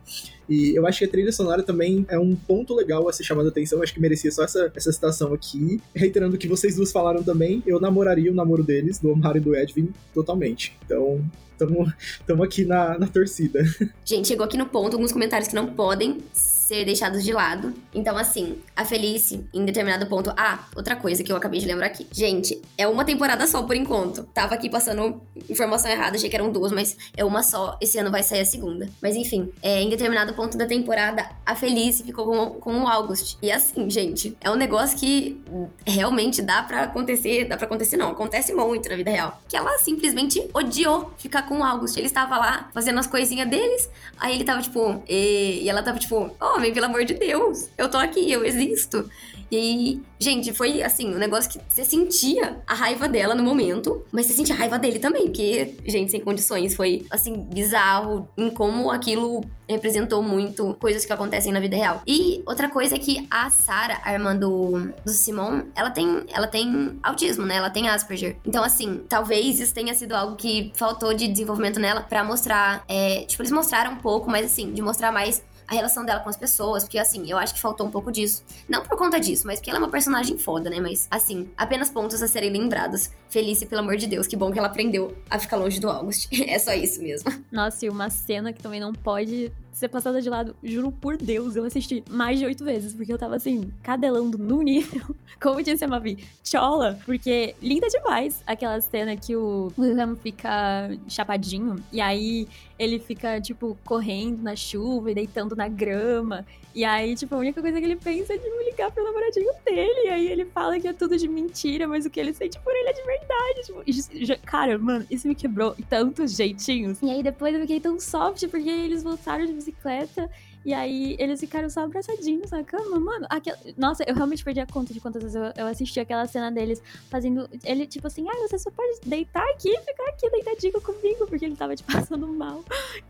E 0.49 0.75
eu 0.75 0.87
acho 0.87 1.01
que 1.01 1.05
a 1.05 1.09
trilha 1.09 1.31
sonora 1.31 1.63
também 1.63 2.07
é 2.09 2.19
um 2.19 2.35
ponto 2.35 2.75
legal 2.75 3.07
a 3.09 3.13
ser 3.13 3.25
chamado 3.25 3.47
a 3.47 3.49
atenção, 3.51 3.83
acho 3.83 3.93
que 3.93 4.01
merecia 4.01 4.33
só 4.33 4.45
essa, 4.45 4.73
essa 4.75 4.91
citação 4.91 5.35
aqui. 5.35 5.81
Reiterando 5.95 6.37
o 6.37 6.39
que 6.39 6.49
vocês 6.49 6.77
duas 6.77 6.91
falaram 6.91 7.23
também, 7.23 7.63
eu 7.67 7.79
namoraria 7.79 8.33
o 8.33 8.35
namoro 8.35 8.65
deles, 8.65 8.99
do 8.99 9.11
Omar 9.11 9.37
e 9.37 9.41
do 9.41 9.55
Edwin, 9.55 9.93
totalmente. 10.15 10.75
Então, 10.85 11.23
tamo, 11.59 11.93
tamo 12.27 12.43
aqui 12.43 12.65
na, 12.65 12.99
na 12.99 13.07
torcida. 13.07 13.63
Gente, 14.03 14.29
chegou 14.29 14.47
aqui 14.47 14.57
no 14.57 14.67
ponto 14.67 14.95
alguns 14.95 15.13
comentários 15.13 15.49
que 15.49 15.55
não 15.55 15.67
podem 15.67 16.19
ser 16.67 16.85
deixados 16.85 17.23
de 17.23 17.33
lado. 17.33 17.73
Então, 17.95 18.19
assim, 18.19 18.59
a 18.75 18.85
Felice, 18.85 19.47
em 19.55 19.65
determinado 19.65 20.05
ponto. 20.07 20.33
Ah, 20.37 20.67
outra 20.75 20.97
coisa 20.97 21.23
que 21.23 21.31
eu 21.31 21.37
acabei 21.37 21.61
de 21.61 21.67
lembrar 21.67 21.87
aqui. 21.87 22.09
Gente, 22.11 22.61
é 22.77 22.89
uma 22.89 23.05
temporada 23.05 23.47
só 23.47 23.63
por 23.63 23.77
enquanto. 23.77 24.25
Tava 24.35 24.55
aqui 24.55 24.69
passando 24.69 25.23
informação 25.49 25.89
errada, 25.89 26.17
achei 26.17 26.29
que 26.29 26.35
eram 26.35 26.51
duas, 26.51 26.73
mas 26.73 26.97
é 27.17 27.25
uma 27.25 27.45
só. 27.45 27.79
Esse 27.81 27.99
ano 27.99 28.11
vai 28.11 28.25
sair 28.25 28.41
a 28.41 28.45
segunda. 28.45 28.89
Mas 29.01 29.15
enfim, 29.15 29.49
é, 29.63 29.81
em 29.81 29.89
determinado 29.89 30.35
ponto 30.35 30.59
da 30.59 30.67
temporada, 30.67 31.31
a 31.45 31.55
Felice 31.55 32.03
ficou 32.03 32.27
com, 32.27 32.61
com 32.61 32.83
o 32.83 32.89
August. 32.89 33.39
E 33.41 33.53
assim, 33.53 33.89
gente, 33.89 34.37
é 34.41 34.51
um 34.51 34.57
negócio 34.57 34.99
que 34.99 35.41
realmente 35.87 36.43
dá 36.43 36.65
para 36.65 36.83
acontecer. 36.83 37.45
Dá 37.45 37.57
para 37.57 37.67
acontecer, 37.67 37.97
não. 37.97 38.11
Acontece 38.11 38.53
muito 38.53 38.89
na 38.89 38.97
vida 38.97 39.13
real. 39.13 39.41
Que 39.49 39.57
ela 39.57 39.79
simplesmente 39.79 40.45
odiou 40.53 41.13
ficar 41.17 41.43
com 41.43 41.61
o 41.61 41.63
August. 41.63 41.97
Ele 41.97 42.07
estava 42.07 42.37
lá 42.37 42.69
fazendo 42.75 42.99
as 42.99 43.07
coisinhas 43.07 43.49
deles. 43.49 43.89
Aí 44.19 44.35
ele 44.35 44.43
tava 44.43 44.61
tipo. 44.61 45.01
E, 45.09 45.61
e 45.63 45.69
ela 45.71 45.81
tava 45.81 46.01
tipo, 46.01 46.35
oh, 46.41 46.56
pelo 46.73 46.87
amor 46.87 47.05
de 47.05 47.15
Deus, 47.15 47.69
eu 47.77 47.89
tô 47.89 47.99
aqui, 47.99 48.31
eu 48.31 48.45
existo. 48.45 49.09
E 49.51 50.03
gente, 50.19 50.53
foi 50.53 50.83
assim, 50.83 51.15
um 51.15 51.19
negócio 51.19 51.51
que 51.51 51.61
você 51.69 51.85
sentia 51.85 52.59
a 52.67 52.75
raiva 52.75 53.09
dela 53.09 53.35
no 53.35 53.43
momento, 53.43 54.05
mas 54.11 54.27
você 54.27 54.33
sentia 54.33 54.55
a 54.55 54.59
raiva 54.59 54.79
dele 54.79 54.99
também, 54.99 55.25
porque, 55.25 55.77
gente, 55.87 56.11
sem 56.11 56.21
condições, 56.21 56.75
foi 56.75 57.07
assim, 57.11 57.47
bizarro 57.53 58.29
em 58.37 58.51
como 58.51 58.91
aquilo 58.91 59.45
representou 59.69 60.23
muito 60.23 60.75
coisas 60.81 61.05
que 61.05 61.13
acontecem 61.13 61.53
na 61.53 61.61
vida 61.61 61.77
real. 61.77 62.03
E 62.07 62.43
outra 62.47 62.69
coisa 62.69 62.97
é 62.97 62.99
que 62.99 63.27
a 63.31 63.51
Sarah, 63.51 64.01
a 64.05 64.13
irmã 64.13 64.35
do, 64.35 64.93
do 65.05 65.11
Simon, 65.11 65.63
ela 65.75 65.91
tem, 65.91 66.25
ela 66.33 66.47
tem 66.47 66.99
autismo, 67.03 67.45
né? 67.45 67.57
Ela 67.57 67.71
tem 67.71 67.89
Asperger. 67.89 68.37
Então, 68.45 68.63
assim, 68.63 69.03
talvez 69.09 69.61
isso 69.61 69.75
tenha 69.75 69.95
sido 69.95 70.15
algo 70.15 70.37
que 70.37 70.73
faltou 70.75 71.13
de 71.15 71.27
desenvolvimento 71.29 71.81
nela 71.81 72.01
para 72.01 72.23
mostrar. 72.25 72.85
É, 72.89 73.25
tipo, 73.27 73.43
eles 73.43 73.53
mostraram 73.53 73.93
um 73.93 73.97
pouco, 73.97 74.31
mas 74.31 74.47
assim, 74.47 74.73
de 74.73 74.83
mostrar 74.83 75.13
mais 75.13 75.43
a 75.69 75.75
relação 75.75 76.05
dela 76.05 76.21
com 76.21 76.29
as 76.29 76.37
pessoas, 76.37 76.85
porque 76.85 76.99
assim, 76.99 77.29
eu 77.31 77.39
acho 77.39 77.55
que 77.55 77.61
faltou 77.61 77.87
um 77.87 77.91
pouco 77.91 78.13
disso. 78.13 78.45
Não 78.69 78.83
por 78.83 78.97
conta 78.97 79.19
disso, 79.19 79.47
mas 79.47 79.59
porque 79.59 79.71
ela 79.71 79.79
é 79.79 79.83
uma 79.83 79.91
personagem 79.91 80.39
foda, 80.39 80.71
né? 80.71 80.81
Mas 80.81 81.07
assim, 81.11 81.51
apenas 81.57 81.91
pontos 81.91 82.23
a 82.23 82.29
serem 82.29 82.51
lembrados. 82.51 83.11
Felice, 83.29 83.67
pelo 83.67 83.81
amor 83.81 83.97
de 83.97 84.07
Deus, 84.07 84.27
que 84.27 84.37
bom 84.37 84.53
que 84.53 84.59
ela 84.59 84.69
aprendeu 84.69 85.17
a 85.29 85.39
ficar 85.39 85.57
longe 85.57 85.81
do 85.81 85.89
August. 85.89 86.29
é 86.47 86.59
só 86.59 86.73
isso 86.73 87.03
mesmo. 87.03 87.33
Nossa, 87.51 87.87
e 87.87 87.89
uma 87.89 88.11
cena 88.11 88.53
que 88.53 88.63
também 88.63 88.81
não 88.81 88.93
pode 88.93 89.53
ser 89.77 89.89
passada 89.89 90.23
de 90.23 90.31
lado, 90.31 90.57
juro 90.65 90.91
por 90.91 91.19
Deus, 91.19 91.55
eu 91.55 91.63
assisti 91.63 92.03
mais 92.09 92.39
de 92.39 92.47
oito 92.47 92.65
vezes, 92.65 92.95
porque 92.95 93.13
eu 93.13 93.19
tava 93.19 93.37
assim, 93.37 93.71
cadelando 93.83 94.39
no 94.39 94.63
nível, 94.63 95.15
como 95.39 95.63
disse 95.63 95.85
a 95.85 95.89
Mavi, 95.89 96.27
chola, 96.43 96.99
porque 97.05 97.55
linda 97.61 97.87
demais 97.87 98.43
aquela 98.47 98.81
cena 98.81 99.15
que 99.19 99.37
o 99.37 99.71
William 99.79 100.17
fica 100.17 100.89
chapadinho, 101.07 101.77
e 101.93 102.01
aí 102.01 102.49
ele 102.79 102.99
fica, 102.99 103.39
tipo, 103.39 103.77
correndo 103.85 104.43
na 104.43 104.57
chuva 104.57 105.11
e 105.11 105.15
deitando 105.15 105.55
na 105.55 105.69
grama, 105.69 106.47
e 106.75 106.85
aí, 106.85 107.15
tipo, 107.15 107.35
a 107.35 107.39
única 107.39 107.61
coisa 107.61 107.79
que 107.79 107.85
ele 107.87 107.97
pensa 107.97 108.35
é 108.35 108.39
de 108.39 108.51
me 108.51 108.65
ligar 108.65 108.91
pro 108.91 109.05
namoradinho 109.05 109.51
dele, 109.65 110.07
e 110.07 110.09
aí 110.09 110.27
ele 110.29 110.45
fala 110.47 110.79
que 110.79 110.89
é 110.89 110.93
tudo 110.93 111.17
de 111.17 111.29
mentira, 111.29 111.87
mas 111.87 112.05
o 112.07 112.11
que 112.11 112.21
ele 112.21 112.33
sente 112.33 112.59
por 112.61 112.75
ele 112.75 112.89
é 112.89 112.93
de 112.93 113.03
verdade, 113.03 113.63
tipo, 113.65 114.25
já, 114.25 114.37
cara, 114.39 114.79
mano, 114.79 115.07
isso 115.11 115.29
me 115.29 115.35
quebrou 115.35 115.75
tantos 115.89 116.35
jeitinhos, 116.35 117.01
e 117.03 117.11
aí 117.11 117.23
depois 117.23 117.55
eu 117.55 117.61
fiquei 117.61 117.81
tão 117.81 118.01
soft, 118.01 118.47
porque 118.49 118.69
eles 118.69 119.03
voltaram 119.03 119.45
de 119.45 119.66
bicicleta. 119.67 120.31
E 120.65 120.75
aí 120.75 121.17
eles 121.19 121.39
ficaram 121.39 121.69
só 121.71 121.85
abraçadinhos 121.85 122.51
na 122.51 122.63
cama, 122.65 122.99
mano. 122.99 123.27
Aquela... 123.31 123.59
Nossa, 123.77 124.05
eu 124.07 124.15
realmente 124.15 124.45
perdi 124.45 124.61
a 124.61 124.67
conta 124.67 124.93
de 124.93 125.01
quantas 125.01 125.23
vezes 125.23 125.37
eu, 125.37 125.53
eu 125.57 125.67
assisti 125.67 126.01
aquela 126.01 126.27
cena 126.27 126.51
deles 126.51 126.83
fazendo. 127.11 127.49
Ele, 127.65 127.87
tipo 127.87 128.07
assim, 128.07 128.27
ah, 128.29 128.49
você 128.49 128.59
só 128.59 128.71
pode 128.71 129.01
deitar 129.05 129.45
aqui 129.51 129.69
e 129.69 129.81
ficar 129.81 130.09
aqui 130.09 130.31
deitadinho 130.31 130.81
comigo, 130.81 131.27
porque 131.27 131.45
ele 131.45 131.57
tava 131.57 131.75
te 131.75 131.79
tipo, 131.79 131.93
passando 131.99 132.27
mal. 132.27 132.65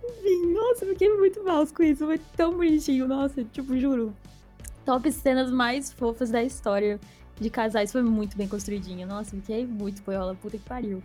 Enfim, 0.05 0.53
nossa, 0.53 0.85
eu 0.85 0.91
fiquei 0.91 1.09
muito 1.09 1.43
mal 1.45 1.67
com 1.67 1.83
isso. 1.83 2.05
Foi 2.05 2.19
tão 2.37 2.53
bonitinho, 2.53 3.07
nossa, 3.07 3.45
tipo, 3.45 3.77
juro. 3.79 4.15
Top 4.85 5.11
cenas 5.11 5.51
mais 5.51 5.93
fofas 5.93 6.31
da 6.31 6.43
história 6.43 7.01
de 7.41 7.51
casais. 7.51 7.91
Foi 7.91 8.03
muito 8.03 8.37
bem 8.37 8.47
construidinha. 8.47 9.07
Nossa, 9.07 9.31
fiquei 9.31 9.67
muito 9.67 10.03
poiola, 10.03 10.35
puta 10.35 10.59
que 10.59 10.65
pariu. 10.65 11.03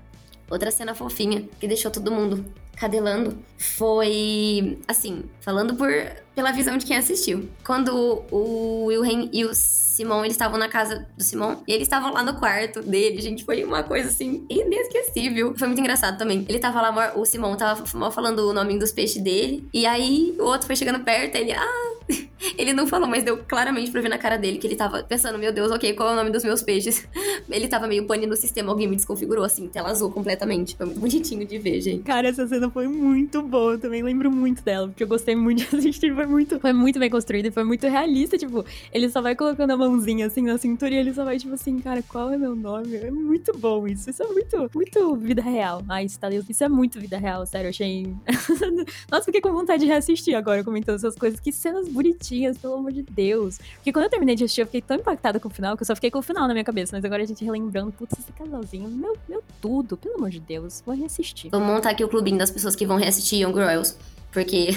Outra 0.50 0.70
cena 0.70 0.94
fofinha 0.94 1.48
que 1.60 1.68
deixou 1.68 1.90
todo 1.90 2.12
mundo 2.12 2.46
cadelando 2.82 3.38
foi, 3.60 4.80
assim, 4.88 5.26
falando 5.40 5.76
por 5.76 5.92
pela 6.34 6.52
visão 6.52 6.78
de 6.78 6.86
quem 6.86 6.98
assistiu. 6.98 7.48
Quando 7.64 8.24
o 8.32 8.86
Wilhelm 8.86 9.30
e 9.32 9.46
o 9.46 9.52
Simon, 9.54 10.22
eles 10.22 10.34
estavam 10.34 10.58
na 10.58 10.68
casa 10.68 11.06
do 11.16 11.24
Simon 11.24 11.58
e 11.68 11.74
eles 11.74 11.84
estavam 11.84 12.12
lá 12.12 12.24
no 12.24 12.36
quarto 12.36 12.82
dele, 12.82 13.22
gente, 13.22 13.44
foi 13.44 13.64
uma 13.64 13.84
coisa 13.84 14.10
assim 14.10 14.46
inesquecível. 14.50 15.54
Foi 15.56 15.68
muito 15.68 15.80
engraçado 15.80 16.18
também. 16.18 16.46
Ele 16.48 16.58
tava 16.58 16.82
lá, 16.82 17.14
o 17.16 17.26
Simon 17.26 17.56
tava 17.56 17.86
falando 18.12 18.40
o 18.40 18.54
nome 18.54 18.80
dos 18.80 18.92
peixes 18.92 19.22
dele, 19.22 19.68
e 19.74 19.86
aí 19.86 20.36
o 20.40 20.44
outro 20.44 20.66
foi 20.66 20.76
chegando 20.76 21.04
perto, 21.04 21.36
ele, 21.36 21.52
ah, 21.52 21.92
ele 22.58 22.74
não 22.74 22.88
falou, 22.88 23.08
mas 23.08 23.24
deu 23.24 23.38
claramente 23.38 23.92
pra 23.92 24.02
ver 24.02 24.10
na 24.10 24.18
cara 24.18 24.38
dele 24.38 24.58
que 24.58 24.66
ele 24.66 24.76
tava 24.76 25.04
pensando, 25.04 25.38
meu 25.38 25.52
Deus, 25.52 25.72
ok, 25.72 25.94
qual 25.94 26.10
é 26.10 26.14
o 26.14 26.16
nome 26.16 26.32
dos 26.32 26.44
meus 26.44 26.62
peixes? 26.62 27.08
Ele 27.50 27.68
tava 27.68 27.86
meio 27.86 28.06
pane 28.06 28.26
no 28.26 28.36
sistema, 28.36 28.72
alguém 28.72 28.88
me 28.88 28.96
desconfigurou, 28.96 29.44
assim, 29.44 29.68
tela 29.68 29.90
azul 29.90 30.10
completamente. 30.10 30.76
Foi 30.78 30.86
muito 30.86 31.00
bonitinho 31.00 31.46
de 31.46 31.58
ver, 31.58 31.82
gente. 31.82 32.04
Cara, 32.04 32.30
essa 32.30 32.48
cena 32.48 32.70
foi 32.72 32.88
muito 32.88 33.42
boa, 33.42 33.74
eu 33.74 33.80
também 33.80 34.02
lembro 34.02 34.32
muito 34.32 34.64
dela, 34.64 34.88
porque 34.88 35.04
eu 35.04 35.08
gostei 35.08 35.36
muito 35.36 35.70
de 35.70 35.76
assistir, 35.78 36.14
foi 36.14 36.26
muito, 36.26 36.60
foi 36.60 36.74
muito 36.74 37.00
bem 37.00 37.10
construída 37.10 37.48
e 37.48 37.52
foi 37.52 37.64
muito 37.64 37.88
realista, 37.88 38.38
tipo, 38.38 38.66
ele 38.92 39.10
só 39.10 39.22
vai 39.22 39.36
colocando 39.36 39.72
a 39.72 39.78
mãozinha 39.78 40.26
assim 40.26 40.42
na 40.42 40.58
cintura 40.58 40.94
e 40.94 40.98
ele 40.98 41.14
só 41.14 41.24
vai, 41.24 41.38
tipo 41.38 41.54
assim, 41.54 41.80
cara, 41.80 42.04
qual 42.04 42.32
é 42.32 42.38
meu 42.38 42.56
nome? 42.56 42.96
É 42.96 43.12
muito 43.12 43.58
bom 43.58 43.88
isso, 43.88 44.10
isso 44.10 44.24
é 44.24 44.28
muito, 44.28 44.70
muito 44.74 45.16
vida 45.16 45.42
real. 45.42 45.84
Ai, 45.88 46.06
isso, 46.06 46.20
tá, 46.20 46.30
isso 46.32 46.64
é 46.64 46.70
muito 46.70 47.00
vida 47.00 47.18
real, 47.18 47.46
sério, 47.46 47.68
eu 47.68 47.70
achei... 47.70 48.14
Nossa, 49.10 49.26
fiquei 49.26 49.42
com 49.42 49.52
vontade 49.52 49.84
de 49.84 49.88
reassistir 49.88 50.36
agora, 50.36 50.64
comentando 50.64 50.96
essas 50.96 51.16
coisas, 51.16 51.40
que 51.40 51.52
cenas 51.52 51.88
bonitinhas, 51.88 52.58
pelo 52.58 52.76
amor 52.76 52.92
de 52.92 53.04
Deus. 53.04 53.60
Porque 53.76 53.92
quando 53.92 54.06
eu 54.06 54.10
terminei 54.10 54.36
de 54.36 54.44
assistir, 54.44 54.62
eu 54.62 54.66
fiquei 54.66 54.82
tão 54.82 54.98
impactada 54.98 55.40
com 55.40 55.48
o 55.48 55.52
final 55.52 55.76
que 55.76 55.84
eu 55.84 55.86
só 55.86 55.96
fiquei 55.96 56.12
com 56.12 56.20
o 56.20 56.22
final 56.22 56.48
na 56.48 56.54
minha 56.54 56.64
cabeça. 56.64 56.96
Mas 56.96 57.04
agora 57.04 57.24
a 57.24 57.26
gente 57.26 57.44
relembrando, 57.44 57.92
putz, 57.92 58.18
esse 58.18 58.32
casalzinho, 58.32 58.90
meu, 58.90 59.18
meu 59.28 59.44
tudo, 59.62 59.98
pelo 59.98 60.16
amor 60.16 60.30
de 60.30 60.40
Deus, 60.40 60.82
vou 60.86 60.96
reassistir. 60.96 61.52
Vou 61.52 61.60
montar 61.60 61.92
aqui 61.92 62.04
o 62.04 62.10
clubinho 62.10 62.38
das 62.38 62.52
pessoas 62.52 62.61
que 62.76 62.86
vão 62.86 62.98
reassistir 62.98 63.42
Young 63.42 63.54
Royals. 63.54 63.98
Porque. 64.32 64.70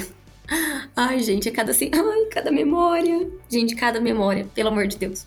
Ai, 0.97 1.20
gente, 1.20 1.49
é 1.49 1.53
cada 1.53 1.70
assim. 1.70 1.91
Ai, 1.95 2.26
cada 2.30 2.51
memória. 2.51 3.28
Gente, 3.49 3.74
cada 3.74 4.01
memória, 4.01 4.47
pelo 4.55 4.68
amor 4.68 4.87
de 4.87 4.97
Deus. 4.97 5.26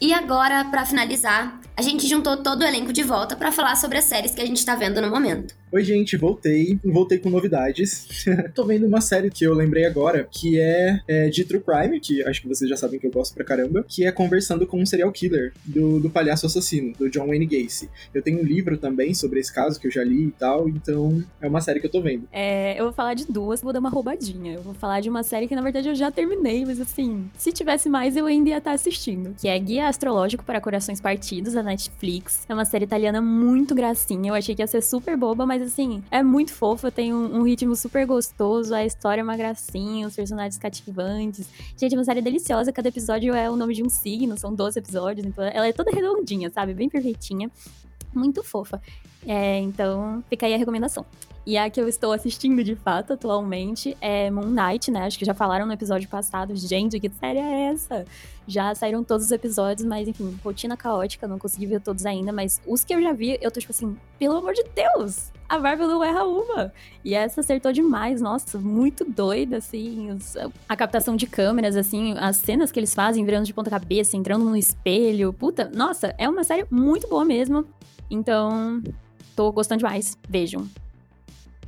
E 0.00 0.12
agora, 0.12 0.64
para 0.66 0.84
finalizar, 0.84 1.60
a 1.76 1.82
gente 1.82 2.06
juntou 2.06 2.36
todo 2.36 2.62
o 2.62 2.64
elenco 2.64 2.92
de 2.92 3.02
volta 3.02 3.34
para 3.34 3.50
falar 3.50 3.76
sobre 3.76 3.98
as 3.98 4.04
séries 4.04 4.34
que 4.34 4.40
a 4.40 4.46
gente 4.46 4.64
tá 4.64 4.76
vendo 4.76 5.00
no 5.00 5.10
momento. 5.10 5.54
Oi, 5.72 5.82
gente, 5.82 6.16
voltei. 6.16 6.78
Voltei 6.84 7.18
com 7.18 7.28
novidades. 7.28 8.06
Tô 8.54 8.64
vendo 8.64 8.86
uma 8.86 9.00
série 9.00 9.28
que 9.28 9.44
eu 9.44 9.52
lembrei 9.52 9.84
agora, 9.84 10.28
que 10.30 10.60
é, 10.60 11.00
é, 11.08 11.28
de 11.28 11.44
True 11.44 11.60
Crime, 11.60 11.98
que 11.98 12.22
acho 12.22 12.42
que 12.42 12.46
vocês 12.46 12.70
já 12.70 12.76
sabem 12.76 13.00
que 13.00 13.06
eu 13.08 13.10
gosto 13.10 13.34
pra 13.34 13.44
caramba, 13.44 13.84
que 13.88 14.06
é 14.06 14.12
Conversando 14.12 14.68
com 14.68 14.80
um 14.80 14.86
Serial 14.86 15.10
Killer, 15.10 15.52
do, 15.64 15.98
do 15.98 16.08
Palhaço 16.08 16.46
Assassino, 16.46 16.92
do 16.96 17.10
John 17.10 17.26
Wayne 17.26 17.44
Gacy. 17.44 17.90
Eu 18.14 18.22
tenho 18.22 18.38
um 18.38 18.44
livro 18.44 18.78
também 18.78 19.12
sobre 19.14 19.40
esse 19.40 19.52
caso 19.52 19.80
que 19.80 19.88
eu 19.88 19.90
já 19.90 20.04
li 20.04 20.28
e 20.28 20.30
tal, 20.30 20.68
então 20.68 21.24
é 21.40 21.48
uma 21.48 21.60
série 21.60 21.80
que 21.80 21.86
eu 21.86 21.90
tô 21.90 22.00
vendo. 22.00 22.28
É, 22.30 22.78
eu 22.78 22.84
vou 22.84 22.92
falar 22.92 23.14
de 23.14 23.26
duas, 23.26 23.60
vou 23.60 23.72
dar 23.72 23.80
uma 23.80 23.90
roubadinha. 23.90 24.54
Eu 24.54 24.62
vou 24.62 24.74
falar 24.74 25.00
de 25.00 25.08
uma 25.08 25.24
série 25.24 25.48
que, 25.48 25.56
na 25.56 25.62
verdade, 25.62 25.88
eu 25.88 25.94
já 25.96 26.08
terminei, 26.08 26.64
mas 26.64 26.80
assim, 26.80 27.28
se 27.36 27.50
tivesse 27.50 27.88
mais, 27.88 28.16
eu 28.16 28.26
ainda 28.26 28.50
ia 28.50 28.58
estar 28.58 28.70
assistindo. 28.70 29.34
Que 29.40 29.48
é 29.48 29.58
Guia 29.58 29.88
Astrológico 29.88 30.44
para 30.44 30.60
Corações 30.60 31.00
Partidos, 31.00 31.56
Netflix. 31.64 32.44
É 32.48 32.54
uma 32.54 32.64
série 32.64 32.84
italiana 32.84 33.20
muito 33.20 33.74
gracinha. 33.74 34.30
Eu 34.30 34.34
achei 34.34 34.54
que 34.54 34.62
ia 34.62 34.66
ser 34.66 34.82
super 34.82 35.16
boba, 35.16 35.44
mas 35.46 35.62
assim, 35.62 36.02
é 36.10 36.22
muito 36.22 36.52
fofa, 36.52 36.90
tem 36.90 37.12
um, 37.12 37.38
um, 37.38 37.42
ritmo 37.42 37.74
super 37.74 38.06
gostoso, 38.06 38.74
a 38.74 38.84
história 38.84 39.20
é 39.20 39.24
uma 39.24 39.36
gracinha, 39.36 40.06
os 40.06 40.14
personagens 40.14 40.56
cativantes. 40.56 41.48
Gente, 41.76 41.94
é 41.94 41.98
uma 41.98 42.04
série 42.04 42.22
deliciosa, 42.22 42.72
cada 42.72 42.88
episódio 42.88 43.34
é 43.34 43.50
o 43.50 43.56
nome 43.56 43.74
de 43.74 43.82
um 43.82 43.88
signo, 43.88 44.38
são 44.38 44.54
12 44.54 44.78
episódios, 44.78 45.26
então 45.26 45.44
ela 45.44 45.66
é 45.66 45.72
toda 45.72 45.90
redondinha, 45.90 46.50
sabe? 46.50 46.74
Bem 46.74 46.88
perfeitinha. 46.88 47.50
Muito 48.14 48.44
fofa. 48.44 48.80
É, 49.26 49.58
então, 49.58 50.22
fica 50.28 50.46
aí 50.46 50.54
a 50.54 50.58
recomendação. 50.58 51.04
E 51.46 51.58
a 51.58 51.68
que 51.68 51.78
eu 51.78 51.86
estou 51.86 52.12
assistindo 52.12 52.64
de 52.64 52.74
fato 52.74 53.12
atualmente 53.12 53.94
é 54.00 54.30
Moon 54.30 54.48
Knight, 54.48 54.90
né? 54.90 55.02
Acho 55.02 55.18
que 55.18 55.26
já 55.26 55.34
falaram 55.34 55.66
no 55.66 55.72
episódio 55.74 56.08
passado. 56.08 56.56
Gente, 56.56 56.98
que 56.98 57.10
série 57.10 57.38
é 57.38 57.66
essa? 57.66 58.06
Já 58.46 58.74
saíram 58.74 59.04
todos 59.04 59.26
os 59.26 59.32
episódios, 59.32 59.86
mas 59.86 60.08
enfim, 60.08 60.38
rotina 60.42 60.74
caótica, 60.74 61.28
não 61.28 61.38
consegui 61.38 61.66
ver 61.66 61.80
todos 61.82 62.06
ainda. 62.06 62.32
Mas 62.32 62.62
os 62.66 62.82
que 62.82 62.94
eu 62.94 63.02
já 63.02 63.12
vi, 63.12 63.38
eu 63.42 63.50
tô 63.50 63.60
tipo 63.60 63.72
assim, 63.72 63.94
pelo 64.18 64.38
amor 64.38 64.54
de 64.54 64.64
Deus! 64.74 65.30
A 65.46 65.58
Marvel 65.58 65.86
não 65.86 66.02
erra 66.02 66.24
uma. 66.24 66.72
E 67.04 67.14
essa 67.14 67.42
acertou 67.42 67.70
demais, 67.70 68.22
nossa, 68.22 68.58
muito 68.58 69.04
doida, 69.04 69.58
assim. 69.58 70.18
A 70.66 70.74
captação 70.74 71.14
de 71.14 71.26
câmeras, 71.26 71.76
assim, 71.76 72.14
as 72.16 72.36
cenas 72.36 72.72
que 72.72 72.80
eles 72.80 72.94
fazem 72.94 73.22
virando 73.22 73.44
de 73.44 73.52
ponta 73.52 73.68
cabeça, 73.68 74.16
entrando 74.16 74.46
no 74.46 74.56
espelho. 74.56 75.30
Puta, 75.34 75.70
nossa, 75.74 76.14
é 76.16 76.26
uma 76.26 76.42
série 76.42 76.66
muito 76.70 77.06
boa 77.06 77.26
mesmo. 77.26 77.66
Então, 78.10 78.82
tô 79.34 79.50
gostando 79.52 79.78
demais. 79.78 80.16
Vejam. 80.28 80.68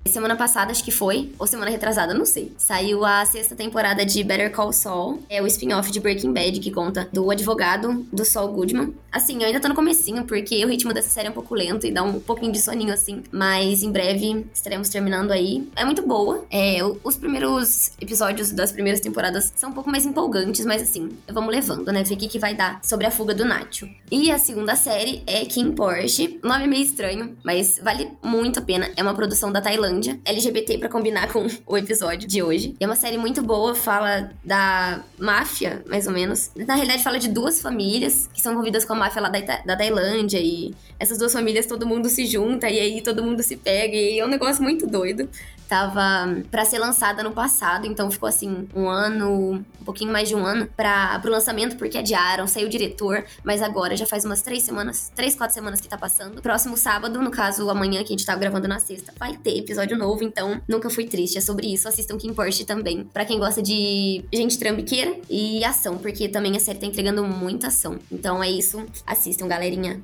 Semana 0.06 0.36
passada, 0.36 0.70
acho 0.70 0.84
que 0.84 0.90
foi, 0.90 1.32
ou 1.38 1.46
semana 1.46 1.70
retrasada, 1.70 2.14
não 2.14 2.24
sei. 2.24 2.52
Saiu 2.56 3.04
a 3.04 3.24
sexta 3.24 3.54
temporada 3.54 4.04
de 4.04 4.22
Better 4.22 4.50
Call 4.52 4.72
Saul. 4.72 5.22
É 5.28 5.42
o 5.42 5.46
spin-off 5.46 5.90
de 5.90 6.00
Breaking 6.00 6.32
Bad, 6.32 6.58
que 6.60 6.70
conta 6.70 7.08
do 7.12 7.30
advogado 7.30 8.06
do 8.12 8.24
Saul 8.24 8.52
Goodman. 8.52 8.94
Assim, 9.12 9.40
eu 9.40 9.46
ainda 9.46 9.60
tô 9.60 9.68
no 9.68 9.74
comecinho, 9.74 10.24
porque 10.24 10.62
o 10.64 10.68
ritmo 10.68 10.92
dessa 10.92 11.08
série 11.08 11.28
é 11.28 11.30
um 11.30 11.34
pouco 11.34 11.54
lento 11.54 11.86
e 11.86 11.90
dá 11.90 12.02
um 12.02 12.20
pouquinho 12.20 12.52
de 12.52 12.60
soninho, 12.60 12.92
assim. 12.92 13.22
Mas 13.32 13.82
em 13.82 13.90
breve 13.90 14.46
estaremos 14.52 14.88
terminando 14.88 15.30
aí. 15.30 15.66
É 15.74 15.84
muito 15.84 16.06
boa. 16.06 16.44
É, 16.50 16.78
os 17.02 17.16
primeiros 17.16 17.92
episódios 18.00 18.50
das 18.50 18.72
primeiras 18.72 19.00
temporadas 19.00 19.52
são 19.56 19.70
um 19.70 19.72
pouco 19.72 19.90
mais 19.90 20.04
empolgantes, 20.04 20.66
mas 20.66 20.82
assim, 20.82 21.10
vamos 21.28 21.50
levando, 21.50 21.90
né? 21.90 22.02
Ver 22.02 22.14
o 22.14 22.16
que, 22.18 22.28
que 22.28 22.38
vai 22.38 22.54
dar 22.54 22.80
sobre 22.82 23.06
a 23.06 23.10
fuga 23.10 23.34
do 23.34 23.44
Nacho. 23.44 23.88
E 24.10 24.30
a 24.30 24.38
segunda 24.38 24.76
série 24.76 25.22
é 25.26 25.44
Kim 25.46 25.72
Porsche. 25.72 26.38
O 26.44 26.48
nome 26.48 26.64
é 26.64 26.66
meio 26.66 26.84
estranho, 26.84 27.36
mas 27.42 27.80
vale 27.82 28.10
muito 28.22 28.58
a 28.58 28.62
pena. 28.62 28.90
É 28.96 29.02
uma 29.02 29.14
produção 29.14 29.50
da 29.50 29.60
Tailândia 29.60 29.95
LGBT 30.24 30.78
para 30.78 30.88
combinar 30.88 31.32
com 31.32 31.46
o 31.66 31.76
episódio 31.76 32.28
de 32.28 32.42
hoje. 32.42 32.74
É 32.80 32.86
uma 32.86 32.96
série 32.96 33.18
muito 33.18 33.42
boa, 33.42 33.74
fala 33.74 34.30
da 34.44 35.02
máfia, 35.18 35.82
mais 35.86 36.06
ou 36.06 36.12
menos. 36.12 36.50
Na 36.54 36.74
realidade, 36.74 37.02
fala 37.02 37.18
de 37.18 37.28
duas 37.28 37.60
famílias 37.60 38.28
que 38.32 38.40
são 38.40 38.52
envolvidas 38.52 38.84
com 38.84 38.92
a 38.92 38.96
máfia 38.96 39.22
lá 39.22 39.28
da, 39.28 39.40
da 39.40 39.76
Tailândia 39.76 40.38
e 40.38 40.74
essas 40.98 41.18
duas 41.18 41.32
famílias 41.32 41.66
todo 41.66 41.86
mundo 41.86 42.08
se 42.08 42.26
junta 42.26 42.68
e 42.68 42.80
aí 42.80 43.02
todo 43.02 43.22
mundo 43.22 43.42
se 43.42 43.56
pega 43.56 43.94
e 43.94 44.18
é 44.18 44.24
um 44.24 44.28
negócio 44.28 44.62
muito 44.62 44.86
doido 44.86 45.28
tava 45.68 46.42
para 46.50 46.64
ser 46.64 46.78
lançada 46.78 47.22
no 47.22 47.32
passado, 47.32 47.86
então 47.86 48.10
ficou 48.10 48.28
assim 48.28 48.68
um 48.74 48.88
ano, 48.88 49.64
um 49.80 49.84
pouquinho 49.84 50.12
mais 50.12 50.28
de 50.28 50.34
um 50.34 50.44
ano 50.44 50.68
para 50.76 51.18
pro 51.18 51.30
lançamento 51.30 51.76
porque 51.76 51.98
adiaram, 51.98 52.46
saiu 52.46 52.66
o 52.66 52.70
diretor, 52.70 53.24
mas 53.44 53.62
agora 53.62 53.96
já 53.96 54.06
faz 54.06 54.24
umas 54.24 54.42
três 54.42 54.62
semanas, 54.62 55.10
três, 55.14 55.34
quatro 55.34 55.54
semanas 55.54 55.80
que 55.80 55.88
tá 55.88 55.98
passando. 55.98 56.40
Próximo 56.40 56.76
sábado, 56.76 57.20
no 57.20 57.30
caso 57.30 57.68
amanhã 57.68 58.02
que 58.02 58.12
a 58.12 58.16
gente 58.16 58.26
tá 58.26 58.34
gravando 58.34 58.68
na 58.68 58.78
sexta, 58.78 59.12
vai 59.18 59.36
ter 59.36 59.58
episódio 59.58 59.96
novo, 59.96 60.22
então 60.22 60.60
nunca 60.68 60.88
fui 60.90 61.06
triste, 61.06 61.38
é 61.38 61.40
sobre 61.40 61.72
isso. 61.72 61.88
Assistam 61.88 62.16
Kim 62.16 62.32
Porsche 62.32 62.64
também, 62.64 63.04
para 63.04 63.24
quem 63.24 63.38
gosta 63.38 63.62
de 63.62 64.24
gente 64.32 64.58
trambiqueira 64.58 65.16
e 65.28 65.64
ação, 65.64 65.98
porque 65.98 66.28
também 66.28 66.56
a 66.56 66.60
série 66.60 66.78
tá 66.78 66.86
entregando 66.86 67.24
muita 67.24 67.68
ação. 67.68 67.98
Então 68.10 68.42
é 68.42 68.50
isso, 68.50 68.84
assistam, 69.06 69.48
galerinha. 69.48 70.00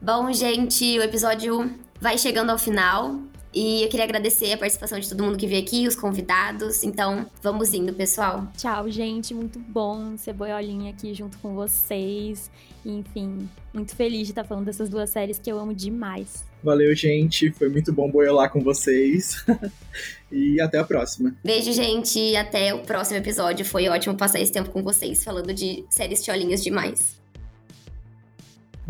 Bom, 0.00 0.32
gente, 0.32 0.98
o 0.98 1.02
episódio 1.02 1.70
vai 2.00 2.16
chegando 2.16 2.50
ao 2.50 2.58
final. 2.58 3.20
E 3.52 3.82
eu 3.82 3.88
queria 3.88 4.04
agradecer 4.04 4.52
a 4.52 4.58
participação 4.58 4.98
de 4.98 5.08
todo 5.08 5.24
mundo 5.24 5.36
que 5.36 5.46
veio 5.46 5.62
aqui, 5.62 5.86
os 5.86 5.96
convidados. 5.96 6.84
Então, 6.84 7.26
vamos 7.42 7.74
indo, 7.74 7.92
pessoal. 7.92 8.46
Tchau, 8.56 8.88
gente. 8.88 9.34
Muito 9.34 9.58
bom 9.58 10.16
ser 10.16 10.32
boiolinha 10.32 10.90
aqui 10.92 11.12
junto 11.12 11.36
com 11.38 11.54
vocês. 11.54 12.50
Enfim, 12.86 13.48
muito 13.74 13.94
feliz 13.94 14.26
de 14.26 14.32
estar 14.32 14.44
falando 14.44 14.66
dessas 14.66 14.88
duas 14.88 15.10
séries 15.10 15.38
que 15.38 15.50
eu 15.50 15.58
amo 15.58 15.74
demais. 15.74 16.44
Valeu, 16.62 16.94
gente. 16.94 17.50
Foi 17.50 17.68
muito 17.68 17.92
bom 17.92 18.10
boiolar 18.10 18.50
com 18.50 18.60
vocês. 18.60 19.44
e 20.30 20.60
até 20.60 20.78
a 20.78 20.84
próxima. 20.84 21.34
Beijo, 21.44 21.72
gente. 21.72 22.18
E 22.18 22.36
até 22.36 22.72
o 22.72 22.80
próximo 22.80 23.18
episódio. 23.18 23.64
Foi 23.64 23.88
ótimo 23.88 24.16
passar 24.16 24.40
esse 24.40 24.52
tempo 24.52 24.70
com 24.70 24.82
vocês, 24.82 25.24
falando 25.24 25.52
de 25.52 25.84
séries 25.90 26.22
tiolinhas 26.22 26.62
demais. 26.62 27.19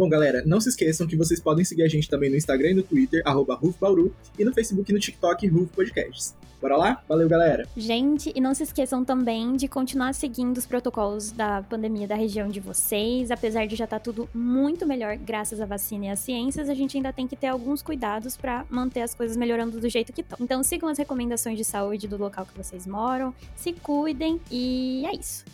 Bom, 0.00 0.08
galera, 0.08 0.42
não 0.46 0.62
se 0.62 0.70
esqueçam 0.70 1.06
que 1.06 1.14
vocês 1.14 1.40
podem 1.40 1.62
seguir 1.62 1.82
a 1.82 1.86
gente 1.86 2.08
também 2.08 2.30
no 2.30 2.36
Instagram 2.36 2.70
e 2.70 2.74
no 2.74 2.82
Twitter, 2.82 3.20
arroba 3.22 3.54
RufBauru, 3.54 4.16
e 4.38 4.46
no 4.46 4.54
Facebook 4.54 4.90
e 4.90 4.94
no 4.94 4.98
TikTok, 4.98 5.46
Ruf 5.46 5.70
Podcasts. 5.74 6.34
Bora 6.58 6.74
lá? 6.74 7.04
Valeu, 7.06 7.28
galera! 7.28 7.68
Gente, 7.76 8.32
e 8.34 8.40
não 8.40 8.54
se 8.54 8.62
esqueçam 8.62 9.04
também 9.04 9.56
de 9.56 9.68
continuar 9.68 10.14
seguindo 10.14 10.56
os 10.56 10.64
protocolos 10.64 11.32
da 11.32 11.62
pandemia 11.62 12.08
da 12.08 12.14
região 12.14 12.48
de 12.48 12.60
vocês. 12.60 13.30
Apesar 13.30 13.66
de 13.66 13.76
já 13.76 13.84
estar 13.84 13.98
tá 13.98 14.02
tudo 14.02 14.26
muito 14.34 14.86
melhor 14.86 15.18
graças 15.18 15.60
à 15.60 15.66
vacina 15.66 16.06
e 16.06 16.08
às 16.08 16.20
ciências, 16.20 16.70
a 16.70 16.74
gente 16.74 16.96
ainda 16.96 17.12
tem 17.12 17.26
que 17.26 17.36
ter 17.36 17.48
alguns 17.48 17.82
cuidados 17.82 18.38
para 18.38 18.64
manter 18.70 19.02
as 19.02 19.14
coisas 19.14 19.36
melhorando 19.36 19.78
do 19.78 19.88
jeito 19.90 20.14
que 20.14 20.22
estão. 20.22 20.38
Então 20.40 20.62
sigam 20.62 20.88
as 20.88 20.96
recomendações 20.96 21.58
de 21.58 21.64
saúde 21.64 22.08
do 22.08 22.16
local 22.16 22.46
que 22.46 22.56
vocês 22.56 22.86
moram, 22.86 23.34
se 23.54 23.74
cuidem 23.74 24.40
e 24.50 25.04
é 25.04 25.14
isso. 25.14 25.44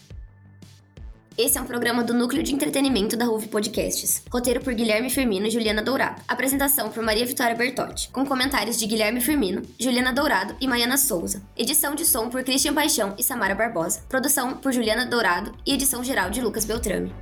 Esse 1.39 1.59
é 1.59 1.61
um 1.61 1.67
programa 1.67 2.03
do 2.03 2.15
Núcleo 2.15 2.43
de 2.43 2.55
Entretenimento 2.55 3.15
da 3.15 3.27
Ruve 3.27 3.49
Podcasts. 3.49 4.23
Roteiro 4.33 4.63
por 4.63 4.73
Guilherme 4.73 5.11
Firmino 5.11 5.47
e 5.47 5.51
Juliana 5.51 5.83
Dourado. 5.83 6.23
Apresentação 6.27 6.89
por 6.89 7.03
Maria 7.03 7.27
Vitória 7.27 7.55
Bertotti. 7.55 8.09
Com 8.09 8.25
comentários 8.25 8.79
de 8.79 8.87
Guilherme 8.87 9.21
Firmino, 9.21 9.61
Juliana 9.79 10.15
Dourado 10.15 10.57
e 10.59 10.67
Maiana 10.67 10.97
Souza. 10.97 11.43
Edição 11.55 11.95
de 11.95 12.07
som 12.07 12.31
por 12.31 12.43
Christian 12.43 12.73
Paixão 12.73 13.15
e 13.19 13.23
Samara 13.23 13.55
Barbosa. 13.55 14.01
Produção 14.09 14.57
por 14.57 14.73
Juliana 14.73 15.05
Dourado 15.05 15.53
e 15.67 15.75
edição 15.75 16.03
geral 16.03 16.31
de 16.31 16.41
Lucas 16.41 16.65
Beltrame. 16.65 17.13